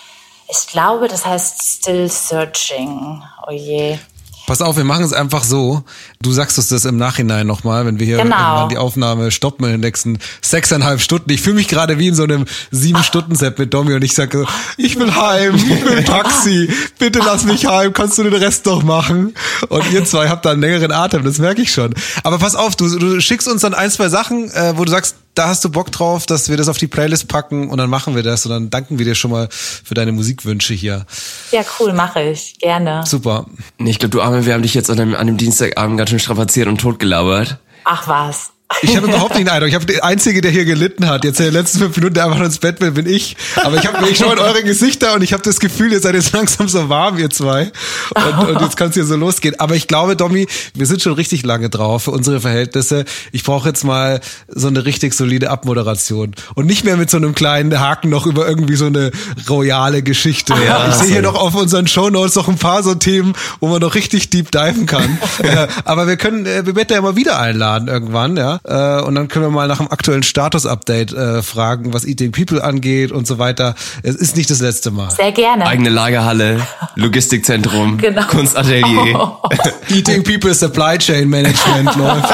Ich 0.49 0.67
glaube, 0.67 1.07
das 1.07 1.25
heißt 1.25 1.61
Still 1.63 2.09
Searching. 2.09 3.21
Oh 3.47 3.51
je. 3.51 3.97
Pass 4.45 4.61
auf, 4.61 4.75
wir 4.75 4.83
machen 4.83 5.05
es 5.05 5.13
einfach 5.13 5.41
so. 5.41 5.83
Du 6.21 6.33
sagst 6.33 6.57
uns 6.57 6.67
das 6.67 6.83
im 6.83 6.97
Nachhinein 6.97 7.47
nochmal, 7.47 7.85
wenn 7.85 7.97
wir 7.97 8.05
hier 8.05 8.17
Genau. 8.17 8.67
die 8.67 8.77
Aufnahme 8.77 9.31
stoppen 9.31 9.63
in 9.65 9.71
den 9.71 9.79
nächsten 9.79 10.19
sechseinhalb 10.41 10.99
Stunden. 10.99 11.29
Ich 11.31 11.41
fühle 11.41 11.55
mich 11.55 11.69
gerade 11.69 11.97
wie 11.97 12.09
in 12.09 12.15
so 12.15 12.23
einem 12.23 12.43
sieben-Stunden-Set 12.69 13.57
mit 13.57 13.73
Domi 13.73 13.93
und 13.93 14.03
ich 14.03 14.13
sage 14.13 14.45
ich 14.75 14.99
will 14.99 15.15
heim, 15.15 15.55
ich 15.55 15.85
will 15.85 15.97
ein 15.97 16.03
Taxi, 16.05 16.69
bitte 16.99 17.19
lass 17.19 17.45
mich 17.45 17.65
heim, 17.67 17.93
kannst 17.93 18.17
du 18.17 18.23
den 18.23 18.33
Rest 18.33 18.65
noch 18.65 18.83
machen? 18.83 19.33
Und 19.69 19.89
ihr 19.93 20.03
zwei 20.03 20.27
habt 20.27 20.43
da 20.45 20.51
einen 20.51 20.61
längeren 20.61 20.91
Atem, 20.91 21.23
das 21.23 21.37
merke 21.39 21.61
ich 21.61 21.71
schon. 21.71 21.93
Aber 22.23 22.37
pass 22.37 22.55
auf, 22.55 22.75
du, 22.75 22.89
du 22.99 23.21
schickst 23.21 23.47
uns 23.47 23.61
dann 23.61 23.73
ein, 23.73 23.91
zwei 23.91 24.09
Sachen, 24.09 24.51
äh, 24.51 24.73
wo 24.75 24.83
du 24.83 24.91
sagst, 24.91 25.15
da 25.35 25.47
hast 25.47 25.63
du 25.65 25.69
Bock 25.69 25.91
drauf, 25.91 26.25
dass 26.25 26.49
wir 26.49 26.57
das 26.57 26.67
auf 26.67 26.77
die 26.77 26.87
Playlist 26.87 27.27
packen 27.27 27.69
und 27.69 27.77
dann 27.77 27.89
machen 27.89 28.15
wir 28.15 28.23
das 28.23 28.45
und 28.45 28.51
dann 28.51 28.69
danken 28.69 28.99
wir 28.99 29.05
dir 29.05 29.15
schon 29.15 29.31
mal 29.31 29.47
für 29.51 29.93
deine 29.93 30.11
Musikwünsche 30.11 30.73
hier. 30.73 31.05
Ja, 31.51 31.61
cool, 31.79 31.93
mache 31.93 32.21
ich. 32.21 32.57
Gerne. 32.59 33.03
Super. 33.05 33.45
Nee, 33.77 33.91
ich 33.91 33.99
glaube, 33.99 34.11
du 34.11 34.21
Arme, 34.21 34.45
wir 34.45 34.53
haben 34.53 34.61
dich 34.61 34.73
jetzt 34.73 34.89
an 34.89 34.97
dem, 34.97 35.15
an 35.15 35.27
dem 35.27 35.37
Dienstagabend 35.37 35.97
ganz 35.97 36.09
schön 36.09 36.19
strapaziert 36.19 36.67
und 36.67 36.79
totgelabert. 36.79 37.57
Ach 37.83 38.07
was. 38.07 38.51
Ich 38.81 38.95
habe 38.95 39.07
überhaupt 39.07 39.35
nicht 39.35 39.47
den 39.47 39.49
Eindruck. 39.49 39.69
Ich 39.69 39.75
habe 39.75 39.85
der 39.85 40.03
Einzige, 40.03 40.41
der 40.41 40.51
hier 40.51 40.65
gelitten 40.65 41.07
hat. 41.07 41.23
Jetzt 41.23 41.39
in 41.39 41.45
den 41.45 41.53
letzten 41.53 41.79
fünf 41.79 41.95
Minuten, 41.95 42.15
der 42.15 42.25
einfach 42.25 42.41
ins 42.41 42.57
Bett 42.57 42.81
will, 42.81 42.91
bin 42.91 43.07
ich. 43.07 43.35
Aber 43.63 43.77
ich 43.77 43.87
habe 43.87 44.09
ich 44.09 44.17
schaue 44.17 44.33
in 44.33 44.39
eure 44.39 44.63
Gesichter 44.63 45.13
und 45.13 45.21
ich 45.21 45.33
habe 45.33 45.43
das 45.43 45.59
Gefühl, 45.59 45.91
ihr 45.91 45.99
seid 45.99 46.15
jetzt 46.15 46.33
langsam 46.33 46.67
so 46.67 46.89
warm, 46.89 47.17
ihr 47.17 47.29
zwei. 47.29 47.71
Und, 48.15 48.49
und 48.49 48.61
jetzt 48.61 48.77
kann 48.77 48.89
es 48.89 48.95
hier 48.95 49.05
so 49.05 49.15
losgehen. 49.15 49.59
Aber 49.59 49.75
ich 49.75 49.87
glaube, 49.87 50.15
Domi, 50.15 50.47
wir 50.73 50.85
sind 50.85 51.01
schon 51.01 51.13
richtig 51.13 51.45
lange 51.45 51.69
drauf 51.69 52.03
für 52.03 52.11
unsere 52.11 52.41
Verhältnisse. 52.41 53.05
Ich 53.31 53.43
brauche 53.43 53.69
jetzt 53.69 53.83
mal 53.83 54.19
so 54.47 54.67
eine 54.67 54.85
richtig 54.85 55.13
solide 55.13 55.49
Abmoderation. 55.49 56.35
Und 56.55 56.65
nicht 56.65 56.83
mehr 56.83 56.97
mit 56.97 57.09
so 57.09 57.17
einem 57.17 57.35
kleinen 57.35 57.79
Haken 57.79 58.09
noch 58.09 58.25
über 58.25 58.47
irgendwie 58.47 58.75
so 58.75 58.85
eine 58.85 59.11
royale 59.49 60.03
Geschichte. 60.03 60.53
Ja, 60.65 60.87
ich 60.89 60.95
sehe 60.95 61.07
hier 61.07 61.21
noch 61.21 61.35
auf 61.35 61.55
unseren 61.55 61.87
Shownotes 61.87 62.35
noch 62.35 62.47
ein 62.47 62.57
paar 62.57 62.83
so 62.83 62.95
Themen, 62.95 63.33
wo 63.59 63.67
man 63.67 63.81
noch 63.81 63.95
richtig 63.95 64.29
deep 64.29 64.51
diven 64.51 64.85
kann. 64.85 65.17
äh, 65.39 65.67
aber 65.85 66.07
wir 66.07 66.17
können, 66.17 66.45
äh, 66.45 66.65
wir 66.65 66.75
werden 66.75 66.93
ja 66.93 67.01
mal 67.01 67.15
wieder 67.15 67.39
einladen 67.39 67.87
irgendwann, 67.87 68.37
ja. 68.37 68.59
Äh, 68.65 69.01
und 69.01 69.15
dann 69.15 69.27
können 69.27 69.45
wir 69.45 69.49
mal 69.49 69.67
nach 69.67 69.77
dem 69.79 69.91
aktuellen 69.91 70.23
Status-Update 70.23 71.11
äh, 71.13 71.41
fragen, 71.43 71.93
was 71.93 72.05
Eating 72.05 72.31
People 72.31 72.63
angeht 72.63 73.11
und 73.11 73.27
so 73.27 73.37
weiter. 73.39 73.75
Es 74.03 74.15
ist 74.15 74.37
nicht 74.37 74.49
das 74.49 74.61
letzte 74.61 74.91
Mal. 74.91 75.11
Sehr 75.11 75.31
gerne. 75.31 75.65
Eigene 75.67 75.89
Lagerhalle, 75.89 76.65
Logistikzentrum, 76.95 77.97
Genau. 78.03 78.23
Kunstatelier. 78.27 79.37
Eating 79.89 80.23
People 80.23 80.53
Supply 80.53 80.97
Chain 80.97 81.29
Management 81.29 81.95
läuft. 81.97 82.33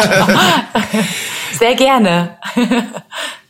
Sehr 1.58 1.76
gerne. 1.76 2.38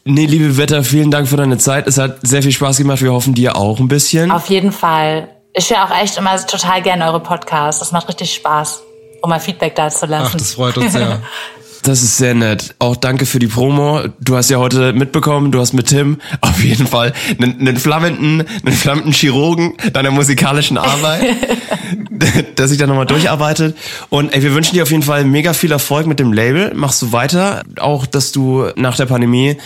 Nee, 0.05 0.25
liebe 0.25 0.57
Wetter, 0.57 0.83
vielen 0.83 1.11
Dank 1.11 1.27
für 1.27 1.37
deine 1.37 1.57
Zeit. 1.57 1.85
Es 1.87 1.97
hat 1.97 2.17
sehr 2.21 2.41
viel 2.41 2.51
Spaß 2.51 2.77
gemacht. 2.77 3.01
Wir 3.01 3.11
hoffen 3.13 3.33
dir 3.35 3.55
auch 3.55 3.79
ein 3.79 3.87
bisschen. 3.87 4.31
Auf 4.31 4.47
jeden 4.47 4.71
Fall. 4.71 5.29
Ich 5.53 5.69
höre 5.69 5.83
auch 5.83 6.01
echt 6.01 6.17
immer 6.17 6.37
total 6.45 6.81
gerne 6.81 7.05
eure 7.07 7.19
Podcasts. 7.19 7.79
Das 7.79 7.91
macht 7.91 8.07
richtig 8.07 8.33
Spaß, 8.33 8.81
um 9.21 9.29
mal 9.29 9.39
Feedback 9.39 9.75
da 9.75 9.89
zu 9.89 10.05
lassen. 10.05 10.31
Ach, 10.33 10.37
das 10.37 10.53
freut 10.53 10.77
uns 10.77 10.93
sehr. 10.93 11.21
Das 11.83 12.03
ist 12.03 12.17
sehr 12.17 12.33
nett. 12.35 12.75
Auch 12.79 12.95
danke 12.97 13.25
für 13.25 13.39
die 13.39 13.47
Promo. 13.47 14.01
Du 14.19 14.35
hast 14.35 14.49
ja 14.49 14.57
heute 14.57 14.91
mitbekommen, 14.93 15.51
du 15.51 15.59
hast 15.59 15.73
mit 15.73 15.87
Tim 15.87 16.17
auf 16.41 16.61
jeden 16.61 16.87
Fall 16.87 17.13
einen, 17.39 17.59
einen 17.59 17.77
flammenden, 17.77 18.43
einen 18.65 18.75
flammenden 18.75 19.13
Chirurgen 19.13 19.73
deiner 19.93 20.11
musikalischen 20.11 20.77
Arbeit, 20.77 21.21
der 22.57 22.67
sich 22.67 22.77
da 22.77 22.85
nochmal 22.85 23.05
durcharbeitet. 23.05 23.77
Und 24.09 24.33
ey, 24.35 24.43
wir 24.43 24.53
wünschen 24.53 24.73
dir 24.73 24.83
auf 24.83 24.91
jeden 24.91 25.03
Fall 25.03 25.23
mega 25.23 25.53
viel 25.53 25.71
Erfolg 25.71 26.05
mit 26.05 26.19
dem 26.19 26.33
Label. 26.33 26.73
Machst 26.75 27.01
du 27.01 27.11
weiter? 27.13 27.63
Auch, 27.79 28.05
dass 28.05 28.33
du 28.33 28.67
nach 28.75 28.97
der 28.97 29.05
Pandemie 29.05 29.57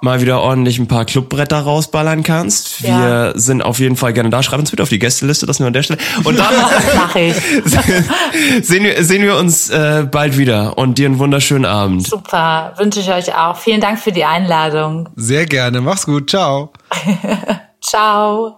mal 0.00 0.20
wieder 0.22 0.40
ordentlich 0.40 0.78
ein 0.78 0.86
paar 0.86 1.04
Clubbretter 1.06 1.58
rausballern 1.58 2.22
kannst. 2.22 2.84
Wir 2.84 2.88
Ja. 2.90 3.32
sind 3.38 3.62
auf 3.62 3.80
jeden 3.80 3.96
Fall 3.96 4.12
gerne 4.12 4.30
da. 4.30 4.44
Schreib 4.44 4.60
uns 4.60 4.70
bitte 4.70 4.84
auf 4.84 4.88
die 4.90 5.00
Gästeliste, 5.00 5.44
das 5.44 5.58
nur 5.58 5.66
an 5.66 5.72
der 5.72 5.82
Stelle. 5.82 5.98
Und 6.22 6.38
dann 6.38 6.54
sehen, 8.62 8.84
wir, 8.84 9.02
sehen 9.04 9.22
wir 9.22 9.36
uns 9.36 9.70
äh, 9.70 10.06
bald 10.08 10.38
wieder 10.38 10.78
und 10.78 10.98
dir 10.98 11.06
einen 11.06 11.18
wunderschönen 11.18 11.47
Abend. 11.64 12.06
Super. 12.06 12.74
Wünsche 12.76 13.00
ich 13.00 13.10
euch 13.10 13.34
auch. 13.34 13.56
Vielen 13.56 13.80
Dank 13.80 13.98
für 13.98 14.12
die 14.12 14.24
Einladung. 14.24 15.08
Sehr 15.16 15.46
gerne. 15.46 15.80
Mach's 15.80 16.06
gut. 16.06 16.30
Ciao. 16.30 16.72
Ciao. 17.80 18.57